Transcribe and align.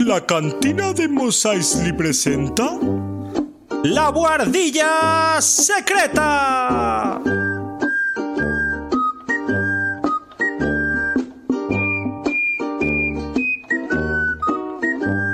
La 0.00 0.24
cantina 0.24 0.94
de 0.94 1.08
Mos 1.08 1.44
Eisley 1.44 1.92
presenta 1.92 2.70
La 3.84 4.08
Guardilla 4.08 5.38
Secreta. 5.42 7.20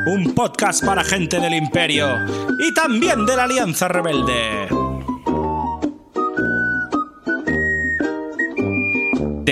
Un 0.07 0.33
podcast 0.35 0.85
para 0.85 1.05
gente 1.05 1.39
del 1.39 1.55
Imperio 1.55 2.19
y 2.59 2.75
también 2.75 3.25
de 3.25 3.37
la 3.37 3.45
Alianza 3.45 3.87
Rebelde. 3.87 4.76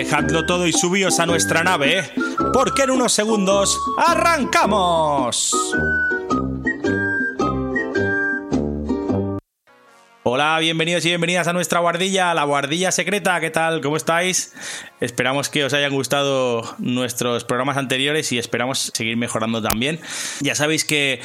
Dejadlo 0.04 0.44
todo 0.44 0.66
y 0.66 0.72
subíos 0.74 1.18
a 1.18 1.24
nuestra 1.24 1.64
nave, 1.64 2.04
porque 2.52 2.82
en 2.82 2.90
unos 2.90 3.14
segundos 3.14 3.80
arrancamos. 3.96 5.56
Hola, 10.24 10.58
bienvenidos 10.58 11.06
y 11.06 11.08
bienvenidas 11.08 11.48
a 11.48 11.54
nuestra 11.54 11.80
guardilla, 11.80 12.34
la 12.34 12.44
guardilla 12.44 12.92
secreta. 12.92 13.40
¿Qué 13.40 13.50
tal? 13.50 13.80
¿Cómo 13.80 13.96
estáis? 13.96 14.52
Esperamos 15.00 15.48
que 15.48 15.64
os 15.64 15.72
hayan 15.72 15.92
gustado 15.92 16.76
nuestros 16.78 17.44
programas 17.44 17.78
anteriores 17.78 18.30
y 18.32 18.38
esperamos 18.38 18.92
seguir 18.94 19.16
mejorando 19.16 19.62
también. 19.62 20.00
Ya 20.40 20.54
sabéis 20.54 20.84
que, 20.84 21.22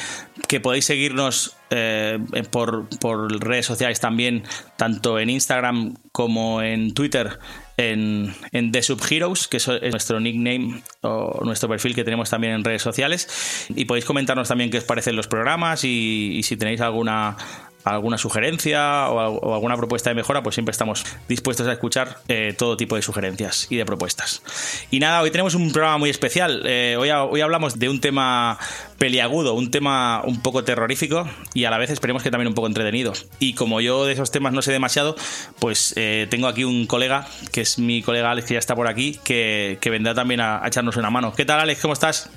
que 0.48 0.58
podéis 0.60 0.86
seguirnos 0.86 1.54
eh, 1.68 2.18
por, 2.50 2.88
por 2.98 3.30
redes 3.44 3.66
sociales 3.66 4.00
también, 4.00 4.44
tanto 4.76 5.18
en 5.18 5.28
Instagram 5.28 5.96
como 6.12 6.62
en 6.62 6.94
Twitter 6.94 7.38
en, 7.80 8.34
en, 8.52 8.72
The 8.72 8.82
Subheroes, 8.82 9.48
que 9.48 9.56
es 9.56 9.68
nuestro 9.68 10.20
nickname 10.20 10.82
o 11.02 11.40
nuestro 11.44 11.68
perfil 11.68 11.94
que 11.94 12.04
tenemos 12.04 12.30
también 12.30 12.54
en 12.54 12.64
redes 12.64 12.82
sociales. 12.82 13.66
Y 13.74 13.84
podéis 13.86 14.04
comentarnos 14.04 14.48
también 14.48 14.70
qué 14.70 14.78
os 14.78 14.84
parecen 14.84 15.16
los 15.16 15.26
programas 15.26 15.84
y, 15.84 16.36
y 16.36 16.42
si 16.42 16.56
tenéis 16.56 16.80
alguna 16.80 17.36
alguna 17.84 18.18
sugerencia 18.18 19.08
o, 19.08 19.54
alguna 19.54 19.76
propuesta 19.76 20.10
de 20.10 20.14
mejora, 20.14 20.42
pues 20.42 20.54
siempre 20.54 20.72
estamos 20.72 21.04
dispuestos 21.28 21.66
a 21.66 21.72
escuchar 21.72 22.18
eh, 22.28 22.54
todo 22.56 22.76
tipo 22.76 22.96
de 22.96 23.02
sugerencias 23.02 23.66
y 23.70 23.76
de 23.76 23.84
propuestas. 23.84 24.42
Y 24.90 25.00
nada, 25.00 25.22
hoy 25.22 25.30
tenemos 25.30 25.54
un 25.54 25.72
programa 25.72 25.98
muy 25.98 26.10
especial. 26.10 26.62
Eh, 26.66 26.96
hoy, 26.98 27.10
hoy 27.10 27.40
hablamos 27.40 27.78
de 27.78 27.88
un 27.88 28.00
tema 28.00 28.58
peliagudo, 28.98 29.54
un 29.54 29.70
tema 29.70 30.22
un 30.24 30.40
poco 30.42 30.62
terrorífico 30.64 31.28
y 31.54 31.64
a 31.64 31.70
la 31.70 31.78
vez 31.78 31.90
esperemos 31.90 32.22
que 32.22 32.30
también 32.30 32.48
un 32.48 32.54
poco 32.54 32.66
entretenido. 32.66 33.12
Y 33.38 33.54
como 33.54 33.80
yo 33.80 34.04
de 34.04 34.12
esos 34.12 34.30
temas 34.30 34.52
no 34.52 34.62
sé 34.62 34.72
demasiado, 34.72 35.16
pues 35.58 35.94
eh, 35.96 36.26
tengo 36.30 36.48
aquí 36.48 36.64
un 36.64 36.86
colega, 36.86 37.26
que 37.52 37.62
es 37.62 37.78
mi 37.78 38.02
colega 38.02 38.30
Alex, 38.30 38.48
que 38.48 38.54
ya 38.54 38.60
está 38.60 38.74
por 38.74 38.88
aquí, 38.88 39.18
que, 39.24 39.78
que 39.80 39.90
vendrá 39.90 40.14
también 40.14 40.40
a, 40.40 40.62
a 40.62 40.68
echarnos 40.68 40.96
una 40.96 41.10
mano. 41.10 41.32
¿Qué 41.34 41.44
tal, 41.44 41.60
Alex? 41.60 41.80
¿Cómo 41.80 41.94
estás? 41.94 42.30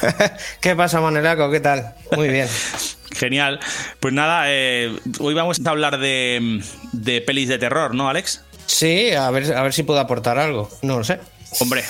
¿Qué 0.60 0.76
pasa, 0.76 1.00
Manelaco? 1.00 1.50
¿Qué 1.50 1.60
tal? 1.60 1.94
Muy 2.16 2.28
bien. 2.28 2.48
Genial. 3.12 3.60
Pues 4.00 4.14
nada, 4.14 4.44
eh, 4.46 4.96
hoy 5.20 5.34
vamos 5.34 5.60
a 5.64 5.70
hablar 5.70 5.98
de, 5.98 6.62
de, 6.92 7.20
pelis 7.20 7.48
de 7.48 7.58
terror, 7.58 7.94
¿no, 7.94 8.08
Alex? 8.08 8.44
Sí, 8.66 9.12
a 9.12 9.30
ver, 9.30 9.54
a 9.54 9.62
ver 9.62 9.72
si 9.72 9.82
puedo 9.82 9.98
aportar 10.00 10.38
algo. 10.38 10.70
No 10.82 10.98
lo 10.98 11.04
sé. 11.04 11.18
Hombre, 11.60 11.82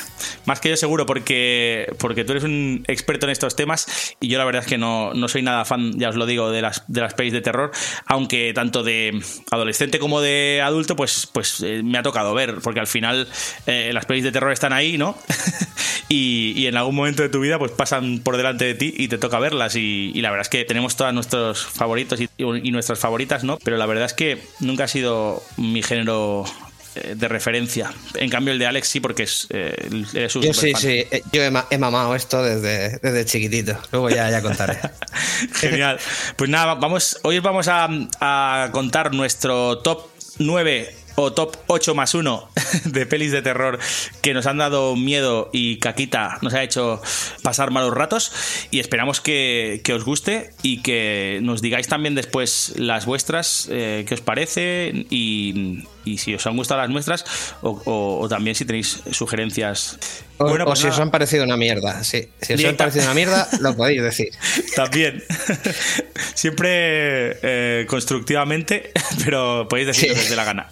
más 0.45 0.61
que 0.61 0.69
yo 0.69 0.77
seguro, 0.77 1.05
porque, 1.05 1.93
porque 1.99 2.25
tú 2.25 2.33
eres 2.33 2.45
un 2.45 2.85
experto 2.87 3.27
en 3.27 3.31
estos 3.31 3.57
temas 3.57 4.15
y 4.21 4.29
yo 4.29 4.39
la 4.39 4.45
verdad 4.45 4.63
es 4.63 4.69
que 4.69 4.79
no, 4.79 5.13
no 5.15 5.29
soy 5.29 5.43
nada 5.43 5.65
fan, 5.65 5.99
ya 5.99 6.11
os 6.11 6.15
lo 6.15 6.27
digo, 6.27 6.51
de 6.51 6.63
las, 6.63 6.85
de 6.87 7.01
las 7.01 7.15
pelis 7.15 7.33
de 7.33 7.41
terror, 7.41 7.73
aunque 8.07 8.53
tanto 8.55 8.83
de 8.85 9.21
adolescente 9.51 9.99
como 9.99 10.21
de 10.21 10.63
adulto, 10.63 10.95
pues, 10.95 11.29
pues 11.33 11.61
eh, 11.63 11.83
me 11.83 11.99
ha 11.99 12.03
tocado 12.03 12.35
ver, 12.35 12.57
porque 12.63 12.81
al 12.81 12.87
final 12.87 13.27
eh, 13.67 13.91
las 13.93 14.07
pelis 14.07 14.25
de 14.25 14.33
terror 14.33 14.53
están 14.53 14.73
ahí, 14.73 14.97
¿no? 14.97 15.19
y, 16.09 16.53
y, 16.57 16.67
en 16.67 16.77
algún 16.77 16.95
momento 16.95 17.23
de 17.23 17.29
tu 17.29 17.41
vida 17.41 17.59
pues 17.59 17.73
pasan 17.73 18.21
por 18.21 18.37
delante 18.37 18.65
de 18.65 18.75
ti 18.75 18.95
y 18.97 19.09
te 19.09 19.19
toca 19.19 19.39
verlas 19.41 19.75
y, 19.75 20.13
y 20.15 20.21
la 20.21 20.31
verdad 20.31 20.43
es 20.43 20.51
que 20.51 20.65
tenemos 20.65 20.97
todos 20.97 21.13
nuestros 21.13 21.67
favoritos 21.67 22.21
y, 22.21 22.29
y 22.39 22.71
nuestras 22.71 23.01
favoritas, 23.01 23.43
¿no? 23.43 23.59
Pero 23.65 23.77
la 23.77 23.87
verdad 23.87 24.07
es 24.07 24.15
que 24.15 24.41
nunca 24.61 24.85
ha 24.85 24.89
sido 24.89 25.43
mi 25.57 25.83
género 25.83 26.45
de 27.17 27.29
referencia. 27.29 27.93
En 28.15 28.31
cambio, 28.31 28.53
el 28.53 28.59
de 28.59 28.67
Alex 28.67 28.89
sí, 28.89 29.01
porque 29.01 29.25
es, 29.25 29.47
eh, 29.51 29.89
un 29.91 30.05
Yo 30.43 30.53
sí, 30.55 30.73
fan. 30.73 30.81
sí. 30.81 31.05
Yo 31.33 31.43
he, 31.43 31.53
he, 31.71 31.79
mamado 31.79 32.15
esto 32.15 32.43
desde, 32.43 32.99
desde 32.99 33.25
chiquitito. 33.25 33.79
Luego 33.93 34.11
ya, 34.11 34.31
ya 34.31 34.43
contaré. 34.43 34.79
Genial. 35.55 35.99
Pues 36.37 36.51
nada, 36.51 36.75
vamos, 36.75 37.19
hoy 37.23 37.39
vamos 37.41 37.69
a, 37.69 37.89
a 38.21 38.71
contar 38.73 39.15
nuestro 39.15 39.79
top 39.79 40.07
9 40.39 40.95
o 41.21 41.33
top 41.33 41.57
8 41.67 41.95
más 41.95 42.15
1 42.15 42.49
de 42.85 43.07
pelis 43.07 43.33
de 43.33 43.43
terror 43.43 43.79
que 44.23 44.35
nos 44.35 44.47
han 44.47 44.59
dado 44.59 44.95
miedo 44.95 45.51
y 45.53 45.79
caquita 45.79 46.39
nos 46.43 46.55
ha 46.55 46.63
hecho 46.63 47.03
pasar 47.43 47.73
malos 47.73 47.93
ratos 47.93 48.33
y 48.71 48.79
esperamos 48.79 49.21
que, 49.21 49.81
que 49.83 49.95
os 49.95 50.05
guste 50.05 50.53
y 50.63 50.81
que 50.83 51.41
nos 51.43 51.61
digáis 51.61 51.89
también 51.89 52.15
después 52.15 52.75
las 52.77 53.05
vuestras, 53.05 53.69
eh, 53.71 54.05
qué 54.07 54.15
os 54.15 54.21
parece 54.21 55.07
y, 55.11 55.85
y, 56.13 56.19
si 56.19 56.35
os 56.35 56.47
han 56.47 56.57
gustado 56.57 56.81
las 56.81 56.91
nuestras 56.91 57.25
o, 57.63 57.71
o, 57.85 58.21
o 58.21 58.29
también 58.29 58.55
si 58.55 58.65
tenéis 58.65 59.03
sugerencias. 59.11 59.99
O, 60.39 60.49
bueno, 60.49 60.65
pues 60.65 60.79
o 60.79 60.83
si 60.83 60.85
nada. 60.85 60.97
os 60.97 61.01
han 61.03 61.11
parecido 61.11 61.45
una 61.45 61.57
mierda, 61.57 62.05
sí. 62.05 62.29
Si 62.41 62.55
os 62.55 62.65
han 62.65 62.77
parecido 62.77 63.05
una 63.05 63.15
mierda, 63.15 63.49
lo 63.61 63.77
podéis 63.77 64.03
decir. 64.03 64.31
También. 64.77 65.23
Siempre 66.35 67.39
eh, 67.43 67.87
constructivamente, 67.89 68.93
pero 69.25 69.67
podéis 69.69 69.89
decir 69.89 70.05
sí. 70.05 70.09
lo 70.09 70.15
que 70.15 70.21
os 70.21 70.31
dé 70.31 70.37
la 70.37 70.45
gana. 70.45 70.69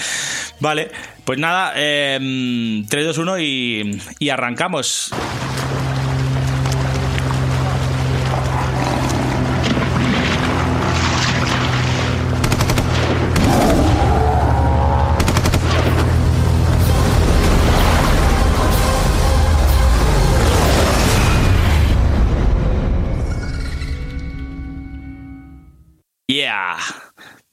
vale, 0.60 0.90
pues 1.24 1.38
nada, 1.38 1.72
eh, 1.76 2.84
3, 2.88 3.06
2, 3.06 3.18
1 3.18 3.38
y, 3.38 4.00
y 4.18 4.28
arrancamos. 4.30 5.12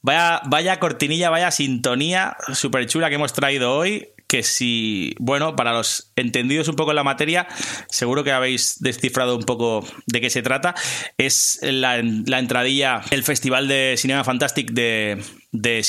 Vaya, 0.04 0.42
vaya 0.46 0.80
cortinilla, 0.80 1.30
vaya 1.30 1.52
sintonía 1.52 2.36
súper 2.54 2.88
chula 2.88 3.10
que 3.10 3.16
hemos 3.16 3.34
traído 3.34 3.76
hoy. 3.76 4.10
Que 4.28 4.44
si, 4.44 5.14
bueno, 5.20 5.58
para 5.58 5.74
los 5.74 6.14
entendidos 6.16 6.70
un 6.70 6.78
poco 6.78 6.92
en 6.92 6.96
la 6.96 7.04
materia, 7.04 7.50
seguro 7.90 8.24
que 8.24 8.32
habéis 8.32 8.78
descifrado 8.80 9.36
un 9.36 9.44
poco 9.44 9.86
de 10.06 10.22
qué 10.22 10.30
se 10.30 10.42
trata. 10.42 10.74
Es 11.18 11.60
la, 11.62 12.02
la 12.02 12.40
entradilla, 12.40 13.02
el 13.12 13.24
Festival 13.24 13.68
de 13.68 13.96
Cinema 13.98 14.24
Fantastic 14.24 14.72
de, 14.72 15.22
de 15.52 15.82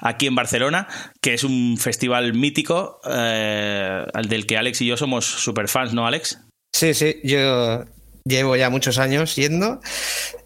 aquí 0.00 0.26
en 0.26 0.34
Barcelona, 0.34 0.88
que 1.22 1.32
es 1.32 1.42
un 1.42 1.78
festival 1.78 2.34
mítico, 2.34 3.00
eh, 3.10 4.04
del 4.28 4.46
que 4.46 4.58
Alex 4.58 4.82
y 4.82 4.86
yo 4.86 4.98
somos 4.98 5.24
super 5.24 5.66
fans, 5.66 5.94
¿no, 5.94 6.06
Alex? 6.06 6.38
Sí, 6.74 6.92
sí, 6.92 7.16
yo 7.24 7.84
Llevo 8.26 8.56
ya 8.56 8.70
muchos 8.70 8.98
años 8.98 9.36
yendo 9.36 9.80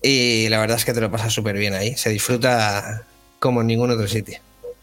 y 0.02 0.48
la 0.48 0.58
verdad 0.58 0.78
es 0.78 0.84
que 0.84 0.92
te 0.92 1.00
lo 1.00 1.10
pasas 1.10 1.32
súper 1.32 1.56
bien 1.56 1.74
ahí. 1.74 1.94
Se 1.96 2.10
disfruta 2.10 3.04
como 3.38 3.60
en 3.60 3.68
ningún 3.68 3.90
otro 3.90 4.08
sitio. 4.08 4.40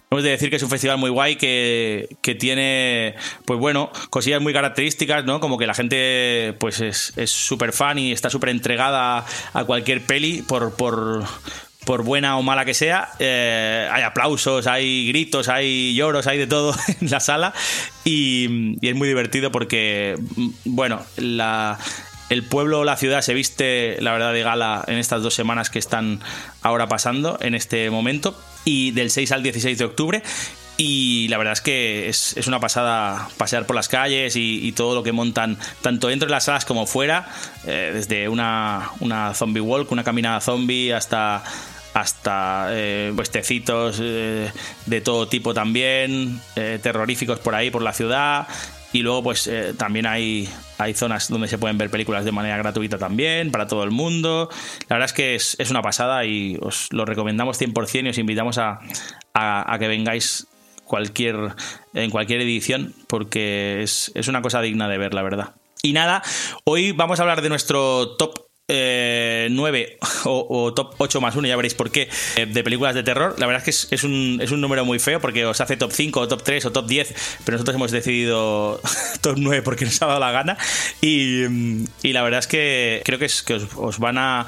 Hemos 0.09 0.23
de 0.23 0.29
decir 0.29 0.50
que 0.50 0.56
es 0.56 0.63
un 0.63 0.69
festival 0.69 0.97
muy 0.97 1.09
guay 1.09 1.35
que, 1.35 2.07
que 2.22 2.35
tiene, 2.35 3.16
pues 3.44 3.59
bueno, 3.59 3.91
cosillas 4.09 4.41
muy 4.41 4.53
características, 4.53 5.25
¿no? 5.25 5.41
Como 5.41 5.57
que 5.57 5.67
la 5.67 5.73
gente 5.73 6.56
pues 6.59 6.79
es 6.79 7.13
súper 7.29 7.73
fan 7.73 8.00
y 8.00 8.13
está 8.13 8.29
súper 8.29 8.50
entregada 8.50 9.25
a 9.51 9.66
cualquier 9.66 10.01
peli 10.01 10.41
por, 10.41 10.73
por, 10.75 11.25
por 11.85 12.03
buena 12.03 12.38
o 12.38 12.41
mala 12.41 12.66
que 12.66 12.73
sea, 12.73 13.09
eh, 13.19 13.88
hay 13.91 14.03
aplausos, 14.03 14.67
hay 14.67 15.07
gritos, 15.07 15.47
hay 15.50 15.94
lloros, 15.95 16.27
hay 16.27 16.38
de 16.38 16.47
todo 16.47 16.75
en 17.01 17.09
la 17.09 17.19
sala 17.19 17.53
y, 18.03 18.77
y 18.81 18.89
es 18.89 18.95
muy 18.95 19.07
divertido 19.07 19.51
porque, 19.51 20.16
bueno, 20.66 21.01
la, 21.17 21.77
el 22.30 22.44
pueblo 22.44 22.83
la 22.83 22.98
ciudad 22.98 23.22
se 23.22 23.33
viste, 23.33 23.98
la 24.01 24.12
verdad, 24.12 24.33
de 24.33 24.44
gala 24.44 24.83
en 24.88 24.98
estas 24.98 25.22
dos 25.22 25.33
semanas 25.33 25.69
que 25.69 25.80
están 25.80 26.19
ahora 26.62 26.88
pasando 26.88 27.38
en 27.42 27.56
este 27.56 27.89
momento, 27.89 28.36
y 28.63 28.92
del 28.92 29.12
6 29.12 29.31
al 29.31 29.44
16 29.44 29.77
de 29.77 29.86
octubre. 29.86 30.24
Y 30.77 31.30
la 31.30 31.38
verdad 31.38 31.54
es 31.54 31.62
que 31.62 32.10
es, 32.10 32.36
una 32.48 32.60
pasada 32.60 33.30
pasear 33.38 33.66
por 33.66 33.77
las 33.77 33.88
calles 33.88 34.36
y, 34.36 34.68
y, 34.68 34.74
todo 34.74 34.94
lo 34.94 35.04
que 35.04 35.13
montan, 35.13 35.57
tanto 35.81 36.10
dentro 36.10 36.27
de 36.27 36.31
las 36.31 36.45
salas 36.45 36.66
como 36.66 36.86
fuera, 36.86 37.30
eh, 37.66 37.92
desde 37.94 38.28
una, 38.28 38.89
una 39.00 39.33
zombie 39.33 39.62
walk, 39.62 39.89
una 39.94 40.04
caminada 40.04 40.42
zombie, 40.42 40.94
hasta 40.94 41.44
hasta 41.95 42.68
eh, 42.71 43.13
puestecitos 43.16 44.00
eh, 44.01 44.51
de 44.86 45.01
todo 45.01 45.30
tipo 45.30 45.54
también, 45.54 46.42
eh, 46.57 46.78
terroríficos 46.83 47.39
por 47.39 47.56
ahí, 47.56 47.71
por 47.71 47.81
la 47.81 47.94
ciudad. 47.94 48.48
Y 48.95 49.01
luego, 49.03 49.24
pues 49.24 49.45
eh, 49.47 49.74
también 49.77 50.06
hay, 50.06 50.47
hay 50.77 50.94
zonas 50.94 51.27
donde 51.27 51.50
se 51.50 51.57
pueden 51.57 51.77
ver 51.77 51.89
películas 51.89 52.24
de 52.24 52.31
manera 52.31 52.56
gratuita 52.56 52.97
también, 52.97 53.51
para 53.51 53.68
todo 53.68 53.83
el 53.83 53.92
mundo. 53.92 54.47
La 54.88 54.95
verdad 54.95 55.07
es 55.07 55.12
que 55.12 55.36
es, 55.36 55.57
es 55.59 55.69
una 55.69 55.81
pasada 55.81 56.24
y 56.24 56.57
os 56.62 56.88
lo 56.94 57.03
recomendamos 57.03 57.59
100% 57.59 58.06
y 58.06 58.07
os 58.07 58.18
invitamos 58.18 58.57
a, 58.57 58.80
a, 59.33 59.74
a 59.74 59.80
que 59.80 59.89
vengáis 59.89 60.47
cualquier, 60.86 61.36
en 61.94 62.09
cualquier 62.09 62.39
edición, 62.39 62.94
porque 63.07 63.83
es, 63.83 64.13
es 64.15 64.30
una 64.30 64.42
cosa 64.42 64.62
digna 64.62 64.88
de 64.88 64.97
ver, 64.97 65.13
la 65.13 65.24
verdad. 65.24 65.56
Y 65.81 65.92
nada, 65.92 66.24
hoy 66.63 66.94
vamos 66.94 67.19
a 67.19 67.24
hablar 67.24 67.42
de 67.42 67.50
nuestro 67.50 68.15
top 68.15 68.44
9 68.67 69.79
eh, 69.79 69.97
o, 70.25 70.73
top 70.73 70.95
8 70.97 71.21
más 71.21 71.35
1, 71.35 71.47
ya 71.47 71.56
veréis 71.56 71.75
por 71.75 71.91
qué, 71.91 72.09
eh, 72.35 72.45
de 72.45 72.63
películas 72.63 72.95
de 72.95 73.03
terror. 73.03 73.35
La 73.38 73.45
verdad 73.45 73.63
es 73.67 73.85
que 73.85 73.95
es, 73.95 74.03
un, 74.03 74.38
número 74.62 74.85
muy 74.85 75.00
feo 75.00 75.19
porque 75.21 75.45
os 75.45 75.62
hace 75.62 75.77
top 75.77 75.91
5 75.91 76.19
o 76.19 76.27
top 76.27 76.44
3 76.44 76.65
o 76.65 76.71
top 76.71 76.88
10, 76.88 77.13
pero 77.45 77.56
nosotros 77.56 77.75
hemos 77.75 77.91
decidido 77.91 78.81
top 79.21 79.35
9 79.38 79.62
porque 79.62 79.85
nos 79.85 80.01
ha 80.01 80.07
dado 80.07 80.19
la 80.19 80.31
gana. 80.31 80.57
Y, 81.01 81.44
y 82.01 82.13
la 82.13 82.23
verdad 82.23 82.39
es 82.39 82.47
que 82.47 83.01
creo 83.06 83.19
que, 83.19 83.25
es, 83.25 83.44
que 83.44 83.53
os, 83.53 84.00
van 84.00 84.17
a, 84.17 84.47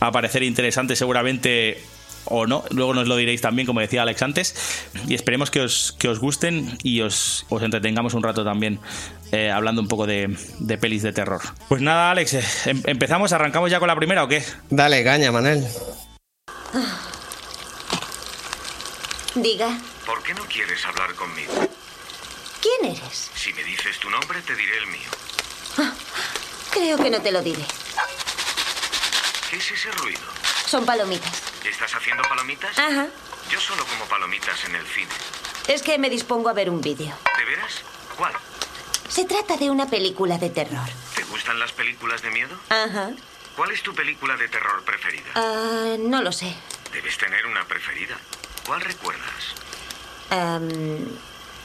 a 0.00 0.12
parecer 0.12 0.42
interesantes 0.42 0.98
seguramente 0.98 1.82
o 2.24 2.46
no, 2.46 2.64
luego 2.70 2.94
nos 2.94 3.08
lo 3.08 3.16
diréis 3.16 3.40
también, 3.40 3.66
como 3.66 3.80
decía 3.80 4.02
Alex 4.02 4.22
antes, 4.22 4.88
y 5.06 5.14
esperemos 5.14 5.50
que 5.50 5.60
os, 5.60 5.92
que 5.98 6.08
os 6.08 6.18
gusten 6.18 6.78
y 6.82 7.00
os, 7.00 7.46
os 7.48 7.62
entretengamos 7.62 8.14
un 8.14 8.22
rato 8.22 8.44
también 8.44 8.80
eh, 9.32 9.50
hablando 9.50 9.82
un 9.82 9.88
poco 9.88 10.06
de, 10.06 10.36
de, 10.58 10.78
pelis 10.78 11.02
de 11.02 11.12
terror. 11.12 11.40
Pues 11.68 11.82
nada, 11.82 12.10
Alex, 12.10 12.34
eh, 12.34 12.44
em, 12.66 12.82
¿empezamos? 12.86 13.32
¿Arrancamos 13.32 13.70
ya 13.70 13.78
con 13.78 13.88
la 13.88 13.96
primera 13.96 14.24
o 14.24 14.28
qué? 14.28 14.44
Dale, 14.70 15.02
caña, 15.04 15.32
Manel. 15.32 15.66
Diga. 19.34 19.78
¿Por 20.04 20.22
qué 20.22 20.34
no 20.34 20.44
quieres 20.46 20.84
hablar 20.84 21.14
conmigo? 21.14 21.52
¿Quién 22.60 22.96
eres? 22.96 23.30
Si 23.34 23.52
me 23.54 23.64
dices 23.64 23.98
tu 23.98 24.10
nombre, 24.10 24.40
te 24.42 24.54
diré 24.54 24.78
el 24.78 24.86
mío. 24.86 25.10
Ah, 25.78 25.92
creo 26.70 26.98
que 26.98 27.10
no 27.10 27.20
te 27.20 27.32
lo 27.32 27.42
diré. 27.42 27.64
¿Qué 29.50 29.56
es 29.56 29.70
ese 29.70 29.90
ruido? 29.92 30.41
Son 30.72 30.86
palomitas. 30.86 31.30
¿Estás 31.68 31.94
haciendo 31.94 32.22
palomitas? 32.22 32.78
Ajá. 32.78 33.06
Yo 33.50 33.60
solo 33.60 33.84
como 33.84 34.06
palomitas 34.06 34.64
en 34.64 34.74
el 34.74 34.86
cine. 34.86 35.10
Es 35.68 35.82
que 35.82 35.98
me 35.98 36.08
dispongo 36.08 36.48
a 36.48 36.54
ver 36.54 36.70
un 36.70 36.80
vídeo. 36.80 37.14
¿De 37.36 37.44
veras? 37.44 37.82
¿Cuál? 38.16 38.32
Se 39.06 39.26
trata 39.26 39.58
de 39.58 39.70
una 39.70 39.90
película 39.90 40.38
de 40.38 40.48
terror. 40.48 40.88
¿Te 41.14 41.24
gustan 41.24 41.58
las 41.58 41.72
películas 41.72 42.22
de 42.22 42.30
miedo? 42.30 42.56
Ajá. 42.70 43.10
¿Cuál 43.54 43.72
es 43.72 43.82
tu 43.82 43.94
película 43.94 44.34
de 44.38 44.48
terror 44.48 44.82
preferida? 44.82 45.26
Ah, 45.34 45.96
no 45.98 46.22
lo 46.22 46.32
sé. 46.32 46.56
Debes 46.90 47.18
tener 47.18 47.44
una 47.44 47.66
preferida. 47.66 48.16
¿Cuál 48.66 48.80
recuerdas? 48.80 49.54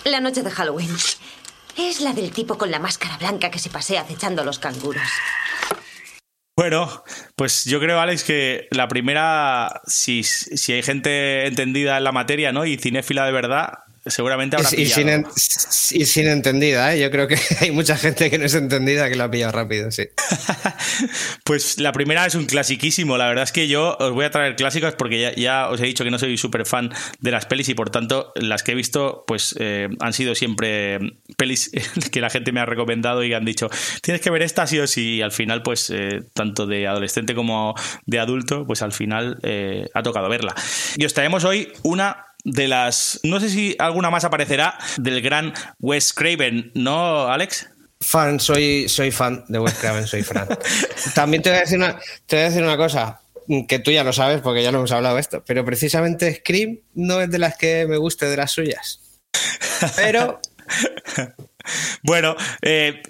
la 0.04 0.20
noche 0.20 0.44
de 0.44 0.52
Halloween. 0.52 0.94
Es 1.78 2.02
la 2.02 2.12
del 2.12 2.34
tipo 2.34 2.58
con 2.58 2.72
la 2.72 2.80
máscara 2.80 3.16
blanca 3.16 3.52
que 3.52 3.60
se 3.60 3.70
pasea 3.70 4.02
acechando 4.02 4.42
a 4.42 4.46
los 4.46 4.60
canguros. 4.60 5.08
Bueno, 6.58 7.04
pues 7.36 7.66
yo 7.66 7.80
creo, 7.80 8.00
Alex, 8.00 8.24
que 8.24 8.68
la 8.72 8.88
primera, 8.88 9.80
si, 9.86 10.24
si 10.24 10.74
hay 10.74 10.82
gente 10.82 11.46
entendida 11.46 12.00
en 12.00 12.04
la 12.04 12.12
materia, 12.12 12.52
¿no? 12.52 12.66
Y 12.66 12.78
cinéfila 12.78 13.28
de 13.28 13.32
verdad, 13.32 13.74
seguramente 14.10 14.56
habrá 14.56 14.70
y, 14.76 14.86
sin, 14.86 15.26
y 15.92 16.06
sin 16.06 16.28
entendida, 16.28 16.94
¿eh? 16.94 17.00
yo 17.00 17.12
creo 17.12 17.28
que 17.28 17.38
hay 17.62 17.72
mucha 17.72 17.98
gente 17.98 18.30
que 18.30 18.38
no 18.38 18.46
es 18.46 18.54
entendida 18.54 19.10
que 19.10 19.16
lo 19.16 19.24
ha 19.24 19.32
pillado 19.32 19.52
rápido, 19.52 19.92
sí. 19.92 20.08
pues 21.44 21.80
la 21.80 21.92
primera 21.92 22.26
es 22.26 22.36
un 22.36 22.46
clasiquísimo, 22.46 23.18
la 23.18 23.28
verdad 23.28 23.44
es 23.44 23.52
que 23.52 23.68
yo 23.68 23.98
os 24.00 24.12
voy 24.12 24.26
a 24.26 24.32
traer 24.32 24.56
clásicos 24.56 24.94
porque 24.96 25.34
ya, 25.38 25.70
os 25.70 25.80
he 25.80 25.86
dicho 25.86 26.04
que 26.04 26.12
no 26.12 26.20
soy 26.20 26.38
súper 26.38 26.66
fan 26.66 26.92
de 27.20 27.32
las 27.32 27.46
pelis 27.46 27.70
y 27.70 27.74
por 27.74 27.90
tanto 27.90 28.32
las 28.36 28.64
que 28.64 28.74
he 28.74 28.76
visto 28.76 29.24
pues 29.28 29.56
eh, 29.60 29.90
han 30.00 30.14
sido 30.14 30.36
siempre 30.36 31.00
pelis 31.38 31.72
que 32.12 32.22
la 32.22 32.30
gente 32.30 32.52
me 32.52 32.60
ha 32.60 32.66
recomendado 32.66 33.24
y 33.24 33.34
han 33.34 33.46
dicho 33.46 33.70
tienes 34.02 34.22
que 34.22 34.30
ver 34.30 34.42
esta 34.42 34.68
sí 34.68 34.80
o 34.80 34.88
sí 34.88 35.16
y 35.16 35.22
al 35.22 35.32
final 35.32 35.64
pues 35.64 35.90
eh, 35.90 36.22
tanto 36.34 36.66
de 36.66 36.88
adolescente 36.88 37.36
como 37.36 37.76
de 38.06 38.20
adulto 38.20 38.66
pues 38.66 38.82
al 38.82 38.92
final 38.92 39.40
eh, 39.44 39.88
ha 39.94 40.04
tocado 40.04 40.30
verla. 40.30 40.56
Y 40.96 41.06
os 41.06 41.14
traemos 41.14 41.44
hoy 41.44 41.72
una 41.84 42.27
de 42.44 42.68
las. 42.68 43.20
No 43.24 43.40
sé 43.40 43.50
si 43.50 43.76
alguna 43.80 44.10
más 44.10 44.24
aparecerá 44.24 44.78
del 44.98 45.22
gran 45.22 45.54
Wes 45.80 46.14
Craven, 46.14 46.72
¿no, 46.74 47.28
Alex? 47.28 47.70
Fan, 48.00 48.40
soy, 48.40 48.88
soy 48.90 49.12
fan 49.12 49.44
de 49.48 49.60
Wes 49.60 49.74
Craven, 49.76 50.08
soy 50.08 50.24
fan. 50.24 50.48
También 51.16 51.42
te 51.42 51.50
voy, 51.50 51.58
a 51.58 51.62
decir 51.62 51.78
una, 51.78 52.00
te 52.26 52.36
voy 52.36 52.46
a 52.46 52.50
decir 52.50 52.64
una 52.64 52.78
cosa, 52.78 53.22
que 53.68 53.80
tú 53.80 53.92
ya 53.92 54.04
lo 54.04 54.14
sabes 54.14 54.42
porque 54.42 54.62
ya 54.62 54.72
lo 54.72 54.80
hemos 54.80 54.92
hablado 54.92 55.18
esto, 55.18 55.44
pero 55.46 55.66
precisamente 55.66 56.36
Scream 56.36 56.80
no 56.94 57.22
es 57.22 57.32
de 57.32 57.40
las 57.40 57.58
que 57.58 57.86
me 57.88 57.98
guste 57.98 58.28
de 58.28 58.38
las 58.38 58.52
suyas. 58.52 59.00
Pero. 59.96 60.40
bueno, 62.04 62.36
eh, 62.62 63.02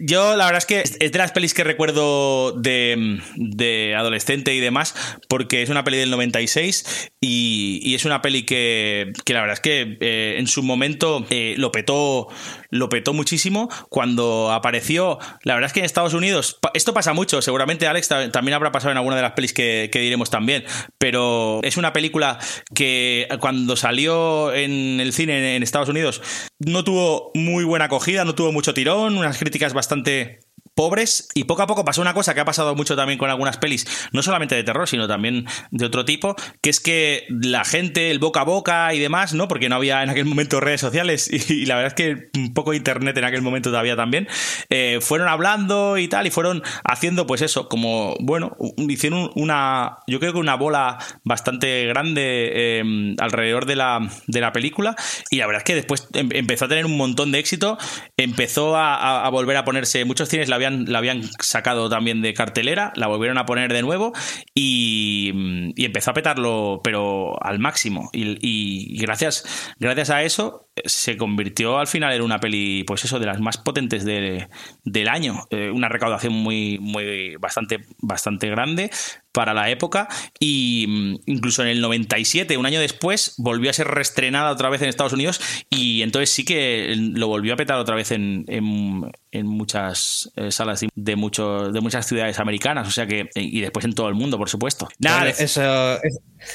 yo 0.00 0.36
la 0.36 0.46
verdad 0.46 0.58
es 0.58 0.66
que 0.66 0.80
es 0.80 1.12
de 1.12 1.18
las 1.18 1.32
pelis 1.32 1.54
que 1.54 1.64
recuerdo 1.64 2.52
de, 2.52 3.94
adolescente 3.96 4.54
y 4.54 4.60
demás, 4.60 4.94
porque 5.28 5.62
es 5.62 5.70
una 5.70 5.84
peli 5.84 5.98
del 5.98 6.10
96 6.10 7.10
y, 7.20 7.94
es 7.94 8.04
una 8.04 8.22
peli 8.22 8.44
que, 8.44 9.12
la 9.26 9.40
verdad 9.40 9.54
es 9.54 9.60
que 9.60 9.98
eh, 10.00 10.36
en 10.38 10.46
su 10.46 10.62
momento 10.62 11.24
eh, 11.30 11.54
lo 11.56 11.72
petó 11.72 12.28
lo 12.70 12.88
petó 12.88 13.12
muchísimo 13.12 13.68
cuando 13.88 14.52
apareció. 14.52 15.18
La 15.42 15.54
verdad 15.54 15.68
es 15.68 15.72
que 15.72 15.80
en 15.80 15.86
Estados 15.86 16.14
Unidos, 16.14 16.58
esto 16.74 16.94
pasa 16.94 17.12
mucho, 17.12 17.42
seguramente 17.42 17.86
Alex 17.86 18.08
también 18.32 18.54
habrá 18.54 18.72
pasado 18.72 18.92
en 18.92 18.98
alguna 18.98 19.16
de 19.16 19.22
las 19.22 19.32
pelis 19.32 19.52
que, 19.52 19.90
diremos 19.92 20.30
también, 20.30 20.64
pero 20.98 21.60
es 21.62 21.76
una 21.76 21.92
película 21.92 22.38
que 22.74 23.26
cuando 23.40 23.76
salió 23.76 24.52
en 24.52 25.00
el 25.00 25.12
cine 25.12 25.56
en 25.56 25.62
Estados 25.62 25.88
Unidos 25.88 26.20
no 26.58 26.84
tuvo 26.84 27.32
muy 27.34 27.64
buena 27.64 27.86
acogida, 27.86 28.24
no 28.24 28.34
tuvo 28.34 28.52
mucho 28.52 28.74
tirón, 28.74 29.16
unas 29.16 29.38
críticas 29.38 29.55
bastante 29.72 30.45
pobres 30.76 31.28
y 31.34 31.44
poco 31.44 31.62
a 31.62 31.66
poco 31.66 31.84
pasó 31.84 32.02
una 32.02 32.14
cosa 32.14 32.34
que 32.34 32.40
ha 32.40 32.44
pasado 32.44 32.74
mucho 32.74 32.94
también 32.94 33.18
con 33.18 33.30
algunas 33.30 33.56
pelis, 33.56 33.86
no 34.12 34.22
solamente 34.22 34.54
de 34.54 34.62
terror, 34.62 34.88
sino 34.88 35.08
también 35.08 35.46
de 35.70 35.86
otro 35.86 36.04
tipo, 36.04 36.36
que 36.60 36.70
es 36.70 36.80
que 36.80 37.24
la 37.28 37.64
gente, 37.64 38.10
el 38.10 38.18
boca 38.18 38.42
a 38.42 38.44
boca 38.44 38.94
y 38.94 38.98
demás, 38.98 39.32
¿no? 39.32 39.48
Porque 39.48 39.68
no 39.68 39.76
había 39.76 40.02
en 40.02 40.10
aquel 40.10 40.26
momento 40.26 40.60
redes 40.60 40.80
sociales 40.80 41.28
y, 41.50 41.66
la 41.66 41.76
verdad 41.76 41.94
es 41.98 42.04
que 42.04 42.38
un 42.38 42.54
poco 42.54 42.74
internet 42.74 43.16
en 43.16 43.24
aquel 43.24 43.42
momento 43.42 43.70
todavía 43.70 43.96
también, 43.96 44.28
eh, 44.68 44.98
fueron 45.00 45.28
hablando 45.28 45.98
y 45.98 46.08
tal 46.08 46.26
y 46.26 46.30
fueron 46.30 46.62
haciendo 46.84 47.26
pues 47.26 47.42
eso, 47.42 47.68
como, 47.68 48.14
bueno, 48.20 48.56
hicieron 48.88 49.30
una, 49.34 49.98
yo 50.06 50.20
creo 50.20 50.34
que 50.34 50.38
una 50.38 50.56
bola 50.56 50.98
bastante 51.24 51.86
grande 51.86 52.78
em, 52.78 53.16
alrededor 53.18 53.64
de 53.64 53.76
la, 53.76 54.08
de 54.26 54.40
la 54.40 54.52
película 54.52 54.94
y 55.30 55.36
la 55.36 55.46
verdad 55.46 55.60
es 55.60 55.64
que 55.64 55.74
después 55.74 56.08
em, 56.12 56.28
empezó 56.32 56.66
a 56.66 56.68
tener 56.68 56.84
un 56.84 56.96
montón 56.96 57.32
de 57.32 57.38
éxito, 57.38 57.78
empezó 58.16 58.76
a, 58.76 59.28
volver 59.30 59.56
a 59.56 59.64
ponerse, 59.64 60.04
muchos 60.04 60.28
cines 60.28 60.48
la 60.48 60.56
habían 60.56 60.65
la 60.70 60.98
habían 60.98 61.22
sacado 61.40 61.88
también 61.88 62.22
de 62.22 62.34
cartelera, 62.34 62.92
la 62.96 63.06
volvieron 63.06 63.38
a 63.38 63.46
poner 63.46 63.72
de 63.72 63.82
nuevo 63.82 64.12
y, 64.54 65.32
empezó 65.76 66.10
a 66.10 66.14
petarlo, 66.14 66.80
pero 66.82 67.42
al 67.42 67.58
máximo. 67.58 68.10
Y, 68.12 68.98
gracias, 68.98 69.74
gracias 69.78 70.10
a 70.10 70.22
eso 70.22 70.68
se 70.84 71.16
convirtió 71.16 71.78
al 71.78 71.86
final 71.86 72.12
en 72.12 72.22
una 72.22 72.38
peli, 72.38 72.84
pues 72.84 73.04
eso, 73.04 73.18
de 73.18 73.26
las 73.26 73.40
más 73.40 73.56
potentes 73.56 74.04
del 74.04 75.08
año. 75.08 75.46
Eh, 75.50 75.70
una 75.70 75.88
recaudación 75.88 76.34
muy, 76.34 76.78
muy, 76.78 77.36
bastante, 77.36 77.80
bastante 77.98 78.48
grande 78.48 78.90
para 79.36 79.52
la 79.52 79.68
época 79.68 80.08
y 80.40 80.86
mm, 80.88 81.16
incluso 81.26 81.60
en 81.60 81.68
el 81.68 81.82
97, 81.82 82.56
un 82.56 82.64
año 82.64 82.80
después, 82.80 83.34
volvió 83.36 83.68
a 83.68 83.74
ser 83.74 83.86
reestrenada 83.86 84.50
otra 84.50 84.70
vez 84.70 84.80
en 84.80 84.88
Estados 84.88 85.12
Unidos 85.12 85.42
y 85.68 86.00
entonces 86.00 86.30
sí 86.30 86.46
que 86.46 86.94
lo 86.96 87.28
volvió 87.28 87.52
a 87.52 87.56
petar 87.58 87.78
otra 87.78 87.94
vez 87.94 88.12
en, 88.12 88.46
en, 88.48 89.46
muchas 89.46 90.32
eh, 90.36 90.50
salas 90.50 90.80
de, 90.94 91.16
muchos 91.16 91.70
de 91.70 91.82
muchas 91.82 92.06
ciudades 92.06 92.38
americanas, 92.38 92.88
o 92.88 92.90
sea 92.90 93.06
que 93.06 93.28
y 93.34 93.60
después 93.60 93.84
en 93.84 93.92
todo 93.92 94.08
el 94.08 94.14
mundo, 94.14 94.38
por 94.38 94.48
supuesto. 94.48 94.88
Nada, 95.00 95.28
eso 95.28 96.00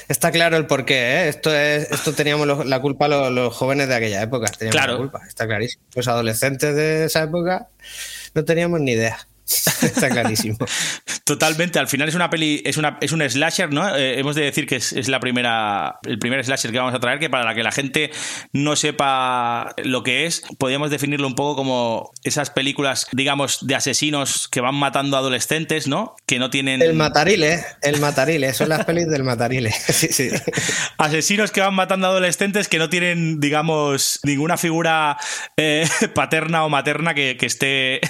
está 0.08 0.32
claro 0.32 0.56
el 0.56 0.66
porqué, 0.66 0.94
¿eh? 0.94 1.28
Esto 1.28 1.54
es 1.54 1.88
esto 1.88 2.12
teníamos 2.14 2.66
la 2.66 2.80
culpa 2.80 3.06
los, 3.06 3.54
jóvenes 3.54 3.86
de 3.86 3.94
aquella 3.94 4.22
época, 4.22 4.50
teníamos 4.50 4.74
claro. 4.74 4.94
la 4.94 4.98
culpa, 4.98 5.20
está 5.28 5.46
clarísimo. 5.46 5.84
Los 5.94 6.08
adolescentes 6.08 6.74
de 6.74 7.04
esa 7.04 7.22
época 7.22 7.68
no 8.34 8.44
teníamos 8.44 8.80
ni 8.80 8.90
idea. 8.90 9.18
Está 9.82 10.08
clarísimo. 10.08 10.56
Totalmente. 11.24 11.78
Al 11.78 11.88
final 11.88 12.08
es 12.08 12.14
una 12.14 12.30
peli, 12.30 12.62
es, 12.64 12.76
una, 12.76 12.98
es 13.00 13.12
un 13.12 13.28
slasher, 13.28 13.72
¿no? 13.72 13.96
Eh, 13.96 14.18
hemos 14.18 14.34
de 14.34 14.42
decir 14.42 14.66
que 14.66 14.76
es, 14.76 15.08
la 15.08 15.20
primera, 15.20 15.98
el 16.04 16.18
primer 16.18 16.44
slasher 16.44 16.72
que 16.72 16.78
vamos 16.78 16.94
a 16.94 17.00
traer, 17.00 17.18
que 17.18 17.30
para 17.30 17.44
la 17.44 17.54
que 17.54 17.62
la 17.62 17.72
gente 17.72 18.10
no 18.52 18.76
sepa 18.76 19.74
lo 19.84 20.02
que 20.02 20.26
es, 20.26 20.42
podríamos 20.58 20.90
definirlo 20.90 21.26
un 21.26 21.34
poco 21.34 21.56
como 21.56 22.10
esas 22.24 22.50
películas, 22.50 23.06
digamos, 23.12 23.66
de 23.66 23.74
asesinos 23.74 24.48
que 24.48 24.60
van 24.60 24.74
matando 24.74 25.16
adolescentes, 25.16 25.88
¿no? 25.88 26.16
Que 26.26 26.38
no 26.38 26.50
tienen. 26.50 26.82
El 26.82 26.94
matarile, 26.94 27.64
el 27.82 28.00
matarile, 28.00 28.52
son 28.54 28.68
las 28.68 28.84
pelis 28.84 29.08
del 29.08 29.24
matarile. 29.24 29.72
Asesinos 30.98 31.50
que 31.50 31.60
van 31.60 31.74
matando 31.74 32.06
adolescentes 32.06 32.68
que 32.68 32.78
no 32.78 32.88
tienen, 32.88 33.40
digamos, 33.40 34.20
ninguna 34.24 34.56
figura 34.56 35.16
eh, 35.56 35.86
paterna 36.14 36.64
o 36.64 36.68
materna 36.68 37.14
que, 37.14 37.36
que 37.36 37.46
esté 37.46 38.00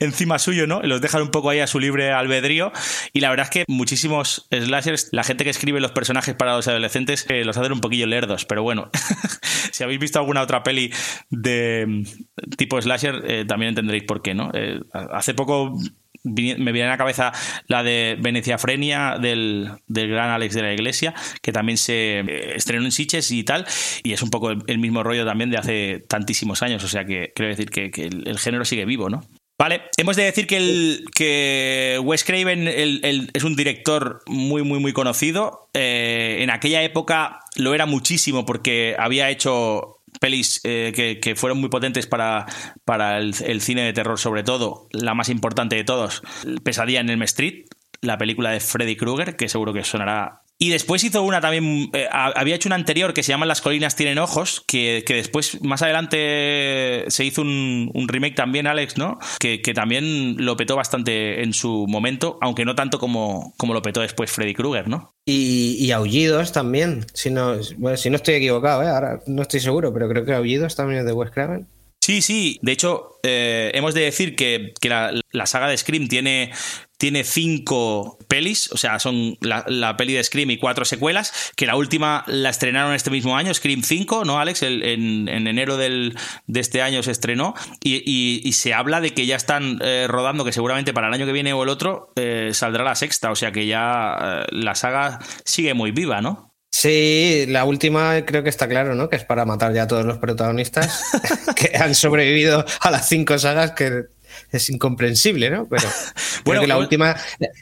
encima 0.00 0.38
suyo, 0.38 0.66
los 0.82 1.00
dejan 1.00 1.22
un 1.22 1.30
poco 1.30 1.50
ahí 1.50 1.58
a 1.58 1.66
su 1.66 1.80
libre 1.80 2.12
albedrío. 2.12 2.72
Y 3.12 3.20
la 3.20 3.30
verdad 3.30 3.44
es 3.44 3.50
que 3.50 3.64
muchísimos 3.68 4.46
slashers, 4.50 5.08
la 5.12 5.24
gente 5.24 5.44
que 5.44 5.50
escribe 5.50 5.80
los 5.80 5.92
personajes 5.92 6.34
para 6.34 6.54
los 6.54 6.68
adolescentes, 6.68 7.26
eh, 7.28 7.44
los 7.44 7.56
hacen 7.56 7.72
un 7.72 7.80
poquillo 7.80 8.06
lerdos. 8.06 8.44
Pero 8.44 8.62
bueno, 8.62 8.90
si 9.72 9.82
habéis 9.82 10.00
visto 10.00 10.18
alguna 10.18 10.42
otra 10.42 10.62
peli 10.62 10.92
de 11.28 11.84
mm, 11.86 12.54
tipo 12.56 12.80
slasher, 12.80 13.22
eh, 13.26 13.44
también 13.44 13.70
entenderéis 13.70 14.04
por 14.04 14.22
qué, 14.22 14.34
¿no? 14.34 14.50
Eh, 14.54 14.80
hace 14.92 15.34
poco 15.34 15.76
me 16.22 16.72
viene 16.72 16.84
a 16.84 16.90
la 16.90 16.98
cabeza 16.98 17.32
la 17.66 17.82
de 17.82 18.16
Venecia 18.20 18.58
Frenia 18.58 19.16
del, 19.18 19.70
gran 19.88 20.30
Alex 20.30 20.54
de 20.54 20.62
la 20.62 20.72
Iglesia, 20.72 21.14
que 21.42 21.52
también 21.52 21.78
se 21.78 22.20
estrenó 22.54 22.84
en 22.84 22.92
Siches 22.92 23.30
y 23.30 23.42
tal, 23.44 23.66
y 24.02 24.12
es 24.12 24.22
un 24.22 24.30
poco 24.30 24.50
el, 24.50 24.78
mismo 24.78 25.02
rollo 25.02 25.24
también 25.24 25.50
de 25.50 25.56
hace 25.56 26.04
tantísimos 26.08 26.62
años, 26.62 26.84
o 26.84 26.88
sea 26.88 27.04
que 27.04 27.32
quiero 27.34 27.48
decir 27.48 27.70
que, 27.70 27.90
el, 28.06 28.38
género 28.38 28.64
sigue 28.64 28.84
vivo, 28.84 29.08
¿no? 29.08 29.22
Vale, 29.60 29.82
hemos 29.98 30.16
de 30.16 30.22
decir 30.22 30.46
que, 30.46 30.56
el, 30.56 31.04
que 31.14 32.00
Wes 32.02 32.24
Craven 32.24 32.66
es 32.66 33.44
un 33.44 33.56
director 33.56 34.22
muy, 34.26 34.62
muy, 34.62 34.78
muy 34.78 34.94
conocido. 34.94 35.68
Eh, 35.74 36.38
en 36.40 36.48
aquella 36.48 36.82
época 36.82 37.40
lo 37.56 37.74
era 37.74 37.84
muchísimo 37.84 38.46
porque 38.46 38.96
había 38.98 39.28
hecho 39.28 39.98
pelis 40.18 40.62
eh, 40.64 41.18
que, 41.22 41.34
fueron 41.36 41.60
muy 41.60 41.68
potentes 41.68 42.06
para, 42.06 42.46
para 42.86 43.18
el, 43.18 43.34
el, 43.44 43.60
cine 43.60 43.82
de 43.82 43.92
terror, 43.92 44.18
sobre 44.18 44.44
todo, 44.44 44.88
la 44.92 45.12
más 45.12 45.28
importante 45.28 45.76
de 45.76 45.84
todos, 45.84 46.22
Pesadilla 46.64 47.00
en 47.00 47.10
el 47.10 47.22
Street, 47.24 47.66
la 48.00 48.16
película 48.16 48.52
de 48.52 48.60
Freddy 48.60 48.96
Krueger, 48.96 49.36
que 49.36 49.50
seguro 49.50 49.74
que 49.74 49.84
sonará 49.84 50.40
y 50.62 50.68
después 50.68 51.02
hizo 51.02 51.22
una 51.22 51.40
también, 51.40 51.88
eh, 51.94 52.06
había 52.12 52.54
hecho 52.54 52.68
una 52.68 52.76
anterior 52.76 53.14
que 53.14 53.22
se 53.22 53.32
llama 53.32 53.46
Las 53.46 53.62
colinas 53.62 53.96
tienen 53.96 54.18
ojos, 54.18 54.62
que, 54.66 55.02
después, 55.08 55.62
más 55.62 55.80
adelante, 55.80 57.06
se 57.08 57.24
hizo 57.24 57.40
un, 57.40 58.06
remake 58.06 58.34
también, 58.34 58.66
Alex, 58.66 58.98
¿no? 58.98 59.18
Que, 59.38 59.58
también 59.74 60.44
lo 60.44 60.58
petó 60.58 60.76
bastante 60.76 61.42
en 61.42 61.54
su 61.54 61.86
momento, 61.88 62.36
aunque 62.42 62.66
no 62.66 62.74
tanto 62.74 62.98
como, 62.98 63.54
como 63.56 63.72
lo 63.72 63.80
petó 63.80 64.02
después 64.02 64.30
Freddy 64.30 64.52
Krueger, 64.52 64.86
¿no? 64.86 65.14
Y, 65.24 65.90
Aullidos 65.92 66.52
también, 66.52 67.06
si 67.14 67.30
no, 67.30 67.62
si 67.62 68.10
no 68.10 68.16
estoy 68.16 68.34
equivocado, 68.34 68.82
¿eh? 68.82 68.88
ahora 68.88 69.22
no 69.26 69.40
estoy 69.40 69.60
seguro, 69.60 69.94
pero 69.94 70.10
creo 70.10 70.26
que 70.26 70.34
Aullidos 70.34 70.76
también 70.76 71.00
es 71.00 71.06
de 71.06 71.12
Wes 71.12 71.30
Craven. 71.30 71.68
Sí, 72.10 72.22
sí. 72.22 72.58
De 72.60 72.72
hecho, 72.72 73.20
eh, 73.22 73.70
hemos 73.72 73.94
de 73.94 74.00
decir 74.00 74.34
que, 74.34 74.74
la, 74.82 75.46
saga 75.46 75.68
de 75.68 75.76
Scream 75.76 76.08
tiene, 76.08 76.50
tiene 76.98 77.22
cinco 77.22 78.18
pelis, 78.26 78.68
o 78.72 78.76
sea, 78.78 78.98
son 78.98 79.38
la, 79.40 79.96
peli 79.96 80.14
de 80.14 80.24
Scream 80.24 80.50
y 80.50 80.56
cuatro 80.56 80.84
secuelas, 80.84 81.52
que 81.54 81.66
la 81.66 81.76
última 81.76 82.24
la 82.26 82.50
estrenaron 82.50 82.94
este 82.94 83.12
mismo 83.12 83.36
año, 83.36 83.54
Scream 83.54 83.84
5, 83.84 84.24
¿no, 84.24 84.40
Alex? 84.40 84.64
en, 84.64 85.28
enero 85.28 85.76
del, 85.76 86.18
de 86.48 86.58
este 86.58 86.82
año 86.82 87.04
se 87.04 87.12
estrenó 87.12 87.54
y, 87.80 88.50
se 88.54 88.74
habla 88.74 89.00
de 89.00 89.14
que 89.14 89.26
ya 89.26 89.36
están 89.36 89.78
eh, 89.80 90.06
rodando, 90.08 90.44
que 90.44 90.50
seguramente 90.50 90.92
para 90.92 91.06
el 91.06 91.14
año 91.14 91.26
que 91.26 91.32
viene 91.32 91.52
o 91.52 91.62
el 91.62 91.68
otro 91.68 92.12
eh, 92.16 92.50
saldrá 92.54 92.82
la 92.82 92.96
sexta, 92.96 93.30
o 93.30 93.36
sea 93.36 93.52
que 93.52 93.66
ya 93.66 94.46
la 94.50 94.74
saga 94.74 95.20
sigue 95.44 95.74
muy 95.74 95.92
viva, 95.92 96.20
¿no? 96.20 96.49
Sí, 96.70 97.46
la 97.48 97.64
última 97.64 98.24
creo 98.24 98.42
que 98.42 98.48
está 98.48 98.68
claro, 98.68 98.94
¿no? 98.94 99.08
Que 99.08 99.16
es 99.16 99.24
para 99.24 99.44
matar 99.44 99.74
ya 99.74 99.82
a 99.82 99.86
todos 99.86 100.06
los 100.06 100.18
protagonistas 100.18 101.04
que 101.56 101.76
han 101.76 101.94
sobrevivido 101.94 102.64
a 102.80 102.90
las 102.90 103.08
cinco 103.08 103.38
sagas, 103.38 103.72
que 103.72 104.04
es 104.50 104.70
incomprensible, 104.70 105.50
¿no? 105.50 105.66
Pero 105.68 105.88
bueno, 106.44 106.66
la 106.66 106.78
última, 106.78 107.16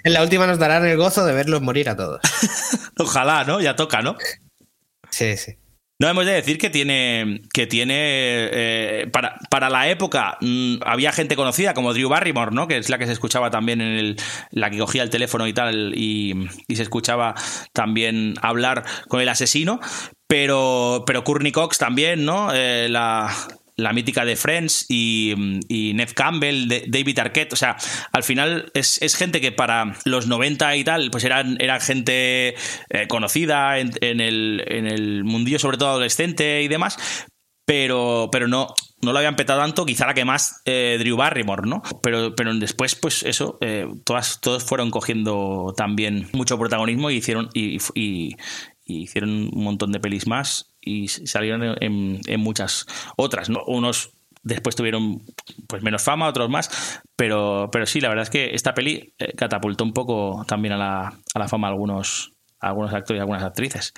en 0.05 0.13
la 0.13 0.23
última 0.23 0.47
nos 0.47 0.59
darán 0.59 0.87
el 0.87 0.97
gozo 0.97 1.25
de 1.25 1.33
verlos 1.33 1.63
morir 1.63 1.89
a 1.89 1.97
todos. 1.97 2.21
Ojalá, 2.99 3.45
¿no? 3.45 3.61
Ya 3.61 3.77
toca, 3.77 4.03
¿no? 4.03 4.17
Sí, 5.11 5.37
sí. 5.37 5.57
No, 6.01 6.09
hemos 6.09 6.27
de 6.27 6.33
decir 6.33 6.59
que 6.59 6.71
tiene. 6.71 7.43
que 7.53 7.67
tiene. 7.67 7.95
Eh, 7.97 9.09
para, 9.13 9.37
para, 9.51 9.69
la 9.69 9.89
época 9.89 10.39
mm, 10.41 10.77
había 10.87 11.11
gente 11.11 11.35
conocida 11.35 11.75
como 11.75 11.93
Drew 11.93 12.09
Barrymore, 12.09 12.53
¿no? 12.53 12.69
Que 12.69 12.77
es 12.77 12.89
la 12.89 12.99
que 12.99 13.07
se 13.07 13.13
escuchaba 13.13 13.51
también 13.51 13.81
en 13.81 13.99
el. 13.99 14.17
la 14.53 14.71
que 14.71 14.79
cogía 14.79 15.03
el 15.03 15.11
teléfono 15.11 15.49
y 15.49 15.53
tal. 15.53 15.95
Y, 15.97 16.49
se 16.73 16.83
escuchaba 16.83 17.35
también 17.73 18.35
hablar 18.43 18.85
con 19.09 19.21
el 19.21 19.29
asesino. 19.29 19.81
Pero. 20.29 21.03
Pero 21.05 21.25
Courtney 21.25 21.51
Cox 21.51 21.79
también, 21.79 22.25
¿no? 22.25 22.51
Eh, 22.55 22.87
la, 22.89 23.35
la 23.79 23.93
mítica 23.93 24.25
de 24.25 24.37
Friends 24.37 24.87
y, 24.89 25.35
y 25.69 25.95
Neve 25.95 26.13
Campbell, 26.13 26.69
David 26.89 27.19
Arquette. 27.21 27.53
O 27.53 27.57
sea, 27.57 27.77
al 28.13 28.25
final 28.25 28.71
es, 28.75 28.99
gente 29.17 29.41
que 29.41 29.53
para 29.53 29.95
los 30.05 30.27
90 30.27 30.77
y 30.77 30.85
tal, 30.85 31.11
pues 31.11 31.25
eran, 31.25 31.57
eran 31.61 31.81
gente 31.81 32.55
eh, 32.91 33.09
conocida 33.09 33.79
en, 33.79 34.21
el, 34.21 34.65
en 34.67 34.87
el 34.87 35.25
mundillo, 35.25 35.59
sobre 35.59 35.79
todo 35.79 35.91
adolescente 35.91 36.63
y 36.63 36.69
demás, 36.69 36.99
pero, 37.65 38.29
pero 38.33 38.49
no, 38.49 38.75
no 39.01 39.13
lo 39.13 39.19
habían 39.19 39.37
petado 39.37 39.61
tanto, 39.61 39.87
quizá 39.87 40.07
la 40.07 40.15
que 40.15 40.25
más 40.25 40.61
eh, 40.65 40.97
Drew 40.99 41.17
Barrymore, 41.17 41.69
¿no? 41.69 41.83
Pero, 42.03 42.35
pero 42.35 42.53
después, 42.55 42.97
pues 42.97 43.23
eso, 43.23 43.59
eh, 43.61 43.87
todas, 44.05 44.41
todos 44.41 44.65
fueron 44.65 44.91
cogiendo 44.91 45.73
también 45.77 46.29
mucho 46.33 46.59
protagonismo 46.59 47.11
y 47.11 47.17
hicieron, 47.17 47.49
y, 47.55 47.79
y, 47.95 48.37
hicieron 48.87 49.51
un 49.53 49.65
montón 49.65 49.93
de 49.93 50.01
pelis 50.01 50.27
más 50.27 50.75
y 50.89 51.09
salieron 51.09 51.77
en, 51.81 52.41
muchas 52.41 52.87
otras, 53.17 53.49
¿no? 53.51 53.63
Unos 53.67 54.11
después 54.43 54.77
tuvieron 54.77 55.21
pues 55.67 55.83
menos 55.83 56.03
fama, 56.03 56.29
otros 56.29 56.49
más, 56.49 57.03
pero, 57.17 57.69
pero 57.71 57.87
sí, 57.87 58.01
la 58.01 58.09
verdad 58.09 58.23
es 58.23 58.31
que 58.31 58.55
esta 58.55 58.73
peli 58.73 59.13
eh, 59.19 59.33
catapultó 59.37 59.85
un 59.85 59.93
poco 59.93 60.45
también 60.47 60.75
a 60.75 60.79
la, 60.79 61.07
a 61.09 61.39
la 61.39 61.49
fama 61.49 61.69
a 61.69 61.71
algunos, 61.73 62.33
algunos 62.61 62.93
actores 62.95 63.19
y 63.19 63.21
algunas 63.21 63.43
actrices. 63.43 63.93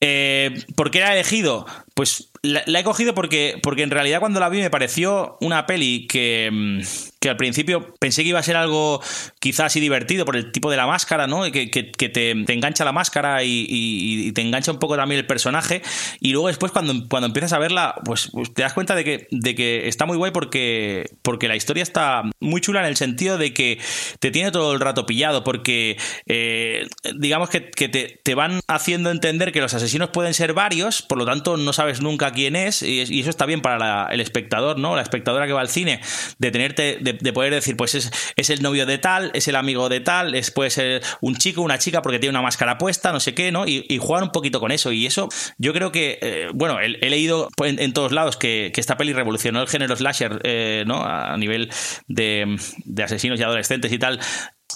Eh, 0.00 0.64
¿Por 0.76 0.90
qué 0.90 1.00
la 1.00 1.10
he 1.10 1.20
elegido? 1.20 1.66
Pues 1.94 2.30
la, 2.42 2.62
he 2.66 2.84
cogido 2.84 3.14
porque, 3.14 3.58
porque 3.62 3.82
en 3.82 3.90
realidad 3.90 4.20
cuando 4.20 4.40
la 4.40 4.48
vi 4.48 4.60
me 4.60 4.70
pareció 4.70 5.36
una 5.40 5.66
peli 5.66 6.06
que, 6.06 6.48
mm, 6.50 6.80
que 7.20 7.28
al 7.28 7.36
principio 7.36 7.94
pensé 8.00 8.22
que 8.22 8.30
iba 8.30 8.38
a 8.38 8.42
ser 8.42 8.56
algo 8.56 9.02
quizás 9.40 9.66
así 9.66 9.78
divertido 9.78 10.24
por 10.24 10.36
el 10.36 10.52
tipo 10.52 10.70
de 10.70 10.78
la 10.78 10.86
máscara, 10.86 11.26
¿no? 11.26 11.42
Que, 11.52 11.70
que, 11.70 12.08
te, 12.08 12.30
engancha 12.30 12.84
la 12.84 12.92
máscara 12.92 13.44
y, 13.44 14.32
te 14.32 14.40
engancha 14.40 14.72
un 14.72 14.78
poco 14.78 14.96
también 14.96 15.18
el 15.18 15.26
personaje. 15.26 15.82
Y 16.20 16.32
luego 16.32 16.48
después 16.48 16.72
cuando, 16.72 16.94
cuando 17.08 17.26
empiezas 17.26 17.52
a 17.52 17.58
verla, 17.58 17.94
pues, 18.04 18.30
pues, 18.32 18.54
te 18.54 18.62
das 18.62 18.72
cuenta 18.72 18.94
de 18.94 19.04
que, 19.04 19.28
de 19.30 19.54
que 19.54 19.86
está 19.86 20.06
muy 20.06 20.16
guay 20.16 20.32
porque, 20.32 21.10
porque 21.22 21.46
la 21.46 21.56
historia 21.56 21.82
está 21.82 22.22
muy 22.40 22.62
chula 22.62 22.80
en 22.80 22.86
el 22.86 22.96
sentido 22.96 23.36
de 23.36 23.52
que 23.52 23.78
te 24.18 24.30
tiene 24.30 24.50
todo 24.50 24.72
el 24.72 24.80
rato 24.80 25.04
pillado, 25.04 25.44
porque 25.44 25.98
eh, 26.26 26.88
digamos 27.16 27.50
que, 27.50 27.60
te, 27.60 28.34
van 28.34 28.60
haciendo 28.68 29.10
entender 29.10 29.52
que 29.52 29.60
los 29.60 29.74
asesinos 29.74 30.10
pueden 30.10 30.32
ser 30.32 30.54
varios, 30.54 31.02
por 31.02 31.18
lo 31.18 31.26
tanto 31.26 31.56
no 31.56 31.72
sabes 31.72 32.00
nunca 32.00 32.32
quién 32.32 32.56
es, 32.56 32.82
y, 32.82 33.20
eso 33.20 33.28
está 33.28 33.44
bien 33.44 33.60
para 33.60 34.06
el 34.06 34.20
espectador, 34.20 34.78
¿no? 34.78 34.96
La 34.96 35.02
espectadora 35.02 35.46
que 35.46 35.52
va 35.52 35.60
al 35.60 35.68
cine, 35.68 36.00
de 36.38 36.50
tenerte 36.50 36.98
poder 37.14 37.54
decir, 37.54 37.76
pues 37.76 37.94
es, 37.94 38.10
es, 38.36 38.50
el 38.50 38.62
novio 38.62 38.86
de 38.86 38.98
tal, 38.98 39.30
es 39.34 39.48
el 39.48 39.56
amigo 39.56 39.88
de 39.88 40.00
tal, 40.00 40.34
es, 40.34 40.50
puede 40.50 40.70
ser 40.70 41.02
un 41.20 41.36
chico, 41.36 41.62
una 41.62 41.78
chica 41.78 42.02
porque 42.02 42.18
tiene 42.18 42.30
una 42.30 42.42
máscara 42.42 42.78
puesta, 42.78 43.12
no 43.12 43.20
sé 43.20 43.34
qué, 43.34 43.52
¿no? 43.52 43.66
Y, 43.66 43.98
jugar 44.00 44.22
un 44.22 44.30
poquito 44.30 44.60
con 44.60 44.72
eso. 44.72 44.92
Y 44.92 45.06
eso, 45.06 45.28
yo 45.58 45.72
creo 45.72 45.92
que, 45.92 46.18
eh, 46.22 46.48
bueno, 46.54 46.80
he, 46.80 46.88
leído 47.10 47.48
en, 47.64 47.92
todos 47.92 48.12
lados 48.12 48.36
que, 48.36 48.72
esta 48.80 48.96
peli 48.96 49.12
revolucionó 49.12 49.60
el 49.60 49.68
género 49.68 49.94
slasher, 49.94 50.40
eh, 50.44 50.84
¿no? 50.86 51.04
A 51.04 51.36
nivel 51.36 51.70
de, 52.08 52.56
asesinos 53.02 53.38
y 53.38 53.42
adolescentes 53.42 53.92
y 53.92 53.98
tal. 53.98 54.20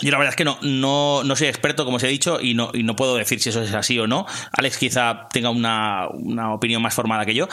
Yo 0.00 0.10
la 0.10 0.18
verdad 0.18 0.32
es 0.32 0.36
que 0.36 0.44
no, 0.44 0.58
no, 0.60 1.22
no, 1.24 1.36
soy 1.36 1.46
experto, 1.46 1.84
como 1.84 1.98
os 1.98 2.02
he 2.02 2.08
dicho, 2.08 2.40
y 2.40 2.54
no, 2.54 2.70
y 2.74 2.82
no 2.82 2.96
puedo 2.96 3.16
decir 3.16 3.40
si 3.40 3.50
eso 3.50 3.62
es 3.62 3.72
así 3.74 3.98
o 3.98 4.06
no. 4.06 4.26
Alex 4.52 4.76
quizá 4.76 5.28
tenga 5.32 5.50
una, 5.50 6.08
una 6.12 6.52
opinión 6.52 6.82
más 6.82 6.94
formada 6.94 7.24
que 7.24 7.34
yo, 7.34 7.48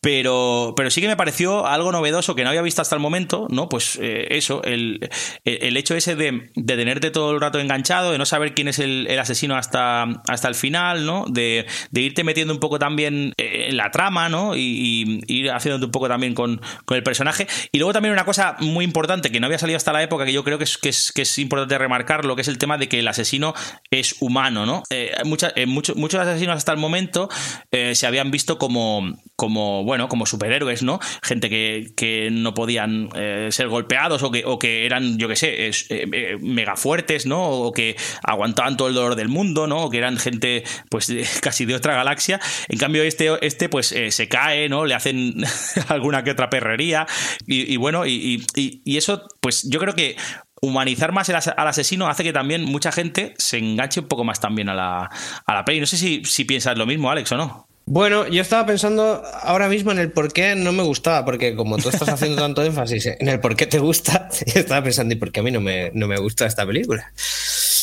pero, 0.00 0.72
pero 0.76 0.90
sí 0.90 1.02
que 1.02 1.08
me 1.08 1.16
pareció 1.16 1.66
algo 1.66 1.92
novedoso 1.92 2.34
que 2.34 2.42
no 2.42 2.48
había 2.48 2.62
visto 2.62 2.80
hasta 2.80 2.96
el 2.96 3.02
momento, 3.02 3.46
¿no? 3.50 3.68
Pues 3.68 3.98
eh, 4.00 4.28
eso, 4.30 4.62
el, 4.64 5.10
el, 5.44 5.76
hecho 5.76 5.94
ese 5.94 6.16
de, 6.16 6.50
de, 6.54 6.76
tenerte 6.76 7.10
todo 7.10 7.32
el 7.32 7.40
rato 7.40 7.58
enganchado, 7.58 8.10
de 8.10 8.16
no 8.16 8.24
saber 8.24 8.54
quién 8.54 8.68
es 8.68 8.78
el, 8.78 9.06
asesino 9.18 9.56
hasta, 9.56 10.04
hasta 10.26 10.48
el 10.48 10.54
final, 10.54 11.04
¿no? 11.04 11.26
De, 11.28 11.66
de, 11.90 12.00
irte 12.00 12.24
metiendo 12.24 12.54
un 12.54 12.60
poco 12.60 12.78
también 12.78 13.34
eh, 13.36 13.66
en 13.68 13.76
la 13.76 13.90
trama, 13.90 14.30
¿no? 14.30 14.56
Y, 14.56 15.20
ir 15.26 15.50
haciéndote 15.50 15.84
un 15.84 15.90
poco 15.90 16.08
también 16.08 16.34
con, 16.34 16.62
con, 16.86 16.96
el 16.96 17.02
personaje. 17.02 17.46
Y 17.70 17.78
luego 17.78 17.92
también 17.92 18.12
una 18.12 18.24
cosa 18.24 18.56
muy 18.60 18.86
importante 18.86 19.30
que 19.30 19.38
no 19.38 19.46
había 19.46 19.58
salido 19.58 19.76
hasta 19.76 19.92
la 19.92 20.02
época, 20.02 20.24
que 20.24 20.32
yo 20.32 20.44
creo 20.44 20.56
que 20.56 20.64
es, 20.64 20.78
que 20.78 21.22
es, 21.22 21.38
importante 21.38 21.76
remarcarlo, 21.76 22.36
que 22.36 22.42
es 22.42 22.48
el 22.48 22.56
tema 22.56 22.78
de 22.78 22.88
que 22.88 23.00
el 23.00 23.08
asesino 23.08 23.52
es 23.90 24.16
humano, 24.20 24.64
¿no? 24.64 24.82
Eh, 24.88 25.12
muchos, 25.24 25.52
muchos 25.96 26.20
asesinos 26.20 26.56
hasta 26.56 26.72
el 26.72 26.78
momento 26.78 27.28
se 27.70 28.06
habían 28.06 28.30
visto 28.30 28.58
como, 28.58 29.20
como 29.36 29.84
bueno, 29.90 30.08
como 30.08 30.24
superhéroes, 30.24 30.84
¿no? 30.84 31.00
Gente 31.20 31.50
que, 31.50 32.28
no 32.30 32.54
podían 32.54 33.08
eh, 33.16 33.48
ser 33.50 33.66
golpeados 33.66 34.22
o 34.22 34.30
que, 34.30 34.44
o 34.46 34.56
que 34.56 34.86
eran, 34.86 35.18
yo 35.18 35.26
qué 35.26 35.34
sé, 35.34 35.66
eh, 35.66 35.72
eh, 35.88 36.36
mega 36.40 36.76
fuertes, 36.76 37.26
¿no? 37.26 37.42
O 37.42 37.72
que 37.72 37.96
aguantaban 38.22 38.76
todo 38.76 38.86
el 38.86 38.94
dolor 38.94 39.16
del 39.16 39.28
mundo, 39.28 39.66
¿no? 39.66 39.86
O 39.86 39.90
que 39.90 39.98
eran 39.98 40.16
gente, 40.16 40.62
pues, 40.90 41.12
casi 41.42 41.64
de 41.64 41.74
otra 41.74 41.96
galaxia. 41.96 42.38
En 42.68 42.78
cambio, 42.78 43.02
este, 43.02 43.30
este 43.44 43.68
pues, 43.68 43.88
se 43.88 44.28
cae, 44.28 44.68
¿no? 44.68 44.86
Le 44.86 44.94
hacen 44.94 45.34
alguna 45.88 46.22
que 46.22 46.30
otra 46.30 46.50
perrería. 46.50 47.08
Y, 47.48 47.76
bueno, 47.76 48.06
y, 48.06 48.44
eso, 48.84 49.26
pues, 49.40 49.68
yo 49.68 49.80
creo 49.80 49.96
que 49.96 50.14
humanizar 50.62 51.10
más 51.10 51.28
al 51.30 51.66
asesino 51.66 52.06
hace 52.06 52.22
que 52.22 52.32
también 52.32 52.62
mucha 52.62 52.92
gente 52.92 53.34
se 53.38 53.58
enganche 53.58 53.98
un 53.98 54.06
poco 54.06 54.22
más 54.22 54.38
también 54.38 54.68
a 54.68 54.74
la, 54.74 55.10
a 55.46 55.52
la 55.52 55.64
peli. 55.64 55.80
No 55.80 55.86
sé 55.86 55.96
si, 55.96 56.24
si 56.24 56.44
piensas 56.44 56.78
lo 56.78 56.86
mismo, 56.86 57.10
Alex, 57.10 57.32
o 57.32 57.36
no. 57.36 57.69
Bueno, 57.90 58.28
yo 58.28 58.40
estaba 58.40 58.66
pensando 58.66 59.20
ahora 59.42 59.68
mismo 59.68 59.90
en 59.90 59.98
el 59.98 60.12
por 60.12 60.32
qué 60.32 60.54
no 60.54 60.70
me 60.70 60.84
gustaba, 60.84 61.24
porque 61.24 61.56
como 61.56 61.76
tú 61.76 61.88
estás 61.88 62.08
haciendo 62.08 62.36
tanto 62.40 62.62
énfasis 62.62 63.06
en 63.06 63.26
el 63.26 63.40
por 63.40 63.56
qué 63.56 63.66
te 63.66 63.80
gusta, 63.80 64.28
yo 64.54 64.60
estaba 64.60 64.84
pensando, 64.84 65.12
¿y 65.12 65.16
por 65.18 65.32
qué 65.32 65.40
a 65.40 65.42
mí 65.42 65.50
no 65.50 65.60
me, 65.60 65.90
no 65.92 66.06
me 66.06 66.16
gusta 66.16 66.46
esta 66.46 66.64
película? 66.64 67.12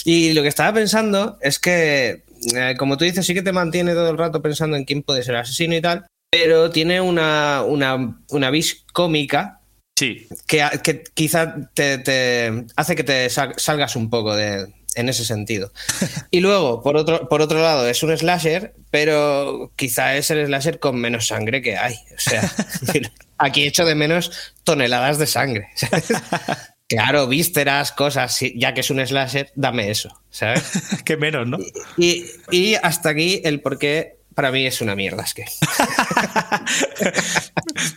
Y 0.06 0.32
lo 0.32 0.44
que 0.44 0.48
estaba 0.48 0.72
pensando 0.72 1.38
es 1.42 1.60
que, 1.60 2.24
eh, 2.56 2.76
como 2.78 2.96
tú 2.96 3.04
dices, 3.04 3.26
sí 3.26 3.34
que 3.34 3.42
te 3.42 3.52
mantiene 3.52 3.92
todo 3.92 4.10
el 4.10 4.18
rato 4.18 4.42
pensando 4.42 4.78
en 4.78 4.86
quién 4.86 5.04
puede 5.04 5.24
ser 5.24 5.36
el 5.36 5.42
asesino 5.42 5.76
y 5.76 5.82
tal, 5.82 6.08
pero 6.32 6.70
tiene 6.70 7.02
una, 7.02 7.64
una, 7.64 8.18
una 8.30 8.50
vis 8.50 8.86
cómica 8.94 9.60
sí. 10.00 10.26
que, 10.48 10.64
que 10.86 11.04
quizá 11.14 11.70
te, 11.74 11.98
te, 11.98 12.66
hace 12.78 12.96
que 12.96 13.04
te 13.04 13.30
salgas 13.30 13.98
un 13.98 14.10
poco 14.10 14.38
de, 14.38 14.68
en 14.98 15.10
ese 15.10 15.24
sentido. 15.24 15.72
Y 16.32 16.42
luego, 16.42 16.84
por 16.84 16.98
otro, 16.98 17.30
por 17.30 17.42
otro 17.42 17.62
lado, 17.62 17.88
es 17.88 18.04
un 18.04 18.16
slasher, 18.16 18.74
pero 18.92 19.72
quizá 19.76 20.16
es 20.18 20.30
el 20.30 20.46
slasher 20.46 20.80
con 20.80 20.98
menos 20.98 21.28
sangre 21.28 21.62
que 21.62 21.78
hay. 21.78 21.94
O 21.94 22.20
sea, 22.20 22.52
aquí 23.38 23.64
echo 23.64 23.86
de 23.86 23.96
menos 23.96 24.54
toneladas 24.64 25.18
de 25.18 25.28
sangre. 25.28 25.70
Claro, 26.90 27.28
vísceras, 27.28 27.92
cosas, 27.92 28.40
ya 28.56 28.74
que 28.74 28.80
es 28.80 28.90
un 28.90 29.06
slasher, 29.06 29.52
dame 29.56 29.92
eso, 29.92 30.22
¿sabes? 30.30 30.64
que 31.04 31.18
menos, 31.18 31.46
¿no? 31.46 31.58
Y, 31.98 32.24
y, 32.50 32.76
hasta 32.76 33.10
aquí 33.10 33.42
el 33.44 33.60
por 33.60 33.78
qué 33.78 34.17
para 34.38 34.52
mí 34.52 34.68
es 34.68 34.82
una 34.82 34.96
mierda, 34.96 35.24
es 35.24 35.34
que. 35.34 35.46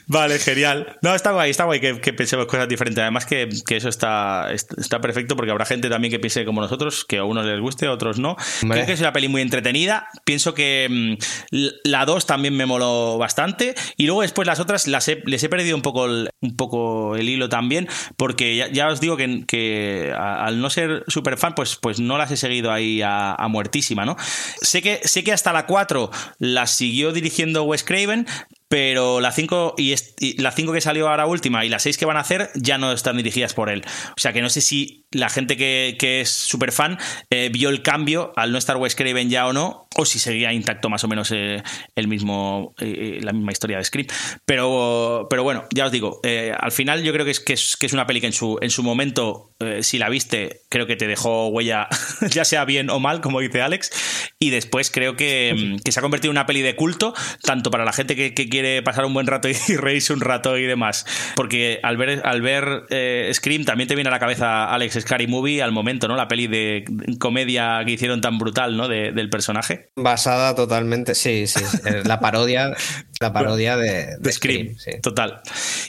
vale, 0.06 0.38
genial. 0.38 0.96
No, 1.02 1.14
está 1.14 1.32
guay, 1.32 1.50
está 1.50 1.64
guay 1.64 1.80
que, 1.80 2.12
pensemos 2.14 2.46
cosas 2.46 2.66
diferentes. 2.66 3.02
Además 3.02 3.26
que, 3.26 3.46
eso 3.68 3.90
está, 3.90 4.50
está 4.50 5.02
perfecto 5.02 5.36
porque 5.36 5.50
habrá 5.50 5.66
gente 5.66 5.90
también 5.90 6.10
que 6.10 6.18
piense 6.18 6.46
como 6.46 6.62
nosotros, 6.62 7.04
que 7.04 7.18
a 7.18 7.24
unos 7.24 7.44
les 7.44 7.60
guste, 7.60 7.84
a 7.84 7.92
otros 7.92 8.18
no. 8.18 8.38
Creo 8.62 8.86
que 8.86 8.94
es 8.94 9.00
una 9.00 9.12
peli 9.12 9.28
muy 9.28 9.42
entretenida. 9.42 10.08
Pienso 10.24 10.54
que 10.54 11.18
mm, 11.50 11.56
la 11.84 12.06
2 12.06 12.24
también 12.24 12.56
me 12.56 12.64
moló 12.64 13.18
bastante. 13.18 13.74
Y 13.98 14.06
luego 14.06 14.22
después 14.22 14.46
las 14.46 14.60
otras 14.60 14.86
las 14.86 15.10
les 15.26 15.44
he 15.44 15.48
perdido 15.50 15.76
un 15.76 15.82
poco 15.82 16.06
el, 16.06 16.30
un 16.40 16.56
poco 16.56 17.16
el 17.16 17.28
hilo 17.28 17.50
también, 17.50 17.86
porque 18.16 18.70
ya, 18.72 18.88
os 18.88 19.02
digo 19.02 19.18
que, 19.18 19.44
que, 19.46 20.14
al 20.16 20.62
no 20.62 20.70
ser 20.70 21.04
súper 21.06 21.36
fan, 21.36 21.54
pues, 21.54 21.76
pues 21.76 22.00
no 22.00 22.16
las 22.16 22.30
he 22.30 22.38
seguido 22.38 22.72
ahí 22.72 23.02
a, 23.02 23.34
a 23.34 23.48
muertísima, 23.48 24.06
¿no? 24.06 24.16
Sé 24.62 24.80
que, 24.80 25.02
sé 25.04 25.22
que 25.22 25.34
hasta 25.34 25.52
la 25.52 25.66
4 25.66 26.10
la 26.38 26.66
siguió 26.66 27.12
dirigiendo 27.12 27.64
Wes 27.64 27.84
Craven, 27.84 28.26
pero 28.70 29.20
la 29.20 29.32
5 29.32 29.74
y, 29.78 29.96
la 30.40 30.52
5 30.52 30.72
que 30.72 30.80
salió 30.80 31.08
ahora 31.08 31.26
última 31.26 31.64
y 31.64 31.68
las 31.68 31.82
6 31.82 31.98
que 31.98 32.06
van 32.06 32.16
a 32.16 32.20
hacer 32.20 32.50
ya 32.54 32.78
no 32.78 32.92
están 32.92 33.16
dirigidas 33.16 33.52
por 33.52 33.68
él. 33.68 33.82
O 34.16 34.20
sea 34.20 34.32
que 34.32 34.40
no 34.42 34.48
sé 34.48 34.60
si 34.60 35.06
la 35.10 35.28
gente 35.28 35.56
que, 35.56 36.20
es 36.20 36.30
súper 36.30 36.70
fan 36.70 36.96
eh, 37.30 37.50
vio 37.52 37.68
el 37.68 37.82
cambio 37.82 38.32
al 38.36 38.52
no 38.52 38.58
estar 38.58 38.76
Wes 38.76 38.94
Craven 38.94 39.28
ya 39.28 39.48
o 39.48 39.52
no, 39.52 39.88
o 39.96 40.04
si 40.04 40.20
seguía 40.20 40.52
intacto 40.52 40.88
más 40.88 41.02
o 41.02 41.08
menos 41.08 41.32
eh, 41.32 41.64
el 41.96 42.06
mismo, 42.06 42.72
eh, 42.78 43.18
la 43.22 43.32
misma 43.32 43.50
historia 43.50 43.78
de 43.78 43.84
Script. 43.84 44.12
Pero, 44.44 45.26
pero 45.28 45.42
bueno, 45.42 45.64
ya 45.74 45.86
os 45.86 45.92
digo, 45.92 46.20
al 46.56 46.70
final 46.70 47.02
yo 47.02 47.12
creo 47.12 47.24
que 47.24 47.32
es, 47.32 47.40
que 47.40 47.54
es, 47.54 47.76
que 47.76 47.86
es 47.86 47.92
una 47.92 48.06
peli 48.06 48.20
que 48.20 48.28
en 48.28 48.32
su, 48.32 48.56
en 48.60 48.70
su 48.70 48.84
momento, 48.84 49.50
si 49.80 49.98
la 49.98 50.08
viste, 50.08 50.60
creo 50.68 50.86
que 50.86 50.94
te 50.94 51.08
dejó 51.08 51.48
huella, 51.48 51.88
ya 52.30 52.44
sea 52.44 52.64
bien 52.64 52.88
o 52.88 53.00
mal, 53.00 53.20
como 53.20 53.40
dice 53.40 53.62
Alex, 53.62 53.90
y 54.38 54.50
después 54.50 54.92
creo 54.92 55.16
que, 55.16 55.76
que 55.84 55.90
se 55.90 55.98
ha 55.98 56.02
convertido 56.02 56.30
en 56.30 56.36
una 56.36 56.46
peli 56.46 56.62
de 56.62 56.76
culto, 56.76 57.14
tanto 57.42 57.72
para 57.72 57.84
la 57.84 57.92
gente 57.92 58.14
que, 58.14 58.32
que 58.32 58.59
quiere 58.60 58.82
pasar 58.82 59.06
un 59.06 59.14
buen 59.14 59.26
rato 59.26 59.48
y 59.68 59.76
reírse 59.76 60.12
un 60.12 60.20
rato 60.20 60.58
y 60.58 60.64
demás. 60.64 61.06
Porque 61.34 61.80
al 61.82 61.96
ver, 61.96 62.22
al 62.24 62.42
ver 62.42 62.84
eh, 62.90 63.30
Scream 63.32 63.64
también 63.64 63.88
te 63.88 63.94
viene 63.94 64.08
a 64.08 64.10
la 64.10 64.18
cabeza 64.18 64.72
Alex 64.72 65.00
Scary 65.00 65.26
Movie 65.26 65.62
al 65.62 65.72
momento, 65.72 66.08
¿no? 66.08 66.16
La 66.16 66.28
peli 66.28 66.46
de 66.46 66.84
comedia 67.18 67.80
que 67.84 67.92
hicieron 67.92 68.20
tan 68.20 68.38
brutal, 68.38 68.76
¿no? 68.76 68.88
del 68.88 69.30
personaje. 69.30 69.90
Basada 69.96 70.54
totalmente, 70.54 71.14
sí, 71.14 71.46
sí. 71.46 71.62
La 72.04 72.20
parodia, 72.20 72.72
la 73.20 73.34
parodia 73.34 73.76
de, 73.76 74.16
Scream. 74.32 74.76
Total. 75.02 75.42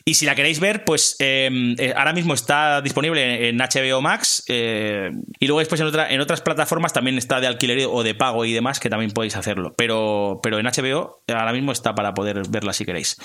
Y 0.03 0.15
si 0.15 0.25
la 0.25 0.35
queréis 0.35 0.59
ver, 0.59 0.83
pues 0.83 1.15
em, 1.19 1.75
eh, 1.79 1.93
ahora 1.95 2.11
mismo 2.11 2.33
está 2.33 2.81
disponible 2.81 3.47
en 3.47 3.57
HBO 3.57 4.01
Max. 4.01 4.43
Eh, 4.49 5.11
y 5.39 5.47
luego 5.47 5.59
después 5.59 5.79
en, 5.79 5.87
otra, 5.87 6.11
en 6.11 6.19
otras 6.19 6.41
plataformas 6.41 6.91
también 6.91 7.17
está 7.17 7.39
de 7.39 7.47
alquiler 7.47 7.87
o 7.89 8.03
de 8.03 8.15
pago 8.15 8.43
y 8.43 8.51
demás, 8.51 8.81
que 8.81 8.89
también 8.89 9.11
podéis 9.11 9.37
hacerlo. 9.37 9.73
Pero, 9.77 10.41
pero 10.43 10.59
en 10.59 10.65
HBO 10.65 11.23
ahora 11.29 11.53
mismo 11.53 11.71
está 11.71 11.95
para 11.95 12.13
poder 12.13 12.41
ver 12.49 12.73
si 12.73 12.83
queréis. 12.83 13.15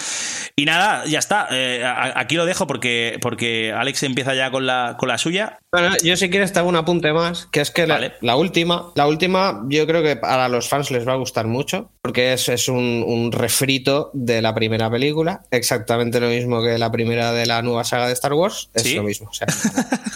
Y 0.55 0.67
nada, 0.67 1.05
ya 1.07 1.19
está. 1.19 1.49
Eh, 1.51 1.85
aquí 1.85 2.37
lo 2.37 2.47
dejo 2.47 2.69
porque, 2.69 3.19
porque 3.21 3.73
Alex 3.73 4.05
empieza 4.05 4.35
ya 4.35 4.53
con 4.53 4.67
la, 4.67 4.97
con 5.01 5.09
la 5.09 5.19
suya. 5.19 5.59
Bueno, 5.73 5.97
yo 6.05 6.17
si 6.17 6.31
quieres 6.31 6.53
te 6.53 6.61
hago 6.61 6.69
un 6.69 6.77
apunte 6.77 7.13
más, 7.13 7.47
que 7.47 7.61
es 7.61 7.73
que 7.73 7.89
la, 7.89 8.37
última, 8.37 8.93
la 8.95 9.09
última 9.09 9.65
yo 9.69 9.85
creo 9.87 10.03
que 10.03 10.19
a 10.23 10.49
los 10.49 10.69
fans 10.69 10.93
les 10.93 11.07
va 11.07 11.15
a 11.15 11.17
gustar 11.17 11.49
mucho, 11.49 11.91
porque 12.07 12.35
es, 12.35 12.49
es 12.49 12.69
un, 12.69 13.33
refrito 13.33 14.13
de 14.15 14.41
la 14.41 14.55
primera 14.55 14.89
película, 14.89 15.43
exactamente 15.51 16.21
lo 16.21 16.29
mismo 16.29 16.63
que 16.63 16.79
la 16.79 16.93
primera 16.93 17.33
de 17.33 17.47
la 17.47 17.63
nueva 17.63 17.83
saga 17.83 18.07
de 18.07 18.13
Star 18.13 18.33
Wars, 18.33 18.71
es 18.75 18.95
lo 18.95 19.03
mismo. 19.03 19.29
O 19.29 19.33
sea, 19.33 19.49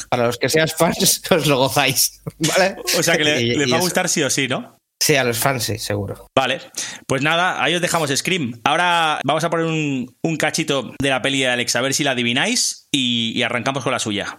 para 0.09 0.26
los 0.26 0.38
que 0.38 0.49
seas 0.49 0.73
fans, 0.73 1.20
os 1.32 1.47
lo 1.49 1.59
gozáis. 1.59 2.23
¿vale? 2.38 2.76
O 2.97 3.02
sea 3.02 3.16
que 3.16 3.25
les 3.25 3.73
va 3.73 3.78
a 3.78 3.80
gustar 3.80 4.09
sí 4.09 4.22
o 4.22 4.31
sí, 4.31 4.46
¿no? 4.46 4.76
Sí, 5.03 5.16
a 5.16 5.24
los 5.24 5.40
fans 5.40 5.64
sí, 5.64 5.79
seguro. 5.79 6.26
Vale, 6.38 6.61
pues 7.09 7.22
nada, 7.22 7.61
ahí 7.61 7.74
os 7.74 7.83
dejamos 7.83 8.09
Scream. 8.11 8.61
Ahora 8.62 9.18
vamos 9.24 9.42
a 9.42 9.50
poner 9.50 9.66
un, 9.66 10.37
cachito 10.38 10.94
de 11.03 11.11
la 11.11 11.22
peli 11.22 11.40
de 11.40 11.48
Alex, 11.48 11.74
a 11.74 11.81
ver 11.81 11.92
si 11.92 12.05
la 12.05 12.12
adivináis 12.12 12.87
y, 12.94 13.42
arrancamos 13.42 13.83
con 13.83 13.90
la 13.90 13.98
suya. 13.98 14.38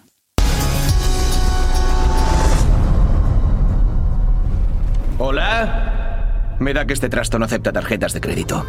¿Hola? 5.18 6.01
Me 6.62 6.74
da 6.76 6.86
que 6.86 6.94
este 6.94 7.10
trasto 7.10 7.40
no 7.40 7.46
acepta 7.46 7.74
tarjetas 7.74 8.14
de 8.14 8.22
crédito. 8.22 8.64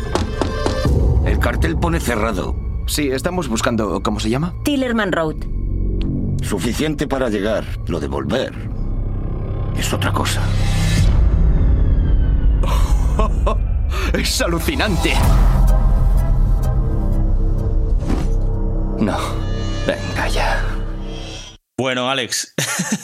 El 1.27 1.39
cartel 1.39 1.77
pone 1.77 2.01
cerrado. 2.01 2.57
Sí, 2.87 3.11
estamos 3.11 3.49
buscando... 3.49 4.03
¿Cómo 4.03 4.19
se 4.19 4.31
llama? 4.31 4.55
Tillerman 4.65 5.13
Road. 5.13 5.37
Suficiente 6.41 7.07
para 7.07 7.29
llegar. 7.29 7.67
Lo 7.89 8.01
de 8.01 8.09
volver 8.09 8.55
es 9.77 9.93
otra 9.93 10.11
cosa. 10.11 10.41
¡Es 14.15 14.41
alucinante! 14.41 15.13
No, 18.99 19.19
venga 19.87 20.29
ya. 20.29 20.72
Bueno, 21.83 22.09
Alex, 22.09 22.55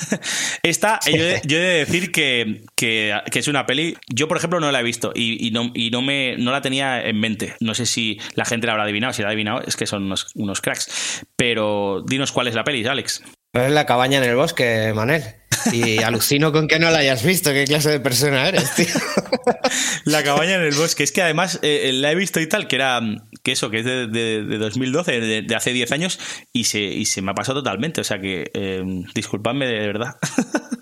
esta 0.62 1.00
yo, 1.04 1.16
he, 1.16 1.40
de 1.40 1.84
decir 1.84 2.12
que, 2.12 2.62
es 2.80 3.48
una 3.48 3.66
peli. 3.66 3.96
Yo, 4.06 4.28
por 4.28 4.36
ejemplo, 4.36 4.60
no 4.60 4.70
la 4.70 4.78
he 4.78 4.84
visto 4.84 5.10
y, 5.16 5.50
no, 5.50 5.72
y 5.74 5.90
no, 5.90 6.00
me, 6.00 6.36
no 6.38 6.52
la 6.52 6.60
tenía 6.60 7.04
en 7.04 7.18
mente. 7.18 7.56
No 7.58 7.74
sé 7.74 7.86
si 7.86 8.20
la 8.36 8.44
gente 8.44 8.68
la 8.68 8.74
habrá 8.74 8.84
adivinado. 8.84 9.12
Si 9.12 9.22
la 9.22 9.26
ha 9.26 9.30
adivinado, 9.32 9.62
es 9.66 9.74
que 9.74 9.84
son 9.88 10.04
unos, 10.04 10.28
unos 10.36 10.60
cracks. 10.60 11.24
Pero 11.34 12.04
dinos 12.06 12.30
cuál 12.30 12.46
es 12.46 12.54
la 12.54 12.62
peli, 12.62 12.86
Alex. 12.86 13.24
Es 13.52 13.72
la 13.72 13.84
cabaña 13.84 14.18
en 14.18 14.24
el 14.30 14.36
bosque, 14.36 14.92
Manel. 14.94 15.24
Y 15.72 15.98
alucino 16.04 16.52
con 16.52 16.68
que 16.68 16.78
no 16.78 16.90
la 16.90 16.98
hayas 16.98 17.24
visto. 17.24 17.52
¿Qué 17.52 17.64
clase 17.64 17.90
de 17.90 17.98
persona 17.98 18.48
eres, 18.48 18.76
tío? 18.76 18.86
La 20.04 20.22
cabaña 20.22 20.54
en 20.54 20.62
el 20.62 20.74
bosque. 20.74 21.02
Es 21.02 21.12
que 21.12 21.22
además 21.22 21.58
eh, 21.62 21.90
la 21.92 22.12
he 22.12 22.14
visto 22.14 22.40
y 22.40 22.46
tal, 22.46 22.68
que 22.68 22.76
era 22.76 23.00
que 23.42 23.52
eso, 23.52 23.70
que 23.70 23.80
es 23.80 23.84
de, 23.84 24.58
2012, 24.58 25.42
de, 25.42 25.54
hace 25.54 25.72
10 25.72 25.92
años, 25.92 26.18
y 26.52 26.64
se, 26.64 26.80
y 26.80 27.04
se 27.04 27.22
me 27.22 27.30
ha 27.30 27.34
pasado 27.34 27.60
totalmente. 27.60 28.00
O 28.00 28.04
sea 28.04 28.20
que 28.20 28.50
eh, 28.54 28.82
disculpadme 29.14 29.66
de 29.66 29.86
verdad. 29.86 30.16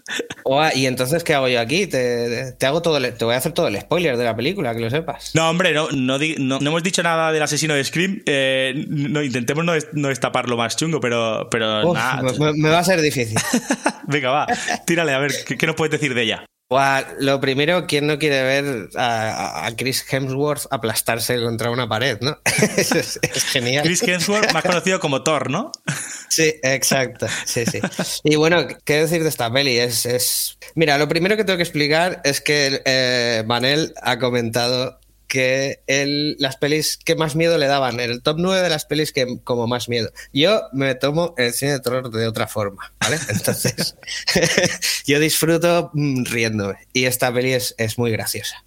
y 0.75 0.87
entonces, 0.87 1.25
¿qué 1.25 1.35
hago 1.35 1.49
yo 1.49 1.61
aquí? 1.61 1.87
Te, 1.87 2.55
hago 2.63 2.83
todo 2.83 3.01
te 3.01 3.25
voy 3.25 3.35
a 3.35 3.39
hacer 3.39 3.53
todo 3.53 3.69
el 3.69 3.81
spoiler 3.81 4.17
de 4.17 4.25
la 4.25 4.37
película, 4.37 4.75
que 4.75 4.81
lo 4.81 4.91
sepas. 4.91 5.33
No, 5.35 5.51
hombre, 5.51 5.73
no, 5.73 5.89
no, 5.91 6.17
hemos 6.17 6.83
dicho 6.83 7.03
nada 7.03 7.33
del 7.33 7.43
asesino 7.43 7.75
de 7.75 7.85
Scream. 7.85 8.23
Eh, 8.27 8.85
no, 8.89 9.23
intentemos 9.23 9.65
no, 9.65 9.73
no 9.93 10.09
destaparlo 10.09 10.57
más 10.57 10.77
chungo, 10.77 11.01
pero, 11.01 11.49
pero 11.51 11.93
nada. 11.93 12.23
Me, 12.55 12.69
va 12.69 12.79
a 12.79 12.85
ser 12.85 13.01
difícil. 13.01 13.39
Venga, 14.07 14.31
va, 14.31 14.47
tírale, 14.87 15.13
a 15.13 15.19
ver, 15.19 15.33
¿qué, 15.45 15.67
nos 15.67 15.77
puedes 15.77 15.93
decir 15.93 16.15
de 16.15 16.23
ella? 16.23 16.47
Lo 16.69 17.41
primero, 17.41 17.87
¿quién 17.87 18.07
no 18.07 18.19
quiere 18.19 18.43
ver 18.43 18.89
a, 18.97 19.71
Chris 19.77 20.05
Hemsworth 20.11 20.67
aplastarse 20.71 21.41
contra 21.41 21.71
una 21.71 21.89
pared, 21.89 22.19
no? 22.21 22.39
es, 22.77 23.21
genial. 23.53 23.85
Chris 23.85 24.03
Hemsworth, 24.03 24.53
más 24.53 24.65
conocido 24.65 24.99
como 24.99 25.23
Thor, 25.23 25.51
¿no? 25.51 25.73
Sí, 26.29 26.53
exacto. 26.65 27.29
Sí, 27.47 27.65
sí. 27.65 27.81
Y 28.25 28.35
bueno, 28.35 28.67
¿qué 28.85 28.95
decir 29.01 29.23
de 29.23 29.29
esta 29.29 29.51
peli? 29.51 29.79
Es, 29.79 30.05
es... 30.05 30.59
Mira, 30.75 30.99
lo 30.99 31.09
primero 31.09 31.37
que 31.37 31.45
tengo 31.45 31.57
que 31.57 31.63
explicar 31.63 32.21
es 32.25 32.41
que 32.41 32.83
eh, 32.85 33.45
Manel 33.47 33.95
ha 34.03 34.19
comentado 34.19 34.99
que 35.27 35.83
él, 35.87 36.37
las 36.39 36.57
pelis 36.57 36.97
que 36.97 37.17
más 37.17 37.37
miedo 37.37 37.59
le 37.59 37.67
daban, 37.67 38.01
el 38.01 38.23
top 38.23 38.37
9 38.39 38.63
de 38.63 38.69
las 38.69 38.85
pelis 38.85 39.13
que 39.13 39.39
como 39.45 39.67
más 39.67 39.89
miedo. 39.89 40.11
Yo 40.33 40.63
me 40.73 40.95
tomo 40.95 41.35
el 41.37 41.53
cine 41.53 41.73
de 41.73 41.81
terror 41.81 42.11
de 42.11 42.27
otra 42.27 42.47
forma, 42.47 42.93
¿vale? 43.01 43.19
Entonces, 43.29 43.97
yo 45.07 45.19
disfruto 45.19 45.91
mm, 45.95 46.25
riéndome 46.25 46.77
y 46.93 47.05
esta 47.05 47.33
peli 47.33 47.53
es, 47.53 47.75
es 47.79 47.99
muy 47.99 48.11
graciosa. 48.11 48.65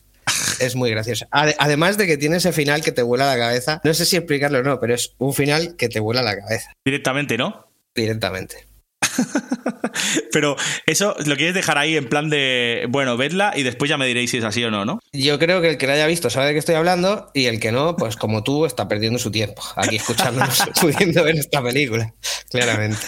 Es 0.60 0.76
muy 0.76 0.92
graciosa. 0.92 1.28
Además 1.32 1.98
de 1.98 2.08
que 2.08 2.18
tiene 2.18 2.38
ese 2.38 2.54
final 2.54 2.82
que 2.82 2.92
te 2.92 3.02
vuela 3.02 3.26
la 3.26 3.38
cabeza. 3.38 3.82
No 3.84 3.94
sé 3.94 4.06
si 4.06 4.16
explicarlo 4.16 4.60
o 4.60 4.64
no, 4.64 4.80
pero 4.80 4.94
es 4.94 5.14
un 5.18 5.34
final 5.34 5.76
que 5.76 5.90
te 5.90 6.00
vuela 6.00 6.22
la 6.22 6.38
cabeza. 6.38 6.72
Directamente, 6.86 7.38
¿no? 7.38 7.68
Directamente. 7.96 8.69
Pero 10.32 10.56
eso 10.86 11.16
lo 11.26 11.36
quieres 11.36 11.54
dejar 11.54 11.78
ahí 11.78 11.98
en 11.98 12.08
plan 12.08 12.30
de, 12.30 12.86
bueno, 12.90 13.18
vedla 13.18 13.54
y 13.56 13.64
después 13.64 13.90
ya 13.90 13.98
me 13.98 14.08
diréis 14.08 14.32
si 14.32 14.38
es 14.38 14.44
así 14.44 14.64
o 14.64 14.72
no, 14.72 14.86
¿no? 14.86 15.00
Yo 15.14 15.40
creo 15.40 15.62
que 15.62 15.72
el 15.72 15.78
que 15.78 15.88
la 15.88 15.94
haya 15.94 16.08
visto 16.08 16.30
sabe 16.30 16.48
de 16.48 16.54
qué 16.54 16.60
estoy 16.60 16.76
hablando 16.76 17.32
y 17.34 17.46
el 17.46 17.60
que 17.60 17.72
no, 17.72 17.96
pues 17.96 18.16
como 18.16 18.44
tú, 18.44 18.66
está 18.66 18.88
perdiendo 18.88 19.20
su 19.20 19.32
tiempo 19.32 19.62
aquí 19.76 19.98
escuchándonos, 19.98 20.64
pudiendo 20.82 21.24
ver 21.24 21.36
esta 21.36 21.62
película, 21.62 22.14
claramente. 22.50 23.00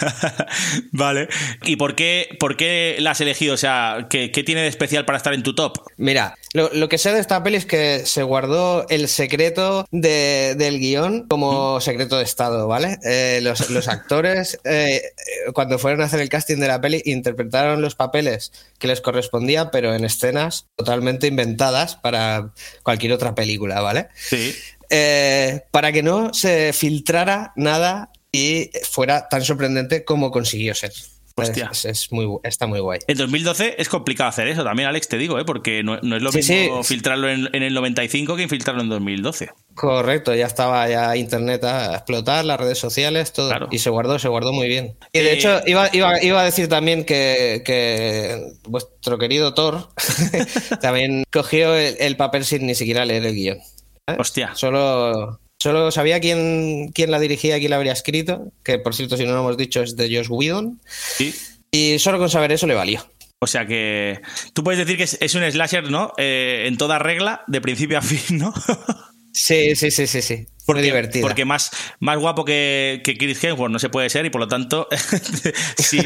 vale. 0.92 1.28
¿Y 1.64 1.76
por 1.76 1.94
qué, 1.94 2.36
por 2.38 2.56
qué 2.56 2.96
la 2.98 3.12
has 3.12 3.20
elegido? 3.20 3.54
O 3.54 3.58
sea, 3.58 4.06
¿qué, 4.10 4.28
tiene 4.28 4.62
de 4.62 4.68
especial 4.68 5.04
para 5.04 5.18
estar 5.18 5.34
en 5.34 5.42
tu 5.42 5.54
top? 5.54 5.78
Mira, 5.96 6.34
Lo, 6.54 6.68
lo 6.74 6.88
que 6.88 6.98
sé 6.98 7.12
de 7.12 7.20
esta 7.20 7.42
peli 7.42 7.56
es 7.56 7.64
que 7.66 8.04
se 8.04 8.22
guardó 8.22 8.86
el 8.90 9.08
secreto 9.08 9.86
de- 9.90 10.54
del 10.58 10.78
guion 10.78 11.26
como 11.28 11.80
secreto 11.80 12.18
de 12.18 12.24
Estado, 12.24 12.68
¿vale? 12.68 12.98
Eh, 13.04 13.40
los, 13.42 13.70
los 13.70 13.88
actores, 13.88 14.58
eh, 14.64 14.96
eh, 15.46 15.52
cuando 15.54 15.78
fueron 15.78 16.02
a 16.02 16.04
hacer 16.04 16.20
el 16.20 16.28
casting 16.28 16.58
de 16.58 16.68
la 16.68 16.80
peli, 16.80 17.00
interpretaron 17.06 17.80
los 17.80 17.94
papeles 17.94 18.52
que 18.78 18.86
les 18.88 19.00
correspondían, 19.00 19.70
pero 19.72 19.94
en 19.94 20.04
escenas 20.04 20.66
totalmente 20.76 21.26
inventadas 21.26 21.96
para 21.96 22.52
cualquier 22.82 23.12
otra 23.12 23.34
película, 23.34 23.80
¿vale? 23.80 24.08
Sí. 24.14 24.54
Eh, 24.90 25.62
para 25.70 25.90
que 25.90 26.02
no 26.02 26.34
se 26.34 26.74
filtrara 26.74 27.52
nada 27.56 28.10
y 28.30 28.70
fuera 28.90 29.28
tan 29.28 29.42
sorprendente 29.42 30.04
como 30.04 30.30
consiguió 30.30 30.74
ser. 30.74 30.92
Hostia. 31.36 31.68
Es, 31.72 31.84
es 31.84 32.12
muy, 32.12 32.26
está 32.44 32.66
muy 32.66 32.80
guay. 32.80 33.00
En 33.06 33.16
2012 33.16 33.76
es 33.78 33.88
complicado 33.88 34.28
hacer 34.28 34.48
eso 34.48 34.64
también, 34.64 34.88
Alex, 34.88 35.08
te 35.08 35.18
digo, 35.18 35.38
¿eh? 35.38 35.44
porque 35.44 35.82
no, 35.82 35.98
no 36.02 36.16
es 36.16 36.22
lo 36.22 36.30
Sí, 36.32 36.38
mismo 36.38 36.82
sí. 36.82 36.88
filtrarlo 36.94 37.28
en, 37.28 37.48
en 37.52 37.62
el 37.62 37.74
95 37.74 38.36
que 38.36 38.42
infiltrarlo 38.42 38.82
en 38.82 38.88
2012. 38.88 39.50
Correcto, 39.74 40.34
ya 40.34 40.46
estaba 40.46 40.88
ya 40.88 41.16
internet 41.16 41.64
a 41.64 41.94
explotar, 41.94 42.44
las 42.44 42.60
redes 42.60 42.78
sociales, 42.78 43.32
todo. 43.32 43.48
Claro. 43.48 43.68
Y 43.70 43.78
se 43.78 43.90
guardó, 43.90 44.18
se 44.18 44.28
guardó 44.28 44.52
muy 44.52 44.68
bien. 44.68 44.96
Y 45.12 45.20
de 45.20 45.30
Eh, 45.30 45.34
hecho, 45.34 45.60
iba, 45.66 45.88
iba, 45.92 46.22
iba 46.22 46.40
a 46.40 46.44
decir 46.44 46.68
también 46.68 47.04
que, 47.04 47.62
que 47.64 48.52
vuestro 48.68 49.18
querido 49.18 49.54
Thor 49.54 49.88
también 50.80 51.24
cogió 51.32 51.74
el, 51.74 51.96
el 51.98 52.16
papel 52.16 52.44
sin 52.44 52.66
ni 52.66 52.74
siquiera 52.74 53.04
leer 53.04 53.24
el 53.24 53.34
guion. 53.34 53.58
¿eh? 54.08 54.16
Hostia. 54.18 54.54
Solo, 54.54 55.40
solo 55.62 55.92
sabía 55.92 56.18
quién, 56.18 56.90
quién 56.92 57.12
la 57.12 57.20
dirigía, 57.20 57.60
quién 57.60 57.70
la 57.70 57.76
habría 57.76 57.92
escrito, 57.92 58.50
que 58.64 58.80
por 58.80 58.96
cierto, 58.96 59.16
si 59.16 59.24
no 59.24 59.32
lo 59.32 59.38
hemos 59.38 59.56
dicho, 59.56 59.80
es 59.80 59.94
de 59.94 60.12
Josh 60.12 60.26
Whedon. 60.28 60.80
Sí. 61.16 61.32
Y 61.70 62.00
solo 62.00 62.18
con 62.18 62.28
saber 62.28 62.50
eso 62.50 62.66
le 62.66 62.74
valió. 62.74 63.06
O 63.38 63.46
sea 63.46 63.64
que 63.64 64.20
tú 64.54 64.64
puedes 64.64 64.78
decir 64.78 64.96
que 64.96 65.04
es, 65.04 65.18
es 65.20 65.36
un 65.36 65.48
slasher, 65.48 65.88
¿no? 65.88 66.14
Eh, 66.18 66.64
en 66.66 66.76
toda 66.76 66.98
regla, 66.98 67.44
de 67.46 67.60
principio 67.60 67.98
a 67.98 68.02
fin, 68.02 68.38
¿no? 68.38 68.52
Sí, 69.34 69.74
sí, 69.76 69.90
sí, 69.90 70.06
sí, 70.06 70.20
sí. 70.20 70.46
Muy 70.66 70.80
divertida. 70.80 71.22
Porque 71.22 71.44
más, 71.44 71.70
más 72.00 72.18
guapo 72.18 72.44
que, 72.44 73.00
que 73.04 73.16
Chris 73.16 73.42
Hemsworth 73.42 73.72
no 73.72 73.78
se 73.78 73.88
puede 73.88 74.08
ser 74.10 74.24
y 74.26 74.30
por 74.30 74.40
lo 74.40 74.48
tanto, 74.48 74.88
si, 75.78 75.98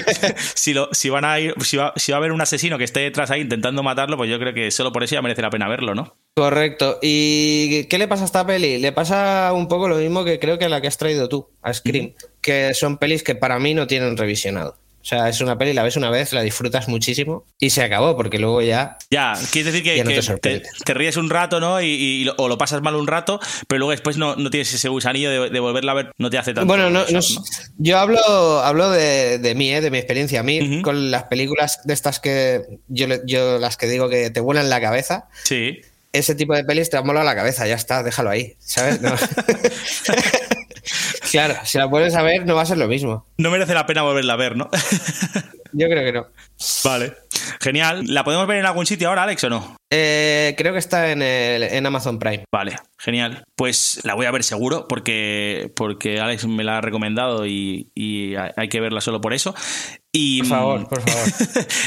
si, 0.54 0.74
lo- 0.74 0.88
si 0.92 1.10
van 1.10 1.24
a 1.24 1.38
ir, 1.40 1.54
si 1.62 1.76
va, 1.76 1.92
si 1.96 2.12
va 2.12 2.16
a 2.16 2.20
haber 2.20 2.32
un 2.32 2.40
asesino 2.40 2.78
que 2.78 2.84
esté 2.84 3.00
detrás 3.00 3.30
ahí 3.30 3.40
intentando 3.42 3.82
matarlo, 3.82 4.16
pues 4.16 4.30
yo 4.30 4.38
creo 4.38 4.54
que 4.54 4.70
solo 4.70 4.92
por 4.92 5.04
eso 5.04 5.14
ya 5.14 5.22
merece 5.22 5.42
la 5.42 5.50
pena 5.50 5.68
verlo, 5.68 5.94
¿no? 5.94 6.16
Correcto. 6.36 6.98
¿Y 7.02 7.84
qué 7.84 7.98
le 7.98 8.08
pasa 8.08 8.22
a 8.22 8.26
esta 8.26 8.46
peli? 8.46 8.78
Le 8.78 8.92
pasa 8.92 9.52
un 9.54 9.68
poco 9.68 9.88
lo 9.88 9.96
mismo 9.96 10.24
que 10.24 10.38
creo 10.38 10.58
que 10.58 10.66
a 10.66 10.68
la 10.68 10.80
que 10.80 10.88
has 10.88 10.98
traído 10.98 11.28
tú, 11.28 11.48
a 11.62 11.72
Scream, 11.72 12.12
que 12.40 12.74
son 12.74 12.98
pelis 12.98 13.22
que 13.22 13.34
para 13.34 13.58
mí 13.58 13.74
no 13.74 13.86
tienen 13.86 14.16
revisionado. 14.16 14.76
O 15.06 15.08
sea, 15.08 15.28
es 15.28 15.40
una 15.40 15.56
peli, 15.56 15.72
la 15.72 15.84
ves 15.84 15.96
una 15.96 16.10
vez, 16.10 16.32
la 16.32 16.42
disfrutas 16.42 16.88
muchísimo 16.88 17.44
y 17.60 17.70
se 17.70 17.80
acabó, 17.84 18.16
porque 18.16 18.40
luego 18.40 18.60
ya... 18.60 18.98
Ya, 19.08 19.34
quieres 19.52 19.72
decir 19.72 19.84
que, 19.84 20.02
no 20.02 20.10
te 20.10 20.20
que 20.20 20.60
te, 20.60 20.62
te 20.84 20.94
ríes 20.94 21.16
un 21.16 21.30
rato, 21.30 21.60
¿no? 21.60 21.80
Y, 21.80 22.28
o 22.38 22.48
lo 22.48 22.58
pasas 22.58 22.82
mal 22.82 22.96
un 22.96 23.06
rato, 23.06 23.38
pero 23.68 23.78
luego 23.78 23.92
después 23.92 24.16
no, 24.16 24.34
no 24.34 24.50
tienes 24.50 24.74
ese 24.74 24.88
gusanillo 24.88 25.30
de, 25.30 25.50
de 25.50 25.60
volverla 25.60 25.92
a 25.92 25.94
ver, 25.94 26.12
no 26.18 26.28
te 26.28 26.38
hace 26.38 26.54
tanto. 26.54 26.66
Bueno, 26.66 26.90
no, 26.90 27.04
no 27.08 27.20
shock, 27.20 27.46
es- 27.48 27.70
yo 27.78 27.98
hablo, 28.00 28.18
hablo 28.64 28.90
de, 28.90 29.38
de 29.38 29.54
mí, 29.54 29.72
¿eh? 29.72 29.80
de 29.80 29.92
mi 29.92 29.98
experiencia. 29.98 30.40
A 30.40 30.42
mí, 30.42 30.82
con 30.82 31.12
las 31.12 31.22
películas 31.24 31.78
de 31.84 31.94
estas 31.94 32.18
que 32.18 32.62
yo, 32.88 33.06
yo 33.26 33.60
las 33.60 33.76
que 33.76 33.86
digo 33.86 34.08
que 34.08 34.30
te 34.30 34.40
vuelan 34.40 34.68
la 34.68 34.80
cabeza, 34.80 35.28
Sí. 35.44 35.82
ese 36.12 36.34
tipo 36.34 36.52
de 36.56 36.64
pelis 36.64 36.90
te 36.90 36.96
han 36.96 37.06
volado 37.06 37.24
la 37.24 37.36
cabeza, 37.36 37.64
ya 37.68 37.76
está, 37.76 38.02
déjalo 38.02 38.30
ahí, 38.30 38.56
¿sabes? 38.58 39.00
No. 39.00 39.14
claro, 41.36 41.54
si 41.64 41.78
la 41.78 41.86
vuelves 41.86 42.14
a 42.14 42.22
ver 42.22 42.44
no 42.46 42.54
va 42.54 42.62
a 42.62 42.66
ser 42.66 42.78
lo 42.78 42.88
mismo. 42.88 43.26
No 43.38 43.50
merece 43.50 43.74
la 43.74 43.86
pena 43.86 44.02
volverla 44.02 44.32
a 44.34 44.36
ver, 44.36 44.56
¿no? 44.56 44.68
Yo 45.72 45.88
creo 45.88 46.04
que 46.04 46.12
no. 46.12 46.26
vale. 46.84 47.14
Genial. 47.60 48.04
¿La 48.06 48.24
podemos 48.24 48.46
ver 48.46 48.58
en 48.58 48.66
algún 48.66 48.86
sitio 48.86 49.08
ahora, 49.08 49.24
Alex, 49.24 49.44
o 49.44 49.50
no? 49.50 49.76
Eh, 49.92 50.54
creo 50.56 50.72
que 50.72 50.78
está 50.78 51.10
en, 51.10 51.20
el- 51.22 51.62
en 51.64 51.84
Amazon 51.86 52.18
Prime. 52.18 52.44
Vale, 52.52 52.76
genial. 52.98 53.44
Pues 53.56 54.00
la 54.04 54.14
voy 54.14 54.26
a 54.26 54.30
ver 54.30 54.42
seguro 54.42 54.86
porque, 54.88 55.70
porque 55.76 56.18
Alex 56.20 56.46
me 56.46 56.64
la 56.64 56.78
ha 56.78 56.80
recomendado 56.80 57.46
y, 57.46 57.90
y 57.94 58.34
hay 58.36 58.50
hay 58.56 58.68
que 58.68 58.80
verla 58.80 59.00
solo 59.00 59.20
por 59.20 59.34
eso. 59.34 59.54
Y, 60.18 60.38
Por 60.38 60.48
favor, 60.48 60.88
por 60.88 61.02
favor. 61.02 61.28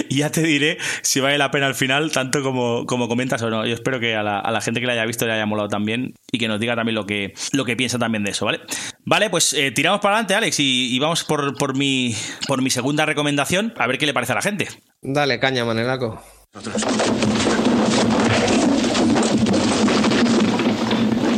y 0.08 0.18
ya 0.20 0.30
te 0.32 0.44
diré 0.44 0.78
si 1.02 1.20
vale 1.20 1.40
la 1.40 1.50
pena 1.50 1.66
al 1.66 1.74
final, 1.74 2.12
tanto 2.12 2.44
como, 2.44 2.86
como 2.86 3.08
comentas 3.08 3.42
o 3.42 3.50
no. 3.50 3.66
Yo 3.66 3.74
espero 3.74 4.00
que 4.00 4.16
a 4.16 4.22
la, 4.22 4.40
a 4.40 4.52
la 4.52 4.62
gente 4.62 4.80
que 4.80 4.86
la 4.86 4.94
haya 4.94 5.06
visto 5.06 5.26
le 5.26 5.34
haya 5.34 5.48
molado 5.48 5.68
también 5.68 6.14
y 6.32 6.38
que 6.38 6.48
nos 6.48 6.60
diga 6.60 6.76
también 6.76 6.94
lo 6.94 7.08
que, 7.08 7.34
lo 7.54 7.66
que 7.66 7.76
piensa 7.76 7.98
también 7.98 8.24
de 8.24 8.30
eso, 8.30 8.46
¿vale? 8.46 8.60
Vale, 9.04 9.32
pues 9.32 9.54
eh, 9.54 9.72
tiramos 9.72 10.00
para 10.00 10.14
adelante, 10.14 10.36
Alex, 10.36 10.60
y, 10.60 10.96
y 10.96 11.00
vamos 11.00 11.24
por, 11.24 11.58
por, 11.58 11.76
mi, 11.76 12.14
por 12.48 12.62
mi 12.62 12.70
segunda 12.70 13.04
recomendación, 13.08 13.74
a 13.80 13.88
ver 13.88 13.98
qué 13.98 14.06
le 14.06 14.14
parece 14.14 14.34
a 14.34 14.36
la 14.36 14.44
gente. 14.44 14.68
Dale, 15.02 15.40
caña, 15.40 15.66
Manelaco. 15.66 16.22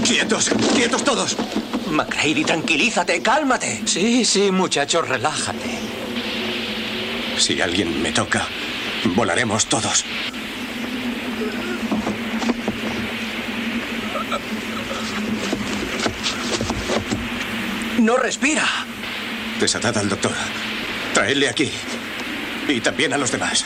¡Quietos! 0.03 0.49
¡Quietos 0.75 1.03
todos! 1.05 1.37
McCready, 1.89 2.43
tranquilízate, 2.43 3.21
cálmate. 3.21 3.81
Sí, 3.85 4.25
sí, 4.25 4.51
muchacho, 4.51 5.01
relájate. 5.01 5.90
Si 7.41 7.59
alguien 7.59 8.03
me 8.03 8.11
toca, 8.11 8.47
volaremos 9.15 9.65
todos. 9.65 10.05
No 17.97 18.17
respira. 18.17 18.63
Desatad 19.59 19.97
al 19.97 20.09
doctor. 20.09 20.33
Traedle 21.15 21.49
aquí. 21.49 21.71
Y 22.67 22.79
también 22.79 23.11
a 23.13 23.17
los 23.17 23.31
demás. 23.31 23.65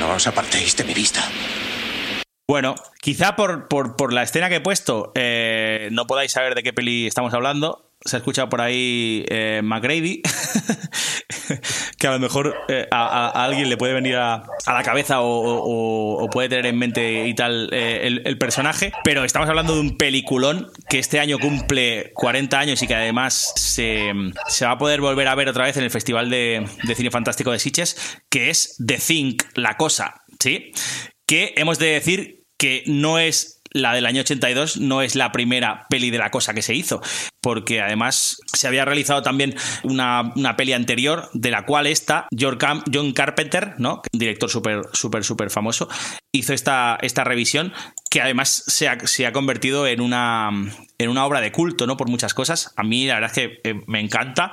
No 0.00 0.14
os 0.14 0.26
apartéis 0.26 0.76
de 0.76 0.82
mi 0.82 0.94
vista. 0.94 1.22
Bueno, 2.48 2.74
quizá 3.00 3.36
por, 3.36 3.68
por, 3.68 3.94
por 3.94 4.12
la 4.12 4.24
escena 4.24 4.48
que 4.48 4.56
he 4.56 4.60
puesto 4.60 5.12
eh, 5.14 5.90
no 5.92 6.08
podáis 6.08 6.32
saber 6.32 6.56
de 6.56 6.64
qué 6.64 6.72
peli 6.72 7.06
estamos 7.06 7.32
hablando. 7.34 7.86
Se 8.04 8.16
ha 8.16 8.18
escuchado 8.18 8.48
por 8.48 8.60
ahí 8.60 9.24
eh, 9.28 9.60
McGrady, 9.64 10.22
a 12.06 12.12
lo 12.12 12.18
mejor 12.18 12.54
eh, 12.68 12.86
a, 12.90 13.44
alguien 13.44 13.68
le 13.68 13.76
puede 13.76 13.94
venir 13.94 14.16
a, 14.16 14.44
a 14.66 14.72
la 14.72 14.82
cabeza 14.82 15.18
o, 15.20 16.28
puede 16.32 16.48
tener 16.48 16.66
en 16.66 16.78
mente 16.78 17.26
y 17.26 17.34
tal 17.34 17.68
eh, 17.72 18.06
el, 18.06 18.22
el 18.24 18.38
personaje. 18.38 18.92
Pero 19.04 19.24
estamos 19.24 19.48
hablando 19.48 19.74
de 19.74 19.80
un 19.80 19.96
peliculón 19.96 20.70
que 20.88 20.98
este 20.98 21.20
año 21.20 21.38
cumple 21.38 22.12
40 22.14 22.58
años 22.58 22.82
y 22.82 22.86
que 22.86 22.94
además 22.94 23.52
se, 23.56 24.12
se 24.48 24.64
va 24.64 24.72
a 24.72 24.78
poder 24.78 25.00
volver 25.00 25.28
a 25.28 25.34
ver 25.34 25.48
otra 25.48 25.64
vez 25.64 25.76
en 25.76 25.84
el 25.84 25.90
Festival 25.90 26.30
de, 26.30 26.66
de 26.82 26.94
Cine 26.94 27.10
Fantástico 27.10 27.52
de 27.52 27.58
Sitges, 27.58 28.20
que 28.28 28.50
es 28.50 28.76
The 28.84 28.98
Think, 28.98 29.44
La 29.54 29.76
Cosa, 29.76 30.22
¿sí? 30.40 30.72
que 31.26 31.54
hemos 31.56 31.78
de 31.78 31.86
decir 31.88 32.44
que 32.56 32.84
no 32.86 33.18
es 33.18 33.55
la 33.76 33.94
del 33.94 34.06
año 34.06 34.22
82, 34.22 34.78
no 34.78 35.02
es 35.02 35.14
la 35.14 35.32
primera 35.32 35.86
peli 35.88 36.10
de 36.10 36.18
la 36.18 36.30
cosa 36.30 36.54
que 36.54 36.62
se 36.62 36.74
hizo, 36.74 37.00
porque 37.40 37.80
además 37.80 38.38
se 38.52 38.66
había 38.66 38.84
realizado 38.84 39.22
también 39.22 39.54
una, 39.84 40.32
una 40.34 40.56
peli 40.56 40.72
anterior, 40.72 41.28
de 41.32 41.50
la 41.50 41.64
cual 41.64 41.86
esta, 41.86 42.26
John 42.36 43.12
Carpenter, 43.12 43.74
¿no? 43.78 44.02
Director 44.12 44.50
súper, 44.50 44.82
súper, 44.92 45.24
súper 45.24 45.50
famoso, 45.50 45.88
hizo 46.32 46.52
esta, 46.52 46.98
esta 47.02 47.24
revisión 47.24 47.72
que 48.16 48.22
además 48.22 48.64
se 48.66 48.88
ha, 48.88 49.32
convertido 49.32 49.86
en 49.86 50.00
una, 50.00 50.48
en 50.96 51.10
una 51.10 51.26
obra 51.26 51.42
de 51.42 51.52
culto, 51.52 51.86
¿no? 51.86 51.98
Por 51.98 52.08
muchas 52.08 52.32
cosas. 52.32 52.72
A 52.74 52.82
mí 52.82 53.06
la 53.06 53.16
verdad 53.16 53.30
es 53.30 53.34
que 53.34 53.60
eh, 53.62 53.82
me 53.86 54.00
encanta. 54.00 54.52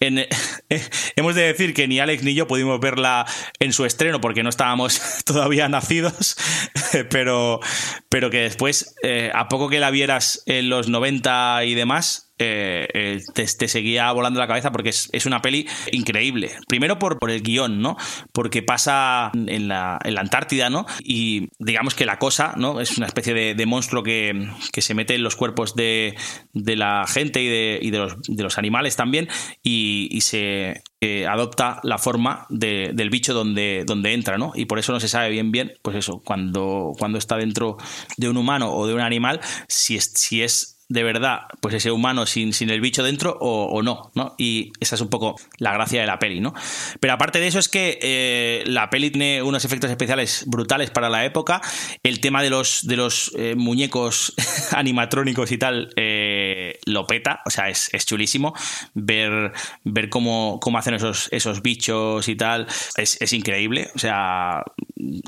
En- 0.00 0.26
hemos 1.14 1.36
de 1.36 1.42
decir 1.42 1.72
que 1.72 1.86
ni 1.86 2.00
Alex 2.00 2.24
ni 2.24 2.34
yo 2.34 2.48
pudimos 2.48 2.80
verla 2.80 3.24
en 3.60 3.72
su 3.72 3.84
estreno 3.84 4.20
porque 4.20 4.42
no 4.42 4.48
estábamos 4.48 5.00
todavía 5.24 5.68
nacidos, 5.68 6.36
pero, 7.10 7.60
pero 8.08 8.28
que 8.28 8.38
después, 8.38 8.96
eh, 9.04 9.30
a 9.32 9.46
poco 9.46 9.68
que 9.68 9.78
la 9.78 9.92
vieras 9.92 10.42
en 10.46 10.68
los 10.68 10.88
90 10.88 11.64
y 11.64 11.74
demás, 11.74 12.25
eh, 12.38 12.86
eh, 12.92 13.20
te, 13.34 13.46
seguía 13.46 14.12
volando 14.12 14.38
la 14.38 14.46
cabeza 14.46 14.70
porque 14.70 14.90
es, 14.90 15.26
una 15.26 15.40
peli 15.40 15.66
increíble. 15.92 16.52
Primero 16.68 16.98
por, 16.98 17.18
el 17.30 17.42
guion, 17.42 17.80
¿no? 17.80 17.96
Porque 18.32 18.62
pasa 18.62 19.30
en 19.34 19.68
la, 19.68 19.98
en 20.04 20.14
la 20.14 20.20
Antártida, 20.20 20.70
¿no? 20.70 20.86
Y 21.02 21.48
digamos 21.58 21.94
que 21.94 22.04
la 22.04 22.18
cosa, 22.18 22.54
¿no? 22.56 22.80
Es 22.80 22.98
una 22.98 23.06
especie 23.06 23.34
de, 23.34 23.66
monstruo 23.66 24.02
que, 24.02 24.48
que 24.72 24.82
se 24.82 24.94
mete 24.94 25.14
en 25.14 25.22
los 25.22 25.34
cuerpos 25.34 25.74
de, 25.74 26.14
de 26.52 26.76
la 26.76 27.04
gente 27.06 27.42
y 27.42 27.90
de, 27.90 27.98
los, 27.98 28.22
de 28.22 28.42
los 28.42 28.58
animales 28.58 28.96
también 28.96 29.28
y, 29.62 30.20
se 30.20 30.82
eh, 31.00 31.26
adopta 31.26 31.80
la 31.84 31.98
forma 31.98 32.46
de- 32.48 32.90
del 32.92 33.10
bicho 33.10 33.32
donde, 33.32 33.84
donde 33.86 34.12
entra, 34.12 34.38
¿no? 34.38 34.52
Y 34.54 34.64
por 34.64 34.78
eso 34.78 34.92
no 34.92 34.98
se 34.98 35.08
sabe 35.08 35.30
bien 35.30 35.52
bien, 35.52 35.74
pues 35.82 35.96
eso, 35.96 36.20
cuando, 36.24 36.92
cuando 36.98 37.18
está 37.18 37.36
dentro 37.36 37.76
de 38.16 38.28
un 38.28 38.36
humano 38.36 38.72
o 38.72 38.86
de 38.86 38.94
un 38.94 39.00
animal, 39.00 39.40
si 39.68 39.96
es, 39.96 40.12
si 40.14 40.42
es 40.42 40.75
de 40.88 41.02
verdad, 41.02 41.40
pues 41.60 41.74
ese 41.74 41.90
humano 41.90 42.26
sin, 42.26 42.52
sin 42.52 42.70
el 42.70 42.80
bicho 42.80 43.02
dentro 43.02 43.36
o, 43.40 43.64
o 43.66 43.82
no, 43.82 44.12
¿no? 44.14 44.34
Y 44.38 44.72
esa 44.78 44.94
es 44.94 45.00
un 45.00 45.08
poco 45.08 45.34
la 45.58 45.72
gracia 45.72 46.00
de 46.00 46.06
la 46.06 46.18
peli, 46.18 46.40
¿no? 46.40 46.54
Pero 47.00 47.12
aparte 47.12 47.40
de 47.40 47.48
eso 47.48 47.58
es 47.58 47.68
que 47.68 47.98
eh, 48.00 48.62
la 48.66 48.88
peli 48.88 49.10
tiene 49.10 49.42
unos 49.42 49.64
efectos 49.64 49.90
especiales 49.90 50.44
brutales 50.46 50.90
para 50.90 51.08
la 51.08 51.24
época. 51.24 51.60
El 52.04 52.20
tema 52.20 52.42
de 52.42 52.50
los, 52.50 52.86
de 52.86 52.96
los 52.96 53.32
eh, 53.36 53.54
muñecos 53.56 54.34
animatrónicos 54.72 55.50
y 55.50 55.58
tal, 55.58 55.92
eh, 55.96 56.78
lo 56.84 57.06
peta, 57.06 57.40
o 57.44 57.50
sea, 57.50 57.68
es, 57.68 57.92
es 57.92 58.06
chulísimo 58.06 58.54
ver, 58.94 59.52
ver 59.82 60.08
cómo, 60.08 60.60
cómo 60.60 60.78
hacen 60.78 60.94
esos, 60.94 61.28
esos 61.32 61.62
bichos 61.62 62.28
y 62.28 62.36
tal, 62.36 62.66
es, 62.96 63.20
es 63.20 63.32
increíble, 63.32 63.90
o 63.94 63.98
sea, 63.98 64.62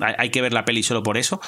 hay, 0.01 0.15
hay 0.19 0.31
que 0.31 0.41
ver 0.41 0.53
la 0.53 0.65
peli 0.65 0.83
solo 0.83 1.03
por 1.03 1.19
eso. 1.19 1.41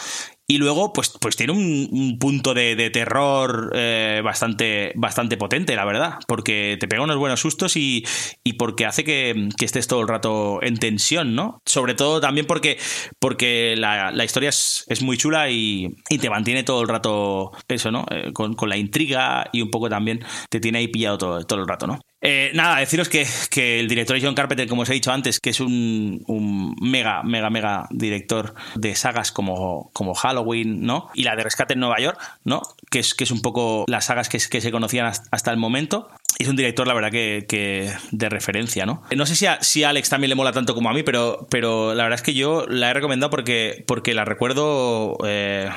Y 0.50 0.58
luego, 0.58 0.92
pues, 0.92 1.12
pues 1.20 1.36
tiene 1.36 1.52
un, 1.52 1.88
un 1.92 2.18
punto 2.18 2.54
de, 2.54 2.74
de 2.74 2.90
terror 2.90 3.70
eh, 3.72 4.20
bastante, 4.24 4.90
bastante 4.96 5.36
potente, 5.36 5.76
la 5.76 5.84
verdad. 5.84 6.14
Porque 6.26 6.76
te 6.80 6.88
pega 6.88 7.04
unos 7.04 7.18
buenos 7.18 7.38
sustos 7.38 7.76
y, 7.76 8.04
y 8.42 8.54
porque 8.54 8.84
hace 8.84 9.04
que, 9.04 9.48
que 9.56 9.64
estés 9.64 9.86
todo 9.86 10.00
el 10.00 10.08
rato 10.08 10.58
en 10.60 10.76
tensión, 10.76 11.36
¿no? 11.36 11.60
Sobre 11.64 11.94
todo 11.94 12.20
también 12.20 12.48
porque, 12.48 12.78
porque 13.20 13.76
la, 13.78 14.10
la 14.10 14.24
historia 14.24 14.48
es, 14.48 14.84
es 14.88 15.02
muy 15.02 15.16
chula 15.16 15.50
y, 15.50 15.94
y 16.08 16.18
te 16.18 16.28
mantiene 16.28 16.64
todo 16.64 16.82
el 16.82 16.88
rato 16.88 17.52
eso, 17.68 17.92
¿no? 17.92 18.04
Eh, 18.10 18.32
con, 18.32 18.54
con 18.54 18.68
la 18.68 18.76
intriga 18.76 19.48
y 19.52 19.62
un 19.62 19.70
poco 19.70 19.88
también 19.88 20.18
te 20.50 20.58
tiene 20.58 20.78
ahí 20.78 20.88
pillado 20.88 21.16
todo, 21.16 21.46
todo 21.46 21.60
el 21.60 21.68
rato, 21.68 21.86
¿no? 21.86 22.00
Eh, 22.22 22.50
nada, 22.54 22.78
deciros 22.78 23.08
que, 23.08 23.26
que, 23.50 23.80
el 23.80 23.88
director 23.88 24.16
es 24.16 24.22
John 24.22 24.34
Carpenter, 24.34 24.68
como 24.68 24.82
os 24.82 24.90
he 24.90 24.94
dicho 24.94 25.10
antes, 25.10 25.40
que 25.40 25.50
es 25.50 25.60
un, 25.60 26.76
mega, 26.80 27.22
mega, 27.22 27.48
mega 27.48 27.86
director 27.90 28.54
de 28.74 28.94
sagas 28.94 29.32
como, 29.32 29.90
como 29.92 30.14
Halloween, 30.14 30.82
¿no? 30.82 31.08
Y 31.14 31.22
la 31.22 31.34
de 31.34 31.44
Rescate 31.44 31.74
en 31.74 31.80
Nueva 31.80 31.98
York, 31.98 32.20
¿no? 32.44 32.60
Que 32.90 32.98
es, 32.98 33.14
que 33.14 33.24
es 33.24 33.30
un 33.30 33.40
poco 33.40 33.84
las 33.88 34.06
sagas 34.06 34.28
que, 34.28 34.38
se 34.38 34.70
conocían 34.70 35.06
hasta 35.06 35.50
el 35.50 35.56
momento. 35.56 36.08
Es 36.38 36.48
un 36.48 36.56
director, 36.56 36.86
la 36.86 36.94
verdad, 36.94 37.10
que, 37.10 37.46
que 37.48 37.92
de 38.10 38.28
referencia, 38.28 38.84
¿no? 38.86 39.02
No 39.14 39.26
sé 39.26 39.34
si 39.34 39.46
a, 39.46 39.62
si 39.62 39.84
a, 39.84 39.90
Alex 39.90 40.10
también 40.10 40.28
le 40.28 40.34
mola 40.34 40.52
tanto 40.52 40.74
como 40.74 40.90
a 40.90 40.92
mí, 40.92 41.02
pero, 41.02 41.46
pero 41.50 41.94
la 41.94 42.02
verdad 42.02 42.18
es 42.18 42.22
que 42.22 42.34
yo 42.34 42.66
la 42.68 42.90
he 42.90 42.94
recomendado 42.94 43.30
porque, 43.30 43.82
porque 43.86 44.14
la 44.14 44.24
recuerdo 44.24 45.16
eh, 45.26 45.70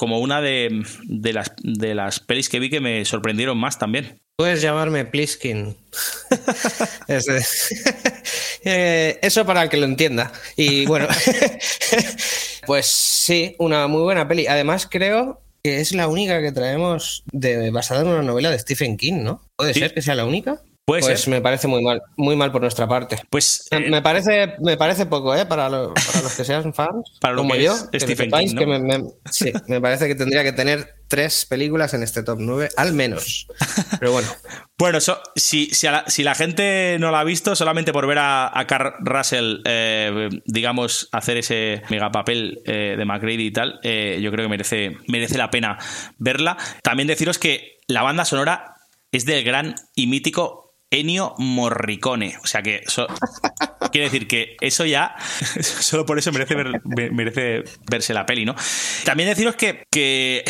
como 0.00 0.18
una 0.18 0.40
de, 0.40 0.82
de, 1.04 1.34
las, 1.34 1.52
de 1.62 1.94
las 1.94 2.20
pelis 2.20 2.48
que 2.48 2.58
vi 2.58 2.70
que 2.70 2.80
me 2.80 3.04
sorprendieron 3.04 3.58
más 3.58 3.78
también. 3.78 4.18
Puedes 4.38 4.62
llamarme 4.62 5.04
Pliskin. 5.04 5.76
eh, 8.64 9.18
eso 9.20 9.44
para 9.44 9.62
el 9.62 9.68
que 9.68 9.76
lo 9.76 9.84
entienda. 9.84 10.32
Y 10.56 10.86
bueno, 10.86 11.06
pues 12.66 12.86
sí, 12.86 13.54
una 13.58 13.88
muy 13.88 14.00
buena 14.00 14.26
peli. 14.26 14.46
Además, 14.46 14.88
creo 14.90 15.42
que 15.62 15.80
es 15.80 15.92
la 15.92 16.08
única 16.08 16.40
que 16.40 16.52
traemos 16.52 17.22
de, 17.30 17.70
basada 17.70 18.00
en 18.00 18.08
una 18.08 18.22
novela 18.22 18.50
de 18.50 18.58
Stephen 18.58 18.96
King, 18.96 19.22
¿no? 19.22 19.42
¿Puede 19.56 19.74
sí. 19.74 19.80
ser 19.80 19.92
que 19.92 20.00
sea 20.00 20.14
la 20.14 20.24
única? 20.24 20.62
Puede 20.90 21.02
pues 21.02 21.20
ser. 21.20 21.30
me 21.30 21.40
parece 21.40 21.68
muy 21.68 21.84
mal, 21.84 22.02
muy 22.16 22.34
mal 22.34 22.50
por 22.50 22.62
nuestra 22.62 22.88
parte. 22.88 23.16
Pues 23.30 23.68
eh, 23.70 23.78
me 23.78 24.02
parece, 24.02 24.54
me 24.58 24.76
parece 24.76 25.06
poco, 25.06 25.36
¿eh? 25.36 25.46
Para, 25.46 25.68
lo, 25.68 25.94
para 25.94 26.22
los 26.22 26.34
que 26.34 26.44
sean 26.44 26.74
fans, 26.74 27.16
para 27.20 27.36
como 27.36 27.54
yo, 27.54 27.76
que 27.92 27.98
King, 27.98 28.54
¿no? 28.54 28.58
que 28.58 28.66
me, 28.66 28.80
me, 28.80 29.04
sí, 29.30 29.52
me 29.68 29.80
parece 29.80 30.08
que 30.08 30.16
tendría 30.16 30.42
que 30.42 30.50
tener 30.50 30.96
tres 31.06 31.46
películas 31.46 31.94
en 31.94 32.02
este 32.02 32.24
top 32.24 32.38
9, 32.40 32.70
al 32.76 32.92
menos. 32.92 33.46
Pero 34.00 34.10
bueno. 34.10 34.26
bueno, 34.78 35.00
so, 35.00 35.20
si, 35.36 35.66
si, 35.66 35.86
la, 35.86 36.02
si, 36.08 36.24
la, 36.24 36.34
gente 36.34 36.96
no 36.98 37.12
la 37.12 37.20
ha 37.20 37.24
visto, 37.24 37.54
solamente 37.54 37.92
por 37.92 38.08
ver 38.08 38.18
a, 38.18 38.58
a 38.58 38.66
Carl 38.66 38.94
Russell, 38.98 39.58
eh, 39.66 40.28
digamos, 40.44 41.08
hacer 41.12 41.36
ese 41.36 41.82
megapapel 41.88 42.62
eh, 42.66 42.96
de 42.98 43.04
McGrady 43.04 43.46
y 43.46 43.52
tal, 43.52 43.78
eh, 43.84 44.18
yo 44.20 44.32
creo 44.32 44.46
que 44.46 44.50
merece, 44.50 44.96
merece 45.06 45.38
la 45.38 45.52
pena 45.52 45.78
verla. 46.18 46.56
También 46.82 47.06
deciros 47.06 47.38
que 47.38 47.78
la 47.86 48.02
banda 48.02 48.24
sonora 48.24 48.74
es 49.12 49.24
del 49.24 49.44
gran 49.44 49.76
y 49.94 50.08
mítico 50.08 50.69
Ennio 50.90 51.34
Morricone. 51.38 52.36
O 52.42 52.46
sea 52.46 52.62
que 52.62 52.82
so, 52.86 53.06
quiere 53.90 54.06
decir 54.06 54.26
que 54.26 54.56
eso 54.60 54.84
ya, 54.84 55.16
solo 55.60 56.06
por 56.06 56.18
eso 56.18 56.32
merece, 56.32 56.56
merece 57.12 57.64
verse 57.90 58.14
la 58.14 58.26
peli, 58.26 58.44
¿no? 58.44 58.54
También 59.04 59.28
deciros 59.28 59.56
que, 59.56 59.84
que 59.90 60.44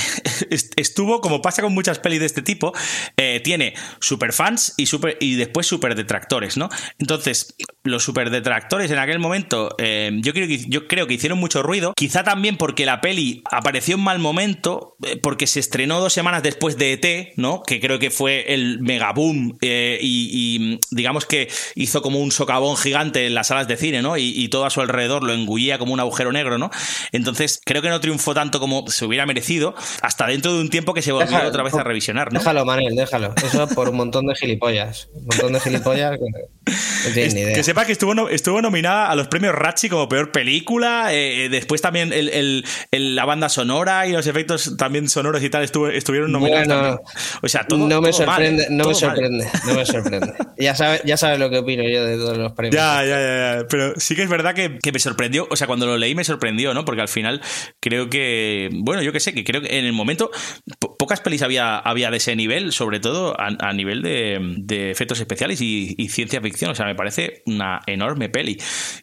estuvo, 0.76 1.20
como 1.20 1.42
pasa 1.42 1.62
con 1.62 1.74
muchas 1.74 1.98
pelis 1.98 2.20
de 2.20 2.26
este 2.26 2.42
tipo, 2.42 2.72
eh, 3.16 3.40
tiene 3.42 3.74
super 4.00 4.32
fans 4.32 4.74
y, 4.76 4.86
super, 4.86 5.16
y 5.20 5.36
después 5.36 5.66
super 5.66 5.94
detractores, 5.94 6.56
¿no? 6.56 6.68
Entonces, 6.98 7.54
los 7.82 8.02
super 8.02 8.30
detractores 8.30 8.90
en 8.90 8.98
aquel 8.98 9.18
momento, 9.18 9.74
eh, 9.78 10.10
yo, 10.22 10.32
creo 10.32 11.06
que, 11.06 11.14
hicieron 11.14 11.38
mucho 11.38 11.62
ruido, 11.62 11.94
quizá 11.96 12.24
también 12.24 12.56
porque 12.56 12.86
la 12.86 13.00
peli 13.00 13.42
apareció 13.50 13.96
en 13.96 14.02
mal 14.02 14.18
momento, 14.18 14.96
eh, 15.06 15.16
porque 15.16 15.46
se 15.46 15.60
estrenó 15.60 16.00
dos 16.00 16.12
semanas 16.12 16.42
después 16.42 16.76
de 16.76 16.92
ET, 16.92 17.32
¿no? 17.36 17.62
Que 17.62 17.80
creo 17.80 17.98
que 17.98 18.10
fue 18.10 18.52
el 18.54 18.80
megaboom 18.80 19.58
y 19.60 20.10
y, 20.10 20.80
digamos 20.90 21.26
que 21.26 21.48
hizo 21.74 22.02
como 22.02 22.20
un 22.20 22.32
socavón 22.32 22.76
gigante 22.76 23.29
en 23.30 23.34
las 23.34 23.48
salas 23.48 23.66
de 23.68 23.76
cine, 23.76 24.02
¿no? 24.02 24.16
Y, 24.16 24.32
y, 24.36 24.48
todo 24.48 24.66
a 24.66 24.70
su 24.70 24.80
alrededor 24.80 25.22
lo 25.22 25.32
engullía 25.32 25.78
como 25.78 25.92
un 25.94 26.00
agujero 26.00 26.32
negro, 26.32 26.58
¿no? 26.58 26.70
Entonces, 27.12 27.60
creo 27.64 27.82
que 27.82 27.88
no 27.88 28.00
triunfó 28.00 28.34
tanto 28.34 28.60
como 28.60 28.86
se 28.88 29.04
hubiera 29.04 29.26
merecido, 29.26 29.74
hasta 30.02 30.26
dentro 30.26 30.52
de 30.52 30.60
un 30.60 30.68
tiempo 30.68 30.94
que 30.94 31.02
se 31.02 31.12
volvió 31.12 31.30
déjalo, 31.30 31.48
otra 31.48 31.62
vez 31.62 31.74
a 31.74 31.84
revisionar, 31.84 32.32
¿no? 32.32 32.40
Déjalo, 32.40 32.64
Manel, 32.64 32.94
déjalo. 32.94 33.34
Eso 33.36 33.68
por 33.68 33.88
un 33.88 33.96
montón 33.96 34.26
de 34.26 34.34
gilipollas. 34.34 35.08
Un 35.12 35.26
montón 35.26 35.52
de 35.52 35.60
gilipollas 35.60 36.18
que 36.18 36.24
no 36.24 37.14
tienen 37.14 37.34
ni 37.34 37.40
idea. 37.40 37.54
Que 37.54 37.62
sepa 37.62 37.84
que 37.84 37.92
estuvo, 37.92 38.28
estuvo 38.28 38.60
nominada 38.60 39.10
a 39.10 39.14
los 39.14 39.28
premios 39.28 39.54
Ratchi 39.54 39.88
como 39.88 40.08
peor 40.08 40.32
película, 40.32 41.08
eh, 41.12 41.48
después 41.50 41.80
también 41.80 42.12
el, 42.12 42.28
el, 42.28 42.64
el, 42.90 43.16
la 43.16 43.24
banda 43.24 43.48
sonora 43.48 44.06
y 44.06 44.12
los 44.12 44.26
efectos 44.26 44.76
también 44.76 45.08
sonoros 45.08 45.42
y 45.42 45.50
tal 45.50 45.62
estuvo, 45.62 45.88
estuvieron 45.88 46.32
nominados 46.32 46.66
bueno, 46.66 46.82
también. 46.82 47.00
O 47.42 47.48
sea, 47.48 47.66
todo, 47.66 47.78
no 47.86 48.00
me 48.00 48.10
todo 48.10 48.24
sorprende, 48.24 48.64
mal, 48.68 48.76
no 48.76 48.82
todo 48.84 48.92
me 48.92 48.98
sorprende, 48.98 49.48
no 49.66 49.74
me 49.74 49.86
sorprende. 49.86 50.34
Ya 50.58 50.74
sabes 50.74 51.02
ya 51.04 51.16
sabe 51.16 51.38
lo 51.38 51.50
que 51.50 51.58
opino 51.58 51.82
yo 51.82 52.04
de 52.04 52.16
todos 52.16 52.36
los 52.36 52.52
premios. 52.52 52.74
Ya, 52.74 53.04
ya, 53.04 53.19
ya, 53.20 53.58
ya. 53.58 53.66
Pero 53.68 53.94
sí 53.96 54.14
que 54.14 54.22
es 54.22 54.28
verdad 54.28 54.54
que, 54.54 54.78
que, 54.82 54.92
me 54.92 54.98
sorprendió. 54.98 55.46
O 55.50 55.56
sea, 55.56 55.66
cuando 55.66 55.86
lo 55.86 55.96
leí 55.96 56.14
me 56.14 56.24
sorprendió, 56.24 56.74
¿no? 56.74 56.84
Porque 56.84 57.02
al 57.02 57.08
final 57.08 57.40
creo 57.80 58.10
que. 58.10 58.68
Bueno, 58.72 59.02
yo 59.02 59.12
que 59.12 59.20
sé, 59.20 59.34
que 59.34 59.44
creo 59.44 59.62
que 59.62 59.78
en 59.78 59.84
el 59.84 59.92
momento 59.92 60.30
po 60.78 60.96
pocas 61.00 61.20
pelis 61.22 61.42
había, 61.42 61.78
había 61.78 62.10
de 62.10 62.18
ese 62.18 62.36
nivel, 62.36 62.72
sobre 62.72 63.00
todo 63.00 63.34
a, 63.40 63.48
a 63.58 63.72
nivel 63.72 64.02
de, 64.02 64.38
de, 64.58 64.90
efectos 64.90 65.18
especiales 65.18 65.60
y, 65.60 65.94
y, 65.96 66.08
ciencia 66.10 66.40
ficción. 66.40 66.70
O 66.70 66.74
sea, 66.74 66.84
me 66.86 66.94
parece 66.94 67.42
una 67.46 67.80
enorme 67.86 68.28
peli. 68.28 68.58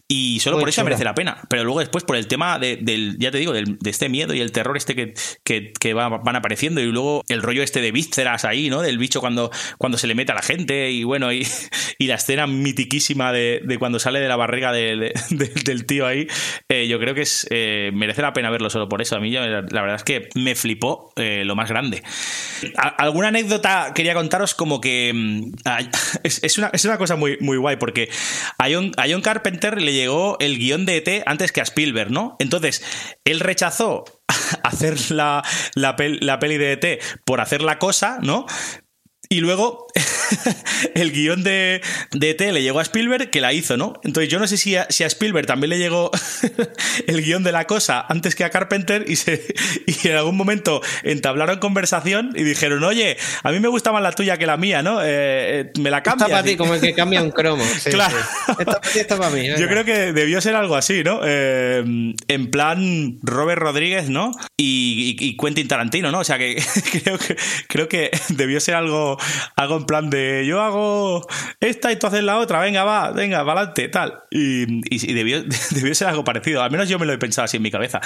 Y 0.07 0.39
solo 0.39 0.57
Muy 0.57 0.61
por 0.61 0.69
eso 0.69 0.81
chula. 0.81 0.85
merece 0.85 1.03
la 1.03 1.15
pena. 1.15 1.41
Pero 1.49 1.63
luego 1.63 1.79
después, 1.79 2.03
por 2.03 2.15
el 2.15 2.27
tema 2.27 2.59
de, 2.59 2.77
del, 2.77 3.17
ya 3.19 3.31
te 3.31 3.39
digo, 3.39 3.51
del, 3.51 3.77
de 3.79 3.89
este 3.89 4.09
miedo 4.09 4.33
y 4.33 4.41
el 4.41 4.51
terror 4.51 4.77
este 4.77 4.95
que, 4.95 5.13
que, 5.43 5.73
que 5.73 5.93
va, 5.93 6.09
van 6.09 6.35
apareciendo. 6.35 6.81
Y 6.81 6.85
luego 6.85 7.23
el 7.29 7.41
rollo 7.41 7.63
este 7.63 7.81
de 7.81 7.91
vísceras 7.91 8.45
ahí, 8.45 8.69
¿no? 8.69 8.81
Del 8.81 8.97
bicho 8.97 9.19
cuando, 9.19 9.51
cuando 9.77 9.97
se 9.97 10.07
le 10.07 10.15
mete 10.15 10.31
a 10.31 10.35
la 10.35 10.43
gente. 10.43 10.91
Y 10.91 11.03
bueno, 11.03 11.33
y, 11.33 11.47
y 11.97 12.07
la 12.07 12.15
escena 12.15 12.47
mitiquísima 12.47 13.31
de, 13.31 13.61
de, 13.65 13.77
cuando 13.77 13.99
sale 14.07 14.21
de 14.21 14.29
la 14.29 14.37
barriga 14.37 14.71
de, 14.71 15.13
de, 15.31 15.47
del 15.65 15.85
tío 15.85 16.07
ahí, 16.07 16.29
eh, 16.69 16.87
yo 16.87 16.97
creo 16.97 17.13
que 17.13 17.23
es 17.23 17.45
eh, 17.49 17.91
merece 17.93 18.21
la 18.21 18.31
pena 18.31 18.49
verlo 18.49 18.69
solo 18.69 18.87
por 18.87 19.01
eso. 19.01 19.17
A 19.17 19.19
mí 19.19 19.31
la, 19.31 19.61
verdad 19.61 19.95
es 19.95 20.03
que 20.03 20.29
me 20.33 20.55
flipó 20.55 21.11
eh, 21.17 21.43
lo 21.43 21.57
más 21.57 21.67
grande. 21.67 22.01
Alguna 22.77 23.27
anécdota 23.27 23.91
quería 23.93 24.13
contaros 24.13 24.55
como 24.55 24.79
que 24.79 25.11
mm, 25.13 25.51
es, 26.23 26.57
una, 26.57 26.69
es, 26.71 26.85
una, 26.85 26.97
cosa 26.97 27.17
muy, 27.17 27.37
muy 27.41 27.57
guay 27.57 27.75
porque 27.75 28.09
a 28.57 28.67
John, 28.71 28.93
a 28.95 29.07
John 29.09 29.21
Carpenter 29.21 29.81
le 29.81 29.91
llegó 29.91 30.37
el 30.39 30.57
guion 30.57 30.85
de 30.85 30.97
ET 30.97 31.23
antes 31.25 31.51
que 31.51 31.59
a 31.59 31.63
Spielberg, 31.63 32.09
¿no? 32.09 32.37
Entonces, 32.39 32.85
él 33.25 33.41
rechazó 33.41 34.05
hacer 34.63 35.11
la, 35.11 35.43
la, 35.75 35.97
pel, 35.97 36.19
la 36.21 36.39
peli 36.39 36.57
de 36.57 36.71
ET 36.71 37.01
por 37.25 37.41
hacer 37.41 37.61
la 37.61 37.77
cosa, 37.77 38.19
¿no? 38.21 38.45
Y 39.29 39.41
luego 39.41 39.87
el 40.95 41.11
guion 41.11 41.43
de, 41.43 41.81
de 42.11 42.29
ET 42.29 42.39
le 42.39 42.61
llegó 42.61 42.79
a 42.79 42.83
Spielberg 42.83 43.29
que 43.29 43.41
la 43.41 43.51
hizo, 43.53 43.75
¿no? 43.75 43.99
Entonces 44.03 44.31
yo 44.31 44.39
no 44.39 44.47
sé 44.47 44.57
si 44.57 44.75
a, 44.75 44.87
si 44.89 45.03
a 45.03 45.07
Spielberg 45.07 45.45
también 45.45 45.71
le 45.71 45.79
llegó 45.79 46.11
el 47.07 47.23
guion 47.23 47.43
de 47.43 47.51
la 47.51 47.67
cosa 47.67 48.05
antes 48.07 48.35
que 48.35 48.43
a 48.43 48.49
Carpenter 48.49 49.05
y, 49.07 49.17
se, 49.17 49.53
y 49.85 50.07
en 50.07 50.15
algún 50.15 50.37
momento 50.37 50.81
entablaron 51.03 51.59
conversación 51.59 52.31
y 52.35 52.43
dijeron, 52.43 52.83
oye, 52.83 53.17
a 53.43 53.51
mí 53.51 53.59
me 53.59 53.67
gusta 53.67 53.91
más 53.91 54.01
la 54.01 54.11
tuya 54.11 54.37
que 54.37 54.45
la 54.45 54.57
mía, 54.57 54.81
¿no? 54.81 54.99
Eh, 55.03 55.71
me 55.79 55.89
la 55.89 56.03
cambias. 56.03 56.29
Está 56.29 56.37
para 56.37 56.47
ti, 56.47 56.55
como 56.55 56.73
el 56.75 56.81
que 56.81 56.93
cambia 56.93 57.21
un 57.21 57.31
cromo. 57.31 57.63
Sí, 57.79 57.89
claro. 57.89 58.17
Sí. 58.17 58.53
Esta 58.59 58.65
para 58.65 58.81
ti, 58.81 58.99
esta 58.99 59.17
para 59.17 59.29
mí. 59.29 59.47
Yo 59.57 59.67
creo 59.67 59.83
que 59.83 60.13
debió 60.13 60.39
ser 60.41 60.55
algo 60.55 60.75
así, 60.75 61.03
¿no? 61.03 61.21
Eh, 61.23 62.13
en 62.27 62.51
plan 62.51 63.19
Robert 63.23 63.61
Rodríguez, 63.61 64.09
¿no? 64.09 64.31
Y, 64.57 65.15
y, 65.19 65.25
y, 65.25 65.37
Quentin 65.37 65.67
Tarantino, 65.67 66.11
¿no? 66.11 66.19
O 66.19 66.23
sea 66.23 66.37
que 66.37 66.63
creo 67.03 67.17
que 67.17 67.35
creo 67.67 67.89
que 67.89 68.11
debió 68.29 68.59
ser 68.59 68.75
algo 68.75 69.16
algo 69.55 69.77
en 69.77 69.85
plan 69.85 70.09
de 70.09 70.45
yo 70.47 70.61
hago 70.61 71.25
esta 71.59 71.91
y 71.91 71.97
tú 71.97 72.07
haces 72.07 72.23
la 72.23 72.37
otra, 72.37 72.59
venga, 72.59 72.83
va, 72.83 73.11
venga, 73.11 73.39
adelante, 73.39 73.87
tal. 73.89 74.19
Y, 74.31 74.63
y, 74.93 75.13
debió, 75.13 75.43
debió, 75.71 75.95
ser 75.95 76.07
algo 76.07 76.23
parecido, 76.23 76.61
al 76.61 76.71
menos 76.71 76.89
yo 76.89 76.99
me 76.99 77.05
lo 77.05 77.13
he 77.13 77.17
pensado 77.17 77.45
así 77.45 77.57
en 77.57 77.63
mi 77.63 77.71
cabeza. 77.71 77.99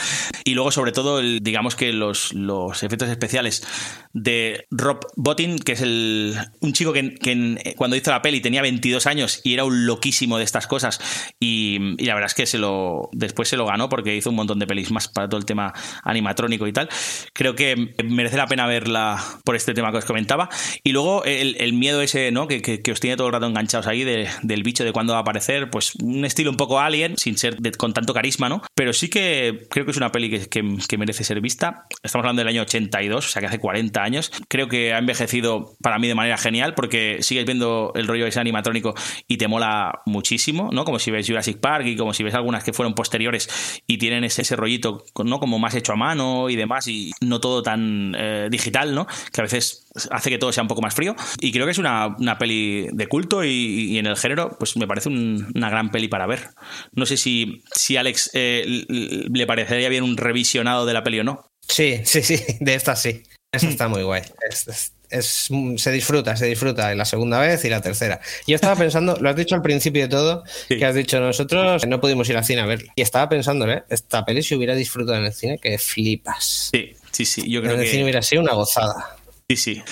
Y 0.43 0.54
luego, 0.54 0.71
sobre 0.71 0.91
todo, 0.91 1.21
digamos 1.21 1.76
que 1.76 1.93
los, 1.93 2.34
los, 2.34 2.84
efectos 2.84 3.10
especiales 3.10 3.65
de 4.13 4.65
Rob 4.71 5.00
Bottin, 5.15 5.60
que 5.60 5.74
es 5.74 5.82
el, 5.82 6.36
un 6.62 6.74
chico 6.74 6.93
que, 6.93 7.15
que, 7.15 7.76
cuando 7.76 7.95
hizo 7.95 8.12
la 8.12 8.21
peli 8.21 8.41
tenía 8.41 8.62
22 8.62 9.08
años 9.08 9.41
y 9.43 9.54
era 9.54 9.63
un 9.63 9.86
loquísimo 9.86 10.38
de 10.38 10.43
estas 10.43 10.67
cosas. 10.67 11.00
Y, 11.39 11.95
y 11.97 12.06
la 12.06 12.15
verdad 12.15 12.28
es 12.28 12.34
que 12.34 12.45
se 12.45 12.58
lo, 12.58 13.10
después 13.12 13.50
se 13.50 13.58
lo 13.58 13.65
ganó 13.65 13.89
porque 13.89 14.15
hizo 14.15 14.30
un 14.30 14.36
montón 14.36 14.60
de 14.60 14.67
pelis 14.67 14.91
más 14.91 15.08
para 15.08 15.28
todo 15.28 15.39
el 15.39 15.45
tema 15.45 15.74
animatrónico 16.04 16.67
y 16.67 16.74
tal. 16.74 16.89
Creo 17.34 17.56
que 17.56 17.93
merece 18.04 18.38
la 18.38 18.47
pena 18.47 18.67
verla 18.67 19.21
por 19.43 19.56
este 19.56 19.74
tema 19.74 19.91
que 19.91 19.97
os 19.97 20.06
comentaba. 20.06 20.50
Y 20.84 20.91
luego 20.91 21.01
luego 21.02 21.24
el, 21.26 21.74
miedo 21.74 22.02
ese, 22.02 22.32
¿no? 22.32 22.48
Que, 22.48 22.82
os 22.92 23.00
tiene 23.00 23.18
todo 23.18 23.28
el 23.28 23.34
rato 23.34 23.46
enganchados 23.48 23.88
ahí 23.88 24.04
de- 24.04 24.28
del 24.44 24.64
bicho 24.64 24.84
de 24.84 24.92
cuándo 24.92 25.14
va 25.14 25.20
a 25.20 25.22
aparecer, 25.22 25.70
pues 25.70 25.96
un 25.96 26.26
estilo 26.26 26.52
un 26.52 26.58
poco 26.58 26.80
alien, 26.80 27.18
sin 27.18 27.38
ser 27.38 27.58
con 27.78 27.94
tanto 27.94 28.14
carisma, 28.14 28.50
¿no? 28.50 28.62
Pero 28.76 28.94
sí 28.94 29.10
que 29.10 29.68
creo 29.70 29.86
que 29.86 29.92
es 29.92 29.98
una 29.98 30.12
peli 30.12 30.48
que 30.48 30.98
merece 30.98 31.24
ser 31.24 31.42
vista. 31.42 31.86
Estamos 32.04 32.24
hablando 32.26 32.42
del 32.42 32.50
año 32.50 32.62
82, 32.62 33.26
o 33.26 33.30
sea 33.30 33.40
que 33.42 33.48
hace 33.48 33.60
40 33.60 34.04
años. 34.04 34.32
Creo 34.48 34.68
que 34.68 34.94
ha 34.94 35.00
envejecido 35.00 35.76
para 35.82 36.00
mí 36.00 36.08
de 36.08 36.16
manera 36.16 36.38
genial 36.38 36.74
porque 36.76 37.18
sigues 37.22 37.46
viendo 37.46 37.92
el 37.96 38.08
rollo 38.08 38.28
ese 38.28 38.40
animatrónico 38.40 38.94
y 39.28 39.38
te 39.38 39.48
mola 39.48 40.02
muchísimo, 40.06 40.70
¿no? 40.72 40.86
Como 40.86 41.00
si 41.00 41.12
ves 41.12 41.28
Jurassic 41.28 41.60
Park 41.60 41.86
y 41.88 41.96
como 41.96 42.14
si 42.14 42.24
ves 42.24 42.34
algunas 42.34 42.64
que 42.64 42.74
fueron 42.74 42.94
posteriores 42.94 43.82
y 43.88 43.98
tienen 43.98 44.24
ese, 44.24 44.42
ese 44.42 44.56
rollito, 44.56 45.06
¿no? 45.24 45.40
Como 45.40 45.60
más 45.60 45.76
hecho 45.76 45.94
a 45.94 45.96
mano 45.96 46.50
y 46.50 46.56
demás 46.56 46.88
y 46.88 47.12
no 47.22 47.40
todo 47.40 47.64
tan 47.64 48.16
eh, 48.18 48.48
digital, 48.50 48.94
¿no? 48.94 49.08
Que 49.32 49.42
a 49.42 49.44
veces 49.44 49.88
hace 50.10 50.30
que 50.30 50.38
todo 50.38 50.52
sea 50.52 50.64
un 50.64 50.68
poco 50.68 50.82
más 50.82 50.94
frío. 50.94 51.16
Y 51.40 51.52
creo 51.52 51.66
que 51.66 51.72
es 51.72 51.78
una, 51.78 52.16
una 52.20 52.38
peli 52.38 52.88
de 52.92 53.08
culto 53.08 53.44
y, 53.44 53.50
y 53.92 53.98
en 53.98 54.06
el 54.08 54.18
género, 54.18 54.56
pues 54.60 54.76
me 54.78 54.88
parece 54.88 55.10
un- 55.10 55.52
una 55.56 55.70
gran 55.70 55.92
peli 55.92 56.08
para 56.08 56.26
ver. 56.28 56.50
No 56.94 57.06
sé 57.06 57.18
si, 57.18 57.64
si 57.76 57.98
Alex 57.98 58.32
eh, 58.34 58.86
le 58.88 59.46
parecería 59.48 59.90
bien 59.90 60.04
un 60.04 60.18
revisionado 60.18 60.86
de 60.86 60.94
la 60.94 61.04
peli 61.04 61.20
o 61.20 61.24
no. 61.24 61.46
Sí, 61.68 62.02
sí, 62.06 62.22
sí, 62.24 62.38
de 62.60 62.74
esta 62.76 62.96
sí. 62.96 63.24
Esta 63.54 63.68
está 63.68 63.88
muy 63.90 64.04
guay. 64.04 64.22
Es- 64.50 64.68
es- 64.68 64.94
es- 65.10 65.50
se 65.76 65.92
disfruta, 65.92 66.38
se 66.38 66.46
disfruta 66.46 66.90
en 66.94 66.98
la 66.98 67.04
segunda 67.04 67.38
vez 67.42 67.66
y 67.66 67.70
la 67.70 67.82
tercera. 67.82 68.22
Yo 68.48 68.56
estaba 68.56 68.78
pensando, 68.78 69.18
lo 69.20 69.30
has 69.30 69.36
dicho 69.36 69.56
al 69.56 69.62
principio 69.62 70.04
de 70.04 70.08
todo, 70.08 70.44
que 70.70 70.86
has 70.86 70.96
dicho 70.96 71.20
nosotros 71.20 71.86
no 71.86 72.00
pudimos 72.00 72.30
ir 72.30 72.38
al 72.38 72.46
cine 72.46 72.62
a 72.62 72.66
verla. 72.66 72.94
Y 72.96 73.02
estaba 73.02 73.28
pensando, 73.28 73.70
¿eh? 73.70 73.84
Esta 73.90 74.24
peli 74.24 74.42
si 74.42 74.56
hubiera 74.56 74.74
disfrutado 74.74 75.18
en 75.18 75.26
el 75.26 75.34
cine, 75.34 75.60
que 75.62 75.78
flipas. 75.78 76.70
Sí, 76.74 76.94
sí, 77.12 77.26
sí. 77.26 77.44
Yo 77.52 77.60
En 77.60 77.66
creo 77.66 77.76
el 77.78 77.84
que. 77.84 77.92
cine 77.92 78.04
hubiera 78.04 78.22
sido 78.22 78.42
una 78.42 78.54
gozada. 78.54 79.18
Sí, 79.52 79.58
sí. 79.58 79.84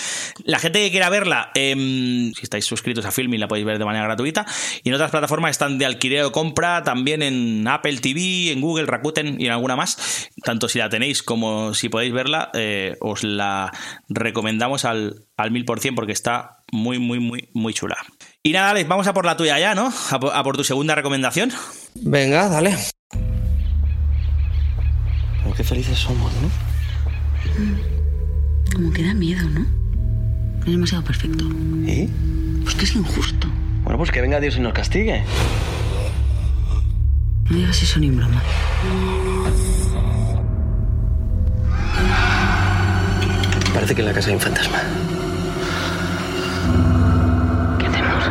La 0.45 0.57
gente 0.57 0.79
que 0.79 0.89
quiera 0.89 1.09
verla, 1.09 1.51
em, 1.53 2.31
si 2.33 2.43
estáis 2.43 2.63
suscritos 2.63 3.05
a 3.05 3.11
Filmin, 3.11 3.41
la 3.41 3.49
podéis 3.49 3.65
ver 3.65 3.77
de 3.77 3.83
manera 3.83 4.05
gratuita. 4.05 4.45
Y 4.83 4.89
en 4.89 4.95
otras 4.95 5.11
plataformas 5.11 5.51
están 5.51 5.77
de 5.77 5.85
alquiler 5.85 6.23
o 6.23 6.31
compra, 6.31 6.83
también 6.83 7.21
en 7.21 7.67
Apple 7.67 7.97
TV, 7.97 8.53
en 8.53 8.61
Google, 8.61 8.85
Rakuten 8.85 9.35
y 9.41 9.47
en 9.47 9.51
alguna 9.51 9.75
más. 9.75 10.29
Tanto 10.45 10.69
si 10.69 10.79
la 10.79 10.87
tenéis 10.87 11.23
como 11.23 11.73
si 11.73 11.89
podéis 11.89 12.13
verla, 12.13 12.51
eh, 12.53 12.95
os 13.01 13.23
la 13.23 13.71
recomendamos 14.07 14.85
al, 14.85 15.25
al 15.35 15.51
mil 15.51 15.65
por 15.65 15.81
cien 15.81 15.93
porque 15.93 16.13
está 16.13 16.63
muy, 16.71 16.97
muy, 16.97 17.19
muy, 17.19 17.49
muy 17.53 17.73
chula. 17.73 17.97
Y 18.41 18.53
nada, 18.53 18.69
Alex, 18.69 18.87
vamos 18.87 19.07
a 19.07 19.13
por 19.13 19.25
la 19.25 19.35
tuya 19.35 19.59
ya, 19.59 19.75
¿no? 19.75 19.91
A 20.11 20.19
por, 20.21 20.33
a 20.33 20.41
por 20.41 20.55
tu 20.55 20.63
segunda 20.63 20.95
recomendación. 20.95 21.51
Venga, 21.95 22.47
dale. 22.47 22.77
Qué 25.57 25.63
felices 25.65 25.99
somos, 25.99 26.31
¿no? 26.35 27.88
Como 28.79 28.93
que 28.93 29.03
da 29.03 29.13
miedo, 29.13 29.45
¿no? 29.49 29.65
Es 30.61 30.71
demasiado 30.71 31.03
perfecto. 31.03 31.43
¿Y? 31.85 32.07
Pues 32.63 32.75
que 32.75 32.85
es 32.85 32.95
injusto. 32.95 33.49
Bueno, 33.83 33.97
pues 33.97 34.09
que 34.09 34.21
venga 34.21 34.39
Dios 34.39 34.55
y 34.55 34.61
nos 34.61 34.71
castigue. 34.71 35.21
No 37.49 37.57
digas 37.57 37.83
eso 37.83 37.99
ni 37.99 38.07
en 38.07 38.15
broma. 38.15 38.41
Parece 43.73 43.95
que 43.95 43.99
en 43.99 44.07
la 44.07 44.13
casa 44.13 44.29
hay 44.29 44.35
un 44.35 44.39
fantasma. 44.39 44.81
¿Qué 47.79 47.85
hacemos? 47.85 48.23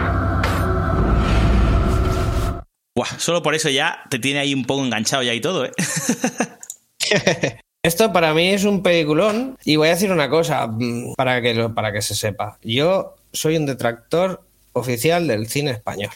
Buah, 2.96 3.18
solo 3.18 3.42
por 3.42 3.54
eso 3.54 3.68
ya 3.68 3.98
te 4.08 4.18
tiene 4.18 4.40
ahí 4.40 4.54
un 4.54 4.64
poco 4.64 4.82
enganchado 4.82 5.22
ya 5.22 5.34
y 5.34 5.42
todo, 5.42 5.66
¿eh? 5.66 5.72
Esto 7.84 8.12
para 8.12 8.34
mí 8.34 8.48
es 8.48 8.64
un 8.64 8.82
peliculón 8.82 9.56
y 9.64 9.76
voy 9.76 9.86
a 9.88 9.92
decir 9.92 10.10
una 10.10 10.28
cosa 10.28 10.66
mm, 10.66 11.14
para 11.14 11.40
que, 11.40 11.54
lo- 11.54 11.74
para 11.74 11.92
que 11.92 12.02
se 12.02 12.14
sepa. 12.16 12.58
Yo 12.62 13.14
soy 13.32 13.56
un 13.56 13.66
detractor 13.66 14.42
oficial 14.72 15.28
del 15.28 15.46
cine 15.48 15.70
español. 15.70 16.10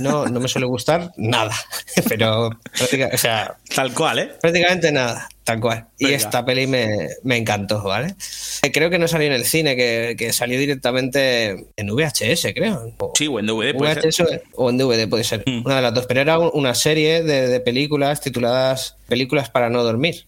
No, 0.00 0.26
no 0.26 0.38
me 0.38 0.48
suele 0.48 0.66
gustar 0.66 1.12
nada, 1.16 1.54
pero 2.08 2.48
o 2.48 3.16
sea, 3.16 3.56
Tal 3.74 3.94
cual, 3.94 4.18
¿eh? 4.18 4.30
prácticamente 4.40 4.92
nada, 4.92 5.26
tal 5.44 5.60
cual. 5.60 5.86
Y 5.98 6.12
esta 6.12 6.44
peli 6.44 6.66
me, 6.66 7.08
me 7.22 7.38
encantó, 7.38 7.82
¿vale? 7.82 8.14
Eh, 8.62 8.70
Creo 8.70 8.90
que 8.90 8.98
no 8.98 9.08
salió 9.08 9.28
en 9.28 9.32
el 9.32 9.46
cine, 9.46 9.76
que, 9.76 10.14
que 10.18 10.32
salió 10.34 10.58
directamente 10.58 11.68
en 11.76 11.86
VHS, 11.88 12.48
creo. 12.54 12.92
O- 12.98 13.12
Sí, 13.16 13.28
o 13.28 13.38
en 13.40 13.46
DVD, 13.46 13.74
puede 13.74 14.12
ser. 14.12 14.26
VHS 14.26 14.42
o 14.56 14.68
en 14.68 14.76
DVD, 14.76 15.08
puede 15.08 15.24
ser. 15.24 15.42
Una 15.64 15.76
de 15.76 15.82
las 15.82 15.94
dos. 15.94 16.04
Pero 16.06 16.20
era 16.20 16.38
un- 16.38 16.50
una 16.52 16.74
serie 16.74 17.22
de, 17.22 17.48
de 17.48 17.60
películas 17.60 18.20
tituladas 18.20 18.96
Películas 19.08 19.48
para 19.48 19.70
no 19.70 19.82
dormir. 19.82 20.26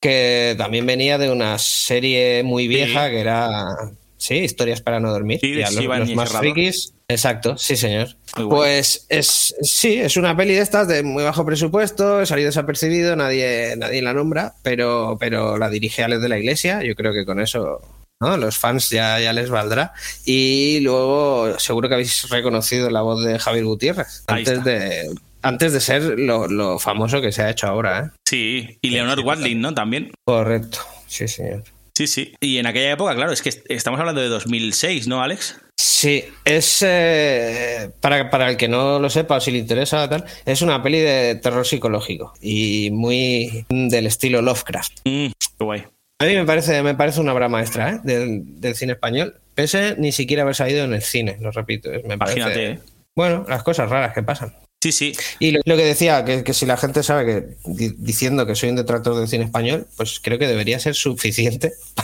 Que 0.00 0.54
también 0.56 0.86
venía 0.86 1.18
de 1.18 1.30
una 1.30 1.58
serie 1.58 2.42
muy 2.42 2.68
vieja 2.68 3.06
Sí. 3.06 3.10
que 3.10 3.20
era. 3.20 3.64
Sí, 4.16 4.34
historias 4.38 4.80
para 4.80 4.98
no 4.98 5.10
dormir. 5.12 5.38
Sí, 5.40 5.54
los, 5.54 6.14
más 6.14 6.32
frikis. 6.32 6.92
Exacto, 7.08 7.56
sí, 7.56 7.76
señor. 7.76 8.16
Pues 8.50 9.06
es 9.08 9.54
sí, 9.62 9.94
es 9.94 10.16
una 10.16 10.36
peli 10.36 10.54
de 10.54 10.60
estas 10.60 10.88
de 10.88 11.02
muy 11.02 11.22
bajo 11.22 11.46
presupuesto, 11.46 12.26
salido 12.26 12.46
desapercibido, 12.48 13.16
nadie, 13.16 13.74
nadie 13.76 14.02
la 14.02 14.12
nombra, 14.12 14.54
pero, 14.62 15.16
pero 15.18 15.56
la 15.56 15.70
dirige 15.70 16.02
Alex 16.02 16.20
de 16.20 16.28
la 16.28 16.38
Iglesia. 16.38 16.82
Yo 16.82 16.94
creo 16.96 17.12
que 17.14 17.24
con 17.24 17.40
eso 17.40 17.80
¿no? 18.20 18.36
los 18.36 18.58
fans 18.58 18.90
ya, 18.90 19.18
ya 19.20 19.32
les 19.32 19.48
valdrá. 19.48 19.92
Y 20.26 20.80
luego 20.80 21.58
seguro 21.58 21.88
que 21.88 21.94
habéis 21.94 22.28
reconocido 22.28 22.90
la 22.90 23.02
voz 23.02 23.24
de 23.24 23.38
Javier 23.38 23.64
Gutiérrez 23.64 24.24
Ahí 24.26 24.40
antes 24.40 24.58
está. 24.58 24.70
de, 24.70 25.10
antes 25.42 25.72
de 25.72 25.80
ser 25.80 26.18
lo, 26.18 26.46
lo 26.48 26.78
famoso 26.78 27.20
que 27.20 27.32
se 27.32 27.42
ha 27.42 27.50
hecho 27.50 27.66
ahora. 27.66 27.98
¿eh? 28.00 28.18
Sí, 28.28 28.78
y 28.82 28.90
Leonor 28.90 29.20
Watling, 29.20 29.60
¿no? 29.60 29.74
También. 29.74 30.10
Correcto, 30.24 30.78
sí, 31.06 31.28
señor. 31.28 31.64
Sí, 31.96 32.06
sí. 32.06 32.32
Y 32.40 32.58
en 32.58 32.66
aquella 32.66 32.92
época, 32.92 33.14
claro, 33.16 33.32
es 33.32 33.42
que 33.42 33.48
est- 33.48 33.66
estamos 33.68 33.98
hablando 33.98 34.20
de 34.20 34.28
2006, 34.28 35.08
¿no, 35.08 35.20
Alex? 35.22 35.58
Sí, 35.76 36.24
es 36.44 36.84
eh, 36.86 37.90
para, 38.00 38.30
para 38.30 38.50
el 38.50 38.56
que 38.56 38.68
no 38.68 38.98
lo 39.00 39.10
sepa 39.10 39.36
o 39.36 39.40
si 39.40 39.50
le 39.50 39.58
interesa 39.58 40.08
tal, 40.08 40.24
es 40.44 40.62
una 40.62 40.82
peli 40.82 40.98
de 41.00 41.34
terror 41.36 41.66
psicológico 41.66 42.34
y 42.40 42.90
muy 42.92 43.64
del 43.68 44.06
estilo 44.06 44.42
Lovecraft. 44.42 44.92
Mm, 45.04 45.26
qué 45.58 45.64
guay. 45.64 45.84
A 46.20 46.24
mí 46.24 46.34
me 46.34 46.44
parece, 46.44 46.82
me 46.82 46.94
parece 46.94 47.20
una 47.20 47.32
obra 47.32 47.48
maestra 47.48 47.90
¿eh? 47.90 48.00
del, 48.04 48.60
del 48.60 48.74
cine 48.74 48.92
español, 48.92 49.34
pese 49.54 49.94
ni 49.98 50.10
siquiera 50.12 50.42
haber 50.42 50.54
salido 50.56 50.84
en 50.84 50.94
el 50.94 51.02
cine, 51.02 51.36
lo 51.40 51.50
repito. 51.50 51.92
es- 51.92 52.04
Me 52.04 52.16
parece, 52.18 52.38
Imagínate, 52.40 52.70
¿eh? 52.72 52.78
Bueno, 53.16 53.44
las 53.48 53.62
cosas 53.64 53.88
raras 53.90 54.14
que 54.14 54.22
pasan. 54.22 54.52
Sí, 54.80 54.92
sí. 54.92 55.12
Y 55.40 55.50
lo, 55.50 55.60
lo 55.64 55.76
que 55.76 55.84
decía, 55.84 56.24
que, 56.24 56.44
que 56.44 56.54
si 56.54 56.64
la 56.64 56.76
gente 56.76 57.02
sabe 57.02 57.26
que 57.26 57.56
di- 57.64 57.94
diciendo 57.98 58.46
que 58.46 58.54
soy 58.54 58.68
un 58.68 58.76
detractor 58.76 59.18
del 59.18 59.26
cine 59.26 59.44
español, 59.44 59.88
pues 59.96 60.20
creo 60.22 60.38
que 60.38 60.46
debería 60.46 60.78
ser 60.78 60.94
suficiente 60.94 61.72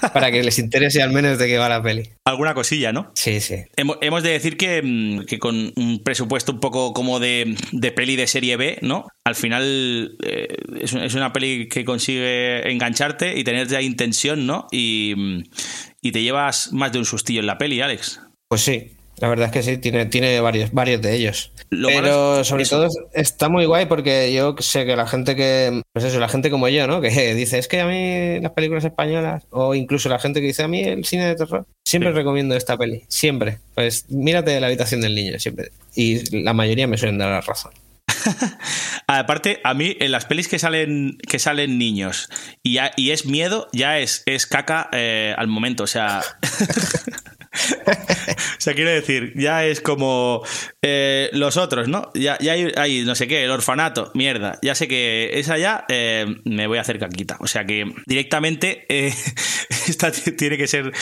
para, 0.00 0.12
para 0.12 0.30
que 0.32 0.42
les 0.42 0.58
interese 0.58 1.02
al 1.02 1.12
menos 1.12 1.38
de 1.38 1.46
qué 1.46 1.58
va 1.58 1.68
la 1.68 1.82
peli. 1.82 2.08
Alguna 2.24 2.54
cosilla, 2.54 2.92
¿no? 2.92 3.12
Sí, 3.14 3.40
sí. 3.42 3.56
Hemo- 3.76 3.98
Hemos 4.00 4.22
de 4.22 4.30
decir 4.30 4.56
que, 4.56 4.80
mm, 4.82 5.26
que 5.26 5.38
con 5.38 5.72
un 5.76 6.02
presupuesto 6.02 6.52
un 6.52 6.60
poco 6.60 6.94
como 6.94 7.20
de, 7.20 7.56
de 7.72 7.92
peli 7.92 8.16
de 8.16 8.26
serie 8.26 8.56
B, 8.56 8.78
¿no? 8.80 9.06
Al 9.26 9.34
final 9.34 10.16
eh, 10.24 10.48
es, 10.80 10.94
un- 10.94 11.02
es 11.02 11.14
una 11.14 11.30
peli 11.34 11.68
que 11.68 11.84
consigue 11.84 12.70
engancharte 12.70 13.38
y 13.38 13.44
tenerte 13.44 13.76
ahí 13.76 13.84
intención, 13.84 14.46
¿no? 14.46 14.66
Y, 14.72 15.12
mm, 15.14 15.42
y 16.00 16.12
te 16.12 16.22
llevas 16.22 16.72
más 16.72 16.90
de 16.90 17.00
un 17.00 17.04
sustillo 17.04 17.40
en 17.40 17.46
la 17.46 17.58
peli, 17.58 17.82
Alex. 17.82 18.20
Pues 18.48 18.62
sí, 18.62 18.92
la 19.24 19.30
verdad 19.30 19.46
es 19.46 19.52
que 19.52 19.62
sí, 19.62 19.78
tiene, 19.78 20.04
tiene 20.04 20.38
varios, 20.40 20.70
varios 20.72 21.00
de 21.00 21.14
ellos. 21.16 21.50
Lo 21.70 21.88
Pero 21.88 22.40
es- 22.40 22.46
sobre 22.46 22.64
eso. 22.64 22.76
todo 22.76 22.88
está 23.14 23.48
muy 23.48 23.64
guay 23.64 23.86
porque 23.86 24.30
yo 24.34 24.54
sé 24.58 24.84
que 24.84 24.96
la 24.96 25.06
gente 25.06 25.34
que, 25.34 25.80
pues 25.94 26.04
eso, 26.04 26.20
la 26.20 26.28
gente 26.28 26.50
como 26.50 26.68
yo, 26.68 26.86
¿no? 26.86 27.00
Que 27.00 27.34
dice, 27.34 27.58
es 27.58 27.66
que 27.66 27.80
a 27.80 27.86
mí 27.86 28.38
las 28.42 28.52
películas 28.52 28.84
españolas, 28.84 29.44
o 29.48 29.74
incluso 29.74 30.10
la 30.10 30.18
gente 30.18 30.42
que 30.42 30.48
dice, 30.48 30.62
a 30.62 30.68
mí 30.68 30.82
el 30.82 31.06
cine 31.06 31.26
de 31.26 31.36
terror, 31.36 31.64
siempre 31.86 32.10
Sí. 32.10 32.16
recomiendo 32.16 32.54
esta 32.54 32.76
peli, 32.76 33.04
siempre. 33.08 33.60
Pues 33.74 34.04
mírate 34.10 34.60
la 34.60 34.66
habitación 34.66 35.00
del 35.00 35.14
niño, 35.14 35.38
siempre. 35.38 35.70
Y 35.94 36.42
la 36.42 36.52
mayoría 36.52 36.86
me 36.86 36.98
suelen 36.98 37.16
dar 37.16 37.30
la 37.30 37.40
razón. 37.40 37.72
Aparte, 39.06 39.60
a 39.64 39.72
mí 39.74 39.96
en 40.00 40.12
las 40.12 40.24
pelis 40.26 40.48
que 40.48 40.58
salen 40.58 41.16
que 41.28 41.38
salen 41.38 41.78
niños 41.78 42.28
y, 42.62 42.74
ya- 42.74 42.92
y 42.96 43.10
es 43.12 43.24
miedo, 43.26 43.68
ya 43.72 43.98
es, 43.98 44.22
es 44.26 44.46
caca 44.46 44.88
eh, 44.92 45.34
al 45.36 45.46
momento. 45.48 45.84
O 45.84 45.86
sea. 45.86 46.22
o 48.64 48.66
sea, 48.66 48.74
quiero 48.74 48.88
decir, 48.88 49.34
ya 49.36 49.66
es 49.66 49.82
como 49.82 50.42
eh, 50.80 51.28
los 51.34 51.58
otros, 51.58 51.86
¿no? 51.86 52.10
Ya, 52.14 52.38
ya 52.40 52.52
hay, 52.52 52.72
hay 52.76 53.02
no 53.02 53.14
sé 53.14 53.28
qué, 53.28 53.44
el 53.44 53.50
orfanato, 53.50 54.10
mierda. 54.14 54.58
Ya 54.62 54.74
sé 54.74 54.88
que 54.88 55.38
esa 55.38 55.58
ya 55.58 55.84
eh, 55.90 56.24
me 56.46 56.66
voy 56.66 56.78
a 56.78 56.80
hacer 56.80 56.98
caquita. 56.98 57.36
O 57.40 57.46
sea 57.46 57.66
que 57.66 57.92
directamente 58.06 58.86
eh, 58.88 59.12
esta 59.68 60.10
tiene 60.10 60.56
que 60.56 60.66
ser 60.66 60.92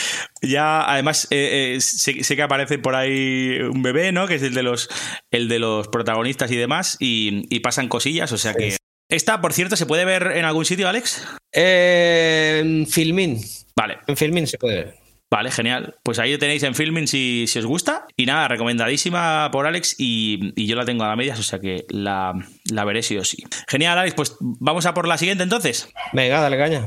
ya. 0.42 0.82
Además, 0.82 1.28
eh, 1.30 1.76
sé, 1.78 2.24
sé 2.24 2.34
que 2.34 2.42
aparece 2.42 2.80
por 2.80 2.96
ahí 2.96 3.60
un 3.60 3.84
bebé, 3.84 4.10
¿no? 4.10 4.26
Que 4.26 4.34
es 4.34 4.42
el 4.42 4.54
de 4.54 4.64
los, 4.64 4.90
el 5.30 5.46
de 5.46 5.60
los 5.60 5.86
protagonistas 5.86 6.50
y 6.50 6.56
demás. 6.56 6.96
Y, 6.98 7.46
y 7.48 7.60
pasan 7.60 7.86
cosillas. 7.86 8.32
O 8.32 8.38
sea 8.38 8.54
que. 8.54 8.76
Esta, 9.08 9.40
por 9.40 9.52
cierto, 9.52 9.76
¿se 9.76 9.86
puede 9.86 10.04
ver 10.04 10.32
en 10.34 10.44
algún 10.44 10.64
sitio, 10.64 10.88
Alex? 10.88 11.24
Eh, 11.52 12.58
en 12.60 12.88
Filmin. 12.88 13.40
Vale. 13.76 13.98
En 14.08 14.16
Filmin 14.16 14.48
se 14.48 14.58
puede 14.58 14.76
ver. 14.76 15.01
Vale, 15.32 15.50
genial. 15.50 15.96
Pues 16.02 16.18
ahí 16.18 16.30
lo 16.30 16.38
tenéis 16.38 16.62
en 16.62 16.74
Filming 16.74 17.08
si, 17.08 17.46
si 17.46 17.58
os 17.58 17.64
gusta. 17.64 18.06
Y 18.18 18.26
nada, 18.26 18.48
recomendadísima 18.48 19.48
por 19.50 19.66
Alex 19.66 19.94
y, 19.96 20.52
y 20.60 20.66
yo 20.66 20.76
la 20.76 20.84
tengo 20.84 21.04
a 21.04 21.08
la 21.08 21.16
medias, 21.16 21.38
o 21.38 21.42
sea 21.42 21.58
que 21.58 21.86
la, 21.88 22.34
la 22.70 22.84
veré 22.84 23.02
sí 23.02 23.16
o 23.16 23.24
sí. 23.24 23.42
Genial, 23.66 23.96
Alex, 23.96 24.14
pues 24.14 24.36
vamos 24.40 24.84
a 24.84 24.92
por 24.92 25.08
la 25.08 25.16
siguiente 25.16 25.42
entonces. 25.42 25.88
Venga, 26.12 26.38
dale 26.42 26.58
caña. 26.58 26.86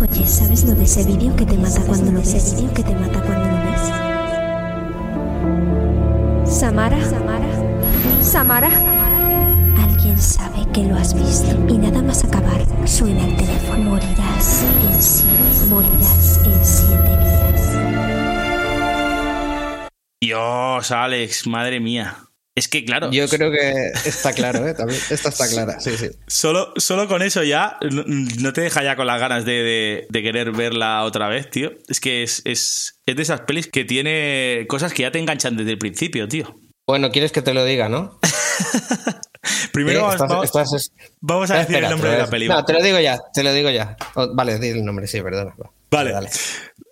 Oye, 0.00 0.26
¿sabes 0.28 0.62
lo 0.64 0.76
de 0.76 0.84
ese 0.84 1.02
vídeo 1.02 1.34
que 1.34 1.44
te 1.44 1.58
mata 1.58 1.80
cuando 1.84 2.12
lo 2.12 2.20
ves? 2.20 2.54
vídeo 2.54 2.72
que 2.72 2.84
te 2.84 2.94
mata 2.94 3.20
cuando 3.20 3.48
lo 3.48 3.56
ves? 6.44 6.56
Samara, 6.56 7.04
Samara, 7.04 8.22
Samara. 8.22 8.70
Alguien 9.76 10.18
sabe 10.20 10.57
que 10.78 10.84
lo 10.84 10.94
has 10.96 11.12
visto 11.12 11.50
y 11.68 11.76
nada 11.78 12.00
más 12.02 12.22
acabar 12.24 12.64
suena 12.86 13.26
el 13.26 13.36
teléfono. 13.36 13.90
Morirás 13.90 14.62
en 14.92 15.02
siete, 15.02 15.66
morirás 15.68 16.40
en 16.44 16.64
siete 16.64 17.16
días. 17.18 17.78
Dios, 20.22 20.90
Alex, 20.92 21.46
madre 21.48 21.80
mía. 21.80 22.16
Es 22.54 22.68
que, 22.68 22.84
claro. 22.84 23.10
Yo 23.10 23.28
creo 23.28 23.50
que 23.50 23.90
está 24.04 24.32
claro, 24.32 24.66
¿eh? 24.68 24.74
También. 24.74 25.00
Esta 25.10 25.30
está 25.30 25.48
clara, 25.48 25.80
sí, 25.80 25.96
sí. 25.96 26.10
Solo, 26.28 26.72
solo 26.76 27.08
con 27.08 27.22
eso 27.22 27.42
ya 27.42 27.76
no, 27.90 28.52
te 28.52 28.60
deja 28.60 28.82
ya 28.84 28.94
con 28.94 29.06
las 29.08 29.18
ganas 29.20 29.44
de, 29.44 29.52
de- 29.62 30.06
de 30.08 30.22
querer 30.22 30.52
verla 30.52 31.02
otra 31.04 31.26
vez, 31.28 31.50
tío. 31.50 31.72
Es 31.88 31.98
que 32.00 32.22
es, 32.22 32.42
es, 32.44 33.00
es 33.06 33.16
de 33.16 33.22
esas 33.22 33.40
pelis 33.40 33.66
que 33.66 33.84
tiene 33.84 34.64
cosas 34.68 34.92
que 34.92 35.02
ya 35.02 35.10
te 35.10 35.18
enganchan 35.18 35.56
desde 35.56 35.72
el 35.72 35.78
principio, 35.78 36.28
tío. 36.28 36.54
Bueno, 36.86 37.10
quieres 37.10 37.32
que 37.32 37.42
te 37.42 37.52
lo 37.54 37.64
diga, 37.64 37.88
¿no? 37.88 38.18
Primero 39.72 39.98
Eh, 39.98 40.02
vamos, 40.02 40.14
estás- 40.14 40.28
vamos- 40.28 40.44
estás- 40.46 40.72
es- 40.74 40.92
vamos 41.20 41.50
a 41.50 41.54
decir 41.58 41.76
Espera, 41.76 41.88
el 41.88 41.92
nombre 41.92 42.10
de 42.10 42.48
la. 42.48 42.54
No, 42.56 42.64
te 42.64 42.72
lo 42.72 42.82
digo 42.82 42.98
ya, 43.00 43.18
te 43.32 43.42
lo 43.42 43.52
digo 43.52 43.70
ya. 43.70 43.96
Oh, 44.14 44.34
vale, 44.34 44.58
di 44.58 44.68
el 44.68 44.84
nombre, 44.84 45.06
sí, 45.06 45.20
perdona. 45.20 45.54
va. 45.60 45.70
Vale. 45.90 46.12
Dale. 46.12 46.28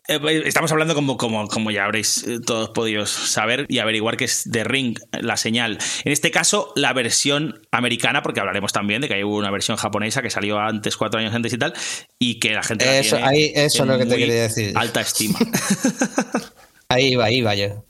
Eh, 0.08 0.42
Estamos 0.46 0.70
hablando 0.70 0.94
como, 0.94 1.16
como, 1.16 1.48
como 1.48 1.70
ya 1.72 1.84
habréis 1.84 2.24
eh, 2.28 2.38
todos 2.38 2.70
podido 2.70 3.06
saber 3.06 3.66
y 3.68 3.80
averiguar 3.80 4.16
que 4.16 4.24
es 4.24 4.48
The 4.50 4.62
Ring, 4.62 4.96
la 5.20 5.36
señal. 5.36 5.78
En 6.04 6.12
este 6.12 6.30
caso, 6.30 6.72
la 6.76 6.92
versión 6.92 7.60
americana, 7.72 8.22
porque 8.22 8.38
hablaremos 8.38 8.72
también 8.72 9.00
de 9.02 9.08
que 9.08 9.14
hay 9.14 9.24
una 9.24 9.50
versión 9.50 9.76
japonesa 9.76 10.22
que 10.22 10.30
salió 10.30 10.60
antes, 10.60 10.96
cuatro 10.96 11.18
años 11.18 11.34
antes 11.34 11.52
y 11.52 11.58
tal, 11.58 11.74
y 12.20 12.38
que 12.38 12.52
la 12.54 12.62
gente 12.62 12.84
la 12.86 12.98
Eso, 12.98 13.16
tiene 13.16 13.28
ahí- 13.30 13.52
eso 13.54 13.82
es 13.82 13.88
lo 13.88 13.98
que 13.98 14.06
te 14.06 14.16
quería 14.16 14.42
decir. 14.42 14.72
Alta 14.76 15.00
estima. 15.00 15.38
Ahí 16.88 17.06
iba, 17.14 17.24
ahí 17.24 17.38
iba 17.38 17.52
yo. 17.56 17.84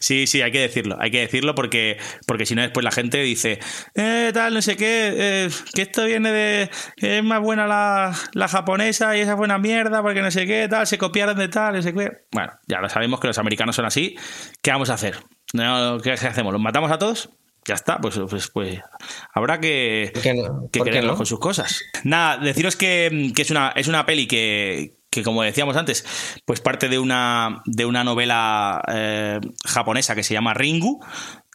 Sí, 0.00 0.26
sí, 0.26 0.40
hay 0.40 0.50
que 0.50 0.60
decirlo, 0.60 0.96
hay 0.98 1.10
que 1.10 1.20
decirlo 1.20 1.54
porque, 1.54 1.98
porque 2.26 2.46
si 2.46 2.54
no 2.54 2.62
después 2.62 2.82
la 2.82 2.90
gente 2.90 3.18
dice, 3.18 3.60
eh, 3.94 4.30
tal, 4.32 4.54
no 4.54 4.62
sé 4.62 4.76
qué, 4.76 5.12
eh, 5.14 5.48
que 5.74 5.82
esto 5.82 6.04
viene 6.06 6.32
de, 6.32 6.70
que 6.96 7.18
es 7.18 7.24
más 7.24 7.40
buena 7.40 7.66
la, 7.66 8.14
la 8.32 8.48
japonesa 8.48 9.16
y 9.16 9.20
esa 9.20 9.34
buena 9.34 9.58
mierda 9.58 10.02
porque 10.02 10.22
no 10.22 10.30
sé 10.30 10.46
qué, 10.46 10.66
tal, 10.68 10.86
se 10.86 10.98
copiaron 10.98 11.36
de 11.36 11.48
tal, 11.48 11.74
no 11.74 11.82
sé 11.82 11.92
qué. 11.92 12.10
Bueno, 12.32 12.52
ya 12.66 12.80
lo 12.80 12.88
sabemos 12.88 13.20
que 13.20 13.26
los 13.26 13.38
americanos 13.38 13.76
son 13.76 13.84
así, 13.84 14.16
¿qué 14.62 14.70
vamos 14.70 14.88
a 14.88 14.94
hacer? 14.94 15.18
No, 15.52 15.98
¿Qué 16.00 16.12
hacemos? 16.12 16.52
¿Los 16.52 16.62
matamos 16.62 16.90
a 16.90 16.98
todos? 16.98 17.30
Ya 17.66 17.74
está, 17.74 17.98
pues, 17.98 18.18
pues, 18.30 18.48
pues 18.48 18.80
habrá 19.34 19.60
que, 19.60 20.12
que 20.22 20.34
¿Por 20.34 20.70
qué 20.70 20.80
quererlos 20.82 21.12
no? 21.12 21.16
con 21.18 21.26
sus 21.26 21.38
cosas. 21.38 21.82
Nada, 22.04 22.38
deciros 22.38 22.74
que, 22.74 23.32
que 23.36 23.42
es, 23.42 23.50
una, 23.50 23.72
es 23.76 23.86
una 23.86 24.06
peli 24.06 24.26
que, 24.26 24.99
que, 25.10 25.22
como 25.22 25.42
decíamos 25.42 25.76
antes, 25.76 26.04
pues 26.44 26.60
parte 26.60 26.88
de 26.88 26.98
una, 26.98 27.62
de 27.66 27.84
una 27.84 28.04
novela 28.04 28.82
eh, 28.88 29.40
japonesa 29.64 30.14
que 30.14 30.22
se 30.22 30.34
llama 30.34 30.54
Ringu. 30.54 31.00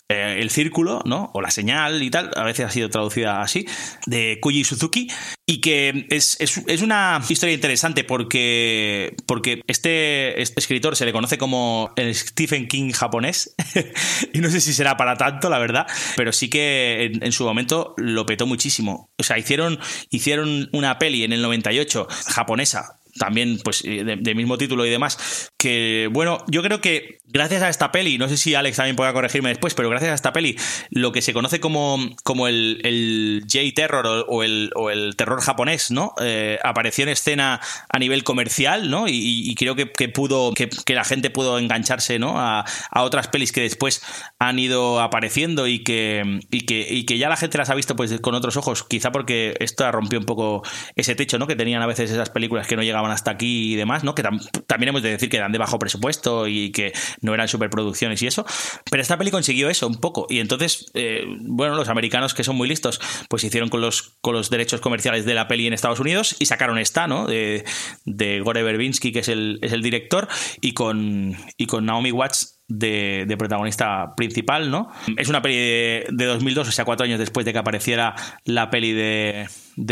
eh, 0.07 0.37
el 0.39 0.51
círculo, 0.51 1.01
¿no? 1.03 1.31
O 1.33 1.41
la 1.41 1.49
señal 1.49 2.03
y 2.03 2.11
tal, 2.11 2.29
a 2.35 2.43
veces 2.43 2.63
ha 2.67 2.69
sido 2.69 2.91
traducida 2.91 3.41
así, 3.41 3.65
de 4.05 4.37
Kuji 4.39 4.63
Suzuki, 4.63 5.07
y 5.47 5.61
que 5.61 6.05
es, 6.11 6.37
es- 6.39 6.61
es 6.67 6.81
una 6.83 7.19
historia 7.27 7.55
interesante 7.55 8.03
porque, 8.03 9.15
porque 9.25 9.61
este, 9.65 10.39
este 10.43 10.59
escritor 10.59 10.95
se 10.95 11.05
le 11.05 11.11
conoce 11.11 11.39
como 11.39 11.91
el 11.95 12.13
Stephen 12.13 12.67
King 12.67 12.91
japonés, 12.91 13.55
y 14.33 14.41
no 14.41 14.51
sé 14.51 14.61
si 14.61 14.73
será 14.73 14.95
para 14.95 15.17
tanto, 15.17 15.49
la 15.49 15.57
verdad, 15.57 15.87
pero 16.15 16.31
sí 16.31 16.51
que 16.51 17.05
en, 17.11 17.23
en 17.23 17.31
su 17.31 17.43
momento 17.43 17.95
lo 17.97 18.27
petó 18.27 18.45
muchísimo. 18.45 19.09
O 19.17 19.23
sea, 19.23 19.39
hicieron, 19.39 19.79
hicieron 20.11 20.69
una 20.71 20.99
peli 20.99 21.23
en 21.23 21.33
el 21.33 21.41
98 21.41 22.07
japonesa 22.27 22.99
también 23.17 23.59
pues 23.63 23.83
eh, 23.85 24.03
de, 24.03 24.17
de 24.17 24.35
mismo 24.35 24.57
título 24.57 24.85
y 24.85 24.89
demás 24.89 25.49
que 25.57 26.09
bueno 26.11 26.39
yo 26.47 26.61
creo 26.61 26.81
que 26.81 27.17
gracias 27.25 27.61
a 27.63 27.69
esta 27.69 27.91
peli 27.91 28.17
no 28.17 28.29
sé 28.29 28.37
si 28.37 28.55
Alex 28.55 28.77
también 28.77 28.95
pueda 28.95 29.13
corregirme 29.13 29.49
después 29.49 29.73
pero 29.73 29.89
gracias 29.89 30.11
a 30.11 30.15
esta 30.15 30.33
peli 30.33 30.57
lo 30.89 31.11
que 31.11 31.21
se 31.21 31.33
conoce 31.33 31.59
como, 31.59 31.97
como 32.23 32.47
el, 32.47 32.81
el 32.83 33.43
J-terror 33.51 34.25
o, 34.27 34.43
el, 34.43 34.71
o 34.75 34.89
el 34.89 35.15
terror 35.15 35.41
japonés 35.41 35.91
no 35.91 36.13
Eh, 36.21 36.59
apareció 36.63 37.03
en 37.03 37.09
escena 37.09 37.59
a 37.89 37.99
nivel 37.99 38.23
comercial 38.23 38.89
no 38.89 39.05
y 39.07 39.53
creo 39.55 39.75
que, 39.75 39.91
que 39.91 40.09
pudo 40.09 40.53
que, 40.53 40.69
que 40.69 40.95
la 40.95 41.03
gente 41.03 41.29
pudo 41.29 41.59
engancharse 41.59 42.19
no 42.19 42.39
a, 42.39 42.65
a 42.91 43.03
otras 43.03 43.27
pelis 43.27 43.51
que 43.51 43.61
después 43.61 44.01
han 44.39 44.59
ido 44.59 44.99
apareciendo 44.99 45.67
y 45.67 45.83
que, 45.83 46.39
y 46.51 46.65
que 46.65 46.87
y 46.89 47.05
que 47.05 47.17
ya 47.17 47.29
la 47.29 47.37
gente 47.37 47.57
las 47.57 47.69
ha 47.69 47.75
visto 47.75 47.95
pues 47.95 48.19
con 48.21 48.35
otros 48.35 48.57
ojos 48.57 48.83
quizá 48.83 49.11
porque 49.11 49.55
esto 49.59 49.89
rompió 49.91 50.19
un 50.19 50.25
poco 50.25 50.63
ese 50.95 51.15
techo 51.15 51.37
no 51.37 51.47
que 51.47 51.55
tenían 51.55 51.81
a 51.81 51.87
veces 51.87 52.11
esas 52.11 52.29
películas 52.29 52.67
que 52.67 52.75
no 52.75 52.83
llegaban 52.83 53.04
hasta 53.11 53.31
aquí 53.31 53.73
y 53.73 53.75
demás 53.75 54.03
no 54.03 54.15
que 54.15 54.23
tam- 54.23 54.39
también 54.67 54.89
hemos 54.89 55.01
de 55.01 55.09
decir 55.11 55.29
que 55.29 55.37
eran 55.37 55.51
de 55.51 55.57
bajo 55.57 55.79
presupuesto 55.79 56.47
y 56.47 56.71
que 56.71 56.93
no 57.21 57.33
eran 57.33 57.47
superproducciones 57.47 58.21
y 58.21 58.27
eso 58.27 58.45
pero 58.89 59.01
esta 59.01 59.17
peli 59.17 59.31
consiguió 59.31 59.69
eso 59.69 59.87
un 59.87 59.95
poco. 59.99 60.27
Y 60.29 60.39
entonces 60.39 60.91
eh, 60.93 61.25
bueno 61.41 61.75
los 61.75 61.89
americanos 61.89 62.33
que 62.33 62.43
son 62.43 62.55
muy 62.55 62.67
listos 62.67 62.99
pues 63.29 63.43
hicieron 63.43 63.69
con 63.69 63.81
los 63.81 64.17
con 64.21 64.33
los 64.33 64.49
derechos 64.49 64.81
comerciales 64.81 65.25
de 65.25 65.33
la 65.33 65.47
peli 65.47 65.67
en 65.67 65.73
Estados 65.73 65.99
Unidos 65.99 66.35
y 66.39 66.45
sacaron 66.45 66.77
esta 66.77 67.07
no 67.07 67.27
de, 67.27 67.63
de 68.05 68.39
Gore 68.41 68.63
Verbinski 68.63 69.11
que 69.11 69.19
es 69.19 69.27
el, 69.27 69.59
es 69.61 69.71
el 69.73 69.81
director 69.81 70.27
y 70.61 70.73
con 70.73 71.35
y 71.57 71.65
con 71.67 71.85
Naomi 71.85 72.11
Watts 72.11 72.54
de, 72.67 73.25
protagonista 73.37 74.13
principal, 74.15 74.71
¿no? 74.71 74.89
Es 75.17 75.29
una 75.29 75.41
peli 75.41 75.55
de, 75.55 76.07
de 76.11 76.25
2002, 76.25 76.67
o 76.67 76.71
sea, 76.71 76.85
cuatro 76.85 77.03
años 77.05 77.19
después 77.19 77.45
de 77.45 77.53
que 77.53 77.59
apareciera 77.59 78.15
la 78.43 78.69
peli 78.69 78.93
de, 78.93 79.47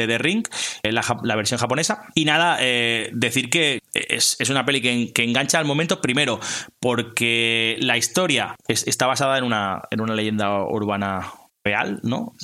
The 0.08 0.18
Ring, 0.18 0.46
eh, 0.82 0.92
la, 0.92 1.04
la 1.24 1.36
versión 1.36 1.60
japonesa. 1.60 2.06
Y 2.16 2.26
nada, 2.26 2.58
eh, 2.62 3.10
decir 3.14 3.50
que 3.50 3.80
es, 3.94 4.36
es 4.40 4.50
una 4.50 4.66
peli 4.66 4.82
que, 4.82 4.92
en- 4.92 5.14
que 5.14 5.24
engancha 5.24 5.60
al 5.60 5.66
momento, 5.66 6.02
primero, 6.02 6.40
porque 6.80 7.78
la 7.80 7.98
historia 7.98 8.56
es- 8.68 8.88
está 8.88 9.08
basada 9.08 9.38
en 9.38 9.44
una, 9.44 9.82
en 9.92 10.02
una 10.02 10.14
leyenda 10.16 10.64
urbana 10.64 11.32
real, 11.64 12.00
¿no? 12.04 12.36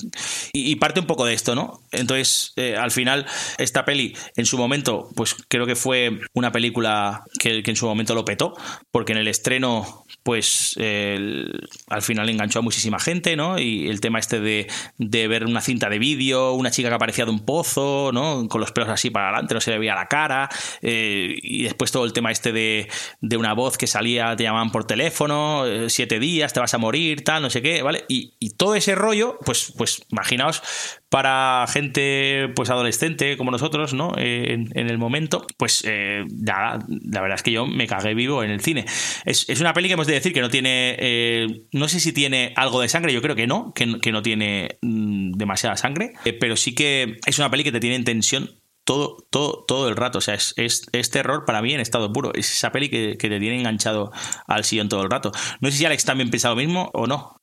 Y, 0.54 0.76
parte 0.76 1.00
un 1.00 1.08
poco 1.08 1.26
de 1.26 1.34
esto, 1.34 1.56
¿no? 1.56 1.82
Entonces, 1.92 2.54
eh, 2.56 2.76
al 2.78 2.92
final, 2.92 3.26
esta 3.58 3.84
peli, 3.84 4.16
en 4.36 4.46
su 4.46 4.58
momento, 4.58 5.10
pues 5.16 5.36
creo 5.48 5.66
que 5.66 5.76
fue 5.76 6.20
una 6.34 6.52
película 6.52 7.24
que, 7.40 7.62
que 7.64 7.72
en 7.72 7.76
su 7.76 7.86
momento 7.86 8.16
lo 8.16 8.24
petó, 8.24 8.54
porque 8.92 9.12
en 9.12 9.18
el 9.18 9.28
estreno, 9.28 10.06
pues 10.24 10.78
al 10.78 12.02
final 12.02 12.30
enganchó 12.30 12.60
a 12.60 12.62
muchísima 12.62 13.00
gente, 13.00 13.36
¿no? 13.36 13.60
Y 13.60 13.88
el 13.90 14.00
tema 14.00 14.20
este 14.20 14.40
de, 14.40 14.68
de 14.98 15.28
ver 15.28 15.46
una 15.46 15.62
cinta 15.62 15.90
de 15.90 16.00
vídeo, 16.00 16.54
una 16.54 16.72
chica 16.72 16.90
que 16.90 16.96
aparecía 16.96 17.26
de 17.26 17.32
un 17.32 17.46
pozo, 17.46 18.12
¿no? 18.14 18.48
Con 18.48 18.62
los 18.62 18.72
pelos 18.72 18.90
así 18.90 19.10
para 19.10 19.30
adelante, 19.30 19.54
no 19.54 19.62
se 19.62 19.72
le 19.72 19.80
veía 19.80 19.96
la 19.96 20.08
cara, 20.08 20.50
eh, 20.82 21.36
y 21.42 21.64
después 21.64 21.92
todo 21.92 22.06
el 22.06 22.14
tema 22.14 22.32
este 22.32 22.52
de, 22.52 22.90
de 23.22 23.38
una 23.38 23.54
voz 23.54 23.78
que 23.78 23.88
salía, 23.88 24.36
te 24.36 24.44
llamaban 24.44 24.72
por 24.72 24.86
teléfono, 24.86 25.66
eh, 25.66 25.90
siete 25.90 26.20
días, 26.20 26.54
te 26.54 26.60
vas 26.60 26.74
a 26.74 26.78
morir, 26.78 27.24
tal, 27.24 27.42
no 27.42 27.50
sé 27.50 27.62
qué, 27.62 27.82
¿vale? 27.82 28.06
Y, 28.08 28.34
y 28.40 28.52
todo 28.52 28.76
ese 28.76 28.96
rollo, 28.96 29.09
pues, 29.46 29.74
pues 29.78 30.02
imaginaos 30.10 30.62
para 31.10 31.66
gente 31.68 32.50
pues 32.56 32.70
adolescente 32.70 33.36
como 33.38 33.52
nosotros, 33.52 33.94
¿no? 33.94 34.14
Eh, 34.18 34.54
en, 34.54 34.90
el 34.90 34.98
momento, 34.98 35.46
pues 35.58 35.84
eh, 35.86 36.24
la 36.46 36.80
verdad 37.22 37.36
es 37.36 37.44
que 37.44 37.52
yo 37.52 37.66
me 37.66 37.88
cagué 37.88 38.14
vivo 38.14 38.44
en 38.44 38.52
el 38.52 38.62
cine. 38.62 38.86
Es, 39.26 39.50
es 39.50 39.60
una 39.60 39.74
peli 39.74 39.88
que 39.88 39.96
hemos 39.96 40.08
de 40.08 40.14
decir 40.14 40.34
que 40.34 40.42
no 40.42 40.50
tiene, 40.50 40.96
eh, 41.00 41.48
no 41.72 41.88
sé 41.88 42.00
si 42.00 42.14
tiene 42.14 42.54
algo 42.56 42.82
de 42.82 42.90
sangre, 42.90 43.14
yo 43.14 43.22
creo 43.22 43.36
que 43.36 43.48
no, 43.48 43.74
que, 43.74 43.86
no- 43.86 44.20
tiene 44.22 44.78
mm, 44.82 45.32
demasiada 45.34 45.78
sangre, 45.78 46.14
pero 46.40 46.56
sí 46.58 46.76
que 46.76 47.18
es 47.26 47.40
una 47.40 47.50
peli 47.50 47.64
que 47.64 47.72
te 47.72 47.80
tiene 47.80 47.96
en 47.96 48.04
tensión 48.04 48.60
todo, 48.84 49.18
todo, 49.30 49.66
todo 49.68 49.88
el 49.88 49.96
rato. 49.96 50.18
O 50.18 50.22
sea, 50.22 50.34
es, 50.34 50.54
es, 50.58 50.88
es 50.92 51.10
terror 51.12 51.46
para 51.46 51.62
mí 51.62 51.74
en 51.74 51.80
estado 51.80 52.12
puro. 52.12 52.34
Es 52.34 52.52
esa 52.52 52.72
peli 52.72 52.90
que, 52.90 53.18
que 53.18 53.30
te 53.30 53.40
tiene 53.40 53.58
enganchado 53.60 54.12
al 54.48 54.64
sillón 54.66 54.90
todo 54.90 55.04
el 55.04 55.12
rato. 55.12 55.32
No 55.62 55.70
sé 55.70 55.78
si 55.78 55.86
Alex 55.86 56.06
también 56.06 56.30
piensa 56.32 56.50
lo 56.50 56.56
mismo 56.56 56.90
o 56.94 57.06
no. 57.06 57.40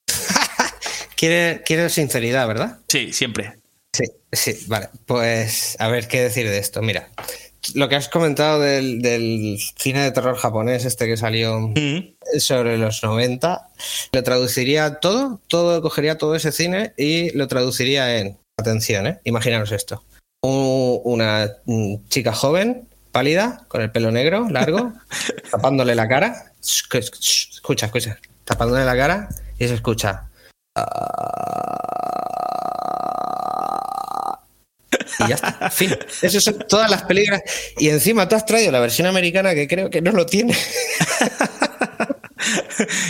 Quiere, 1.17 1.63
quiere 1.65 1.89
sinceridad, 1.89 2.47
¿verdad? 2.47 2.79
Sí, 2.89 3.13
siempre. 3.13 3.59
Sí, 3.93 4.05
sí, 4.33 4.65
vale. 4.69 4.89
Pues 5.07 5.77
a 5.79 5.89
ver 5.89 6.09
qué 6.09 6.23
decir 6.23 6.49
de 6.49 6.59
esto. 6.59 6.83
Mira, 6.83 7.09
lo 7.75 7.89
que 7.89 7.97
has 7.97 8.09
comentado 8.09 8.61
del, 8.61 9.01
del 9.01 9.59
cine 9.77 10.03
de 10.03 10.13
terror 10.13 10.37
japonés, 10.37 10.85
este 10.85 11.07
que 11.07 11.17
salió 11.17 11.73
sobre 12.39 12.79
los 12.79 13.03
90, 13.03 13.69
lo 14.13 14.23
traduciría 14.23 14.97
todo, 14.97 15.41
todo, 15.49 15.83
cogería 15.83 16.19
todo 16.19 16.35
ese 16.35 16.53
cine 16.53 16.93
y 16.97 17.37
lo 17.37 17.49
traduciría 17.49 18.19
en, 18.19 18.39
atención, 18.59 19.07
¿eh? 19.07 19.21
imaginaros 19.25 19.73
esto, 19.73 20.03
una 20.43 21.51
mm, 21.65 22.09
chica 22.09 22.33
joven, 22.33 22.89
pálida, 23.13 23.65
con 23.69 23.83
el 23.83 23.91
pelo 23.91 24.11
negro, 24.11 24.49
largo, 24.51 24.93
tapándole 25.51 25.95
la 25.95 26.09
cara, 26.09 26.53
escucha, 26.63 27.87
escucha, 27.87 28.19
tapándole 28.45 28.85
la 28.85 28.97
cara 28.97 29.29
y 29.59 29.67
se 29.67 29.75
escucha. 29.75 30.29
Y 35.19 35.29
ya 35.29 35.37
está, 35.37 35.71
fin. 35.71 35.97
Esas 36.23 36.45
son 36.45 36.59
todas 36.69 36.91
las 36.91 37.05
películas. 37.05 37.43
Y 37.79 37.89
encima 37.89 38.29
tú 38.29 38.37
has 38.37 38.45
traído 38.45 38.73
la 38.73 38.81
versión 38.81 39.07
americana 39.07 39.55
que 39.55 39.67
creo 39.67 39.89
que 39.91 40.03
no 40.03 40.13
lo 40.13 40.27
tiene. 40.27 40.55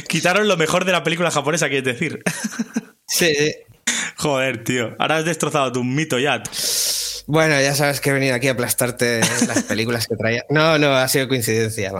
Quitaron 0.09 0.49
lo 0.49 0.57
mejor 0.57 0.85
de 0.85 0.93
la 0.93 1.03
película 1.03 1.31
japonesa, 1.31 1.69
quieres 1.69 1.85
decir. 1.85 2.23
Sí. 3.07 3.35
Joder, 4.17 4.65
tío. 4.65 4.95
Ahora 4.99 5.19
has 5.19 5.25
destrozado 5.25 5.73
tu 5.73 5.85
mito 5.85 6.19
ya. 6.19 6.43
Bueno, 7.29 7.61
ya 7.61 7.75
sabes 7.75 8.01
que 8.01 8.11
he 8.11 8.13
venido 8.13 8.37
aquí 8.37 8.47
a 8.47 8.53
aplastarte 8.53 9.19
las 9.49 9.65
películas 9.65 10.07
que 10.07 10.15
traía. 10.15 10.45
No, 10.49 10.79
no, 10.79 10.95
ha 10.95 11.09
sido 11.09 11.27
coincidencia. 11.27 11.91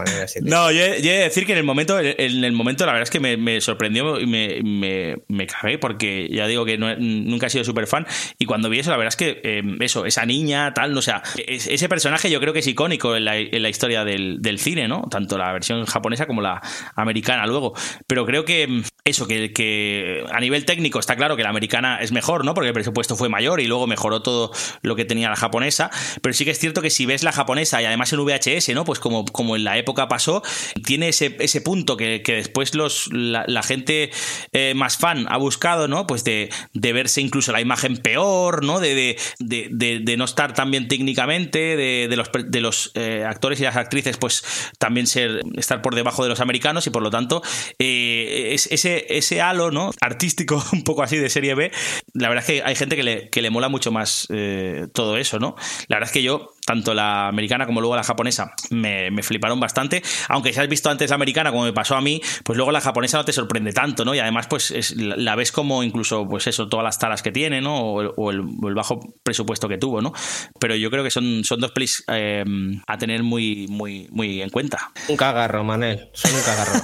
No, 0.41 0.71
yo, 0.71 0.79
yo 0.79 1.11
he 1.11 1.17
de 1.17 1.23
decir 1.23 1.45
que 1.45 1.51
en 1.51 1.57
el 1.57 1.65
momento, 1.65 1.99
en 1.99 2.43
el 2.43 2.51
momento 2.53 2.85
la 2.85 2.93
verdad 2.93 3.03
es 3.03 3.09
que 3.09 3.19
me, 3.19 3.59
sorprendió 3.59 4.19
y 4.21 4.25
me, 4.25 4.61
me, 4.63 5.17
me 5.27 5.45
cagué 5.45 5.77
porque 5.79 6.29
ya 6.31 6.47
digo 6.47 6.63
que 6.63 6.77
nunca 6.77 7.47
he 7.47 7.49
sido 7.49 7.65
súper 7.65 7.87
fan 7.87 8.07
y 8.39 8.45
cuando 8.45 8.69
vi 8.69 8.79
eso 8.79 8.89
la 8.91 8.97
verdad 8.97 9.09
es 9.09 9.15
que 9.17 9.41
eh, 9.43 9.63
eso, 9.81 10.05
esa 10.05 10.25
niña, 10.25 10.73
tal, 10.73 10.93
no, 10.93 11.01
sea, 11.01 11.21
es- 11.45 11.67
ese 11.67 11.89
personaje 11.89 12.29
yo 12.29 12.39
creo 12.39 12.53
que 12.53 12.59
es 12.59 12.67
icónico 12.67 13.15
en 13.17 13.25
la, 13.25 13.37
en 13.37 13.61
la 13.61 13.69
historia 13.69 14.05
del, 14.05 14.41
del 14.41 14.59
cine, 14.59 14.87
¿no? 14.87 15.01
Tanto 15.11 15.37
la 15.37 15.51
versión 15.51 15.85
japonesa 15.85 16.25
como 16.25 16.41
la 16.41 16.61
americana 16.95 17.45
luego. 17.47 17.73
Pero 18.07 18.25
creo 18.25 18.45
que 18.45 18.65
mm, 18.67 18.83
eso, 19.07 19.27
que, 19.27 19.53
que 19.53 20.23
a 20.31 20.39
nivel 20.39 20.65
técnico 20.65 20.99
está 20.99 21.15
claro 21.15 21.35
que 21.35 21.43
la 21.43 21.49
americana 21.49 21.99
es 22.01 22.11
mejor, 22.11 22.45
¿no? 22.45 22.53
Porque 22.53 22.67
el 22.67 22.73
presupuesto 22.73 23.15
fue 23.15 23.29
mayor 23.29 23.59
y 23.61 23.67
luego 23.67 23.87
mejoró 23.87 24.21
todo 24.21 24.51
lo 24.81 24.95
que 24.95 25.05
tenía 25.05 25.29
la 25.29 25.35
japonesa. 25.35 25.89
Pero 26.21 26.33
sí 26.33 26.45
que 26.45 26.51
es 26.51 26.59
cierto 26.59 26.81
que 26.81 26.89
si 26.89 27.05
ves 27.05 27.23
la 27.23 27.31
japonesa 27.31 27.81
y 27.81 27.85
además 27.85 28.11
en 28.13 28.19
VHS, 28.23 28.69
¿no? 28.73 28.85
Pues 28.85 28.99
como, 28.99 29.25
como 29.25 29.55
en 29.55 29.63
la 29.63 29.77
época 29.77 30.07
pasó, 30.07 30.43
tiene 30.85 31.09
ese, 31.09 31.35
ese 31.39 31.61
punto 31.61 31.97
que, 31.97 32.21
que 32.21 32.33
después 32.33 32.75
los, 32.75 33.09
la, 33.13 33.43
la 33.47 33.63
gente 33.63 34.11
eh, 34.51 34.73
más 34.75 34.97
fan 34.97 35.25
ha 35.29 35.37
buscado, 35.37 35.87
¿no? 35.87 36.05
Pues 36.07 36.23
de, 36.23 36.49
de 36.73 36.93
verse 36.93 37.21
incluso 37.21 37.51
la 37.51 37.61
imagen 37.61 37.97
peor, 37.97 38.63
¿no? 38.63 38.79
De, 38.79 39.17
de, 39.39 39.67
de, 40.01 40.17
no 40.17 40.25
estar 40.25 40.53
tan 40.53 40.71
bien 40.71 40.87
técnicamente, 40.87 41.77
de, 41.77 42.15
los, 42.15 42.29
de 42.47 42.61
los 42.61 42.91
eh, 42.95 43.23
actores 43.27 43.59
y 43.59 43.63
las 43.63 43.75
actrices, 43.77 44.17
pues 44.17 44.43
también 44.79 45.07
ser, 45.07 45.41
estar 45.55 45.81
por 45.81 45.95
debajo 45.95 46.23
de 46.23 46.29
los 46.29 46.39
americanos 46.41 46.85
y 46.87 46.89
por 46.89 47.01
lo 47.03 47.09
tanto 47.09 47.41
eh, 47.79 48.49
es- 48.53 48.67
ese, 48.71 48.96
ese 49.09 49.41
halo, 49.41 49.71
¿no? 49.71 49.91
Artístico, 50.01 50.63
un 50.73 50.83
poco 50.83 51.03
así 51.03 51.17
de 51.17 51.29
serie 51.29 51.55
B, 51.55 51.71
la 52.13 52.29
verdad 52.29 52.43
es 52.47 52.47
que 52.47 52.63
hay 52.63 52.75
gente 52.75 52.95
que 52.95 53.03
le, 53.03 53.29
que 53.29 53.41
le 53.41 53.49
mola 53.49 53.69
mucho 53.69 53.91
más 53.91 54.27
eh, 54.29 54.87
todo 54.93 55.17
eso, 55.17 55.39
¿no? 55.39 55.55
La 55.87 55.97
verdad 55.97 56.09
es 56.09 56.13
que 56.13 56.23
yo, 56.23 56.53
tanto 56.67 56.93
la 56.93 57.29
americana 57.29 57.65
como 57.65 57.79
luego 57.79 57.95
la 57.95 58.03
japonesa, 58.03 58.51
me, 58.71 59.09
me 59.09 59.23
fliparon 59.23 59.57
bastante. 59.57 60.03
Aunque 60.27 60.51
si 60.51 60.59
has 60.59 60.67
visto 60.67 60.89
antes 60.89 61.09
la 61.09 61.15
americana, 61.15 61.49
como 61.51 61.63
me 61.63 61.71
pasó 61.71 61.95
a 61.95 62.01
mí, 62.01 62.21
pues 62.43 62.57
luego 62.57 62.73
la 62.73 62.81
japonesa 62.81 63.17
no 63.17 63.23
te 63.23 63.31
sorprende 63.31 63.71
tanto, 63.71 64.03
¿no? 64.03 64.13
Y 64.13 64.19
además, 64.19 64.47
pues 64.47 64.71
es- 64.71 64.93
la, 64.97 65.35
ves 65.35 65.53
como 65.53 65.81
incluso, 65.81 66.27
pues 66.27 66.45
eso, 66.47 66.67
todas 66.67 66.83
las 66.83 66.99
taras 66.99 67.21
que 67.23 67.31
tiene, 67.31 67.61
¿no? 67.61 67.77
O 67.79 68.01
el, 68.01 68.11
o 68.17 68.31
el- 68.31 68.41
o 68.61 68.67
el 68.67 68.75
bajo 68.75 68.99
presupuesto 69.23 69.69
que 69.69 69.77
tuvo, 69.77 70.01
¿no? 70.01 70.11
Pero 70.59 70.75
yo 70.75 70.91
creo 70.91 71.05
que 71.05 71.09
son, 71.11 71.45
son 71.45 71.61
dos 71.61 71.71
pelis 71.71 72.03
eh, 72.09 72.43
a 72.85 72.97
tener 72.97 73.23
muy, 73.23 73.67
muy, 73.69 74.09
muy 74.11 74.41
en 74.41 74.49
cuenta. 74.49 74.91
Un 75.07 75.15
cagarro, 75.15 75.63
Manel. 75.63 76.09
Son 76.13 76.35
un 76.35 76.41
cagarro. 76.41 76.81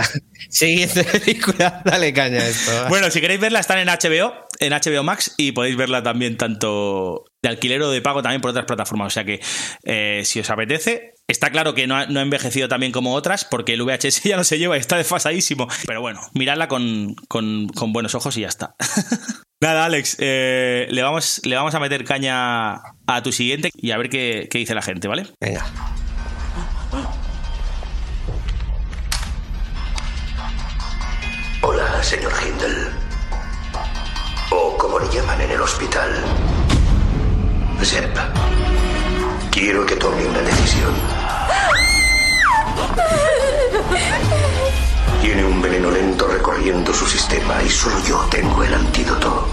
Siguiente 0.48 1.04
película, 1.04 1.82
dale 1.84 2.12
caña 2.14 2.38
a 2.40 2.48
esto. 2.48 2.70
Bueno, 2.88 3.10
si 3.10 3.20
queréis 3.20 3.40
verla, 3.40 3.60
están 3.60 3.78
en 3.78 3.88
HBO, 3.88 4.32
en 4.60 4.72
HBO 4.72 5.02
Max, 5.02 5.34
y 5.36 5.52
podéis 5.52 5.76
verla 5.76 6.02
también 6.02 6.36
tanto 6.38 7.24
de 7.42 7.48
alquiler 7.48 7.82
o 7.82 7.90
de 7.90 8.02
pago 8.02 8.22
también 8.22 8.40
por 8.40 8.50
otras 8.50 8.64
plataformas. 8.66 9.06
O 9.08 9.10
sea 9.10 9.24
que 9.24 9.40
eh, 9.84 10.22
si 10.24 10.40
os 10.40 10.50
apetece, 10.50 11.14
está 11.28 11.50
claro 11.50 11.74
que 11.74 11.86
no 11.86 11.96
ha, 11.96 12.06
no 12.06 12.18
ha 12.20 12.22
envejecido 12.22 12.68
también 12.68 12.92
como 12.92 13.14
otras, 13.14 13.44
porque 13.44 13.74
el 13.74 13.82
VHS 13.82 14.22
ya 14.24 14.36
no 14.36 14.44
se 14.44 14.58
lleva 14.58 14.76
y 14.76 14.80
está 14.80 14.96
desfasadísimo. 14.96 15.68
Pero 15.86 16.00
bueno, 16.00 16.20
miradla 16.34 16.68
con, 16.68 17.14
con- 17.28 17.68
con 17.68 17.92
buenos 17.92 18.14
ojos 18.14 18.36
y 18.36 18.40
ya 18.42 18.48
está. 18.48 18.74
Nada, 19.60 19.86
Alex, 19.86 20.16
eh, 20.20 20.86
le, 20.90 21.02
vamos, 21.02 21.40
le 21.44 21.56
vamos 21.56 21.74
a 21.74 21.80
meter 21.80 22.04
caña 22.04 22.74
a 23.06 23.22
tu 23.24 23.32
siguiente 23.32 23.70
y 23.74 23.90
a 23.90 23.98
ver 23.98 24.08
qué, 24.08 24.46
qué 24.50 24.58
dice 24.58 24.72
la 24.74 24.82
gente, 24.82 25.08
¿vale? 25.08 25.26
Venga. 25.40 25.66
Hola, 31.62 32.02
señor 32.02 32.32
Hindle. 32.42 32.90
O 34.50 34.76
como 34.78 34.98
le 34.98 35.08
llaman 35.12 35.40
en 35.40 35.50
el 35.50 35.60
hospital. 35.60 36.10
Sepp. 37.84 38.16
Quiero 39.50 39.86
que 39.86 39.96
tome 39.96 40.26
una 40.26 40.40
decisión. 40.40 40.92
Tiene 45.22 45.44
un 45.44 45.62
veneno 45.62 45.90
lento 45.90 46.26
recorriendo 46.26 46.92
su 46.92 47.06
sistema 47.06 47.62
y 47.62 47.68
solo 47.68 47.96
yo 48.04 48.18
tengo 48.30 48.62
el 48.64 48.74
antídoto. 48.74 49.48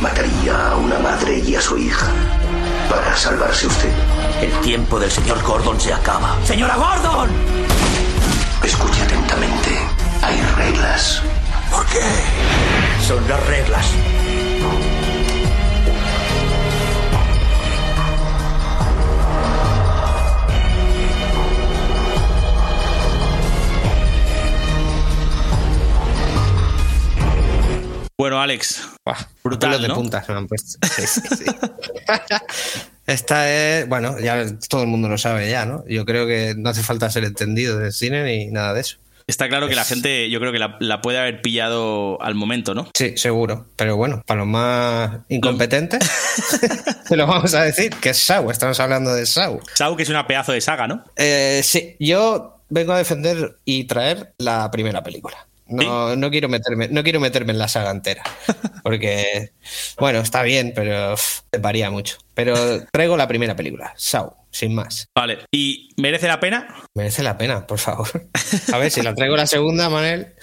Mataría 0.00 0.70
a 0.70 0.76
una 0.76 0.98
madre 0.98 1.38
y 1.38 1.54
a 1.54 1.60
su 1.60 1.78
hija 1.78 2.08
para 2.90 3.16
salvarse 3.16 3.66
usted. 3.66 3.92
El 4.40 4.50
tiempo 4.60 4.98
del 4.98 5.10
señor 5.10 5.42
Gordon 5.42 5.80
se 5.80 5.92
acaba. 5.92 6.36
¡Señora 6.44 6.76
Gordon! 6.76 7.30
Escuche 8.62 9.02
atentamente. 9.02 9.78
Hay 10.22 10.40
reglas. 10.56 11.22
¿Por 11.70 11.86
qué? 11.86 12.00
Son 13.06 13.26
las 13.28 13.46
reglas. 13.46 13.86
Bueno, 28.22 28.40
Alex, 28.40 28.88
Buah, 29.04 29.18
Brutal, 29.42 29.82
de 29.82 29.88
¿no? 29.88 30.00
me 30.00 30.34
han 30.34 30.46
puesto. 30.46 30.78
Sí, 30.94 31.02
sí, 31.08 31.20
sí. 31.38 31.44
Esta 33.08 33.50
es, 33.52 33.88
bueno, 33.88 34.16
ya 34.20 34.46
todo 34.68 34.82
el 34.82 34.86
mundo 34.86 35.08
lo 35.08 35.18
sabe 35.18 35.50
ya, 35.50 35.66
¿no? 35.66 35.84
Yo 35.88 36.04
creo 36.04 36.24
que 36.28 36.54
no 36.56 36.70
hace 36.70 36.84
falta 36.84 37.10
ser 37.10 37.24
entendido 37.24 37.80
del 37.80 37.90
cine 37.92 38.22
ni 38.22 38.46
nada 38.46 38.74
de 38.74 38.82
eso. 38.82 38.98
está 39.26 39.48
claro 39.48 39.66
que 39.66 39.74
la 39.74 39.84
gente, 39.84 40.30
yo 40.30 40.38
creo 40.38 40.52
que 40.52 40.60
la, 40.60 40.76
la 40.78 41.02
puede 41.02 41.18
haber 41.18 41.42
pillado 41.42 42.22
al 42.22 42.36
momento, 42.36 42.76
¿no? 42.76 42.88
Sí, 42.94 43.14
seguro. 43.16 43.66
Pero 43.74 43.96
bueno, 43.96 44.22
para 44.24 44.38
los 44.38 44.46
más 44.46 45.18
incompetentes, 45.28 46.08
te 47.08 47.16
lo 47.16 47.26
vamos 47.26 47.52
a 47.54 47.62
decir, 47.62 47.90
que 47.96 48.10
es 48.10 48.18
Sau, 48.18 48.52
estamos 48.52 48.78
hablando 48.78 49.12
de 49.12 49.26
Sau. 49.26 49.60
Sau, 49.74 49.96
que 49.96 50.04
es 50.04 50.08
una 50.10 50.28
pedazo 50.28 50.52
de 50.52 50.60
saga, 50.60 50.86
¿no? 50.86 51.02
Eh, 51.16 51.60
sí, 51.64 51.96
yo 51.98 52.60
vengo 52.68 52.92
a 52.92 52.98
defender 52.98 53.58
y 53.64 53.82
traer 53.82 54.32
la 54.38 54.70
primera 54.70 55.02
película. 55.02 55.48
No, 55.72 56.16
no 56.16 56.30
quiero 56.30 56.48
meterme, 56.48 56.88
no 56.88 57.02
quiero 57.02 57.20
meterme 57.20 57.52
en 57.52 57.58
la 57.58 57.68
saga 57.68 57.90
entera. 57.90 58.22
Porque, 58.82 59.52
bueno, 59.98 60.20
está 60.20 60.42
bien, 60.42 60.72
pero 60.74 61.14
uf, 61.14 61.40
varía 61.60 61.90
mucho. 61.90 62.16
Pero 62.34 62.54
traigo 62.92 63.16
la 63.16 63.28
primera 63.28 63.54
película, 63.56 63.92
Sau, 63.96 64.34
sin 64.50 64.74
más. 64.74 65.06
Vale. 65.16 65.38
¿Y 65.52 65.90
merece 65.96 66.26
la 66.28 66.40
pena? 66.40 66.74
Merece 66.94 67.22
la 67.22 67.38
pena, 67.38 67.66
por 67.66 67.78
favor. 67.78 68.08
A 68.72 68.78
ver, 68.78 68.90
si 68.90 69.02
la 69.02 69.14
traigo 69.14 69.36
la 69.36 69.46
segunda, 69.46 69.88
Manel. 69.88 70.34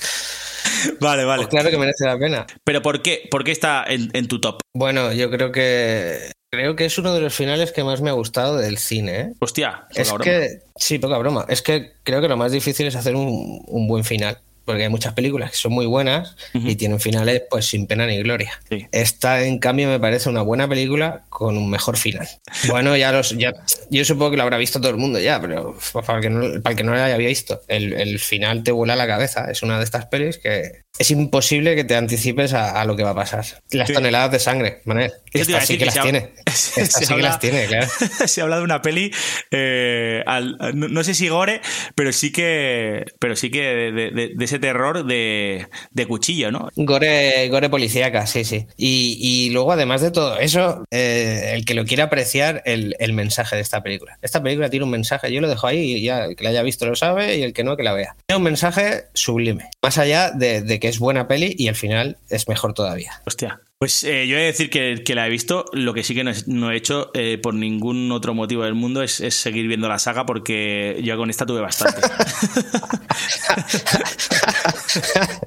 Vale, 1.02 1.26
vale. 1.26 1.44
Pues 1.44 1.50
claro 1.50 1.70
que 1.70 1.78
merece 1.78 2.06
la 2.06 2.18
pena. 2.18 2.46
Pero 2.64 2.82
¿por 2.82 3.02
qué? 3.02 3.28
¿Por 3.30 3.44
qué 3.44 3.52
está 3.52 3.84
en, 3.88 4.10
en 4.14 4.28
tu 4.28 4.40
top? 4.40 4.62
Bueno, 4.74 5.12
yo 5.14 5.30
creo 5.30 5.52
que 5.52 6.32
creo 6.52 6.76
que 6.76 6.86
es 6.86 6.98
uno 6.98 7.14
de 7.14 7.22
los 7.22 7.34
finales 7.34 7.72
que 7.72 7.84
más 7.84 8.02
me 8.02 8.10
ha 8.10 8.14
gustado 8.14 8.58
del 8.58 8.78
cine. 8.78 9.20
¿eh? 9.20 9.34
Hostia, 9.40 9.86
poca 9.90 10.02
Es 10.02 10.08
broma. 10.10 10.24
que, 10.24 10.60
sí, 10.78 10.98
poca 11.00 11.18
broma. 11.18 11.46
Es 11.50 11.62
que 11.62 11.94
creo 12.04 12.22
que 12.22 12.28
lo 12.28 12.38
más 12.38 12.52
difícil 12.52 12.88
es 12.88 12.96
hacer 12.96 13.16
un, 13.16 13.62
un 13.68 13.88
buen 13.88 14.04
final. 14.04 14.40
Porque 14.70 14.84
hay 14.84 14.90
muchas 14.90 15.14
películas 15.14 15.50
que 15.50 15.58
son 15.58 15.72
muy 15.72 15.88
buenas 15.88 16.36
y 16.54 16.76
tienen 16.76 17.00
finales 17.00 17.42
pues 17.50 17.66
sin 17.66 17.88
pena 17.88 18.06
ni 18.06 18.20
gloria. 18.20 18.52
Sí. 18.70 18.86
Esta, 18.92 19.44
en 19.44 19.58
cambio, 19.58 19.88
me 19.88 20.00
parece 20.00 20.30
una 20.30 20.44
buena 20.44 20.68
película 20.68 21.24
con 21.30 21.58
un 21.58 21.72
mejor 21.72 21.98
final. 21.98 22.30
Bueno, 22.68 22.96
ya 22.96 23.12
los, 23.12 23.36
ya, 23.36 23.52
yo 23.90 24.06
supongo 24.06 24.30
que 24.30 24.38
lo 24.38 24.44
habrá 24.44 24.58
visto 24.60 24.80
todo 24.80 24.92
el 24.92 24.98
mundo 24.98 25.18
ya, 25.18 25.42
pero 25.42 25.76
para 26.06 26.20
el 26.20 26.22
que 26.22 26.30
no, 26.30 26.62
para 26.62 26.74
el 26.74 26.78
que 26.78 26.84
no 26.84 26.94
lo 26.94 27.02
haya 27.02 27.18
visto, 27.18 27.64
el, 27.68 27.94
el 27.94 28.20
final 28.20 28.62
te 28.62 28.72
vuela 28.72 28.96
la 28.96 29.08
cabeza. 29.08 29.50
Es 29.50 29.64
una 29.64 29.80
de 29.80 29.86
estas 29.86 30.06
pelis 30.06 30.38
que 30.38 30.84
es 30.98 31.12
imposible 31.12 31.76
que 31.76 31.84
te 31.84 31.96
anticipes 31.96 32.54
a, 32.54 32.82
a 32.82 32.86
lo 32.86 32.96
que 32.96 33.04
va 33.04 33.12
a 33.12 33.16
pasar. 33.16 33.46
Las 33.72 33.88
Sí. 33.88 33.94
toneladas 33.94 34.32
de 34.32 34.40
sangre, 34.40 34.82
a 34.86 35.08
Estas 35.32 35.66
sí 35.68 35.78
que 35.78 35.86
las 35.86 35.98
ha- 35.98 36.02
tiene. 36.04 36.32
se 36.54 36.82
Estas 36.82 37.06
sí 37.06 37.16
que 37.16 37.22
las 37.22 37.40
tiene, 37.40 37.66
claro. 37.68 37.88
se 38.26 38.42
habla 38.42 38.58
de 38.58 38.64
una 38.64 38.82
peli, 38.82 39.12
eh, 39.52 40.24
al- 40.26 40.58
no, 40.74 40.88
no 40.88 41.04
sé 41.04 41.14
si 41.14 41.28
gore, 41.30 41.62
pero 41.96 42.12
sí 42.12 42.32
que, 42.32 43.06
pero 43.20 43.36
sí 43.36 43.50
que 43.50 43.62
de, 43.62 44.12
de- 44.12 44.32
de 44.36 44.46
ese 44.46 44.60
terror 44.60 45.06
de, 45.06 45.68
de 45.92 46.06
cuchillo, 46.06 46.52
¿no? 46.52 46.70
Gore, 46.76 47.48
gore 47.50 47.70
policíaca, 47.70 48.26
sí, 48.28 48.44
sí. 48.44 48.66
Y, 48.76 49.18
y 49.22 49.50
luego, 49.52 49.72
además 49.72 50.02
de 50.02 50.12
todo 50.12 50.38
eso, 50.40 50.84
eh, 50.92 51.52
el 51.54 51.66
que 51.66 51.74
lo 51.76 51.86
quiera 51.86 52.06
apreciar, 52.06 52.62
el, 52.66 52.96
el 53.00 53.14
mensaje 53.14 53.56
de 53.56 53.62
esta 53.62 53.82
película. 53.82 54.18
Esta 54.22 54.42
película 54.44 54.70
tiene 54.70 54.84
un 54.86 54.92
mensaje, 54.92 55.32
yo 55.32 55.40
lo 55.42 55.48
dejo 55.50 55.68
ahí 55.68 55.94
y 55.98 56.02
ya 56.04 56.26
el 56.26 56.36
que 56.36 56.44
la 56.44 56.50
haya 56.52 56.62
visto 56.64 56.86
lo 56.86 56.96
sabe 56.96 57.38
y 57.38 57.44
el 57.44 57.54
que 57.54 57.64
no, 57.64 57.78
que 57.78 57.84
la 57.84 57.94
vea. 57.94 58.16
Tiene 58.28 58.38
un 58.38 58.44
mensaje 58.44 59.06
sublime. 59.14 59.70
Más 59.82 59.98
allá 59.98 60.32
de, 60.32 60.62
de 60.80 60.82
que 60.82 60.88
es 60.88 61.00
buena 61.00 61.28
peli 61.28 61.54
y 61.58 61.68
al 61.68 61.76
final 61.76 62.18
es 62.30 62.48
mejor 62.48 62.74
todavía. 62.74 63.22
Hostia. 63.26 63.62
Pues 63.78 64.04
eh, 64.04 64.28
yo 64.28 64.36
he 64.36 64.40
de 64.42 64.46
decir 64.48 64.70
que, 64.70 65.04
que 65.06 65.16
la 65.16 65.26
he 65.26 65.30
visto, 65.30 65.64
lo 65.72 65.94
que 65.94 66.04
sí 66.04 66.14
que 66.14 66.26
no, 66.26 66.32
es- 66.32 66.50
no 66.50 66.70
he 66.72 66.76
hecho 66.76 67.12
eh, 67.14 67.40
por 67.42 67.54
ningún 67.54 68.12
otro 68.12 68.34
motivo 68.34 68.64
del 68.66 68.74
mundo 68.76 69.02
es, 69.04 69.22
es 69.22 69.36
seguir 69.36 69.68
viendo 69.68 69.88
la 69.88 70.00
saga 70.00 70.26
porque 70.26 71.00
yo 71.02 71.16
con 71.16 71.30
esta 71.30 71.46
tuve 71.46 71.62
bastante. 71.62 72.02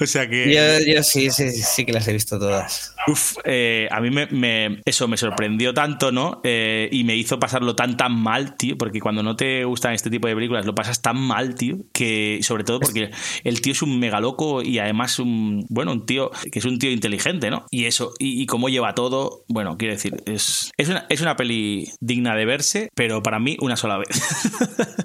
O 0.02 0.06
sea 0.06 0.28
que. 0.28 0.52
Yo, 0.54 0.92
yo 0.94 1.02
sí, 1.02 1.30
sí, 1.30 1.50
sí 1.50 1.84
que 1.84 1.92
las 1.92 2.08
he 2.08 2.12
visto 2.12 2.38
todas. 2.38 2.94
Uf, 3.06 3.36
eh, 3.44 3.86
a 3.90 4.00
mí 4.00 4.10
me, 4.10 4.26
me- 4.26 4.80
eso 4.84 5.08
me 5.08 5.16
sorprendió 5.16 5.74
tanto, 5.74 6.10
¿no? 6.12 6.40
Eh, 6.44 6.88
y 6.92 7.04
me 7.04 7.16
hizo 7.16 7.38
pasarlo 7.38 7.74
tan, 7.76 7.96
tan 7.96 8.12
mal, 8.14 8.56
tío, 8.56 8.76
porque 8.78 9.00
cuando 9.00 9.22
no 9.22 9.36
te 9.36 9.64
gustan 9.64 9.92
este 9.94 10.10
tipo 10.10 10.28
de 10.28 10.34
películas 10.34 10.64
lo 10.66 10.74
pasas 10.74 11.02
tan 11.02 11.18
mal, 11.18 11.54
tío, 11.54 11.78
que 11.92 12.40
sobre 12.42 12.64
todo 12.64 12.80
porque 12.80 13.10
el 13.44 13.60
tío 13.60 13.72
es 13.72 13.82
un 13.82 13.98
mega 13.98 14.20
loco 14.20 14.62
y 14.62 14.78
además 14.78 15.18
un, 15.18 15.64
bueno, 15.68 15.92
un 15.92 16.06
tío 16.06 16.30
que 16.50 16.58
es 16.58 16.64
un 16.64 16.78
tío 16.78 16.90
inteligente, 16.90 17.50
¿no? 17.50 17.66
Y 17.70 17.84
eso, 17.86 18.12
y, 18.18 18.40
y 18.42 18.46
cómo 18.46 18.68
lleva 18.68 18.94
todo, 18.94 19.44
bueno, 19.48 19.76
quiero 19.78 19.94
decir, 19.94 20.22
es, 20.26 20.70
es, 20.76 20.88
una, 20.88 21.06
es 21.08 21.20
una 21.20 21.36
peli 21.36 21.88
digna 22.00 22.34
de 22.36 22.44
verse, 22.46 22.88
pero 22.94 23.22
para 23.22 23.38
mí 23.38 23.56
una 23.60 23.76
sola 23.76 23.98
vez. 23.98 24.08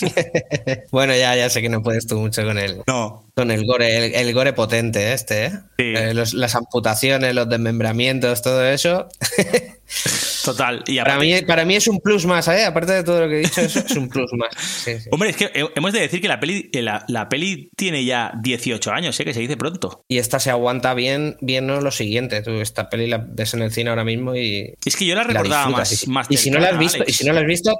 Bueno, 0.90 1.14
ya, 1.14 1.36
ya 1.36 1.48
sé 1.50 1.60
que 1.62 1.68
no 1.68 1.82
puedes 1.82 2.06
tú 2.06 2.16
mucho 2.18 2.44
con 2.44 2.58
el, 2.58 2.82
no. 2.86 3.30
con 3.34 3.50
el 3.50 3.64
gore, 3.66 3.96
el, 4.06 4.14
el 4.14 4.23
gore 4.32 4.52
potente 4.52 5.12
este, 5.12 5.46
¿eh? 5.46 5.52
Eh, 5.78 6.14
los- 6.14 6.34
las 6.34 6.54
amputaciones, 6.54 7.34
los 7.34 7.48
desmembramientos, 7.48 8.42
todo 8.42 8.64
eso. 8.64 9.08
Total. 10.44 10.82
Y 10.86 10.98
para, 10.98 11.18
mí, 11.18 11.42
para 11.42 11.64
mí 11.64 11.76
es 11.76 11.88
un 11.88 12.00
plus 12.00 12.26
más, 12.26 12.48
¿eh? 12.48 12.64
Aparte 12.64 12.92
de 12.92 13.02
todo 13.04 13.22
lo 13.22 13.28
que 13.28 13.36
he 13.36 13.38
dicho, 13.40 13.60
eso 13.60 13.78
es 13.80 13.96
un 13.96 14.08
plus 14.08 14.30
más. 14.34 14.50
Sí, 14.84 15.00
sí. 15.00 15.08
Hombre, 15.12 15.30
es 15.30 15.36
que 15.36 15.44
he- 15.54 15.70
hemos 15.74 15.92
de 15.92 16.00
decir 16.00 16.20
que 16.20 16.28
la 16.28 16.38
peli, 16.40 16.68
la, 16.74 17.04
la 17.08 17.28
peli 17.28 17.70
tiene 17.76 18.04
ya 18.04 18.32
18 18.42 18.92
años, 18.92 19.18
¿eh? 19.20 19.24
que 19.24 19.32
se 19.34 19.40
dice 19.40 19.56
pronto. 19.56 20.04
Y 20.08 20.18
esta 20.18 20.38
se 20.38 20.50
aguanta 20.50 20.92
bien, 20.94 21.36
bien 21.40 21.66
¿no? 21.66 21.80
lo 21.80 21.90
siguiente. 21.90 22.42
Tú 22.42 22.60
esta 22.60 22.88
peli 22.90 23.06
la 23.06 23.18
ves 23.26 23.54
en 23.54 23.62
el 23.62 23.72
cine 23.72 23.90
ahora 23.90 24.04
mismo 24.04 24.34
y. 24.36 24.74
Es 24.84 24.96
que 24.96 25.06
yo 25.06 25.14
la 25.14 25.24
recordaba 25.24 25.66
disfrutas. 25.66 25.78
más, 25.90 26.02
Y, 26.02 26.10
más 26.10 26.26
y 26.30 26.36
si 26.36 26.50
no 26.50 26.58
la 26.58 26.68
has 26.70 26.78
visto, 26.78 27.04
y 27.06 27.12
si 27.12 27.24
no 27.24 27.32
la 27.32 27.40
has 27.40 27.46
visto, 27.46 27.74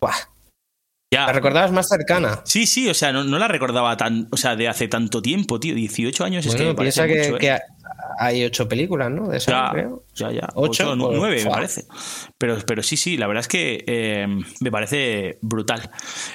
¡buah! 0.00 0.12
Ya. 1.14 1.26
La 1.26 1.32
recordabas 1.32 1.70
más 1.70 1.88
cercana. 1.88 2.40
Sí, 2.44 2.66
sí, 2.66 2.88
o 2.88 2.94
sea, 2.94 3.12
no, 3.12 3.22
no 3.22 3.38
la 3.38 3.46
recordaba 3.46 3.96
tan, 3.96 4.26
o 4.30 4.36
sea, 4.36 4.56
de 4.56 4.68
hace 4.68 4.88
tanto 4.88 5.22
tiempo, 5.22 5.60
tío, 5.60 5.74
18 5.74 6.24
años 6.24 6.44
es 6.44 6.54
que 6.54 6.64
me 6.64 6.74
parece 6.74 7.04
piensa 7.04 7.22
que, 7.22 7.32
mucho, 7.32 7.36
¿eh? 7.36 7.38
que 7.40 7.58
hay 8.18 8.44
ocho 8.44 8.68
películas, 8.68 9.10
¿no? 9.10 9.28
De 9.28 9.36
esa, 9.36 9.70
creo. 9.72 10.03
Ya, 10.14 10.30
ya. 10.32 10.48
Ocho, 10.54 10.84
pues, 10.96 11.18
nueve, 11.18 11.44
me 11.44 11.50
parece. 11.50 11.84
Pero, 12.38 12.56
pero 12.66 12.82
sí, 12.82 12.96
sí, 12.96 13.16
la 13.16 13.26
verdad 13.26 13.40
es 13.42 13.48
que 13.48 13.84
eh, 13.86 14.26
me 14.60 14.70
parece 14.70 15.38
brutal. 15.42 15.90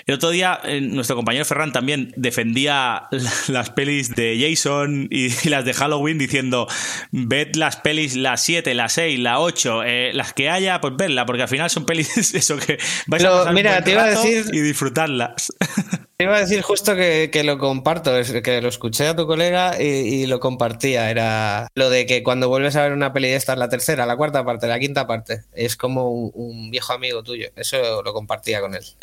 El 0.06 0.16
otro 0.16 0.30
día, 0.30 0.60
eh, 0.64 0.82
nuestro 0.82 1.16
compañero 1.16 1.46
Ferran 1.46 1.72
también 1.72 2.14
defendía 2.16 3.04
la- 3.12 3.32
las 3.48 3.70
pelis 3.72 4.16
de 4.16 4.38
Jason 4.40 5.08
y, 5.10 5.28
y 5.28 5.50
las 5.50 5.66
de 5.66 5.74
Halloween 5.74 6.18
diciendo: 6.18 6.68
ved 7.12 7.56
las 7.56 7.78
pelis, 7.78 8.16
las 8.16 8.42
7, 8.44 8.74
las 8.74 8.94
6, 8.94 9.20
la 9.20 9.40
8, 9.40 9.84
eh, 9.84 10.12
las 10.14 10.34
que 10.34 10.50
haya, 10.50 10.82
pues 10.82 10.94
vedla, 10.98 11.26
porque 11.26 11.44
al 11.44 11.50
final 11.50 11.70
son 11.70 11.86
pelis 11.86 12.34
eso 12.36 12.58
que 12.58 12.78
vais 13.08 13.24
a 13.24 13.30
pasar 13.30 13.54
mira, 13.54 13.84
te 13.84 13.92
iba 13.92 14.04
a 14.04 14.10
decir- 14.12 14.50
y 14.54 14.60
disfrutarlas. 14.62 15.54
Iba 16.22 16.36
a 16.36 16.40
decir 16.42 16.62
justo 16.64 16.98
que, 16.98 17.30
que 17.32 17.46
lo 17.46 17.58
comparto, 17.58 18.12
que 18.44 18.62
lo 18.62 18.68
escuché 18.68 19.08
a 19.08 19.16
tu 19.16 19.26
colega 19.26 19.82
y, 19.82 19.86
y 19.86 20.26
lo 20.26 20.42
compartía. 20.42 21.10
Era 21.10 21.70
lo 21.76 21.90
de 21.90 22.06
que 22.06 22.24
cuando 22.24 22.50
vuelves 22.50 22.76
a 22.76 22.84
ver 22.84 22.92
una 22.92 23.14
peli 23.14 23.30
de 23.30 23.38
esta, 23.38 23.56
la 23.56 23.70
tercera, 23.70 24.06
la 24.06 24.18
cuarta 24.18 24.44
parte, 24.44 24.68
la 24.68 24.80
quinta 24.80 25.08
parte, 25.08 25.44
es 25.54 25.78
como 25.78 26.10
un, 26.10 26.72
viejo 26.72 26.92
amigo 26.92 27.24
tuyo. 27.24 27.48
Eso 27.56 28.04
lo 28.04 28.12
compartía 28.14 28.60
con 28.60 28.76
él. 28.76 28.84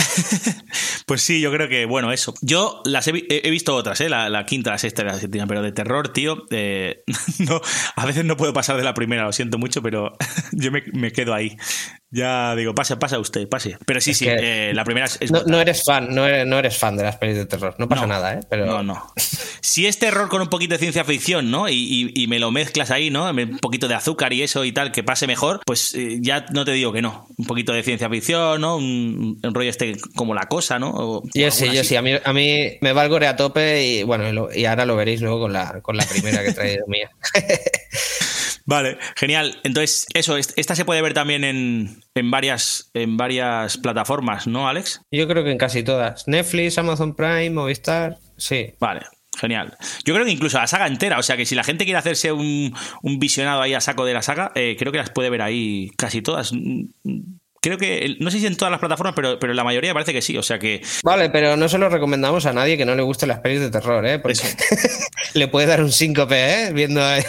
Pues 1.07 1.23
sí, 1.23 1.41
yo 1.41 1.53
creo 1.53 1.69
que, 1.69 1.85
bueno, 1.85 2.11
eso. 2.13 2.35
Yo 2.43 2.83
las 2.85 3.07
he, 3.07 3.13
vi- 3.13 3.27
he- 3.31 3.43
he 3.47 3.51
visto 3.53 3.77
otras, 3.77 4.01
¿eh? 4.01 4.09
La, 4.09 4.29
la 4.29 4.45
quinta, 4.45 4.73
la 4.73 4.79
sexta 4.79 5.05
la 5.05 5.15
séptima, 5.17 5.47
pero 5.47 5.63
de 5.63 5.71
terror, 5.71 6.09
tío, 6.13 6.47
eh, 6.51 7.05
no, 7.39 7.61
a 7.95 8.07
veces 8.07 8.25
no 8.25 8.37
puedo 8.37 8.53
pasar 8.53 8.77
de 8.77 8.83
la 8.83 8.93
primera, 8.93 9.23
lo 9.23 9.33
siento 9.33 9.57
mucho, 9.57 9.83
pero 9.83 10.15
yo 10.53 10.73
me 10.73 11.13
quedo 11.13 11.33
ahí. 11.33 11.57
Ya 12.11 12.55
digo, 12.55 12.75
pasa, 12.75 12.99
pasa 12.99 13.19
usted, 13.19 13.49
pase. 13.49 13.77
Pero 13.85 14.01
sí, 14.01 14.13
Es 14.13 14.19
sí, 14.19 14.27
eh, 14.29 14.71
la 14.75 14.85
primera 14.85 15.07
es... 15.07 15.31
No, 15.31 15.43
no 15.45 15.61
eres 15.61 15.83
fan, 15.85 16.15
no 16.15 16.25
eres, 16.27 16.47
no 16.47 16.59
eres 16.59 16.77
fan 16.79 16.97
de 16.97 17.03
las 17.03 17.17
pelis 17.17 17.37
de 17.37 17.47
terror. 17.47 17.75
No 17.79 17.89
pasa 17.89 18.07
nada, 18.07 18.35
¿eh? 18.35 18.41
Pero 18.49 18.65
No, 18.67 18.83
no. 18.83 19.13
Si 19.67 19.87
es 19.87 19.99
terror 19.99 20.29
con 20.29 20.41
un 20.41 20.49
poquito 20.49 20.75
de 20.75 20.79
ciencia 20.79 21.05
ficción, 21.05 21.51
¿no? 21.51 21.69
Y, 21.69 21.75
y- 21.75 22.23
y 22.23 22.27
me 22.29 22.39
lo 22.39 22.53
mezclas 22.53 22.91
ahí, 22.93 23.11
¿no? 23.11 23.29
Un 23.29 23.59
poquito 23.59 23.89
de 23.89 23.95
azúcar 23.95 24.33
y 24.33 24.43
eso 24.43 24.65
y 24.65 24.71
tal, 24.73 24.93
que 24.93 25.03
pase 25.03 25.27
mejor, 25.27 25.61
pues 25.67 25.93
eh, 25.97 26.19
ya 26.21 26.47
no 26.53 26.65
te 26.65 26.71
digo 26.71 26.93
que 26.93 27.03
no. 27.03 27.27
Un 27.37 27.47
poquito 27.47 27.73
de 27.73 27.83
ciencia 27.83 28.09
ficción, 28.09 28.61
¿no? 28.61 28.77
Un, 28.77 29.41
un 29.43 29.55
rollo 29.55 29.69
este 29.69 29.97
como 30.15 30.35
la 30.35 30.47
cosa, 30.47 30.79
¿no? 30.79 30.91
O- 30.95 31.23
Yo 31.35 31.51
sí, 31.51 31.65
yo 31.67 31.81
así. 31.81 31.89
sí. 31.91 31.97
A 31.97 32.03
mí, 32.03 32.13
a 32.25 32.33
mí 32.33 32.79
me 32.81 32.93
va 32.93 33.03
el 33.03 33.09
gore 33.11 33.27
a 33.27 33.35
tope 33.37 33.85
y 33.85 34.03
bueno, 34.05 34.29
y, 34.29 34.33
lo- 34.33 34.55
y 34.55 34.65
ahora 34.67 34.87
lo 34.87 34.95
veréis 34.95 35.21
luego 35.21 35.41
con 35.41 35.53
la, 35.53 35.81
con 35.83 35.97
la 35.97 36.07
primera 36.07 36.43
que 36.45 36.51
he 36.51 36.55
traído 36.55 36.87
mía. 36.87 37.11
Vale, 38.69 38.99
genial. 39.17 39.59
Entonces, 39.63 40.07
eso, 40.13 40.37
est- 40.37 40.53
esta 40.57 40.75
se 40.75 40.85
puede 40.85 41.01
ver 41.01 41.15
también 41.15 41.45
en, 41.45 42.01
en, 42.15 42.31
varias, 42.31 42.91
en 42.95 43.17
varias 43.17 43.79
plataformas, 43.79 44.47
¿no, 44.49 44.69
Alex? 44.69 45.01
Yo 45.13 45.29
creo 45.29 45.45
que 45.45 45.53
en 45.53 45.59
casi 45.59 45.83
todas. 45.85 46.27
Netflix, 46.27 46.77
Amazon 46.77 47.15
Prime, 47.15 47.51
Movistar, 47.51 48.19
sí. 48.37 48.75
Vale, 48.81 49.03
genial. 49.39 49.77
Yo 50.05 50.15
creo 50.15 50.27
que 50.27 50.33
incluso 50.33 50.59
la 50.59 50.67
saga 50.67 50.89
entera, 50.89 51.19
o 51.19 51.23
sea 51.23 51.37
que 51.37 51.47
si 51.47 51.55
la 51.55 51.63
gente 51.63 51.85
quiere 51.85 51.99
hacerse 51.99 52.33
un, 52.33 52.75
un 53.03 53.19
visionado 53.21 53.63
ahí 53.63 53.73
a 53.73 53.81
saco 53.81 54.05
de 54.05 54.15
la 54.15 54.23
saga, 54.23 54.51
eh, 54.57 54.75
creo 54.77 54.91
que 54.91 54.99
las 54.99 55.11
puede 55.11 55.31
ver 55.31 55.43
ahí 55.43 55.91
casi 55.97 56.21
todas. 56.21 56.53
Creo 57.67 57.79
que, 57.79 58.15
no 58.21 58.31
sé 58.31 58.39
si 58.39 58.47
en 58.47 58.57
todas 58.57 58.71
las 58.71 58.79
plataformas, 58.79 59.13
pero, 59.17 59.41
pero 59.41 59.53
en 59.53 59.57
la 59.57 59.65
mayoría 59.65 59.93
parece 59.93 60.13
que 60.13 60.23
sí, 60.23 60.39
o 60.39 60.43
sea 60.45 60.61
que... 60.61 60.83
Vale, 61.03 61.31
pero 61.31 61.57
no 61.57 61.69
se 61.69 61.79
lo 61.79 61.89
recomendamos 61.89 62.47
a 62.47 62.53
nadie 62.53 62.77
que 62.77 62.85
no 62.85 62.95
le 62.95 63.03
gusten 63.03 63.29
las 63.29 63.41
pelis 63.41 63.59
de 63.59 63.71
terror, 63.73 64.07
¿eh? 64.07 64.21
Porque 64.21 64.39
le 65.35 65.49
puede 65.49 65.67
dar 65.67 65.83
un 65.83 65.91
síncope, 65.91 66.37
¿eh? 66.69 66.73
Viendo 66.73 67.01
eh, 67.13 67.27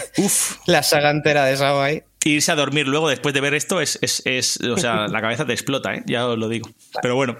la 0.66 0.84
saga 0.84 1.10
entera 1.10 1.44
de 1.44 1.56
Sao 1.56 1.82
ahí. 1.82 2.04
Irse 2.24 2.52
a 2.52 2.54
dormir 2.54 2.86
luego 2.86 3.08
después 3.08 3.34
de 3.34 3.40
ver 3.40 3.54
esto 3.54 3.80
es, 3.80 3.98
es, 4.00 4.22
es- 4.26 4.60
o 4.60 4.76
sea, 4.76 5.08
la 5.08 5.20
cabeza 5.20 5.44
te 5.44 5.54
explota, 5.54 5.92
¿eh? 5.94 6.02
ya 6.06 6.24
os 6.28 6.38
lo 6.38 6.48
digo. 6.48 6.70
Pero 7.02 7.16
bueno, 7.16 7.36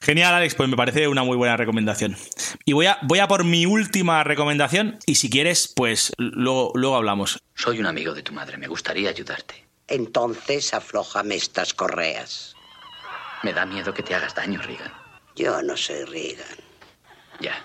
genial 0.00 0.34
Alex, 0.34 0.56
pues 0.56 0.68
me 0.68 0.76
parece 0.76 1.06
una 1.06 1.22
muy 1.22 1.36
buena 1.36 1.56
recomendación. 1.56 2.16
Y 2.64 2.72
voy 2.72 2.86
a, 2.86 2.98
voy 3.02 3.20
a 3.20 3.28
por 3.28 3.44
mi 3.44 3.64
última 3.64 4.24
recomendación 4.24 4.98
y 5.06 5.14
si 5.14 5.30
quieres, 5.30 5.72
pues 5.76 6.12
luego, 6.18 6.72
luego 6.74 6.96
hablamos. 6.96 7.38
Soy 7.54 7.78
un 7.78 7.86
amigo 7.86 8.12
de 8.12 8.24
tu 8.24 8.32
madre, 8.32 8.56
me 8.58 8.66
gustaría 8.66 9.08
ayudarte. 9.10 9.67
Entonces 9.88 10.74
aflójame 10.74 11.36
estas 11.36 11.72
correas. 11.72 12.54
Me 13.42 13.54
da 13.54 13.64
miedo 13.64 13.94
que 13.94 14.02
te 14.02 14.14
hagas 14.14 14.34
daño, 14.34 14.60
Regan. 14.60 14.92
Yo 15.34 15.62
no 15.62 15.76
soy 15.76 16.04
Regan. 16.04 16.58
Ya. 17.40 17.64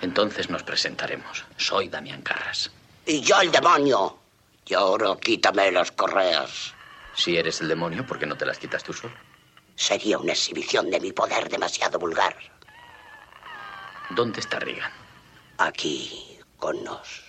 Entonces 0.00 0.50
nos 0.50 0.64
presentaremos. 0.64 1.44
Soy 1.56 1.88
Damián 1.88 2.22
Carras. 2.22 2.70
Y 3.06 3.20
yo 3.20 3.40
el 3.40 3.52
demonio. 3.52 4.18
Y 4.66 4.74
ahora 4.74 5.16
quítame 5.20 5.70
las 5.70 5.92
correas. 5.92 6.74
Si 7.14 7.36
eres 7.36 7.60
el 7.60 7.68
demonio, 7.68 8.04
¿por 8.04 8.18
qué 8.18 8.26
no 8.26 8.36
te 8.36 8.46
las 8.46 8.58
quitas 8.58 8.82
tú 8.82 8.92
solo? 8.92 9.14
Sería 9.76 10.18
una 10.18 10.32
exhibición 10.32 10.90
de 10.90 10.98
mi 10.98 11.12
poder 11.12 11.48
demasiado 11.48 11.98
vulgar. 11.98 12.36
¿Dónde 14.10 14.40
está 14.40 14.58
Regan? 14.58 14.92
Aquí, 15.58 16.38
con 16.58 16.82
nos. 16.82 17.25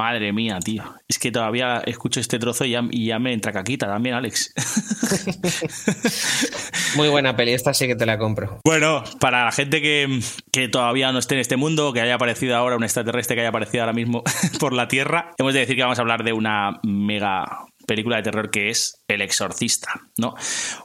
Madre 0.00 0.32
mía, 0.32 0.58
tío. 0.64 0.82
Es 1.08 1.18
que 1.18 1.30
todavía 1.30 1.82
escucho 1.84 2.20
este 2.20 2.38
trozo 2.38 2.64
y 2.64 2.70
ya, 2.70 2.82
y 2.90 3.04
ya 3.04 3.18
me 3.18 3.34
entra 3.34 3.52
caquita 3.52 3.86
también, 3.86 4.14
Alex. 4.14 4.54
Muy 6.96 7.10
buena 7.10 7.36
peli, 7.36 7.52
esta 7.52 7.74
sí 7.74 7.86
que 7.86 7.96
te 7.96 8.06
la 8.06 8.16
compro. 8.16 8.60
Bueno, 8.64 9.04
para 9.20 9.44
la 9.44 9.52
gente 9.52 9.82
que, 9.82 10.20
que 10.52 10.68
todavía 10.68 11.12
no 11.12 11.18
esté 11.18 11.34
en 11.34 11.42
este 11.42 11.58
mundo, 11.58 11.92
que 11.92 12.00
haya 12.00 12.14
aparecido 12.14 12.56
ahora 12.56 12.76
un 12.76 12.82
extraterrestre 12.82 13.36
que 13.36 13.42
haya 13.42 13.50
aparecido 13.50 13.82
ahora 13.82 13.92
mismo 13.92 14.22
por 14.58 14.72
la 14.72 14.88
Tierra, 14.88 15.32
hemos 15.36 15.52
de 15.52 15.60
decir 15.60 15.76
que 15.76 15.82
vamos 15.82 15.98
a 15.98 16.00
hablar 16.00 16.24
de 16.24 16.32
una 16.32 16.80
mega 16.82 17.66
película 17.86 18.16
de 18.16 18.22
terror 18.22 18.50
que 18.50 18.70
es 18.70 19.04
El 19.06 19.20
Exorcista, 19.20 20.00
¿no? 20.16 20.34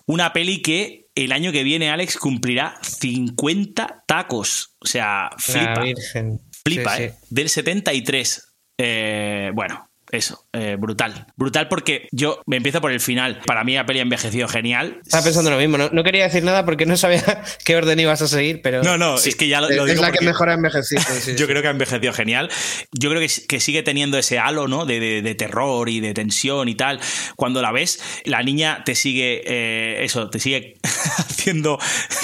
Una 0.07 0.34
peli 0.34 0.61
que 0.61 1.05
el 1.16 1.32
año 1.32 1.53
que 1.53 1.63
viene, 1.63 1.89
Alex, 1.89 2.18
cumplirá 2.18 2.78
50 2.82 4.03
tacos. 4.05 4.76
O 4.80 4.88
sea, 4.88 5.30
flipa. 5.38 5.76
La 5.76 5.84
Virgen. 5.84 6.41
Flipa, 6.66 6.97
Sí, 6.97 7.03
¿eh? 7.03 7.13
Del 7.30 7.47
73. 7.47 8.55
Eh, 8.78 9.51
bueno, 9.53 9.89
eso, 10.11 10.45
eh, 10.56 10.76
brutal. 10.80 11.28
Brutal 11.36 11.68
porque 11.68 12.08
yo 12.12 12.41
me 12.45 12.58
empiezo 12.58 12.82
por 12.82 12.91
el 12.91 12.99
final. 12.99 13.41
Para 13.45 13.64
mí 13.64 13.76
la 13.76 13.86
peli 13.86 13.99
ha 13.99 14.03
envejecido 14.03 14.47
genial. 14.47 14.99
Estaba 15.03 15.24
pensando 15.24 15.51
lo 15.51 15.58
mismo. 15.58 15.78
No, 15.78 15.89
no 15.91 16.03
quería 16.03 16.24
decir 16.24 16.43
nada 16.43 16.66
porque 16.66 16.86
no 16.86 16.97
sabía 16.97 17.24
qué 17.66 17.76
orden 17.76 17.99
ibas 17.99 18.22
a 18.22 18.28
seguir, 18.28 18.62
pero. 18.64 18.84
No, 18.84 18.97
no, 18.97 19.18
sí, 19.18 19.30
es 19.30 19.36
que 19.36 19.47
ya 19.47 19.62
lo, 19.62 19.70
lo 19.70 19.86
es 19.86 19.91
digo 19.91 20.01
la 20.01 20.12
que 20.12 20.24
mejor 20.26 20.49
ha 20.49 20.53
envejecido. 20.53 21.01
sí, 21.01 21.32
Yo 21.38 21.38
sí. 21.39 21.45
creo 21.45 21.62
que 21.62 21.68
ha 21.68 21.72
envejecido 21.72 22.14
genial. 22.14 22.49
Yo 22.91 23.10
creo 23.10 23.22
que, 23.22 23.30
que 23.47 23.60
sigue 23.60 23.84
teniendo 23.84 24.18
ese 24.18 24.39
halo, 24.39 24.68
¿no? 24.68 24.86
De, 24.86 24.99
de- 24.99 25.22
de 25.22 25.36
terror 25.36 25.89
y 25.89 25.99
de 25.99 26.14
tensión 26.14 26.70
y 26.70 26.76
tal. 26.76 26.99
Cuando 27.36 27.62
la 27.62 27.72
ves, 27.72 28.01
la 28.26 28.41
niña 28.43 28.84
te 28.86 28.95
sigue, 28.95 29.41
eh, 29.45 30.03
eso, 30.03 30.30
te 30.30 30.39
sigue 30.39 30.76
haciendo 31.18 31.80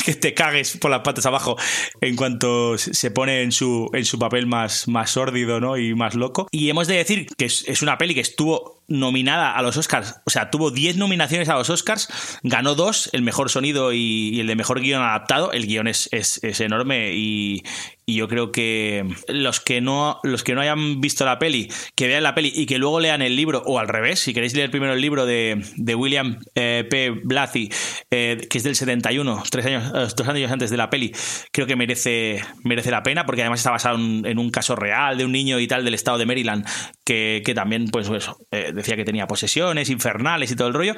que 0.06 0.14
te 0.16 0.34
cagues 0.34 0.78
por 0.78 0.92
las 0.92 1.02
patas 1.02 1.26
abajo 1.26 1.58
en 2.02 2.16
cuanto 2.16 2.78
se 2.78 3.12
pone 3.12 3.42
en 3.42 3.52
su, 3.52 3.90
en 3.94 4.06
su 4.06 4.18
papel 4.20 4.46
más, 4.48 4.88
más 4.88 5.12
sórdido, 5.12 5.60
¿no? 5.60 5.78
Y 5.78 5.94
más 5.96 6.16
loco. 6.16 6.48
Y 6.52 6.70
hemos 6.70 6.88
de 6.88 6.96
decir 6.96 7.28
que 7.38 7.46
es, 7.46 7.64
es 7.68 7.82
una 7.82 7.98
peli 7.98 8.14
que 8.14 8.21
estuvo 8.22 8.81
nominada 8.88 9.56
a 9.56 9.62
los 9.62 9.78
Oscars, 9.78 10.22
o 10.26 10.30
sea, 10.30 10.50
tuvo 10.50 10.72
10 10.72 10.98
nominaciones 10.98 11.50
a 11.50 11.56
los 11.56 11.70
Oscars, 11.70 12.10
ganó 12.44 12.76
dos, 12.76 13.10
el 13.14 13.22
mejor 13.22 13.50
sonido 13.50 13.94
y, 13.94 14.40
el 14.40 14.48
de 14.48 14.56
mejor 14.56 14.82
guion 14.82 15.02
adaptado. 15.02 15.52
El 15.52 15.68
guion 15.68 15.88
es, 15.88 16.10
es, 16.12 16.44
es 16.44 16.60
enorme 16.60 17.14
y, 17.14 17.64
y 18.06 18.16
yo 18.16 18.28
creo 18.28 18.52
que 18.52 19.06
los 19.28 19.60
que 19.60 19.80
no 19.80 20.20
los 20.24 20.44
que 20.44 20.54
no 20.54 20.62
hayan 20.62 21.00
visto 21.02 21.26
la 21.26 21.40
peli, 21.40 21.72
que 21.96 22.08
vean 22.08 22.24
la 22.24 22.36
peli 22.36 22.52
y 22.54 22.66
que 22.66 22.78
luego 22.78 23.00
lean 23.00 23.22
el 23.22 23.36
libro, 23.36 23.64
o 23.66 23.80
al 23.80 23.88
revés, 23.88 24.20
si 24.20 24.34
queréis 24.34 24.54
leer 24.54 24.70
primero 24.72 24.94
el 24.94 25.02
libro 25.02 25.26
de, 25.26 25.64
de 25.78 25.96
William 25.96 26.40
eh, 26.56 26.86
P. 26.90 27.12
Blathy, 27.24 27.70
eh, 28.10 28.48
que 28.50 28.58
es 28.58 28.64
del 28.64 28.76
71, 28.76 29.44
tres 29.50 29.66
años, 29.66 29.92
eh, 29.96 30.14
dos 30.16 30.28
años 30.28 30.52
antes 30.52 30.70
de 30.70 30.78
la 30.78 30.90
peli, 30.90 31.14
creo 31.52 31.68
que 31.68 31.76
merece, 31.76 32.44
merece 32.64 32.92
la 32.92 33.04
pena, 33.04 33.26
porque 33.26 33.42
además 33.42 33.60
está 33.60 33.72
basado 33.72 33.98
en, 33.98 34.40
un 34.40 34.50
caso 34.50 34.76
real 34.76 35.18
de 35.18 35.26
un 35.26 35.32
niño 35.32 35.60
y 35.60 35.68
tal 35.68 35.86
del 35.86 35.94
estado 35.94 36.18
de 36.18 36.26
Maryland, 36.26 36.66
que, 37.06 37.42
que 37.46 37.54
también, 37.54 37.88
pues 37.88 38.10
eso, 38.10 38.38
decía 38.74 38.96
que 38.96 39.06
tenía 39.06 39.28
posesiones 39.28 39.90
infernales 39.90 40.52
y 40.52 40.56
todo 40.56 40.68
el 40.68 40.74
rollo. 40.74 40.96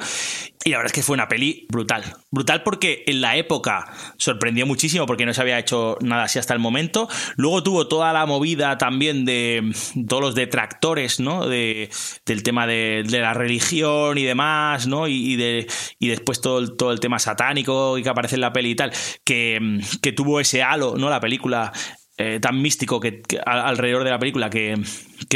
Y 0.64 0.70
la 0.70 0.78
verdad 0.78 0.86
es 0.86 0.92
que 0.92 1.02
fue 1.02 1.14
una 1.14 1.28
peli 1.28 1.66
brutal. 1.70 2.04
Brutal 2.30 2.62
porque 2.62 3.04
en 3.06 3.20
la 3.20 3.36
época 3.36 3.92
sorprendió 4.16 4.66
muchísimo, 4.66 5.06
porque 5.06 5.26
no 5.26 5.34
se 5.34 5.40
había 5.40 5.58
hecho 5.58 5.98
nada 6.00 6.24
así 6.24 6.38
hasta 6.38 6.54
el 6.54 6.60
momento 6.60 7.08
Luego 7.36 7.62
tuvo 7.62 7.88
toda 7.88 8.12
la 8.12 8.26
movida 8.26 8.78
también 8.78 9.24
de 9.24 9.72
todos 10.08 10.22
los 10.22 10.34
detractores, 10.34 11.20
¿no? 11.20 11.46
De, 11.48 11.90
del 12.26 12.42
tema 12.42 12.66
de, 12.66 13.04
la 13.08 13.34
religión 13.34 14.18
y 14.18 14.24
demás, 14.24 14.86
¿no? 14.86 15.08
Y, 15.08 15.36
de, 15.36 15.66
y 15.98 16.08
después 16.08 16.40
todo 16.40 16.58
el, 16.58 16.76
todo 16.76 16.92
el 16.92 17.00
tema 17.00 17.18
satánico 17.18 17.96
que 18.02 18.08
aparece 18.08 18.36
en 18.36 18.40
la 18.40 18.52
peli 18.52 18.70
y 18.70 18.74
tal, 18.74 18.92
que, 19.24 19.80
que 20.02 20.12
tuvo 20.12 20.40
ese 20.40 20.62
halo, 20.62 20.94
¿no? 20.96 21.10
La 21.10 21.20
película 21.20 21.72
eh, 22.16 22.38
tan 22.40 22.62
místico 22.62 23.00
que, 23.00 23.22
alrededor 23.44 24.04
de 24.04 24.10
la 24.10 24.20
película 24.20 24.48
que, 24.48 24.80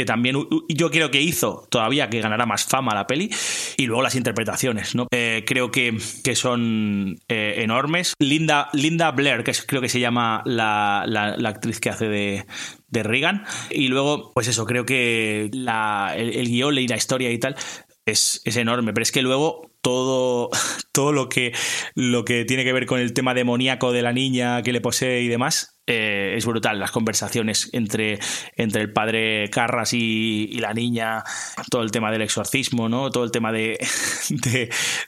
también 0.05 0.37
yo 0.69 0.89
creo 0.89 1.11
que 1.11 1.21
hizo 1.21 1.67
todavía 1.69 2.09
que 2.09 2.21
ganara 2.21 2.45
más 2.45 2.63
fama 2.63 2.95
la 2.95 3.05
peli 3.05 3.29
y 3.75 3.85
luego 3.85 4.01
las 4.01 4.15
interpretaciones 4.15 4.95
no 4.95 5.07
eh, 5.11 5.43
creo 5.45 5.71
que, 5.71 5.99
son 6.35 7.19
eh, 7.27 7.55
enormes. 7.57 8.13
Linda 8.17 8.69
Linda 8.71 9.11
Blair 9.11 9.43
que 9.43 9.51
creo 9.67 9.81
que 9.81 9.89
se 9.89 9.99
llama 9.99 10.41
la, 10.45 11.01
actriz 11.45 11.81
que 11.81 11.89
hace 11.89 12.07
de, 12.07 12.45
de 12.87 13.03
Reagan 13.03 13.43
y 13.69 13.89
luego 13.89 14.31
pues 14.33 14.47
eso 14.47 14.65
creo 14.65 14.85
que 14.85 15.49
la, 15.51 16.13
el, 16.15 16.47
guion 16.47 16.77
y 16.77 16.87
la 16.87 16.95
historia 16.95 17.29
y 17.29 17.39
tal 17.39 17.57
es, 18.05 18.41
es, 18.45 18.55
enorme, 18.55 18.93
pero 18.93 19.03
es 19.03 19.11
que 19.11 19.21
luego 19.21 19.68
todo, 19.81 20.49
todo 20.91 21.11
lo 21.11 21.29
que, 21.29 21.53
lo 21.95 22.25
que 22.25 22.45
tiene 22.45 22.63
que 22.63 22.73
ver 22.73 22.85
con 22.85 22.99
el 22.99 23.13
tema 23.13 23.33
demoníaco 23.33 23.91
de 23.91 24.01
la 24.01 24.13
niña 24.13 24.61
que 24.61 24.73
le 24.73 24.81
posee 24.81 25.21
y 25.21 25.27
demás, 25.27 25.79
eh, 25.87 26.35
es 26.37 26.45
brutal. 26.45 26.79
Las 26.79 26.91
conversaciones 26.91 27.69
entre, 27.73 28.19
entre 28.55 28.81
el 28.81 28.93
padre 28.93 29.49
Carras 29.49 29.93
y, 29.93 30.59
la 30.59 30.73
niña, 30.73 31.23
todo 31.71 31.81
el 31.81 31.91
tema 31.91 32.11
del 32.11 32.21
exorcismo, 32.21 32.89
¿no? 32.89 33.09
Todo 33.09 33.23
el 33.23 33.31
tema 33.31 33.51
de, 33.51 33.79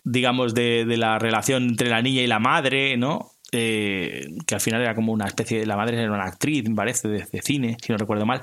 digamos, 0.03 0.53
de, 0.53 0.86
de, 0.86 0.97
la 0.97 1.19
relación 1.19 1.63
entre 1.63 1.89
la 1.89 2.01
niña 2.01 2.22
y 2.22 2.28
la 2.28 2.39
madre, 2.39 2.97
¿no? 2.97 3.31
Eh, 3.54 4.28
que 4.45 4.56
al 4.56 4.62
final 4.62 4.82
era 4.82 4.95
como 4.95 5.12
una 5.12 5.26
especie 5.26 5.60
de. 5.60 5.66
La 5.66 5.76
madre 5.76 6.02
era 6.02 6.12
una 6.12 6.24
actriz, 6.24 6.68
me 6.70 6.76
parece, 6.76 7.08
de, 7.08 7.41
cine, 7.41 7.78
si 7.84 7.91
no 7.91 7.97
recuerdo 7.97 8.26
mal. 8.26 8.41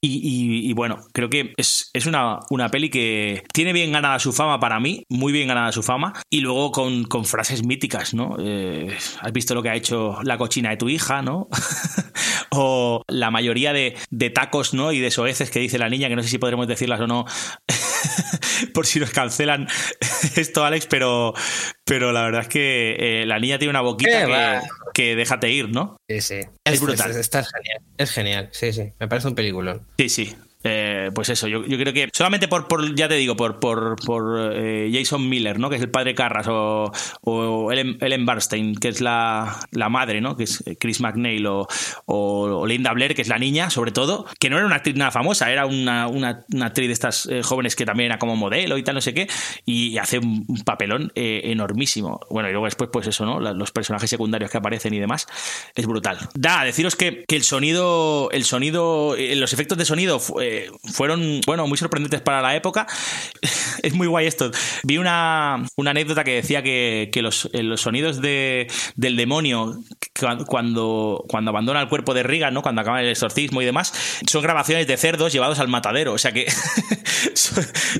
Y, 0.00 0.72
bueno, 0.74 0.98
creo 1.12 1.30
que 1.30 1.54
es, 1.56 1.90
una, 2.06 2.40
una, 2.50 2.68
peli 2.68 2.90
que 2.90 3.42
tiene 3.52 3.72
bien 3.72 3.92
ganada 3.92 4.18
su 4.18 4.32
fama 4.32 4.60
para 4.60 4.78
mí, 4.78 5.04
muy 5.08 5.32
bien 5.32 5.48
ganada 5.48 5.72
su 5.72 5.82
fama, 5.82 6.12
y 6.28 6.40
luego 6.40 6.72
con, 6.72 7.24
frases 7.24 7.64
míticas, 7.64 8.14
¿no? 8.14 8.36
Eh, 8.38 8.96
has 9.20 9.32
visto 9.32 9.54
lo 9.54 9.62
que 9.62 9.70
ha 9.70 9.76
hecho 9.76 10.18
la 10.22 10.36
cochina 10.36 10.70
de 10.70 10.76
tu 10.76 10.88
hija, 10.88 11.22
¿no? 11.22 11.48
o 12.50 13.02
la 13.08 13.30
mayoría 13.30 13.72
de, 13.72 13.96
tacos, 14.34 14.74
¿no? 14.74 14.92
Y 14.92 15.00
de 15.00 15.10
soeces 15.10 15.50
que 15.50 15.60
dice 15.60 15.78
la 15.78 15.88
niña, 15.88 16.08
que 16.08 16.16
no 16.16 16.22
sé 16.22 16.28
si 16.28 16.38
podremos 16.38 16.66
decirlas 16.66 17.00
o 17.00 17.06
no. 17.06 17.24
por 18.74 18.86
si 18.86 19.00
nos 19.00 19.10
cancelan 19.10 19.66
esto, 20.36 20.64
Alex, 20.64 20.86
pero, 20.86 21.34
pero 21.84 22.12
la 22.12 22.22
verdad 22.22 22.42
es 22.42 22.48
que 22.48 22.96
eh, 22.98 23.26
la 23.26 23.38
niña 23.38 23.58
tiene 23.58 23.70
una 23.70 23.80
boquita 23.80 24.26
que, 24.26 24.60
que 24.94 25.16
déjate 25.16 25.50
ir, 25.50 25.68
¿no? 25.68 25.96
Sí, 26.08 26.20
sí. 26.20 26.40
Es, 26.64 26.80
brutal. 26.80 27.10
Es, 27.10 27.30
genial. 27.30 27.82
Es 27.96 28.10
genial, 28.10 28.48
sí, 28.52 28.72
sí. 28.72 28.92
Me 28.98 29.08
parece 29.08 29.28
un 29.28 29.34
peliculón. 29.34 29.86
Sí, 29.98 30.08
sí. 30.08 30.36
Eh, 30.62 31.10
pues 31.14 31.30
eso, 31.30 31.48
yo, 31.48 31.62
creo 31.64 31.92
que 31.92 32.10
solamente 32.12 32.46
por, 32.46 32.68
por, 32.68 32.94
ya 32.94 33.08
te 33.08 33.14
digo, 33.14 33.34
por, 33.34 33.60
por, 33.60 33.96
por 34.04 34.52
eh, 34.54 34.90
Jason 34.92 35.26
Miller, 35.26 35.58
¿no? 35.58 35.70
Que 35.70 35.76
es 35.76 35.82
el 35.82 35.90
padre 35.90 36.14
Carras, 36.14 36.46
o, 36.48 37.72
Ellen, 37.72 37.96
Ellen, 38.00 38.26
Barstein, 38.26 38.74
que 38.74 38.88
es 38.88 39.00
la, 39.00 39.58
la, 39.70 39.88
madre, 39.88 40.20
¿no? 40.20 40.36
Que 40.36 40.44
es 40.44 40.62
Chris 40.78 41.00
McNeil, 41.00 41.46
o, 41.46 41.66
o, 42.04 42.66
Linda 42.66 42.92
Blair, 42.92 43.14
que 43.14 43.22
es 43.22 43.28
la 43.28 43.38
niña, 43.38 43.70
sobre 43.70 43.90
todo, 43.90 44.26
que 44.38 44.50
no 44.50 44.58
era 44.58 44.66
una 44.66 44.76
actriz 44.76 44.96
nada 44.96 45.10
famosa, 45.10 45.50
era 45.50 45.64
una, 45.64 46.08
una, 46.08 46.44
actriz 46.60 46.88
de 46.88 46.92
estas 46.92 47.26
eh, 47.26 47.42
jóvenes 47.42 47.74
que 47.74 47.86
también 47.86 48.10
era 48.10 48.18
como 48.18 48.36
modelo 48.36 48.76
y 48.76 48.82
tal, 48.82 48.96
no 48.96 49.00
sé 49.00 49.14
qué, 49.14 49.28
y, 49.64 49.96
hace 50.00 50.18
un 50.18 50.46
papelón 50.64 51.12
enormísimo. 51.14 52.20
Bueno, 52.30 52.48
y 52.48 52.52
luego 52.52 52.64
después, 52.64 52.88
pues 52.90 53.06
eso, 53.06 53.26
¿no? 53.26 53.38
Los 53.38 53.70
personajes 53.70 54.08
secundarios 54.08 54.50
que 54.50 54.56
aparecen 54.56 54.94
y 54.94 54.98
demás, 54.98 55.26
es 55.74 55.86
brutal. 55.86 56.18
Da, 56.34 56.64
deciros 56.64 56.96
que, 56.96 57.24
que 57.28 57.36
el 57.36 57.42
sonido, 57.42 58.30
el 58.30 58.44
sonido, 58.44 59.14
los 59.18 59.52
efectos 59.52 59.76
de 59.76 59.84
sonido 59.84 60.20
fueron, 60.92 61.40
bueno, 61.46 61.66
muy 61.66 61.78
sorprendentes 61.78 62.20
para 62.20 62.42
la 62.42 62.54
época. 62.56 62.86
es 63.82 63.94
muy 63.94 64.06
guay 64.06 64.26
esto. 64.26 64.50
Vi 64.82 64.98
una, 64.98 65.64
anécdota 65.86 66.24
que 66.24 66.36
decía 66.36 66.62
que, 66.62 67.10
los, 67.16 67.48
eh, 67.52 67.62
los, 67.62 67.80
sonidos 67.80 68.20
de, 68.20 68.68
del 68.96 69.16
demonio 69.16 69.80
cuando, 70.46 71.24
cuando 71.28 71.50
abandona 71.50 71.80
el 71.80 71.88
cuerpo 71.88 72.14
de 72.14 72.22
Riga, 72.22 72.50
¿no? 72.50 72.62
cuando 72.62 72.82
acaba 72.82 73.00
el 73.00 73.08
exorcismo 73.08 73.62
y 73.62 73.64
demás, 73.64 73.92
son 74.26 74.42
grabaciones 74.42 74.86
de 74.86 74.96
cerdos 74.96 75.32
llevados 75.32 75.58
al 75.58 75.68
matadero. 75.68 76.12
O 76.12 76.18
sea 76.18 76.32
que 76.32 76.46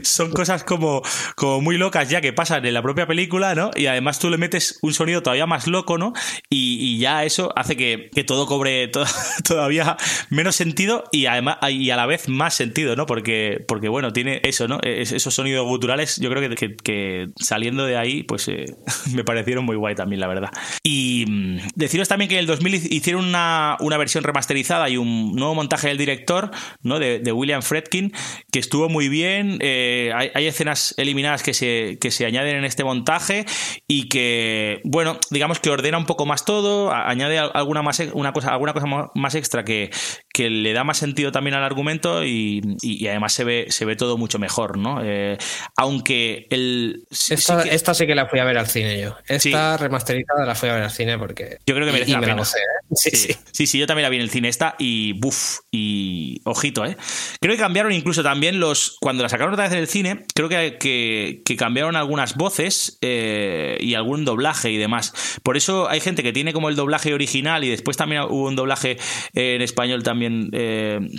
son, 0.03 0.30
cosas 0.32 0.64
como, 0.64 1.03
como 1.36 1.61
muy 1.61 1.78
locas 1.78 2.09
ya 2.09 2.20
que 2.20 2.32
pasan 2.32 2.64
en 2.66 2.74
la 2.74 2.82
propia 2.82 3.07
película, 3.07 3.55
¿no? 3.55 3.70
Y 3.74 3.86
además 3.86 4.18
tú 4.18 4.30
le 4.30 4.38
metes 4.38 4.78
un 4.82 4.94
sonido 4.94 5.22
todavía 5.22 5.46
más 5.46 5.66
loco, 5.66 5.98
¿no? 5.98 6.12
Y, 6.48 6.98
ya 7.01 7.24
eso 7.24 7.53
hace 7.57 7.76
que, 7.76 8.11
todo 8.26 8.46
cobre 8.46 8.90
todavía 9.44 9.96
menos 10.28 10.57
sentido 10.57 11.05
y 11.11 11.26
además 11.26 11.57
y 11.70 11.90
a 11.90 11.96
la 11.96 12.07
vez 12.07 12.28
más 12.28 12.39
sentido, 12.49 12.97
¿no? 12.97 13.05
Porque, 13.07 13.62
porque 13.68 13.88
bueno, 13.88 14.12
tiene 14.12 14.41
eso, 14.45 14.66
¿no? 14.66 14.78
esos 14.82 15.34
sonidos 15.34 15.66
guturales, 15.66 16.18
yo 16.18 16.30
creo 16.30 16.49
que, 16.82 17.28
saliendo 17.36 17.84
de 17.84 17.97
ahí, 17.97 18.22
pues 18.22 18.49
eh, 18.49 18.64
me 19.14 19.24
parecieron 19.24 19.64
muy 19.64 19.76
guay 19.76 19.95
también, 19.95 20.20
la 20.20 20.26
verdad. 20.26 20.51
Y 20.82 21.26
mm, 21.28 21.59
deciros 21.74 22.09
también 22.09 22.28
que 22.28 22.36
en 22.36 22.41
el 22.41 22.47
2000 22.47 22.93
hicieron 22.93 23.26
una, 23.26 23.76
una 23.80 23.97
versión 23.99 24.24
remasterizada 24.24 24.88
y 24.88 24.97
un 24.97 25.34
nuevo 25.34 25.55
montaje 25.55 25.88
del 25.88 25.99
director, 25.99 26.51
¿no? 26.82 26.99
De, 26.99 27.20
William 27.30 27.62
Fredkin, 27.62 28.12
que 28.51 28.59
estuvo 28.59 28.88
muy 28.88 29.09
bien. 29.09 29.59
Eh, 29.61 30.12
hay, 30.14 30.47
escenas 30.47 30.95
eliminadas 30.97 31.43
que 31.43 31.55
se, 31.55 31.99
que 32.01 32.11
se 32.11 32.26
añaden 32.26 32.57
en 32.57 32.64
este 32.64 32.82
montaje 32.82 33.47
y 33.86 34.09
que, 34.09 34.80
bueno, 34.84 35.18
digamos 35.30 35.61
que 35.61 35.70
ordena 35.70 35.99
un 35.99 36.07
poco 36.07 36.26
más 36.26 36.45
todo, 36.45 36.93
añade 36.93 37.38
alguna, 37.38 37.82
más, 37.82 38.01
una 38.14 38.32
cosa, 38.32 38.51
alguna 38.51 38.72
cosa 38.72 38.86
más 39.14 39.34
extra 39.34 39.64
que, 39.64 39.91
que 40.32 40.51
le 40.51 40.72
da 40.72 40.84
más 40.84 40.99
sentido 40.99 41.32
también 41.32 41.55
al 41.55 41.64
argumento 41.64 42.24
y, 42.30 43.08
además 43.08 43.32
se 43.32 43.44
ve, 43.44 43.66
se 43.70 43.84
ve 43.84 43.96
todo 43.96 44.16
mucho 44.16 44.38
mejor, 44.38 44.78
¿no? 44.78 45.00
Eh, 45.02 45.38
aunque 45.76 46.46
el... 46.50 47.04
Esta, 47.10 47.94
sí 47.94 48.06
que... 48.06 48.14
la 48.14 48.26
fui 48.26 48.38
a 48.38 48.44
ver 48.44 48.58
al 48.58 48.66
cine 48.66 49.00
yo. 49.00 49.16
Esta 49.26 49.76
remasterizada 49.76 50.46
la 50.46 50.54
fui 50.54 50.68
a 50.68 50.74
ver 50.74 50.82
al 50.84 50.90
cine 50.90 51.18
porque... 51.18 51.58
Yo 51.66 51.74
creo 51.74 51.86
que 51.86 51.92
merece 51.92 52.12
la 52.12 52.20
pena. 52.20 52.42
¿eh? 52.42 52.46
sí, 52.92 53.10
sí, 53.52 53.66
sí, 53.66 53.78
yo 53.78 53.86
también 53.86 54.04
la 54.04 54.10
vi 54.10 54.16
en 54.16 54.22
el 54.22 54.30
cine 54.30 54.48
esta 54.48 54.76
y 54.78 55.14
buf, 55.14 55.60
y 55.70 56.40
ojito, 56.44 56.84
¿eh? 56.84 56.96
Creo 57.40 57.54
que 57.54 57.60
cambiaron 57.60 57.92
incluso 57.92 58.22
también 58.22 58.60
los... 58.60 58.96
Cuando 59.00 59.22
la 59.22 59.28
sacaron 59.28 59.52
otra 59.52 59.64
vez 59.64 59.72
en 59.72 59.78
el 59.78 59.88
cine, 59.88 60.24
creo 60.34 60.48
que, 60.48 60.78
que, 60.78 61.56
cambiaron 61.56 61.96
algunas 61.96 62.36
voces 62.36 62.98
eh, 63.02 63.76
y 63.80 63.94
algún 63.94 64.24
doblaje 64.24 64.70
y 64.70 64.78
demás. 64.78 65.12
Por 65.42 65.56
eso 65.56 65.88
hay 65.90 66.00
gente 66.00 66.22
que 66.22 66.32
tiene 66.32 66.52
como 66.52 66.68
el 66.68 66.76
doblaje 66.76 67.12
original 67.12 67.64
y 67.64 67.68
después 67.68 67.96
también 67.96 68.22
hubo 68.22 68.48
un 68.48 68.56
doblaje 68.56 68.96
en 69.34 69.60
español 69.60 70.02
también 70.02 70.50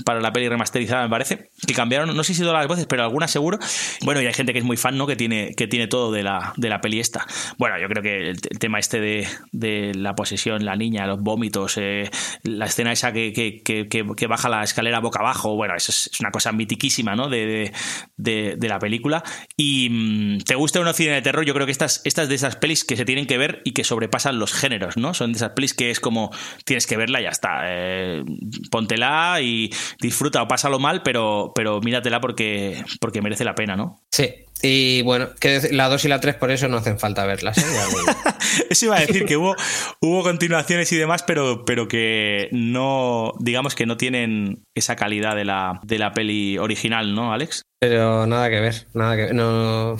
para 0.03 0.19
la 0.19 0.33
peli 0.33 0.49
remasterizada 0.49 1.00
parece, 1.09 1.49
que 1.65 1.73
cambiaron, 1.73 2.15
no 2.15 2.23
sé 2.23 2.33
si 2.33 2.41
todas 2.41 2.55
las 2.55 2.67
voces, 2.67 2.85
pero 2.85 3.03
algunas 3.03 3.31
seguro. 3.31 3.59
Bueno, 4.03 4.21
y 4.21 4.27
hay 4.27 4.33
gente 4.33 4.53
que 4.53 4.59
es 4.59 4.65
muy 4.65 4.77
fan, 4.77 4.97
¿no? 4.97 5.07
Que 5.07 5.15
tiene, 5.15 5.53
que 5.55 5.67
tiene 5.67 5.87
todo 5.87 6.11
de 6.11 6.23
la, 6.23 6.53
de 6.57 6.69
la 6.69 6.81
peli 6.81 6.99
esta. 6.99 7.25
Bueno, 7.57 7.79
yo 7.79 7.87
creo 7.87 8.03
que 8.03 8.29
el, 8.29 8.39
tema 8.39 8.79
este 8.79 8.99
de, 8.99 9.27
de, 9.51 9.93
la 9.95 10.15
posesión, 10.15 10.65
la 10.65 10.75
niña, 10.75 11.07
los 11.07 11.21
vómitos, 11.21 11.77
eh, 11.77 12.09
la 12.43 12.65
escena 12.65 12.91
esa 12.91 13.13
que, 13.13 13.33
que, 13.33 13.61
que, 13.63 14.27
baja 14.27 14.49
la 14.49 14.63
escalera 14.63 14.99
boca 14.99 15.19
abajo, 15.19 15.55
bueno, 15.55 15.75
eso 15.75 15.91
es, 15.91 16.19
una 16.19 16.31
cosa 16.31 16.51
mitiquísima, 16.51 17.15
¿no? 17.15 17.29
De, 17.29 17.71
de, 18.17 18.55
de 18.57 18.67
la 18.67 18.79
película. 18.79 19.23
Y 19.57 19.89
mm, 19.89 20.37
te 20.39 20.55
gusta 20.55 20.79
uno 20.79 20.93
cine 20.93 21.11
de 21.11 21.21
terror, 21.21 21.45
yo 21.45 21.53
creo 21.53 21.65
que 21.65 21.71
estas, 21.71 22.01
estas 22.05 22.29
de 22.29 22.35
esas 22.35 22.55
pelis 22.55 22.83
que 22.83 22.95
se 22.95 23.05
tienen 23.05 23.27
que 23.27 23.37
ver 23.37 23.61
y 23.63 23.71
que 23.71 23.83
sobrepasan 23.83 24.39
los 24.39 24.53
géneros, 24.53 24.97
¿no? 24.97 25.13
Son 25.13 25.31
de 25.31 25.37
esas 25.37 25.51
pelis 25.51 25.73
que 25.73 25.91
es 25.91 25.99
como 25.99 26.31
tienes 26.65 26.87
que 26.87 26.97
verla 26.97 27.21
y 27.21 27.23
ya 27.23 27.29
está. 27.29 27.61
Eh, 27.65 28.23
póntela 28.69 29.39
y 29.41 29.71
disfruta 29.99 30.41
o 30.41 30.47
pásalo 30.47 30.79
mal, 30.79 30.90
pero, 31.03 31.51
pero 31.55 31.79
míratela 31.79 32.19
porque, 32.19 32.83
porque 32.99 33.21
merece 33.21 33.45
la 33.45 33.55
pena, 33.55 33.75
¿no? 33.75 34.01
Sí. 34.11 34.33
Y 34.63 35.01
bueno, 35.01 35.29
que 35.39 35.59
la 35.71 35.89
2 35.89 36.05
y 36.05 36.07
la 36.07 36.19
3 36.19 36.35
por 36.35 36.51
eso 36.51 36.67
no 36.67 36.77
hacen 36.77 36.99
falta 36.99 37.25
verlas. 37.25 37.57
¿eh? 37.57 37.63
Eso 38.69 38.85
iba 38.85 38.97
a 38.97 38.99
decir 38.99 39.25
que 39.25 39.37
hubo, 39.37 39.55
hubo 40.01 40.23
continuaciones 40.23 40.91
y 40.91 40.97
demás, 40.97 41.23
pero, 41.23 41.65
pero 41.65 41.87
que 41.87 42.49
no, 42.51 43.33
digamos 43.39 43.75
que 43.75 43.85
no 43.85 43.97
tienen 43.97 44.63
esa 44.75 44.95
calidad 44.95 45.35
de 45.35 45.45
la, 45.45 45.79
de 45.83 45.97
la 45.97 46.13
peli 46.13 46.57
original, 46.57 47.15
¿no, 47.15 47.33
Alex? 47.33 47.63
Pero 47.79 48.27
nada 48.27 48.49
que 48.49 48.59
ver, 48.59 48.87
nada 48.93 49.15
que 49.15 49.21
ver. 49.23 49.35
No, 49.35 49.97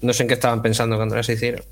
no 0.00 0.12
sé 0.12 0.22
en 0.22 0.28
qué 0.28 0.34
estaban 0.34 0.62
pensando 0.62 0.96
cuando 0.96 1.16
las 1.16 1.28
hicieron. 1.28 1.62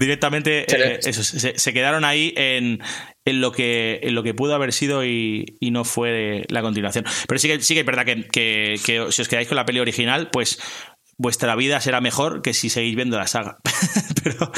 Directamente 0.00 0.66
eh, 0.74 1.00
eso, 1.04 1.22
se, 1.24 1.58
se 1.58 1.72
quedaron 1.72 2.04
ahí 2.04 2.32
en, 2.36 2.80
en 3.24 3.40
lo 3.40 3.52
que, 3.52 4.00
en 4.02 4.14
lo 4.14 4.22
que 4.22 4.34
pudo 4.34 4.54
haber 4.54 4.72
sido 4.72 5.04
y, 5.04 5.56
y 5.60 5.70
no 5.70 5.84
fue 5.84 6.44
la 6.48 6.62
continuación. 6.62 7.04
Pero 7.26 7.38
sí 7.38 7.48
que, 7.48 7.60
sí 7.60 7.74
que 7.74 7.80
es 7.80 7.86
verdad 7.86 8.04
que, 8.04 8.24
que- 8.26 8.80
que 8.84 9.06
si 9.10 9.22
os 9.22 9.28
quedáis 9.28 9.48
con 9.48 9.56
la 9.56 9.64
peli 9.66 9.80
original, 9.80 10.30
pues 10.30 10.58
vuestra 11.18 11.56
vida 11.56 11.80
será 11.80 12.00
mejor 12.02 12.42
que 12.42 12.52
si 12.52 12.68
seguís 12.68 12.94
viendo 12.94 13.16
la 13.18 13.26
saga. 13.26 13.56
pero, 14.22 14.52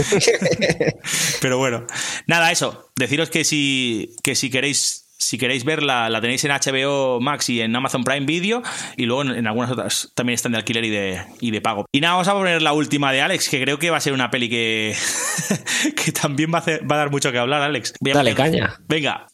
pero 1.40 1.58
bueno, 1.58 1.86
nada, 2.26 2.50
eso. 2.50 2.90
Deciros 2.96 3.30
que 3.30 3.44
si, 3.44 4.14
que 4.22 4.34
si 4.34 4.50
queréis. 4.50 5.07
Si 5.20 5.36
queréis 5.36 5.64
verla, 5.64 6.08
la 6.08 6.20
tenéis 6.20 6.44
en 6.44 6.52
HBO 6.52 7.18
Max 7.20 7.48
y 7.50 7.60
en 7.60 7.74
Amazon 7.74 8.04
Prime 8.04 8.24
Video. 8.24 8.62
Y 8.96 9.04
luego 9.06 9.22
en, 9.22 9.30
en 9.30 9.46
algunas 9.48 9.70
otras 9.70 10.12
también 10.14 10.34
están 10.34 10.52
de 10.52 10.58
alquiler 10.58 10.84
y 10.84 10.90
de, 10.90 11.20
y 11.40 11.50
de 11.50 11.60
pago. 11.60 11.86
Y 11.92 12.00
nada, 12.00 12.14
vamos 12.14 12.28
a 12.28 12.34
poner 12.34 12.62
la 12.62 12.72
última 12.72 13.10
de 13.12 13.20
Alex, 13.20 13.48
que 13.48 13.60
creo 13.60 13.80
que 13.80 13.90
va 13.90 13.96
a 13.96 14.00
ser 14.00 14.12
una 14.12 14.30
peli 14.30 14.48
que, 14.48 14.94
que 16.04 16.12
también 16.12 16.52
va 16.54 16.58
a, 16.58 16.60
hacer- 16.60 16.88
va 16.88 16.94
a 16.94 16.98
dar 17.00 17.10
mucho 17.10 17.32
que 17.32 17.38
hablar, 17.38 17.62
Alex. 17.62 17.94
Voy 18.00 18.12
a 18.12 18.14
Dale, 18.14 18.34
caña. 18.34 18.74
Venga. 18.88 19.26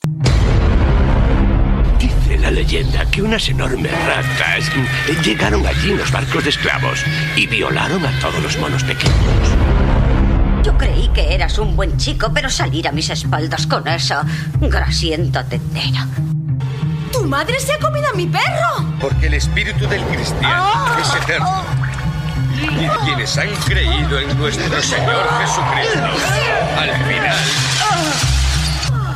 Dice 1.98 2.38
la 2.38 2.50
leyenda 2.50 3.10
que 3.10 3.20
unas 3.20 3.46
enormes 3.48 3.92
ratas 4.06 4.70
llegaron 5.22 5.66
allí 5.66 5.90
en 5.90 5.98
los 5.98 6.10
barcos 6.10 6.44
de 6.44 6.50
esclavos 6.50 7.04
y 7.36 7.46
violaron 7.46 8.04
a 8.06 8.20
todos 8.20 8.42
los 8.42 8.56
monos 8.58 8.82
pequeños. 8.84 9.14
Yo 10.64 10.78
creí 10.78 11.08
que 11.08 11.34
eras 11.34 11.58
un 11.58 11.76
buen 11.76 11.98
chico, 11.98 12.30
pero 12.32 12.48
salir 12.48 12.88
a 12.88 12.92
mis 12.92 13.10
espaldas 13.10 13.66
con 13.66 13.86
esa 13.86 14.24
grasienta 14.58 15.44
tendera. 15.44 16.08
¡Tu 17.12 17.22
madre 17.24 17.60
se 17.60 17.74
ha 17.74 17.78
comido 17.78 18.08
a 18.10 18.16
mi 18.16 18.26
perro! 18.26 18.96
Porque 18.98 19.26
el 19.26 19.34
espíritu 19.34 19.86
del 19.86 20.02
cristiano 20.04 20.96
es 20.98 21.14
eterno. 21.22 21.62
Y 22.58 22.88
quienes 23.04 23.36
han 23.36 23.54
creído 23.66 24.18
en 24.18 24.38
nuestro 24.38 24.80
Señor 24.80 25.28
Jesucristo, 25.38 26.08
al 26.78 26.90
final, 27.04 27.36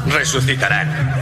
resucitarán. 0.07 1.15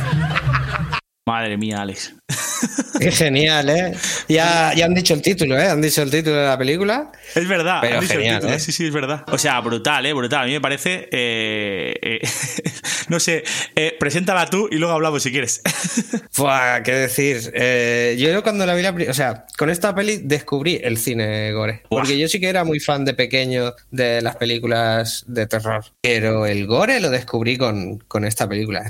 Madre 1.24 1.56
mía, 1.56 1.82
Alex. 1.82 2.14
Qué 2.98 3.12
genial, 3.12 3.68
¿eh? 3.70 3.94
Ya, 4.28 4.72
ya 4.74 4.86
han 4.86 4.94
dicho 4.94 5.14
el 5.14 5.22
título, 5.22 5.58
¿eh? 5.58 5.68
Han 5.68 5.80
dicho 5.82 6.02
el 6.02 6.10
título 6.10 6.36
de 6.36 6.46
la 6.46 6.58
película. 6.58 7.12
Es 7.34 7.46
verdad, 7.46 7.78
Pero 7.82 7.96
han 7.96 8.00
dicho 8.00 8.14
el 8.14 8.18
genial, 8.20 8.40
título, 8.40 8.54
¿eh? 8.56 8.60
Sí, 8.60 8.72
sí, 8.72 8.86
es 8.86 8.92
verdad. 8.92 9.24
O 9.28 9.38
sea, 9.38 9.60
brutal, 9.60 10.06
¿eh? 10.06 10.12
Brutal. 10.12 10.42
A 10.42 10.46
mí 10.46 10.52
me 10.52 10.60
parece. 10.60 11.08
eh, 11.12 11.94
eh, 12.00 12.20
no 13.08 13.20
sé, 13.20 13.44
eh, 13.74 13.94
preséntala 14.00 14.46
tú 14.46 14.68
y 14.70 14.76
luego 14.76 14.94
hablamos 14.94 15.22
si 15.22 15.30
quieres. 15.30 15.60
Buah, 16.36 16.82
qué 16.82 16.92
decir. 16.92 17.52
Eh, 17.54 18.16
yo 18.18 18.42
cuando 18.42 18.66
la 18.66 18.74
vi 18.74 18.82
la 18.82 18.94
o 19.10 19.14
sea, 19.14 19.44
con 19.56 19.70
esta 19.70 19.94
peli 19.94 20.20
descubrí 20.24 20.80
el 20.82 20.96
cine 20.98 21.52
gore. 21.52 21.82
Porque 21.88 22.18
yo 22.18 22.28
sí 22.28 22.40
que 22.40 22.48
era 22.48 22.64
muy 22.64 22.80
fan 22.80 23.04
de 23.04 23.14
pequeño 23.14 23.74
de 23.90 24.22
las 24.22 24.36
películas 24.36 25.24
de 25.26 25.46
terror. 25.46 25.84
Pero 26.00 26.46
el 26.46 26.66
gore 26.66 27.00
lo 27.00 27.10
descubrí 27.10 27.56
con, 27.58 27.98
con 27.98 28.24
esta 28.24 28.48
película. 28.48 28.84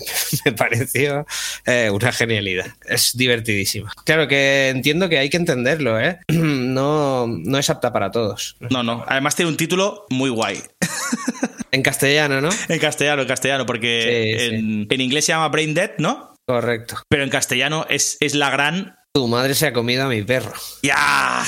Me 0.45 0.53
pareció 0.53 1.27
eh, 1.67 1.91
una 1.93 2.13
genialidad. 2.13 2.67
Es 2.87 3.17
divertidísima. 3.27 3.93
Claro 4.05 4.27
que 4.29 4.69
entiendo 4.69 5.09
que 5.09 5.19
hay 5.19 5.29
que 5.31 5.37
entenderlo, 5.37 6.01
¿eh? 6.01 6.19
No, 6.29 7.27
no 7.27 7.59
es 7.59 7.69
apta 7.71 7.93
para 7.93 8.11
todos. 8.11 8.57
No, 8.71 8.83
no. 8.83 9.05
Además 9.09 9.35
tiene 9.37 9.51
un 9.51 9.57
título 9.57 10.07
muy 10.11 10.31
guay. 10.31 10.63
En 11.73 11.83
castellano, 11.83 12.41
¿no? 12.41 12.49
En 12.69 12.79
castellano, 12.79 13.23
en 13.23 13.29
castellano, 13.29 13.67
porque 13.67 14.37
Sí, 14.39 14.49
sí. 14.49 14.55
en, 14.55 14.87
en 14.89 15.01
inglés 15.01 15.27
se 15.27 15.33
llama 15.33 15.49
Brain 15.49 15.75
Dead, 15.75 15.91
¿no? 15.99 16.33
Correcto. 16.47 16.97
Pero 17.09 17.25
en 17.25 17.29
castellano 17.29 17.85
es, 17.91 18.17
es 18.21 18.35
la 18.35 18.49
gran. 18.51 18.97
Tu 19.13 19.27
madre 19.27 19.55
se 19.55 19.67
ha 19.67 19.73
comido 19.73 20.05
a 20.05 20.09
mi 20.09 20.23
perro. 20.23 20.53
¡Ya! 20.83 21.43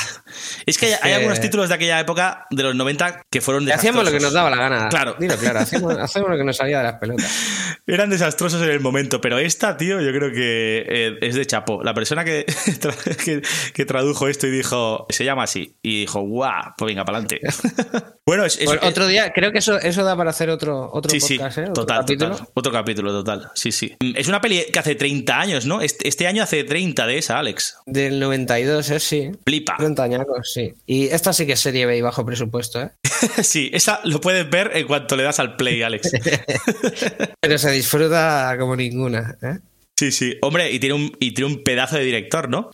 Es 0.66 0.78
que 0.78 0.86
hay, 0.86 1.10
Es 1.12 1.16
algunos 1.18 1.40
títulos 1.40 1.68
de 1.68 1.74
aquella 1.74 2.00
época, 2.00 2.46
de 2.50 2.62
los 2.62 2.74
90, 2.74 3.22
que 3.30 3.40
fueron 3.40 3.70
Hacíamos 3.70 4.04
lo 4.04 4.10
que 4.10 4.20
nos 4.20 4.32
desastrosos. 4.32 4.34
daba 4.34 4.50
la 4.50 4.56
gana. 4.76 4.88
Claro. 4.88 5.16
Dilo 5.18 5.36
claro, 5.36 5.60
hacíamos, 5.60 5.96
hacíamos 5.98 6.30
lo 6.30 6.36
que 6.36 6.44
nos 6.44 6.56
salía 6.56 6.78
de 6.78 6.84
las 6.84 6.94
pelotas. 6.94 7.30
Eran 7.86 8.10
desastrosos 8.10 8.62
en 8.62 8.70
el 8.70 8.80
momento, 8.80 9.20
pero 9.20 9.38
esta, 9.38 9.76
tío, 9.76 10.00
yo 10.00 10.12
creo 10.12 10.30
que 10.32 10.84
eh, 10.88 11.18
es 11.22 11.34
de 11.34 11.46
chapo. 11.46 11.82
La 11.82 11.94
persona 11.94 12.24
que, 12.24 12.46
tra- 12.80 13.16
que, 13.16 13.42
que 13.72 13.84
tradujo 13.84 14.28
esto 14.28 14.46
y 14.46 14.50
dijo, 14.50 15.06
se 15.10 15.24
llama 15.24 15.44
así, 15.44 15.76
y 15.82 16.00
dijo, 16.00 16.20
guau, 16.20 16.72
pues 16.76 16.86
venga, 16.88 17.04
para 17.04 17.18
adelante. 17.18 17.40
bueno, 18.26 18.44
es, 18.44 18.58
es- 18.58 18.66
Pues 18.66 18.78
otro 18.82 19.06
día, 19.06 19.32
creo 19.32 19.52
que 19.52 19.58
eso, 19.58 19.78
eso 19.80 20.04
da 20.04 20.16
para 20.16 20.30
hacer 20.30 20.50
otro, 20.50 20.90
otro 20.92 21.10
Sí, 21.10 21.20
sí, 21.20 21.36
podcast, 21.38 21.58
¿eh? 21.58 21.62
Otro 21.62 21.72
total, 21.74 21.98
capítulo. 22.00 22.30
total. 22.32 22.48
Otro 22.54 22.72
capítulo, 22.72 23.10
total. 23.12 23.50
Sí, 23.54 23.72
sí. 23.72 23.96
Es 24.14 24.28
una 24.28 24.40
peli 24.40 24.64
que 24.72 24.78
hace 24.78 24.94
30 24.94 25.38
años, 25.40 25.66
¿no? 25.66 25.80
Este, 25.80 26.08
este 26.08 26.26
año 26.26 26.42
hace 26.42 26.64
30 26.64 27.06
de 27.06 27.18
esa, 27.18 27.38
Alex. 27.38 27.78
Del 27.86 28.20
92, 28.20 28.90
¿eh? 28.90 29.00
Sí. 29.00 29.30
Flipa. 29.44 29.76
30 29.78 30.02
sí. 30.42 30.74
Y 30.86 31.06
esta 31.08 31.32
sí 31.32 31.46
que 31.46 31.52
es 31.52 31.60
serie 31.60 31.86
B 31.86 31.96
y 31.96 32.02
bajo 32.02 32.24
presupuesto, 32.24 32.82
¿eh? 32.82 32.90
sí, 33.42 33.70
esa 33.72 34.00
lo 34.04 34.20
puedes 34.20 34.48
ver 34.48 34.70
en 34.74 34.86
cuanto 34.86 35.16
le 35.16 35.22
das 35.22 35.38
al 35.40 35.56
play, 35.56 35.82
Alex. 35.82 36.12
Pero 37.40 37.58
se 37.58 37.70
disfruta 37.70 38.56
como 38.58 38.76
ninguna, 38.76 39.36
¿eh? 39.42 39.58
Sí, 39.98 40.12
sí. 40.12 40.36
Hombre, 40.42 40.70
y 40.70 40.78
tiene 40.78 40.94
un, 40.94 41.16
y 41.18 41.32
tiene 41.32 41.52
un 41.52 41.64
pedazo 41.64 41.96
de 41.96 42.04
director, 42.04 42.48
¿no? 42.48 42.70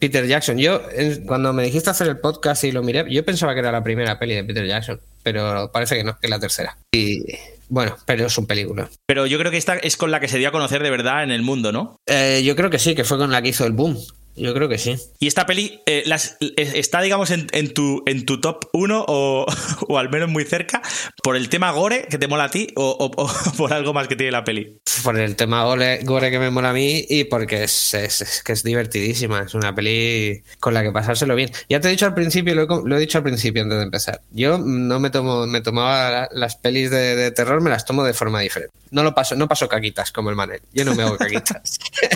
Peter 0.00 0.26
Jackson. 0.26 0.58
Yo, 0.58 0.82
cuando 1.24 1.52
me 1.52 1.62
dijiste 1.62 1.88
hacer 1.88 2.08
el 2.08 2.18
podcast 2.18 2.64
y 2.64 2.72
lo 2.72 2.82
miré, 2.82 3.04
yo 3.08 3.24
pensaba 3.24 3.54
que 3.54 3.60
era 3.60 3.70
la 3.70 3.84
primera 3.84 4.18
peli 4.18 4.34
de 4.34 4.42
Peter 4.42 4.66
Jackson, 4.66 5.00
pero 5.22 5.70
parece 5.72 5.96
que 5.96 6.02
no, 6.02 6.18
que 6.18 6.26
es 6.26 6.30
la 6.30 6.40
tercera. 6.40 6.76
Y 6.92 7.22
bueno, 7.68 7.96
pero 8.06 8.26
es 8.26 8.38
un 8.38 8.46
película. 8.46 8.90
Pero 9.06 9.26
yo 9.26 9.38
creo 9.38 9.52
que 9.52 9.56
esta 9.56 9.76
es 9.76 9.96
con 9.96 10.10
la 10.10 10.18
que 10.18 10.26
se 10.26 10.38
dio 10.38 10.48
a 10.48 10.52
conocer 10.52 10.82
de 10.82 10.90
verdad 10.90 11.22
en 11.22 11.30
el 11.30 11.42
mundo, 11.42 11.70
¿no? 11.70 11.96
Eh, 12.06 12.42
yo 12.44 12.56
creo 12.56 12.70
que 12.70 12.80
sí, 12.80 12.96
que 12.96 13.04
fue 13.04 13.18
con 13.18 13.30
la 13.30 13.40
que 13.40 13.50
hizo 13.50 13.64
el 13.66 13.72
boom. 13.72 13.96
Yo 14.36 14.52
creo 14.52 14.68
que 14.68 14.78
sí. 14.78 14.96
Y 15.20 15.28
esta 15.28 15.46
peli 15.46 15.80
eh, 15.86 16.02
las- 16.06 16.36
está, 16.56 17.00
digamos, 17.02 17.30
en, 17.30 17.46
en 17.52 17.72
tu, 17.72 18.02
en 18.06 18.26
tu 18.26 18.40
top 18.40 18.64
1 18.72 19.04
o, 19.06 19.46
o 19.88 19.98
al 19.98 20.10
menos 20.10 20.28
muy 20.28 20.44
cerca 20.44 20.82
por 21.22 21.36
el 21.36 21.48
tema 21.48 21.70
gore 21.70 22.06
que 22.10 22.18
te 22.18 22.26
mola 22.26 22.44
a 22.44 22.50
ti 22.50 22.66
o, 22.74 22.84
o- 22.90 23.22
o 23.22 23.52
por 23.56 23.72
algo 23.72 23.92
más 23.92 24.08
que 24.08 24.16
tiene 24.16 24.32
la 24.32 24.42
peli. 24.44 24.78
Por 25.02 25.18
el 25.18 25.36
tema 25.36 25.64
gore, 25.64 26.00
gore 26.02 26.30
que 26.30 26.38
me 26.38 26.50
mola 26.50 26.70
a 26.70 26.72
mí 26.72 27.04
y 27.08 27.24
porque 27.24 27.64
es, 27.64 27.94
es- 27.94 28.22
es 28.22 28.42
que 28.42 28.52
es 28.52 28.62
divertidísima. 28.64 29.42
Es 29.42 29.54
una 29.54 29.74
peli 29.74 30.42
con 30.60 30.74
la 30.74 30.82
que 30.82 30.90
pasárselo 30.90 31.34
bien. 31.36 31.50
Ya 31.68 31.80
te 31.80 31.88
he 31.88 31.90
dicho 31.92 32.06
al 32.06 32.14
principio, 32.14 32.54
lo 32.54 32.62
he, 32.62 32.88
lo 32.88 32.96
he 32.96 33.00
dicho 33.00 33.18
al 33.18 33.24
principio 33.24 33.62
antes 33.62 33.78
de 33.78 33.84
empezar. 33.84 34.20
Yo 34.32 34.58
no 34.58 34.98
me 35.00 35.10
tomo, 35.10 35.46
me 35.46 35.60
tomaba 35.60 36.10
la- 36.10 36.28
las 36.32 36.56
pelis 36.56 36.90
de, 36.90 37.14
de 37.14 37.30
terror, 37.30 37.60
me 37.60 37.70
las 37.70 37.84
tomo 37.84 38.02
de 38.04 38.14
forma 38.14 38.40
diferente. 38.40 38.72
No 38.90 39.02
lo 39.02 39.14
paso, 39.14 39.34
no 39.36 39.48
paso 39.48 39.68
caquitas 39.68 40.12
como 40.12 40.30
el 40.30 40.36
Manel. 40.36 40.60
Yo 40.72 40.84
no 40.84 40.94
me 40.94 41.02
hago 41.04 41.16
caquitas. 41.16 41.78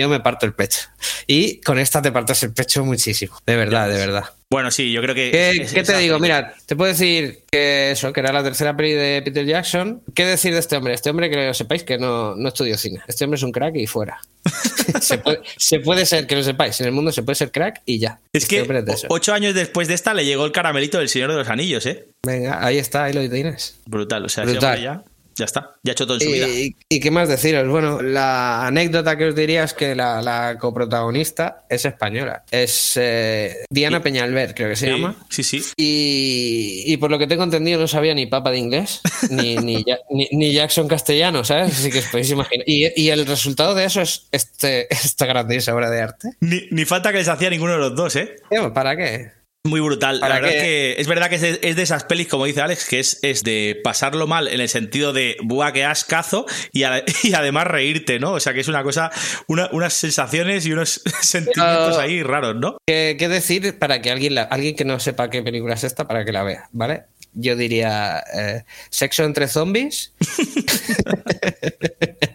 Yo 0.00 0.08
me 0.08 0.20
parto 0.20 0.46
el 0.46 0.54
pecho. 0.54 0.80
Y 1.26 1.60
con 1.60 1.78
esta 1.78 2.02
te 2.02 2.12
partes 2.12 2.42
el 2.42 2.52
pecho 2.52 2.84
muchísimo. 2.84 3.36
De 3.46 3.56
verdad, 3.56 3.88
de 3.88 3.96
verdad. 3.96 4.24
Bueno, 4.50 4.70
sí, 4.70 4.92
yo 4.92 5.00
creo 5.02 5.14
que. 5.14 5.30
¿Qué, 5.30 5.50
es- 5.62 5.72
qué 5.72 5.80
es 5.80 5.86
te 5.86 5.96
digo? 5.98 6.18
Mira, 6.18 6.54
te 6.66 6.76
puedo 6.76 6.92
decir 6.92 7.40
que 7.50 7.90
eso, 7.92 8.12
que 8.12 8.20
era 8.20 8.32
la 8.32 8.42
tercera 8.42 8.76
peli 8.76 8.92
de 8.92 9.22
Peter 9.24 9.44
Jackson. 9.44 10.02
¿Qué 10.14 10.24
decir 10.24 10.52
de 10.52 10.60
este 10.60 10.76
hombre? 10.76 10.94
Este 10.94 11.10
hombre 11.10 11.28
que 11.30 11.46
lo 11.46 11.54
sepáis 11.54 11.82
que 11.82 11.98
no, 11.98 12.36
no 12.36 12.48
estudió 12.48 12.76
cine. 12.78 13.00
Este 13.08 13.24
hombre 13.24 13.36
es 13.38 13.42
un 13.42 13.50
crack 13.52 13.74
y 13.76 13.86
fuera. 13.86 14.20
se, 15.00 15.18
puede, 15.18 15.40
se 15.56 15.80
puede 15.80 16.06
ser, 16.06 16.26
que 16.26 16.36
lo 16.36 16.42
sepáis, 16.44 16.78
en 16.80 16.86
el 16.86 16.92
mundo 16.92 17.10
se 17.10 17.22
puede 17.22 17.34
ser 17.36 17.50
crack 17.50 17.82
y 17.86 17.98
ya. 17.98 18.20
Es 18.32 18.46
que 18.46 18.60
Este 18.60 18.70
hombre 18.72 18.92
es 18.94 19.06
ocho 19.08 19.32
años 19.32 19.54
después 19.54 19.88
de 19.88 19.94
esta 19.94 20.14
le 20.14 20.24
llegó 20.24 20.44
el 20.44 20.52
caramelito 20.52 20.98
del 20.98 21.08
Señor 21.08 21.30
de 21.30 21.38
los 21.38 21.48
Anillos, 21.48 21.86
¿eh? 21.86 22.06
Venga, 22.24 22.64
ahí 22.64 22.78
está, 22.78 23.04
ahí 23.04 23.12
lo 23.12 23.28
tienes. 23.28 23.78
Brutal, 23.86 24.24
o 24.24 24.28
sea, 24.28 24.44
Brutal. 24.44 24.64
hombre 24.76 24.82
ya, 24.82 25.02
ya 25.36 25.44
está, 25.44 25.74
ya 25.82 25.90
ha 25.90 25.94
hecho 25.94 26.06
todo 26.06 26.16
en 26.16 26.20
su 26.22 26.30
vida. 26.30 26.48
Y, 26.48 26.76
y 26.88 27.00
qué 27.00 27.10
más 27.10 27.28
deciros? 27.28 27.68
Bueno, 27.68 28.00
la 28.02 28.66
anécdota 28.66 29.16
que 29.16 29.26
os 29.26 29.34
diría 29.34 29.64
es 29.64 29.74
que 29.74 29.94
la, 29.94 30.22
la 30.22 30.56
coprotagonista 30.58 31.64
es 31.68 31.84
española. 31.84 32.44
Es 32.50 32.92
eh, 32.96 33.64
Diana 33.70 34.02
Peñalver, 34.02 34.54
creo 34.54 34.68
que 34.70 34.76
se 34.76 34.86
Sí, 34.86 34.92
llama. 34.92 35.16
Sí, 35.30 35.42
sí. 35.42 35.62
Y, 35.76 36.84
y 36.86 36.96
por 36.98 37.10
lo 37.10 37.18
que 37.18 37.26
te 37.26 37.34
he 37.34 37.42
entendido 37.42 37.80
no 37.80 37.88
sabía 37.88 38.14
ni 38.14 38.26
papa 38.26 38.50
de 38.50 38.58
inglés, 38.58 39.00
ni, 39.30 39.56
ni, 39.58 39.82
Ja- 39.84 39.98
ni- 40.10 40.28
ni 40.32 40.52
Jackson 40.52 40.88
castellano, 40.88 41.44
¿sabes? 41.44 41.72
Así 41.72 41.90
que 41.90 41.98
os 42.00 42.06
podéis 42.06 42.30
imaginar. 42.30 42.64
Y, 42.66 43.08
el 43.08 43.26
resultado 43.26 43.74
de 43.74 43.84
eso 43.84 44.00
es 44.00 44.26
este, 44.32 44.86
esta 44.94 45.26
grandiosa 45.26 45.74
obra 45.74 45.90
de 45.90 46.00
arte. 46.00 46.28
Ni, 46.40 46.84
falta 46.84 47.12
que 47.12 47.18
les 47.18 47.28
hacía 47.28 47.50
ninguno 47.50 47.72
de 47.72 47.78
los 47.78 47.94
dos, 47.96 48.16
¿eh? 48.16 48.36
¿Para 48.74 48.96
qué? 48.96 49.30
Muy 49.66 49.80
brutal. 49.80 50.20
La 50.20 50.28
¿Para 50.28 50.40
verdad 50.40 50.56
es 50.56 50.62
que 50.62 50.94
es 50.98 51.06
verdad 51.06 51.28
que 51.30 51.36
es 51.36 51.40
de, 51.40 51.58
es 51.62 51.74
de 51.76 51.82
esas 51.82 52.04
pelis, 52.04 52.28
como 52.28 52.44
dice 52.44 52.60
Alex, 52.60 52.84
que 52.86 53.00
es, 53.00 53.18
es 53.22 53.42
de 53.44 53.80
pasarlo 53.82 54.26
mal 54.26 54.46
en 54.48 54.60
el 54.60 54.68
sentido 54.68 55.14
de 55.14 55.38
buah, 55.42 55.72
que 55.72 55.84
ascazo 55.86 56.44
y, 56.70 56.82
a- 56.82 57.02
y 57.22 57.32
además 57.32 57.66
reírte, 57.66 58.18
¿no? 58.18 58.32
O 58.32 58.40
sea 58.40 58.52
que 58.52 58.60
es 58.60 58.68
una 58.68 58.82
cosa, 58.82 59.10
una- 59.46 59.70
unas 59.72 59.94
sensaciones 59.94 60.66
y 60.66 60.72
unos 60.72 61.00
sentimientos 61.22 61.96
ahí 61.96 62.22
raros, 62.22 62.56
¿no? 62.56 62.76
¿Qué, 62.86 63.16
qué 63.18 63.28
decir 63.28 63.78
para 63.78 64.02
que 64.02 64.10
alguien, 64.10 64.34
la- 64.34 64.42
alguien 64.42 64.76
que 64.76 64.84
no 64.84 65.00
sepa 65.00 65.30
qué 65.30 65.42
película 65.42 65.72
es 65.74 65.84
esta, 65.84 66.06
para 66.06 66.26
que 66.26 66.32
la 66.32 66.42
vea, 66.42 66.68
¿vale? 66.72 67.04
Yo 67.32 67.56
diría 67.56 68.22
eh, 68.34 68.64
sexo 68.90 69.24
entre 69.24 69.48
zombies. 69.48 70.12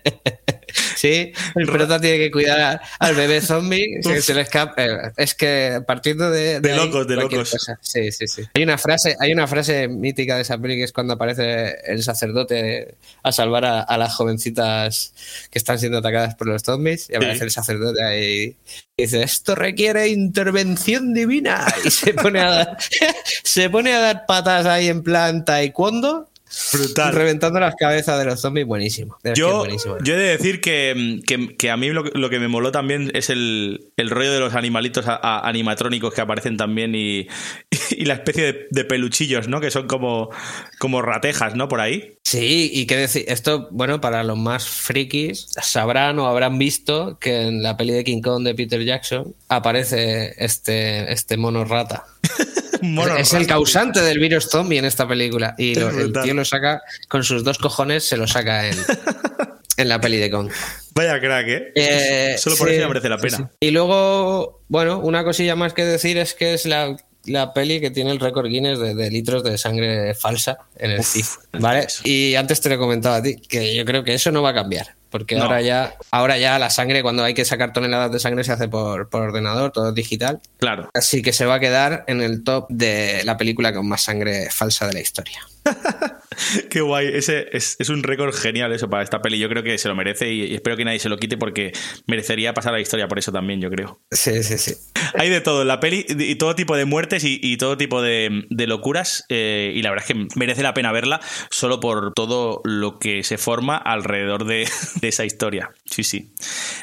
Sí, 0.99 1.31
el 1.55 1.65
prota 1.65 1.99
tiene 2.01 2.17
que 2.17 2.29
cuidar 2.31 2.59
a- 2.59 2.81
al 2.99 3.15
bebé 3.15 3.39
zombie, 3.39 3.99
que 4.03 4.21
se 4.21 4.33
le 4.33 4.41
escapa. 4.41 4.73
eh, 4.83 5.11
Es 5.15 5.33
que 5.33 5.81
partiendo 5.87 6.29
de. 6.29 6.59
De 6.59 6.75
locos, 6.75 7.07
de 7.07 7.15
locos. 7.15 7.51
cosa. 7.51 7.79
Sí, 7.81 8.11
sí, 8.11 8.27
sí. 8.27 8.43
Hay 8.53 8.63
una 8.63 8.77
frase, 8.77 9.15
hay 9.19 9.31
una 9.31 9.47
frase 9.47 9.87
mítica 9.87 10.35
de 10.35 10.41
esa 10.41 10.57
peli 10.57 10.75
que 10.75 10.83
es 10.83 10.91
cuando 10.91 11.13
aparece 11.13 11.75
el 11.85 12.03
sacerdote 12.03 12.95
a 13.23 13.31
salvar 13.31 13.63
a, 13.65 13.81
a 13.81 13.97
las 13.97 14.13
jovencitas 14.13 15.13
que 15.49 15.57
están 15.59 15.79
siendo 15.79 15.99
atacadas 15.99 16.35
por 16.35 16.47
los 16.47 16.63
zombies. 16.63 17.09
Y 17.09 17.15
aparece 17.15 17.39
Sí. 17.39 17.43
el 17.45 17.51
sacerdote 17.51 18.03
ahí 18.03 18.55
y 18.97 19.03
dice: 19.03 19.23
Esto 19.23 19.55
requiere 19.55 20.09
intervención 20.09 21.13
divina. 21.13 21.65
Y 21.85 21.91
se 21.91 22.13
pone 22.13 22.39
a 22.41 22.49
dar, 22.49 22.77
se 23.43 23.69
pone 23.69 23.93
a 23.93 23.99
dar 23.99 24.25
patas 24.25 24.65
ahí 24.65 24.87
en 24.89 25.03
plan 25.03 25.45
taekwondo. 25.45 26.28
Brutal. 26.73 27.13
Reventando 27.13 27.59
las 27.59 27.75
cabezas 27.75 28.17
de 28.19 28.25
los 28.25 28.41
zombies, 28.41 28.65
buenísimo. 28.65 29.17
Yo, 29.35 29.59
buenísimo. 29.59 29.97
yo 30.03 30.13
he 30.15 30.17
de 30.17 30.37
decir 30.37 30.61
que, 30.61 31.19
que- 31.27 31.55
que 31.55 31.69
a 31.71 31.77
mí 31.77 31.89
lo, 31.89 32.03
que- 32.03 32.17
lo 32.17 32.29
que 32.29 32.39
me 32.39 32.47
moló 32.47 32.71
también 32.71 33.11
es 33.13 33.29
el, 33.29 33.91
el 33.97 34.09
rollo 34.09 34.31
de 34.33 34.39
los 34.39 34.55
animalitos 34.55 35.07
a- 35.07 35.15
a- 35.21 35.47
animatrónicos 35.47 36.13
que 36.13 36.21
aparecen 36.21 36.57
también 36.57 36.95
y, 36.95 37.27
y 37.91 38.05
la 38.05 38.15
especie 38.15 38.43
de, 38.53 38.67
de 38.71 38.83
peluchillos, 38.85 39.47
¿no? 39.47 39.61
Que 39.61 39.71
son 39.71 39.87
como, 39.87 40.29
como 40.79 41.01
ratejas, 41.01 41.55
¿no? 41.55 41.67
Por 41.67 41.81
ahí. 41.81 42.15
Sí, 42.23 42.69
y 42.73 42.85
qué 42.85 42.95
decir, 42.97 43.25
esto, 43.27 43.67
bueno, 43.71 44.01
para 44.01 44.23
los 44.23 44.37
más 44.37 44.67
frikis, 44.67 45.47
sabrán 45.61 46.19
o 46.19 46.27
habrán 46.27 46.57
visto 46.59 47.17
que 47.19 47.41
en 47.47 47.63
la 47.63 47.75
peli 47.77 47.93
de 47.93 48.03
King 48.03 48.21
Kong 48.21 48.43
de 48.43 48.53
Peter 48.55 48.83
Jackson 48.83 49.33
aparece 49.47 50.33
este, 50.37 51.11
este 51.11 51.37
mono 51.37 51.63
rata. 51.65 52.05
Mono 52.93 53.15
es 53.17 53.33
el 53.33 53.45
causante 53.47 54.01
del 54.01 54.19
virus 54.19 54.49
zombie 54.49 54.77
en 54.79 54.85
esta 54.85 55.07
película. 55.07 55.55
Y 55.57 55.75
lo- 55.75 55.89
el 55.89 56.13
tío 56.23 56.33
lo 56.33 56.45
saca 56.45 56.81
con 57.07 57.23
sus 57.23 57.43
dos 57.43 57.57
cojones, 57.57 58.03
se 58.07 58.17
lo 58.17 58.27
saca 58.27 58.67
en, 58.67 58.75
en 59.77 59.89
la 59.89 59.99
peli 60.01 60.17
de 60.17 60.29
Kong. 60.31 60.49
Vaya 60.95 61.19
crack, 61.19 61.47
¿eh? 61.47 61.71
Eh, 61.75 62.35
Solo 62.37 62.57
por 62.57 62.67
sí, 62.67 62.73
eso 62.75 62.81
ya 62.81 62.87
merece 62.87 63.09
la 63.09 63.17
pena. 63.17 63.37
sí. 63.37 63.43
Y 63.61 63.71
luego, 63.71 64.61
bueno, 64.67 64.99
una 64.99 65.23
cosilla 65.23 65.55
más 65.55 65.73
que 65.73 65.85
decir 65.85 66.17
es 66.17 66.33
que 66.33 66.53
es 66.53 66.65
la, 66.65 66.97
la 67.25 67.53
peli 67.53 67.79
que 67.79 67.89
tiene 67.91 68.11
el 68.11 68.19
récord 68.19 68.47
Guinness 68.47 68.79
de, 68.79 68.95
de 68.95 69.09
litros 69.09 69.43
de 69.43 69.57
sangre 69.57 70.13
falsa 70.15 70.57
en 70.77 70.91
el 70.91 71.03
CIF. 71.03 71.37
¿Vale? 71.53 71.87
Y 72.03 72.35
antes 72.35 72.59
te 72.59 72.69
lo 72.69 72.75
he 72.75 72.77
comentado 72.77 73.15
a 73.15 73.23
ti, 73.23 73.37
que 73.37 73.73
yo 73.75 73.85
creo 73.85 74.03
que 74.03 74.13
eso 74.13 74.31
no 74.31 74.41
va 74.41 74.49
a 74.49 74.53
cambiar. 74.53 74.95
Porque 75.09 75.35
No. 75.35 75.43
ahora 75.45 75.61
ya, 75.61 75.95
ahora 76.11 76.37
ya 76.37 76.59
la 76.59 76.69
sangre, 76.69 77.01
cuando 77.01 77.23
hay 77.23 77.33
que 77.33 77.45
sacar 77.45 77.73
toneladas 77.73 78.11
de 78.11 78.19
sangre, 78.19 78.43
se 78.43 78.51
hace 78.51 78.67
por, 78.67 79.09
por 79.09 79.21
ordenador, 79.21 79.71
todo 79.71 79.91
digital. 79.91 80.39
Claro. 80.57 80.89
Así 80.93 81.21
que 81.21 81.33
se 81.33 81.45
va 81.45 81.55
a 81.55 81.59
quedar 81.59 82.03
en 82.07 82.21
el 82.21 82.43
top 82.43 82.67
de 82.69 83.21
la 83.25 83.37
película 83.37 83.73
con 83.73 83.87
más 83.87 84.03
sangre 84.03 84.49
falsa 84.51 84.87
de 84.87 84.93
la 84.93 84.99
historia. 85.01 85.39
Qué 86.69 86.81
guay. 86.81 87.07
Ese 87.13 87.47
es, 87.51 87.75
es 87.79 87.89
un 87.89 88.03
récord 88.03 88.33
genial 88.33 88.71
eso 88.71 88.89
para 88.89 89.03
esta 89.03 89.21
peli. 89.21 89.39
Yo 89.39 89.49
creo 89.49 89.63
que 89.63 89.77
se 89.77 89.87
lo 89.87 89.95
merece 89.95 90.31
y, 90.31 90.43
y 90.45 90.55
espero 90.55 90.77
que 90.77 90.85
nadie 90.85 90.99
se 90.99 91.09
lo 91.09 91.17
quite 91.17 91.37
porque 91.37 91.73
merecería 92.07 92.53
pasar 92.53 92.73
a 92.73 92.77
la 92.77 92.81
historia 92.81 93.07
por 93.07 93.19
eso 93.19 93.31
también, 93.31 93.59
yo 93.61 93.69
creo. 93.69 93.99
Sí, 94.11 94.43
sí, 94.43 94.57
sí. 94.57 94.75
Hay 95.15 95.29
de 95.29 95.41
todo 95.41 95.63
en 95.63 95.67
la 95.67 95.79
peli 95.79 96.05
y 96.07 96.35
todo 96.35 96.55
tipo 96.55 96.75
de 96.77 96.85
muertes 96.85 97.23
y, 97.23 97.39
y 97.41 97.57
todo 97.57 97.77
tipo 97.77 98.01
de, 98.01 98.45
de 98.49 98.67
locuras. 98.67 99.25
eh, 99.29 99.73
y 99.75 99.81
la 99.81 99.89
verdad 99.89 100.05
es 100.07 100.15
que 100.15 100.27
merece 100.35 100.63
la 100.63 100.73
pena 100.73 100.91
verla 100.91 101.19
solo 101.49 101.79
por 101.79 102.13
todo 102.13 102.61
lo 102.63 102.99
que 102.99 103.23
se 103.23 103.37
forma 103.37 103.75
alrededor 103.77 104.45
de, 104.45 104.67
de 105.01 105.07
esa 105.07 105.25
historia. 105.25 105.71
Sí, 105.85 106.03
sí. 106.03 106.33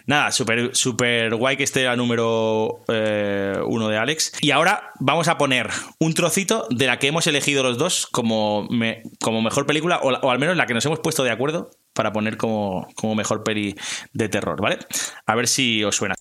Nada, 0.06 0.32
súper 0.32 0.74
súper 0.74 1.34
guay 1.34 1.56
que 1.56 1.64
esté 1.64 1.84
la 1.84 1.96
número 1.96 2.82
eh, 2.88 3.58
uno 3.66 3.88
de 3.88 3.96
Alex. 3.98 4.32
Y 4.40 4.50
ahora 4.50 4.90
vamos 5.00 5.28
a 5.28 5.38
poner 5.38 5.68
un 5.98 6.14
trocito 6.14 6.66
de 6.70 6.86
la 6.86 6.98
que 6.98 7.08
hemos 7.08 7.26
elegido 7.26 7.62
los 7.62 7.78
dos 7.78 8.06
como, 8.06 8.66
me- 8.70 9.02
como 9.20 9.42
mejor 9.42 9.66
película, 9.66 10.00
o, 10.02 10.08
o 10.10 10.30
al 10.30 10.38
menos 10.38 10.56
la 10.56 10.66
que 10.66 10.74
nos 10.74 10.84
hemos 10.86 11.00
puesto 11.00 11.24
de 11.24 11.30
acuerdo 11.30 11.70
para 11.92 12.12
poner 12.12 12.36
como, 12.36 12.88
como 12.94 13.14
mejor 13.14 13.42
peli 13.44 13.74
de 14.12 14.28
terror, 14.28 14.60
¿vale? 14.60 14.78
A 15.26 15.34
ver 15.34 15.48
si 15.48 15.82
os 15.84 15.96
suena. 15.96 16.14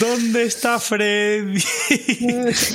¿Dónde 0.00 0.42
está 0.44 0.78
Freddy? 0.78 1.62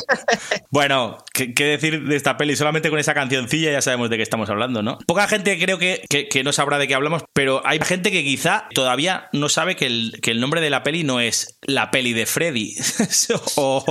bueno, 0.71 1.17
¿qué, 1.33 1.53
qué 1.53 1.65
decir 1.65 2.03
de 2.07 2.15
esta 2.15 2.37
peli? 2.37 2.55
Solamente 2.55 2.89
con 2.89 2.99
esa 2.99 3.13
cancioncilla 3.13 3.71
ya 3.71 3.81
sabemos 3.81 4.09
de 4.09 4.17
qué 4.17 4.23
estamos 4.23 4.49
hablando, 4.49 4.83
¿no? 4.83 4.97
Poca 5.07 5.27
gente 5.27 5.57
creo 5.59 5.77
que, 5.77 6.03
que- 6.09 6.27
que 6.27 6.43
no 6.43 6.51
sabrá 6.53 6.77
de 6.77 6.87
qué 6.87 6.95
hablamos, 6.95 7.23
pero 7.33 7.61
hay 7.65 7.79
gente 7.83 8.11
que 8.11 8.23
quizá 8.23 8.67
todavía 8.73 9.29
no 9.33 9.49
sabe 9.49 9.75
que 9.75 9.85
el, 9.85 10.19
que 10.21 10.31
el 10.31 10.39
nombre 10.39 10.61
de 10.61 10.69
la 10.69 10.83
peli 10.83 11.03
no 11.03 11.19
es 11.19 11.57
la 11.61 11.91
peli 11.91 12.13
de 12.13 12.25
Freddy 12.25 12.75
o, 13.55 13.83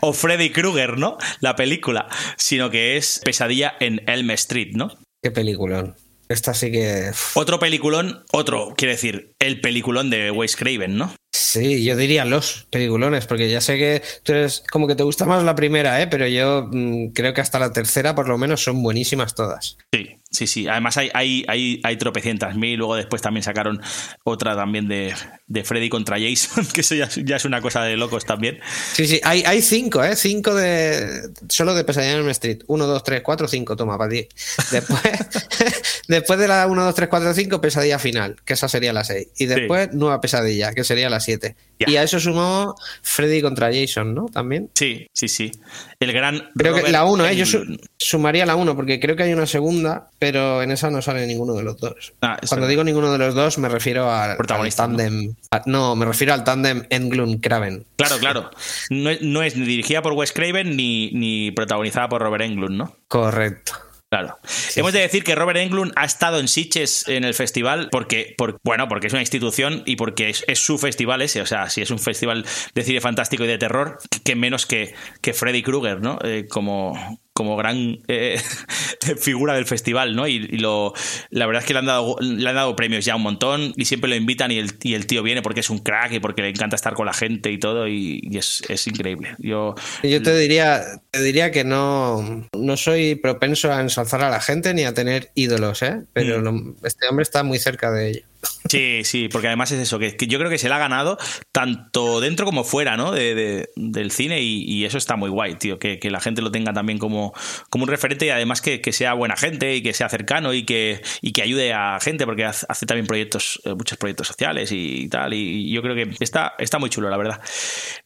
o 0.00 0.12
Freddy 0.12 0.50
Krueger, 0.50 0.98
¿no? 0.98 1.18
La 1.40 1.56
película, 1.56 2.08
sino 2.36 2.70
que 2.70 2.96
es 2.96 3.20
Pesadilla 3.24 3.74
en 3.80 4.02
Elm 4.08 4.30
Street, 4.32 4.72
¿no? 4.74 4.88
Qué 5.22 5.30
peliculón. 5.30 5.94
Esta 6.28 6.54
sí 6.54 6.72
que. 6.72 7.10
Otro 7.34 7.58
peliculón, 7.58 8.24
otro, 8.32 8.72
quiere 8.76 8.94
decir, 8.94 9.32
el 9.38 9.60
peliculón 9.60 10.08
de 10.08 10.30
Wes 10.30 10.56
Craven, 10.56 10.96
¿no? 10.96 11.14
Sí, 11.34 11.82
yo 11.82 11.96
diría 11.96 12.26
los 12.26 12.66
peliculones, 12.70 13.26
porque 13.26 13.48
ya 13.50 13.62
sé 13.62 13.78
que 13.78 14.02
tú 14.22 14.32
eres 14.32 14.62
como 14.70 14.86
que 14.86 14.94
te 14.94 15.02
gusta 15.02 15.24
más 15.24 15.42
la 15.42 15.54
primera, 15.54 16.00
¿eh? 16.02 16.06
pero 16.06 16.26
yo 16.28 16.68
mm, 16.70 17.08
creo 17.14 17.32
que 17.32 17.40
hasta 17.40 17.58
la 17.58 17.72
tercera 17.72 18.14
por 18.14 18.28
lo 18.28 18.36
menos 18.36 18.62
son 18.62 18.82
buenísimas 18.82 19.34
todas. 19.34 19.78
Sí, 19.94 20.18
sí, 20.30 20.46
sí. 20.46 20.68
Además 20.68 20.98
hay, 20.98 21.10
hay, 21.14 21.44
hay, 21.48 21.80
hay 21.84 21.96
tropecientas 21.96 22.54
mil. 22.56 22.78
Luego 22.78 22.96
después 22.96 23.22
también 23.22 23.42
sacaron 23.42 23.80
otra 24.24 24.54
también 24.54 24.88
de, 24.88 25.14
de 25.46 25.64
Freddy 25.64 25.88
contra 25.88 26.18
Jason, 26.20 26.66
que 26.74 26.82
eso 26.82 26.94
ya, 26.94 27.04
es- 27.06 27.24
ya 27.24 27.36
es 27.36 27.44
una 27.46 27.62
cosa 27.62 27.82
de 27.82 27.96
locos 27.96 28.26
también. 28.26 28.60
Sí, 28.92 29.06
sí, 29.06 29.18
hay, 29.24 29.42
hay 29.46 29.62
cinco, 29.62 30.04
¿eh? 30.04 30.16
Cinco 30.16 30.54
de. 30.54 31.30
Solo 31.48 31.74
de 31.74 31.84
Pesadilla 31.84 32.12
en 32.12 32.18
Elm 32.18 32.28
Street. 32.30 32.58
Uno, 32.66 32.86
dos, 32.86 33.04
tres, 33.04 33.22
cuatro, 33.22 33.48
cinco, 33.48 33.74
toma, 33.74 33.96
para 33.96 34.10
ti. 34.10 34.28
Después, 34.70 35.00
después 36.08 36.38
de 36.38 36.48
la 36.48 36.66
1, 36.66 36.84
2, 36.84 36.94
3, 36.94 37.08
4, 37.08 37.32
5, 37.34 37.60
pesadilla 37.62 37.98
final, 37.98 38.36
que 38.44 38.52
esa 38.52 38.68
sería 38.68 38.92
la 38.92 39.04
6. 39.04 39.28
Y 39.38 39.46
después, 39.46 39.92
nueva 39.94 40.20
pesadilla, 40.20 40.72
que 40.74 40.84
sería 40.84 41.08
la 41.08 41.20
7. 41.24 41.56
Y 41.84 41.96
a 41.96 42.04
eso 42.04 42.20
sumó 42.20 42.76
Freddy 43.02 43.42
contra 43.42 43.68
Jason, 43.72 44.14
¿no? 44.14 44.26
También. 44.26 44.70
Sí, 44.74 45.08
sí, 45.12 45.26
sí. 45.26 45.50
El 45.98 46.12
gran. 46.12 46.50
Creo 46.56 46.76
que 46.76 46.92
la 46.92 47.04
1, 47.04 47.26
¿eh? 47.26 47.36
Yo 47.36 47.44
Englund. 47.44 47.80
su- 47.80 47.88
sumaría 47.98 48.46
la 48.46 48.54
1, 48.54 48.76
porque 48.76 49.00
creo 49.00 49.16
que 49.16 49.24
hay 49.24 49.32
una 49.32 49.46
segunda, 49.46 50.08
pero 50.20 50.62
en 50.62 50.70
esa 50.70 50.90
no 50.90 51.02
sale 51.02 51.26
ninguno 51.26 51.54
de 51.54 51.64
los 51.64 51.78
dos. 51.78 52.12
Ah, 52.22 52.38
Cuando 52.48 52.68
digo 52.68 52.84
ninguno 52.84 53.10
de 53.10 53.18
los 53.18 53.34
dos, 53.34 53.58
me 53.58 53.68
refiero 53.68 54.08
al, 54.12 54.30
al 54.32 54.36
Protagonista, 54.36 54.86
¿no? 54.86 54.96
tándem. 54.96 55.34
a- 55.50 55.62
¿no? 55.66 55.96
me 55.96 56.06
refiero 56.06 56.34
al 56.34 56.44
tándem 56.44 56.84
Englund-Kraven. 56.88 57.84
Claro, 57.96 58.18
claro. 58.18 58.50
No, 58.90 59.10
no 59.20 59.42
es 59.42 59.56
ni 59.56 59.66
dirigida 59.66 60.02
por 60.02 60.12
Wes 60.12 60.32
Craven 60.32 60.76
ni, 60.76 61.10
ni 61.12 61.50
protagonizada 61.50 62.08
por 62.08 62.22
Robert 62.22 62.44
Englund, 62.44 62.76
¿no? 62.76 62.96
Correcto. 63.08 63.72
Claro. 64.12 64.38
Hemos 64.76 64.92
de 64.92 65.00
decir 65.00 65.24
que 65.24 65.34
Robert 65.34 65.58
Englund 65.58 65.92
ha 65.96 66.04
estado 66.04 66.38
en 66.38 66.46
Sitges 66.46 67.08
en 67.08 67.24
el 67.24 67.32
festival 67.32 67.88
porque, 67.90 68.34
por, 68.36 68.60
bueno, 68.62 68.86
porque 68.86 69.06
es 69.06 69.14
una 69.14 69.22
institución 69.22 69.84
y 69.86 69.96
porque 69.96 70.28
es, 70.28 70.44
es 70.48 70.58
su 70.58 70.76
festival 70.76 71.22
ese. 71.22 71.40
O 71.40 71.46
sea, 71.46 71.70
si 71.70 71.80
es 71.80 71.90
un 71.90 71.98
festival 71.98 72.44
de 72.74 72.82
cine 72.82 73.00
fantástico 73.00 73.44
y 73.44 73.46
de 73.46 73.56
terror, 73.56 73.96
que 74.22 74.36
menos 74.36 74.66
que, 74.66 74.92
que 75.22 75.32
Freddy 75.32 75.62
Krueger, 75.62 76.02
¿no? 76.02 76.18
Eh, 76.24 76.46
como, 76.46 77.21
como 77.34 77.56
gran 77.56 77.98
eh, 78.08 78.38
figura 79.18 79.54
del 79.54 79.64
festival, 79.66 80.14
¿no? 80.14 80.28
Y, 80.28 80.34
y 80.36 80.58
lo, 80.58 80.92
la 81.30 81.46
verdad 81.46 81.62
es 81.62 81.66
que 81.66 81.72
le 81.72 81.78
han, 81.80 81.86
dado, 81.86 82.16
le 82.20 82.48
han 82.48 82.54
dado 82.54 82.76
premios 82.76 83.04
ya 83.04 83.16
un 83.16 83.22
montón 83.22 83.72
y 83.76 83.86
siempre 83.86 84.10
lo 84.10 84.16
invitan 84.16 84.50
y 84.50 84.58
el, 84.58 84.72
y 84.82 84.94
el 84.94 85.06
tío 85.06 85.22
viene 85.22 85.40
porque 85.42 85.60
es 85.60 85.70
un 85.70 85.78
crack 85.78 86.12
y 86.12 86.20
porque 86.20 86.42
le 86.42 86.50
encanta 86.50 86.76
estar 86.76 86.94
con 86.94 87.06
la 87.06 87.12
gente 87.14 87.50
y 87.50 87.58
todo 87.58 87.88
y, 87.88 88.20
y 88.22 88.36
es, 88.38 88.62
es 88.68 88.86
increíble. 88.86 89.34
Yo, 89.38 89.74
Yo 90.02 90.22
te 90.22 90.36
diría, 90.36 90.82
te 91.10 91.22
diría 91.22 91.50
que 91.50 91.64
no, 91.64 92.48
no 92.56 92.76
soy 92.76 93.14
propenso 93.14 93.72
a 93.72 93.80
ensalzar 93.80 94.22
a 94.22 94.30
la 94.30 94.40
gente 94.40 94.74
ni 94.74 94.84
a 94.84 94.92
tener 94.94 95.30
ídolos, 95.34 95.82
¿eh? 95.82 96.02
Pero 96.12 96.40
Mm. 96.40 96.44
lo- 96.44 96.74
este 96.86 97.06
hombre 97.08 97.22
está 97.22 97.42
muy 97.42 97.58
cerca 97.58 97.90
de 97.90 98.10
ello. 98.10 98.22
Sí, 98.68 99.02
sí, 99.04 99.28
porque 99.28 99.48
además 99.48 99.70
es 99.70 99.80
eso, 99.80 99.98
que, 99.98 100.16
yo 100.26 100.38
creo 100.38 100.50
que 100.50 100.58
se 100.58 100.68
la 100.68 100.76
ha 100.76 100.78
ganado 100.78 101.18
tanto 101.52 102.20
dentro 102.20 102.46
como 102.46 102.64
fuera, 102.64 102.96
¿no? 102.96 103.12
De, 103.12 103.34
de- 103.34 103.68
del 103.76 104.10
cine 104.10 104.40
y, 104.40 104.84
eso 104.84 104.98
está 104.98 105.14
muy 105.16 105.30
guay, 105.30 105.56
tío, 105.56 105.78
que, 105.78 105.98
que 105.98 106.10
la 106.10 106.20
gente 106.20 106.42
lo 106.42 106.50
tenga 106.50 106.72
también 106.72 106.98
como, 106.98 107.32
como 107.70 107.84
un 107.84 107.90
referente 107.90 108.26
y 108.26 108.30
además 108.30 108.60
que, 108.60 108.80
que 108.80 108.92
sea 108.92 109.14
buena 109.14 109.36
gente 109.36 109.76
y 109.76 109.82
que 109.82 109.92
sea 109.92 110.08
cercano 110.08 110.54
y 110.54 110.64
que, 110.64 111.02
y 111.20 111.32
que 111.32 111.42
ayude 111.42 111.72
a 111.72 111.98
gente 112.00 112.24
porque 112.24 112.44
hace, 112.44 112.66
hace 112.68 112.86
también 112.86 113.06
proyectos, 113.06 113.60
eh, 113.64 113.74
muchos 113.74 113.98
proyectos 113.98 114.26
sociales 114.28 114.70
y, 114.72 115.08
tal 115.08 115.34
y 115.34 115.70
yo 115.70 115.82
creo 115.82 115.94
que 115.94 116.10
está, 116.20 116.54
está 116.58 116.78
muy 116.78 116.90
chulo, 116.90 117.10
la 117.10 117.16
verdad. 117.16 117.40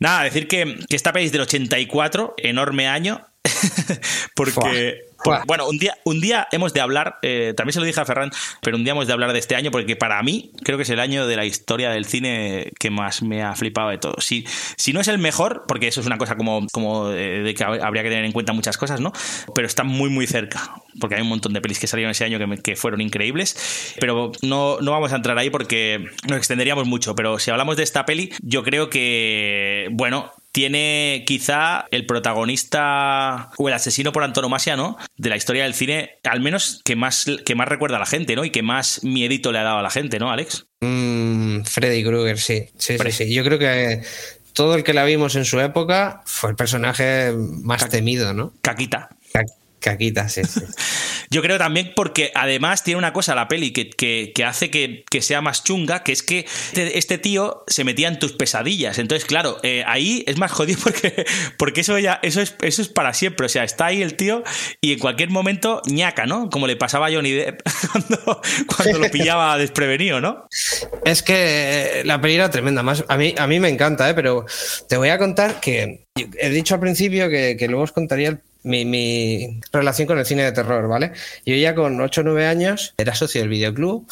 Nada, 0.01 0.25
decir 0.25 0.49
que, 0.49 0.77
que 0.89 0.97
esta 0.97 1.13
peli 1.13 1.27
es 1.27 1.33
del 1.33 1.43
84, 1.43 2.35
enorme 2.39 2.89
año, 2.89 3.25
porque 4.35 4.99
por- 5.25 5.47
bueno, 5.47 5.67
un 5.69 5.79
día, 5.79 5.97
un 6.05 6.21
día 6.21 6.47
hemos 6.53 6.73
de 6.75 6.81
hablar, 6.81 7.19
eh, 7.23 7.55
también 7.57 7.73
se 7.73 7.81
lo 7.81 7.87
dije 7.87 8.01
a 8.01 8.05
Ferran, 8.05 8.31
pero 8.63 8.77
un 8.77 8.85
día 8.85 8.93
hemos 8.93 9.07
de 9.07 9.13
hablar 9.13 9.33
de 9.33 9.39
este 9.39 9.57
año 9.57 9.71
porque 9.71 9.97
para 9.97 10.23
mí 10.23 10.53
creo 10.63 10.77
que 10.79 10.83
es 10.83 10.91
el 10.91 11.01
año 11.01 11.27
de 11.27 11.37
la 11.37 11.45
historia 11.45 11.91
del 11.91 12.05
cine 12.05 12.71
que 12.79 12.91
más 12.91 13.23
me 13.23 13.43
ha 13.43 13.55
flipado 13.55 13.89
de 13.91 13.99
todo. 13.99 14.21
Si, 14.21 14.45
si 14.77 14.93
no 14.93 15.01
es 15.01 15.09
el 15.09 15.19
mejor, 15.19 15.65
porque 15.67 15.89
eso 15.89 16.01
es 16.01 16.07
una 16.07 16.19
cosa 16.19 16.37
como, 16.37 16.67
como 16.73 17.11
eh, 17.11 17.43
de 17.43 17.55
que 17.55 17.65
hab- 17.65 17.83
habría 17.83 18.03
que 18.03 18.11
tener 18.11 18.25
en 18.25 18.33
cuenta 18.33 18.53
muchas 18.53 18.77
cosas, 18.77 19.01
¿no? 19.01 19.13
Pero 19.55 19.67
está 19.67 19.85
muy, 19.85 20.11
muy 20.11 20.27
cerca, 20.27 20.75
porque 21.01 21.17
hay 21.17 21.23
un 21.23 21.29
montón 21.29 21.53
de 21.55 21.61
pelis 21.61 21.79
que 21.79 21.87
salieron 21.87 22.11
ese 22.11 22.25
año 22.25 22.39
que, 22.39 22.47
me- 22.47 22.59
que 22.59 22.77
fueron 22.77 23.01
increíbles, 23.01 23.95
pero 23.99 24.33
no, 24.43 24.79
no 24.81 24.91
vamos 24.93 25.13
a 25.13 25.17
entrar 25.17 25.39
ahí 25.39 25.51
porque 25.51 26.05
nos 26.29 26.39
extenderíamos 26.39 26.87
mucho, 26.87 27.15
pero 27.15 27.39
si 27.39 27.51
hablamos 27.51 27.77
de 27.77 27.83
esta 27.85 28.05
peli, 28.07 28.33
yo 28.43 28.63
creo 28.63 28.91
que, 28.91 29.89
bueno, 29.93 30.31
tiene 30.57 31.23
quizá 31.27 31.85
el 31.91 32.07
protagonista 32.07 33.51
o 33.59 33.69
el 33.69 33.75
asesino 33.75 34.11
por 34.11 34.25
antonomasia, 34.25 34.75
¿no? 34.75 34.97
De 35.19 35.29
la 35.29 35.37
historia 35.37 35.65
del 35.65 35.75
cine, 35.75 36.13
al 36.25 36.41
menos 36.41 36.81
que 36.83 36.97
más, 36.97 37.27
que 37.45 37.55
más 37.55 37.69
recuerda 37.69 37.97
a 37.97 38.01
la 38.01 38.07
gente, 38.07 38.35
¿no? 38.37 38.43
Y 38.43 38.49
que 38.51 38.63
más 38.63 39.01
miedito 39.05 39.53
le 39.53 39.59
ha 39.59 39.65
dado 39.65 39.77
a 39.79 39.83
la 39.83 39.91
gente, 39.91 40.19
¿no, 40.19 40.31
Alex? 40.31 40.65
Mm, 40.81 41.61
Freddy 41.65 42.03
Krueger, 42.03 42.39
sí. 42.39 42.71
Sí, 42.79 42.97
sí, 42.99 43.13
sí. 43.13 43.35
Yo 43.35 43.45
creo 43.45 43.59
que 43.59 44.01
todo 44.55 44.77
el 44.77 44.83
que 44.83 44.95
la 44.95 45.05
vimos 45.05 45.37
en 45.37 45.45
su 45.45 45.61
época 45.61 46.23
fue 46.25 46.49
el 46.49 46.57
personaje 46.57 47.33
más 47.37 47.87
temido, 47.91 48.33
¿no? 48.33 48.55
Caquita. 48.63 49.11
Ca- 49.35 49.43
Caquita, 49.91 50.29
sí, 50.29 50.43
sí. 50.45 50.61
Yo 51.31 51.43
creo 51.43 51.59
también 51.59 51.93
porque 51.95 52.33
además 52.35 52.83
tiene 52.85 52.99
una 52.99 53.13
cosa 53.13 53.35
la 53.35 53.47
peli 53.49 53.73
que, 53.73 53.89
que- 53.91 54.33
que 54.35 54.45
hace 54.45 54.71
que, 54.71 55.05
que 55.11 55.23
sea 55.23 55.41
más 55.41 55.63
chunga, 55.65 56.03
que 56.03 56.13
es 56.13 56.23
que 56.23 56.41
este, 56.41 56.99
este 56.99 57.19
tío 57.19 57.63
se 57.69 57.85
metía 57.85 58.09
en 58.09 58.19
tus 58.19 58.33
pesadillas. 58.33 58.99
Entonces, 58.99 59.25
claro, 59.27 59.59
eh, 59.63 59.83
ahí 59.87 60.25
es 60.27 60.39
más 60.39 60.51
jodido 60.53 60.81
porque, 60.83 61.25
porque 61.59 61.81
eso 61.83 61.99
ya, 61.99 62.19
eso 62.23 62.41
es, 62.41 62.55
eso 62.63 62.83
es 62.83 62.89
para 62.89 63.13
siempre. 63.15 63.47
O 63.47 63.49
sea, 63.49 63.65
está 63.65 63.87
ahí 63.87 64.03
el 64.03 64.15
tío 64.15 64.43
y 64.81 64.93
en 64.93 64.99
cualquier 64.99 65.31
momento 65.31 65.83
ñaca, 65.87 66.27
¿no? 66.27 66.51
Como 66.51 66.67
le 66.67 66.77
pasaba 66.77 67.07
a 67.07 67.13
Johnny 67.13 67.33
Depp 67.33 67.61
cuando, 67.93 68.41
cuando 68.77 68.99
lo 68.99 69.11
pillaba 69.11 69.57
desprevenido, 69.59 70.21
¿no? 70.21 70.47
Es 71.05 71.23
que 71.23 72.03
la 72.05 72.21
peli 72.21 72.35
era 72.35 72.51
tremenda. 72.51 72.83
Más, 72.83 73.05
a, 73.09 73.17
mí, 73.17 73.35
a 73.39 73.47
mí 73.47 73.61
me 73.61 73.69
encanta, 73.69 74.09
¿eh? 74.11 74.15
pero 74.15 74.45
te 74.89 74.97
voy 74.97 75.09
a 75.11 75.19
contar 75.19 75.61
que 75.61 76.05
he 76.39 76.51
dicho 76.51 76.75
al 76.75 76.81
principio 76.81 77.29
que, 77.29 77.57
que 77.59 77.69
luego 77.69 77.83
os 77.85 77.93
contaría 77.93 78.29
el- 78.31 78.41
mi, 78.67 78.85
mi 78.85 79.61
relación 79.73 80.09
con 80.09 80.19
el 80.19 80.27
cine 80.27 80.43
de 80.43 80.51
terror, 80.51 80.89
¿vale? 80.89 81.13
Yo 81.47 81.55
ya 81.55 81.75
con 81.75 82.01
8 82.01 82.21
o 82.21 82.25
9 82.25 82.47
años 82.47 82.95
era 82.99 83.15
socio 83.15 83.41
del 83.41 83.49
videoclub. 83.49 84.07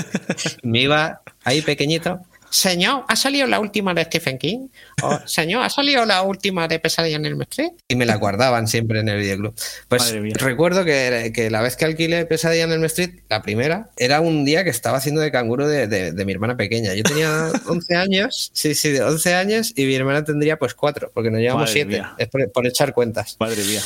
me 0.62 0.82
iba 0.82 1.20
ahí 1.42 1.62
pequeñito. 1.62 2.20
Señor, 2.50 3.04
¿ha 3.08 3.16
salido 3.16 3.46
la 3.46 3.60
última 3.60 3.94
de 3.94 4.04
Stephen 4.04 4.38
King? 4.38 4.68
O, 5.02 5.18
señor, 5.26 5.62
¿ha 5.62 5.70
salido 5.70 6.04
la 6.04 6.22
última 6.22 6.66
de 6.68 6.78
Pesadilla 6.78 7.16
en 7.16 7.26
el 7.26 7.40
Street? 7.42 7.72
Y 7.88 7.96
me 7.96 8.06
la 8.06 8.16
guardaban 8.16 8.68
siempre 8.68 9.00
en 9.00 9.08
el 9.08 9.18
videoclub. 9.18 9.54
Pues 9.88 10.12
recuerdo 10.34 10.84
que, 10.84 11.32
que 11.34 11.50
la 11.50 11.60
vez 11.60 11.76
que 11.76 11.84
alquilé 11.84 12.24
Pesadilla 12.26 12.64
en 12.64 12.72
el 12.72 12.84
Street, 12.84 13.10
la 13.28 13.42
primera, 13.42 13.90
era 13.96 14.20
un 14.20 14.44
día 14.44 14.64
que 14.64 14.70
estaba 14.70 14.98
haciendo 14.98 15.20
de 15.20 15.30
canguro 15.30 15.68
de, 15.68 15.86
de- 15.86 16.12
de 16.12 16.24
mi 16.24 16.32
hermana 16.32 16.56
pequeña. 16.56 16.94
Yo 16.94 17.02
tenía 17.02 17.50
11 17.66 17.94
años, 17.96 18.50
sí, 18.54 18.74
sí, 18.74 18.90
de 18.90 19.02
11 19.02 19.34
años, 19.34 19.72
y 19.76 19.84
mi 19.84 19.94
hermana 19.94 20.24
tendría 20.24 20.58
pues 20.58 20.74
4, 20.74 21.10
porque 21.12 21.30
nos 21.30 21.40
llevamos 21.40 21.62
Madre 21.62 21.72
7. 21.72 21.88
mía. 21.88 22.14
Es 22.18 22.28
por, 22.28 22.50
por 22.52 22.66
echar 22.66 22.92
cuentas. 22.94 23.36
Madre 23.38 23.62
mía. 23.64 23.80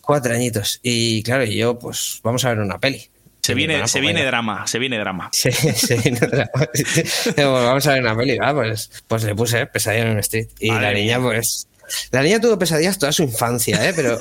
Cuatro 0.00 0.32
añitos. 0.32 0.78
Y 0.82 1.22
claro, 1.24 1.44
y 1.44 1.56
yo, 1.56 1.78
pues 1.78 2.20
vamos 2.22 2.44
a 2.44 2.50
ver 2.50 2.60
una 2.60 2.78
peli. 2.78 3.08
Se 3.46 3.54
viene, 3.54 3.86
se 3.86 4.00
viene 4.00 4.24
drama, 4.24 4.66
se 4.66 4.78
viene 4.80 4.98
drama. 4.98 5.30
Sí, 5.36 5.50
vamos 7.36 7.86
a 7.86 7.92
ver 7.92 8.02
una 8.02 8.16
peli, 8.16 8.38
ah, 8.42 8.52
pues, 8.52 8.90
pues 9.06 9.22
le 9.22 9.36
puse 9.36 9.66
Pesadilla 9.66 10.02
en 10.02 10.12
el 10.12 10.18
Street. 10.18 10.48
Y 10.58 10.70
Madre 10.70 10.82
la 10.86 10.92
niña, 10.94 11.18
mía. 11.20 11.28
pues. 11.28 11.68
La 12.10 12.22
niña 12.22 12.40
tuvo 12.40 12.58
pesadillas 12.58 12.98
toda 12.98 13.12
su 13.12 13.22
infancia, 13.22 13.88
¿eh? 13.88 13.92
Pero. 13.94 14.18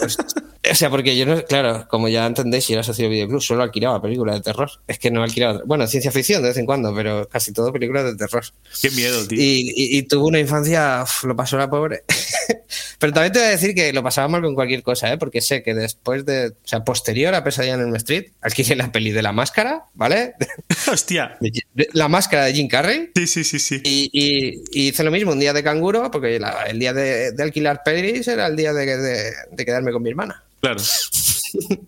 O 0.72 0.74
sea, 0.76 0.90
porque 0.90 1.16
yo 1.16 1.26
no. 1.26 1.44
Claro, 1.44 1.88
como 1.90 2.08
ya 2.10 2.26
entendéis, 2.26 2.68
yo 2.68 2.74
era 2.74 2.84
socio 2.84 3.04
de 3.06 3.10
videoclub, 3.10 3.42
solo 3.42 3.64
alquilaba 3.64 4.02
películas 4.02 4.36
de 4.36 4.42
terror. 4.42 4.70
Es 4.88 4.98
que 5.00 5.12
no 5.12 5.22
alquilaba. 5.24 5.62
Bueno, 5.66 5.86
ciencia 5.88 6.12
ficción 6.12 6.42
de 6.42 6.50
vez 6.50 6.58
en 6.58 6.66
cuando, 6.66 6.94
pero 6.96 7.28
casi 7.30 7.54
todo 7.54 7.72
películas 7.72 8.04
de 8.06 8.16
terror. 8.16 8.44
Qué 8.82 8.90
miedo, 8.92 9.28
tío. 9.28 9.40
Y, 9.40 9.72
y- 9.76 9.98
y 9.98 10.04
tuvo 10.04 10.28
una 10.28 10.40
infancia, 10.40 11.02
uf, 11.04 11.24
lo 11.26 11.36
pasó 11.36 11.58
la 11.58 11.70
pobre. 11.70 12.04
Pero 13.00 13.12
también 13.14 13.34
te 13.34 13.40
voy 13.40 13.48
a 13.50 13.52
decir 13.52 13.76
que 13.76 13.92
lo 13.94 14.02
pasaba 14.04 14.28
mal 14.28 14.42
con 14.42 14.56
cualquier 14.56 14.82
cosa, 14.82 15.12
¿eh? 15.12 15.18
porque 15.18 15.42
sé 15.42 15.62
que 15.64 15.74
después 15.74 16.26
de, 16.26 16.48
o 16.50 16.54
sea, 16.68 16.84
posterior 16.84 17.36
a 17.36 17.44
Pesadilla 17.44 17.74
en 17.76 17.82
el 17.90 17.96
Street, 17.98 18.32
alquilé 18.42 18.76
la 18.76 18.92
peli 18.92 19.12
de 19.12 19.22
la 19.22 19.32
máscara, 19.34 19.84
¿vale? 19.94 20.34
Hostia. 20.92 21.38
La 21.94 22.08
máscara 22.08 22.46
de 22.46 22.54
Jim 22.54 22.68
Carrey. 22.68 23.12
Sí, 23.16 23.28
sí, 23.28 23.44
sí, 23.44 23.60
sí. 23.60 23.82
Y, 23.84 24.10
y- 24.14 24.64
y 24.72 24.88
hice 24.90 25.04
lo 25.04 25.12
mismo 25.12 25.34
un 25.34 25.40
día 25.40 25.54
de 25.54 25.62
canguro, 25.64 26.10
porque 26.10 26.40
la- 26.40 26.64
el 26.68 26.80
día 26.80 26.94
de, 26.94 27.32
de 27.34 27.44
alquilar 27.56 27.84
pelis 27.84 28.28
era 28.28 28.48
el 28.48 28.56
día 28.58 28.74
de, 28.74 28.86
de- 28.98 29.34
de 29.52 29.66
quedarme 29.66 29.92
con 29.94 30.04
mi 30.04 30.10
hermana. 30.10 30.44
Claro. 30.60 30.82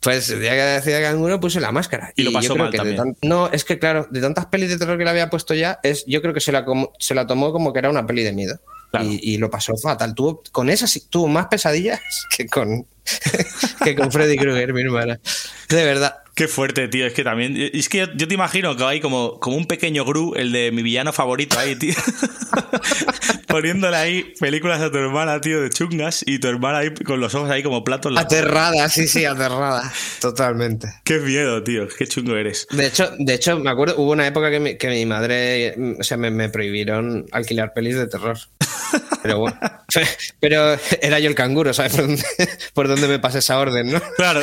Pues 0.00 0.30
el 0.30 0.40
día 0.40 0.52
que 0.52 0.56
decía 0.62 1.02
canguro 1.02 1.40
puse 1.40 1.60
la 1.60 1.72
máscara. 1.72 2.12
Y 2.14 2.22
lo 2.22 2.32
pasó 2.32 2.54
mal 2.54 2.72
también. 2.72 2.96
tan- 2.96 3.16
no, 3.22 3.48
es 3.50 3.64
que 3.64 3.80
claro, 3.80 4.06
de 4.10 4.20
tantas 4.20 4.46
pelis 4.46 4.68
de 4.70 4.78
terror 4.78 4.96
que 4.96 5.02
le 5.04 5.10
había 5.10 5.28
puesto 5.28 5.54
ya, 5.54 5.80
es, 5.82 6.04
yo 6.06 6.22
creo 6.22 6.32
que 6.32 6.40
se 6.40 6.52
la, 6.52 6.64
se 7.00 7.14
la 7.16 7.26
tomó 7.26 7.52
como 7.52 7.72
que 7.72 7.80
era 7.80 7.90
una 7.90 8.06
peli 8.06 8.22
de 8.22 8.32
miedo. 8.32 8.60
Y, 9.02 9.34
y 9.34 9.36
lo 9.38 9.50
pasó 9.50 9.76
fatal. 9.76 10.14
Tuvo, 10.14 10.42
con 10.52 10.70
esa 10.70 10.86
sí- 10.86 11.06
tuvo 11.10 11.26
más 11.26 11.48
pesadillas 11.48 12.00
que 12.36 12.46
con, 12.46 12.86
que 13.84 13.94
con 13.94 14.12
Freddy 14.12 14.36
Krueger, 14.36 14.72
mi 14.72 14.82
hermana. 14.82 15.20
De 15.68 15.84
verdad. 15.84 16.22
Qué 16.38 16.46
fuerte, 16.46 16.86
tío. 16.86 17.04
Es 17.04 17.14
que 17.14 17.24
también. 17.24 17.56
Es 17.56 17.88
que 17.88 17.98
yo, 17.98 18.06
yo 18.14 18.28
te 18.28 18.34
imagino 18.34 18.76
que 18.76 18.84
hay 18.84 19.00
como, 19.00 19.40
como 19.40 19.56
un 19.56 19.66
pequeño 19.66 20.04
Gru, 20.04 20.34
el 20.36 20.52
de 20.52 20.70
mi 20.70 20.82
villano 20.82 21.12
favorito 21.12 21.58
ahí, 21.58 21.74
tío. 21.74 21.94
Poniéndole 23.48 23.96
ahí 23.96 24.34
películas 24.38 24.80
a 24.80 24.92
tu 24.92 24.98
hermana, 24.98 25.40
tío, 25.40 25.60
de 25.60 25.70
chungas, 25.70 26.22
y 26.24 26.38
tu 26.38 26.46
hermana 26.46 26.78
ahí 26.78 26.94
con 26.94 27.18
los 27.18 27.34
ojos 27.34 27.50
ahí 27.50 27.64
como 27.64 27.82
platos. 27.82 28.16
Aterrada, 28.16 28.88
sí, 28.88 29.08
sí, 29.08 29.24
aterrada. 29.24 29.92
Totalmente. 30.20 30.86
Qué 31.02 31.18
miedo, 31.18 31.64
tío. 31.64 31.88
Qué 31.88 32.06
chungo 32.06 32.36
eres. 32.36 32.68
De 32.70 32.86
hecho, 32.86 33.10
de 33.18 33.34
hecho, 33.34 33.58
me 33.58 33.70
acuerdo, 33.70 33.96
hubo 33.96 34.12
una 34.12 34.26
época 34.26 34.48
que 34.48 34.60
mi, 34.60 34.78
que 34.78 34.88
mi 34.90 35.04
madre, 35.06 35.74
mm, 35.76 36.00
o 36.00 36.04
sea, 36.04 36.18
me, 36.18 36.30
me 36.30 36.50
prohibieron 36.50 37.26
alquilar 37.32 37.72
pelis 37.74 37.96
de 37.96 38.06
terror. 38.06 38.38
Pero 39.22 39.38
bueno, 39.38 39.58
pero 40.40 40.76
era 41.00 41.18
yo 41.18 41.28
el 41.28 41.34
canguro, 41.34 41.72
¿sabes? 41.74 41.92
Por 41.92 42.06
dónde, 42.06 42.22
por 42.74 42.88
dónde 42.88 43.08
me 43.08 43.18
pasa 43.18 43.38
esa 43.38 43.58
orden, 43.58 43.92
¿no? 43.92 44.00
Claro. 44.16 44.40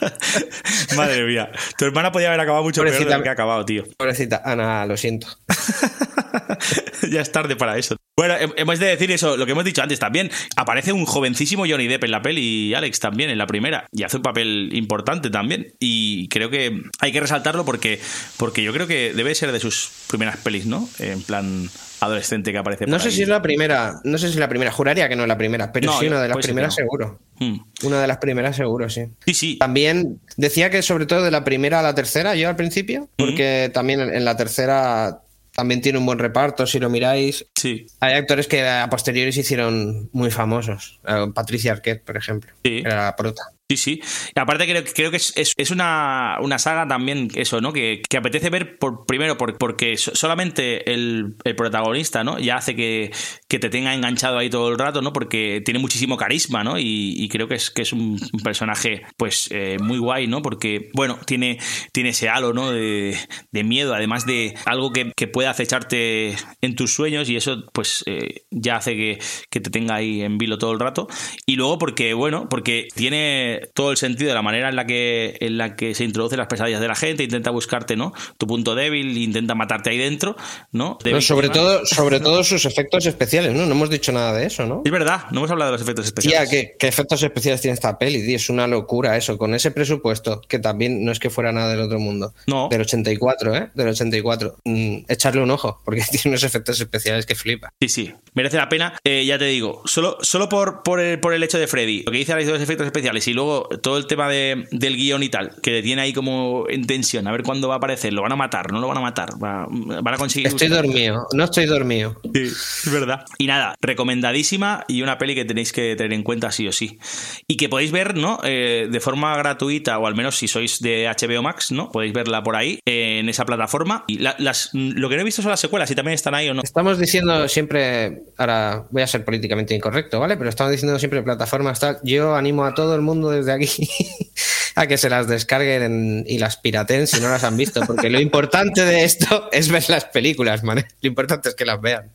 Madre 0.96 1.24
mía. 1.24 1.50
Tu 1.78 1.84
hermana 1.84 2.12
podía 2.12 2.28
haber 2.28 2.40
acabado 2.40 2.64
mucho 2.64 2.82
peor 2.82 2.92
de 2.92 2.98
Pobrecita. 2.98 3.16
lo 3.18 3.22
que 3.22 3.28
ha 3.28 3.32
acabado, 3.32 3.64
tío. 3.64 3.84
Pobrecita, 3.96 4.42
Ana, 4.44 4.86
lo 4.86 4.96
siento. 4.96 5.26
ya 7.10 7.20
es 7.20 7.32
tarde 7.32 7.56
para 7.56 7.78
eso. 7.78 7.96
Bueno, 8.16 8.34
hem- 8.34 8.52
hemos 8.56 8.78
de 8.78 8.86
decir 8.86 9.10
eso, 9.10 9.36
lo 9.36 9.46
que 9.46 9.52
hemos 9.52 9.64
dicho 9.64 9.82
antes 9.82 9.98
también. 9.98 10.30
Aparece 10.56 10.92
un 10.92 11.06
jovencísimo 11.06 11.64
Johnny 11.68 11.86
Depp 11.88 12.04
en 12.04 12.10
la 12.10 12.22
peli 12.22 12.68
y 12.68 12.74
Alex 12.74 13.00
también 13.00 13.30
en 13.30 13.38
la 13.38 13.46
primera. 13.46 13.86
Y 13.92 14.02
hace 14.02 14.16
un 14.18 14.22
papel 14.22 14.70
importante 14.72 15.30
también. 15.30 15.68
Y 15.78 16.28
creo 16.28 16.50
que 16.50 16.82
hay 17.00 17.12
que 17.12 17.20
resaltarlo 17.20 17.64
porque, 17.64 17.98
porque 18.36 18.62
yo 18.62 18.72
creo 18.72 18.86
que 18.86 19.12
debe 19.14 19.34
ser 19.34 19.52
de 19.52 19.60
sus 19.60 19.90
primeras 20.08 20.36
pelis, 20.38 20.66
¿no? 20.66 20.88
En 20.98 21.22
plan 21.22 21.68
adolescente 22.02 22.50
que 22.52 22.56
aparece 22.58 22.86
No 22.86 22.98
sé 22.98 23.08
ahí. 23.08 23.14
si 23.14 23.22
es 23.22 23.28
la 23.28 23.42
primera, 23.42 24.00
no 24.04 24.16
sé 24.16 24.28
si 24.28 24.32
es 24.34 24.38
la 24.40 24.48
primera, 24.48 24.72
juraría 24.72 25.06
que 25.08 25.16
no 25.16 25.22
es 25.22 25.28
la 25.28 25.36
primera, 25.36 25.70
pero 25.70 25.92
No, 25.92 25.98
sí 26.00 26.06
una 26.06 26.22
de 26.22 26.28
las 26.28 26.38
primeras 26.38 26.70
no. 26.72 26.76
seguro. 26.76 27.20
Hmm. 27.38 27.58
Una 27.82 28.00
de 28.00 28.06
las 28.06 28.16
primeras 28.18 28.56
seguro, 28.56 28.88
sí. 28.88 29.02
Sí, 29.26 29.34
sí. 29.34 29.56
También 29.58 30.18
decía 30.38 30.70
que 30.70 30.80
sobre 30.82 31.04
todo 31.06 31.22
de 31.22 31.30
la 31.30 31.44
primera 31.44 31.80
a 31.80 31.82
la 31.82 31.94
tercera, 31.94 32.34
yo 32.36 32.48
al 32.48 32.56
principio, 32.56 33.08
porque 33.16 33.70
también 33.72 34.00
en 34.00 34.24
la 34.24 34.36
tercera 34.36 35.20
también 35.60 35.82
tiene 35.82 35.98
un 35.98 36.06
buen 36.06 36.18
reparto, 36.18 36.66
si 36.66 36.78
lo 36.78 36.88
miráis. 36.88 37.46
Sí. 37.54 37.84
Hay 38.00 38.14
actores 38.14 38.46
que 38.46 38.66
a 38.66 38.88
posteriori 38.88 39.30
se 39.30 39.40
hicieron 39.40 40.08
muy 40.12 40.30
famosos. 40.30 41.00
Eh, 41.06 41.26
Patricia 41.34 41.72
Arquette, 41.72 42.02
por 42.02 42.16
ejemplo. 42.16 42.54
Era 42.64 43.04
la 43.04 43.14
prota. 43.14 43.42
Sí, 43.70 43.76
sí. 43.76 44.00
Aparte 44.34 44.66
creo, 44.66 44.82
creo 44.92 45.10
que 45.12 45.18
es, 45.18 45.32
es- 45.36 45.70
una, 45.70 46.38
una 46.40 46.58
saga 46.58 46.88
también, 46.88 47.28
eso, 47.36 47.60
¿no? 47.60 47.72
Que, 47.72 48.02
que 48.08 48.16
apetece 48.16 48.50
ver 48.50 48.78
por 48.78 49.06
primero 49.06 49.38
por- 49.38 49.58
porque 49.58 49.96
so- 49.96 50.12
solamente 50.16 50.92
el, 50.92 51.36
el 51.44 51.54
protagonista, 51.54 52.24
¿no? 52.24 52.40
Ya 52.40 52.56
hace 52.56 52.74
que, 52.74 53.12
que 53.46 53.60
te 53.60 53.68
tenga 53.70 53.94
enganchado 53.94 54.38
ahí 54.38 54.50
todo 54.50 54.70
el 54.70 54.76
rato, 54.78 55.02
¿no? 55.02 55.12
Porque 55.12 55.62
tiene 55.64 55.78
muchísimo 55.78 56.16
carisma, 56.16 56.64
¿no? 56.64 56.80
Y, 56.80 57.14
y 57.16 57.28
creo 57.28 57.46
que 57.46 57.54
es, 57.54 57.70
que 57.70 57.82
es 57.82 57.92
un, 57.92 58.18
personaje, 58.42 59.02
pues, 59.16 59.48
eh, 59.52 59.76
muy 59.80 59.98
guay, 59.98 60.26
¿no? 60.26 60.42
Porque, 60.42 60.90
bueno, 60.92 61.16
tiene, 61.24 61.58
tiene 61.92 62.08
ese 62.08 62.28
halo, 62.28 62.52
¿no? 62.52 62.72
De, 62.72 63.16
de 63.52 63.62
miedo, 63.62 63.94
además 63.94 64.26
de 64.26 64.54
algo 64.66 64.90
que, 64.92 65.12
que 65.14 65.28
puede 65.28 65.46
acecharte 65.48 66.34
en 66.60 66.74
tus 66.74 66.92
sueños 66.92 67.28
y 67.30 67.36
eso, 67.36 67.66
pues, 67.72 68.02
eh, 68.06 68.42
ya 68.50 68.76
hace 68.78 68.96
que, 68.96 69.18
que 69.48 69.60
te 69.60 69.70
tenga 69.70 69.94
ahí 69.94 70.22
en 70.22 70.38
vilo 70.38 70.58
todo 70.58 70.72
el 70.72 70.80
rato. 70.80 71.06
Y 71.46 71.54
luego 71.54 71.78
porque, 71.78 72.14
bueno, 72.14 72.48
porque 72.48 72.88
tiene 72.96 73.59
tiene 73.60 73.70
todo 73.74 73.90
el 73.90 73.96
sentido 73.96 74.28
de 74.28 74.34
la 74.34 74.42
manera 74.42 74.68
en 74.68 74.76
la 74.76 74.86
que, 74.86 75.36
en 75.40 75.58
la 75.58 75.76
que 75.76 75.94
se 75.94 76.04
introducen 76.04 76.38
las 76.38 76.46
pesadillas 76.46 76.80
de 76.80 76.88
la 76.88 76.94
gente, 76.94 77.22
intenta 77.22 77.50
buscarte, 77.50 77.96
¿no? 77.96 78.12
Tu 78.38 78.46
punto 78.46 78.74
débil, 78.74 79.16
intenta 79.16 79.54
matarte 79.54 79.90
ahí 79.90 79.98
dentro, 79.98 80.36
¿no? 80.72 80.98
De 81.02 81.12
No, 81.12 81.20
sobre, 81.20 81.48
todo, 81.48 81.84
sobre 81.86 82.20
todo 82.20 82.42
sus 82.44 82.64
efectos 82.64 83.06
especiales, 83.06 83.52
¿no? 83.54 83.66
No 83.66 83.72
hemos 83.72 83.90
dicho 83.90 84.12
nada 84.12 84.32
de 84.32 84.46
eso, 84.46 84.66
¿no? 84.66 84.82
Es 84.84 84.92
verdad, 84.92 85.24
no 85.30 85.40
hemos 85.40 85.50
hablado 85.50 85.70
de 85.70 85.78
los 85.78 85.82
efectos 85.82 86.06
especiales. 86.06 86.48
¿qué, 86.50 86.76
qué 86.78 86.88
efectos 86.88 87.22
especiales 87.22 87.60
tiene 87.60 87.74
esta 87.74 87.98
peli, 87.98 88.24
tío? 88.24 88.36
Es 88.36 88.50
una 88.50 88.66
locura 88.66 89.16
eso, 89.16 89.38
con 89.38 89.54
ese 89.54 89.70
presupuesto, 89.70 90.40
que 90.48 90.58
también 90.58 91.04
no 91.04 91.12
es 91.12 91.18
que 91.18 91.30
fuera 91.30 91.52
nada 91.52 91.70
del 91.70 91.80
otro 91.80 91.98
mundo. 91.98 92.34
No. 92.46 92.68
Del 92.68 92.82
84, 92.82 93.56
¿eh? 93.56 93.70
Del 93.74 93.88
84. 93.88 94.56
Mm, 94.64 94.96
echarle 95.08 95.42
un 95.42 95.50
ojo, 95.50 95.80
porque 95.84 96.02
tiene 96.10 96.30
unos 96.30 96.42
efectos 96.42 96.80
especiales 96.80 97.26
que 97.26 97.34
flipa. 97.34 97.72
Sí, 97.80 97.88
sí, 97.88 98.14
merece 98.34 98.56
la 98.56 98.68
pena. 98.68 98.94
Eh, 99.04 99.24
ya 99.26 99.38
te 99.38 99.46
digo, 99.46 99.82
solo, 99.84 100.18
solo 100.20 100.48
por, 100.48 100.82
por, 100.82 101.00
el, 101.00 101.20
por 101.20 101.34
el 101.34 101.42
hecho 101.42 101.58
de 101.58 101.66
Freddy, 101.66 102.02
lo 102.04 102.12
que 102.12 102.18
dice 102.18 102.34
de 102.34 102.52
los 102.52 102.60
efectos 102.60 102.86
especiales 102.86 103.26
y 103.28 103.32
luego 103.32 103.49
todo 103.82 103.96
el 103.98 104.06
tema 104.06 104.28
de- 104.28 104.66
del 104.72 104.96
guion 104.96 105.22
y 105.22 105.28
tal, 105.28 105.52
que 105.62 105.70
le 105.72 105.82
tiene 105.82 106.02
ahí 106.02 106.12
como 106.12 106.64
en 106.68 106.86
tensión, 106.86 107.26
a 107.26 107.32
ver 107.32 107.42
cuándo 107.42 107.68
va 107.68 107.74
a 107.74 107.76
aparecer, 107.78 108.12
lo 108.12 108.22
van 108.22 108.32
a 108.32 108.36
matar, 108.36 108.72
no 108.72 108.80
lo 108.80 108.88
van 108.88 108.98
a 108.98 109.00
matar, 109.00 109.30
Va- 109.42 109.66
van 109.70 110.14
a 110.14 110.16
conseguir... 110.16 110.48
Estoy 110.48 110.68
dormido, 110.68 111.26
no 111.32 111.44
estoy 111.44 111.66
dormido. 111.66 112.20
Sí, 112.34 112.42
es 112.42 112.90
verdad. 112.92 113.24
Y 113.38 113.46
nada, 113.46 113.74
recomendadísima 113.80 114.84
y 114.88 115.02
una 115.02 115.18
peli 115.18 115.34
que 115.34 115.44
tenéis 115.44 115.72
que 115.72 115.94
tener 115.96 116.12
en 116.12 116.22
cuenta 116.22 116.50
sí 116.50 116.66
o 116.68 116.72
sí. 116.72 116.98
Y 117.46 117.56
que 117.56 117.68
podéis 117.68 117.92
ver, 117.92 118.16
¿no? 118.16 118.38
Eh, 118.44 118.88
de 118.90 119.00
forma 119.00 119.36
gratuita, 119.36 119.98
o 119.98 120.06
al 120.06 120.14
menos 120.14 120.36
si 120.36 120.48
sois 120.48 120.80
de 120.80 121.06
HBO 121.08 121.42
Max, 121.42 121.70
¿no? 121.72 121.90
Podéis 121.90 122.12
verla 122.12 122.42
por 122.42 122.56
ahí, 122.56 122.80
eh, 122.86 123.18
en 123.20 123.28
esa 123.28 123.44
plataforma. 123.44 124.04
Y 124.08 124.18
la- 124.18 124.36
las, 124.38 124.70
lo 124.72 125.08
que 125.08 125.14
no 125.16 125.22
he 125.22 125.24
visto 125.24 125.42
son 125.42 125.50
las 125.50 125.60
secuelas, 125.60 125.88
si 125.88 125.94
también 125.94 126.14
están 126.14 126.34
ahí 126.34 126.48
o 126.48 126.54
no. 126.54 126.62
Estamos 126.62 126.98
diciendo 126.98 127.48
siempre, 127.48 128.22
ahora 128.36 128.84
voy 128.90 129.02
a 129.02 129.06
ser 129.06 129.24
políticamente 129.24 129.74
incorrecto, 129.74 130.20
¿vale? 130.20 130.36
Pero 130.36 130.50
estamos 130.50 130.72
diciendo 130.72 130.98
siempre 130.98 131.22
plataformas 131.22 131.80
tal. 131.80 131.98
Yo 132.02 132.34
animo 132.34 132.64
a 132.64 132.74
todo 132.74 132.94
el 132.94 133.00
mundo 133.02 133.30
desde 133.40 133.52
aquí 133.52 133.88
a 134.74 134.86
que 134.86 134.96
se 134.98 135.08
las 135.10 135.28
descarguen 135.28 135.82
en- 135.82 136.24
y 136.26 136.38
las 136.38 136.56
piraten 136.56 137.06
si 137.06 137.20
no 137.20 137.28
las 137.28 137.44
han 137.44 137.56
visto, 137.56 137.80
porque 137.86 138.10
lo 138.10 138.20
importante 138.20 138.84
de 138.84 139.04
esto 139.04 139.48
es 139.52 139.68
ver 139.70 139.84
las 139.88 140.04
películas, 140.06 140.62
man. 140.62 140.84
Lo 141.00 141.08
importante 141.08 141.48
es 141.48 141.54
que 141.54 141.64
las 141.64 141.80
vean. 141.80 142.10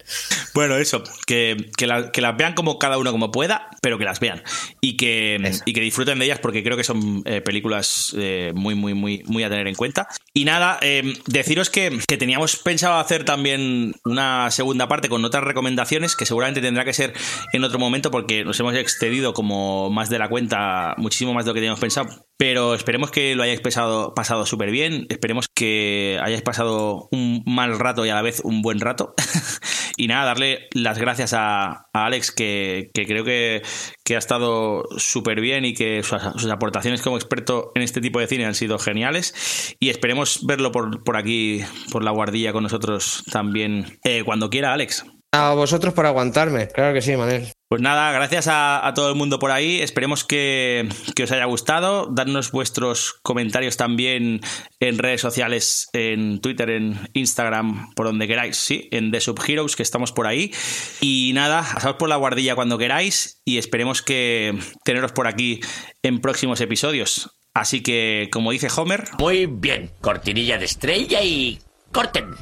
Bueno, 0.54 0.78
eso, 0.78 1.04
que, 1.28 1.72
que, 1.78 1.88
la- 1.88 2.12
que 2.12 2.22
las 2.22 2.38
vean 2.38 2.54
como 2.54 2.80
cada 2.80 2.98
uno 2.98 3.12
como 3.12 3.32
pueda, 3.32 3.70
pero 3.82 3.98
que 3.98 4.06
las 4.06 4.20
vean. 4.20 4.42
Y 4.82 4.98
que, 4.98 5.52
y 5.66 5.74
que 5.74 5.82
disfruten 5.82 6.20
de 6.20 6.26
ellas 6.26 6.40
porque 6.40 6.64
creo 6.64 6.78
que 6.78 6.84
son 6.84 7.22
eh, 7.26 7.42
películas 7.42 8.14
eh, 8.18 8.52
muy, 8.56 8.76
muy, 8.76 8.94
muy, 8.94 9.24
muy 9.26 9.44
a 9.44 9.50
tener 9.50 9.68
en 9.68 9.76
cuenta. 9.76 10.08
Y 10.34 10.46
nada, 10.46 10.78
eh, 10.82 11.14
deciros 11.28 11.70
que, 11.70 12.00
que 12.08 12.18
teníamos 12.18 12.56
pensado 12.58 12.96
hacer 13.00 13.24
también 13.26 13.96
una 14.06 14.50
segunda 14.52 14.88
parte 14.88 15.10
con 15.10 15.24
otras 15.26 15.44
recomendaciones 15.44 16.16
que 16.16 16.26
seguramente 16.26 16.62
tendrá 16.62 16.86
que 16.86 16.94
ser 16.94 17.14
en 17.54 17.64
otro 17.64 17.80
momento 17.80 18.12
porque 18.12 18.44
nos 18.46 18.60
hemos 18.60 18.76
excedido 18.76 19.34
como 19.34 19.90
más 19.90 20.10
de 20.10 20.20
la 20.20 20.30
cuenta, 20.30 20.94
muchísimo 20.98 21.34
más 21.34 21.46
de 21.46 21.50
lo 21.50 21.54
que 21.54 21.60
teníamos 21.62 21.80
pensado. 21.80 22.26
Pero 22.38 22.55
esperemos 22.76 23.12
que 23.12 23.36
lo 23.36 23.44
hayáis 23.44 23.62
pasado, 23.62 24.14
pasado 24.14 24.46
súper 24.46 24.72
bien. 24.72 25.06
Esperemos 25.10 25.48
que 25.54 26.20
hayáis 26.22 26.42
pasado 26.42 27.08
un 27.12 27.44
mal 27.46 27.78
rato 27.80 28.06
y 28.06 28.10
a 28.10 28.16
la 28.16 28.22
vez 28.22 28.42
un 28.44 28.62
buen 28.62 28.80
rato. 28.80 29.14
y 29.98 30.08
nada, 30.08 30.26
darle 30.26 30.68
las 30.74 30.98
gracias 30.98 31.34
a, 31.34 31.88
Alex, 31.94 32.32
que, 32.32 32.92
que 32.94 33.06
creo 33.06 33.24
que, 33.24 33.62
que 34.04 34.16
ha 34.16 34.20
estado 34.20 34.86
súper 34.98 35.42
bien 35.42 35.66
y 35.66 35.74
que 35.74 36.04
sus, 36.04 36.22
sus 36.38 36.52
aportaciones 36.52 37.02
como 37.02 37.18
experto 37.18 37.72
en 37.76 37.82
este 37.82 38.02
tipo 38.02 38.20
de 38.20 38.28
cine 38.28 38.46
han 38.46 38.56
sido 38.56 38.80
geniales. 38.80 39.76
Y 39.80 39.90
esperemos 39.90 40.46
verlo 40.46 40.72
por, 40.72 41.04
por 41.04 41.18
aquí, 41.18 41.62
por 41.92 42.04
la 42.04 42.12
guardilla 42.12 42.54
con 42.54 42.64
nosotros 42.64 43.24
también 43.32 44.00
eh, 44.04 44.24
cuando 44.24 44.50
quiera, 44.50 44.74
Alex. 44.74 45.06
A 45.38 45.54
vosotros 45.54 45.94
por 45.94 46.06
aguantarme, 46.06 46.70
claro 46.70 46.94
que 46.94 47.02
sí, 47.02 47.18
Manel. 47.18 47.52
Pues 47.68 47.82
nada, 47.82 48.10
gracias 48.14 48.48
a, 48.48 48.88
a 48.88 48.94
todo 48.94 49.10
el 49.10 49.16
mundo 49.16 49.38
por 49.38 49.52
ahí. 49.52 49.82
Esperemos 49.82 50.24
que, 50.24 50.88
que 51.14 51.24
os 51.24 51.32
haya 51.34 51.44
gustado. 51.44 52.08
Dadnos 52.10 52.52
vuestros 52.52 53.16
comentarios 53.22 53.76
también 53.76 54.40
en 54.80 54.98
redes 54.98 55.20
sociales, 55.20 55.90
en 55.92 56.40
Twitter, 56.40 56.70
en 56.70 57.10
Instagram, 57.12 57.94
por 57.96 58.06
donde 58.06 58.28
queráis, 58.30 58.56
sí, 58.56 58.88
en 58.92 59.12
The 59.12 59.20
Subheroes, 59.20 59.76
que 59.76 59.84
estamos 59.84 60.14
por 60.14 60.26
ahí. 60.26 60.54
Y 61.02 61.32
nada, 61.34 61.66
pasaos 61.74 61.98
por 61.98 62.08
la 62.08 62.16
guardilla 62.16 62.56
cuando 62.56 62.78
queráis 62.78 63.42
y 63.44 63.58
esperemos 63.58 64.02
que 64.02 64.58
teneros 64.86 65.12
por 65.12 65.28
aquí 65.28 65.60
en 66.02 66.22
próximos 66.22 66.62
episodios. 66.62 67.32
Así 67.54 67.82
que, 67.84 68.30
como 68.32 68.52
dice 68.52 68.70
Homer, 68.74 69.04
Muy 69.20 69.48
bien, 69.48 69.92
cortinilla 70.00 70.58
de 70.58 70.66
estrella 70.66 71.22
y 71.24 71.60
corten. 71.92 72.36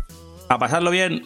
a 0.50 0.60
pasarlo 0.60 0.92
bien. 0.92 1.26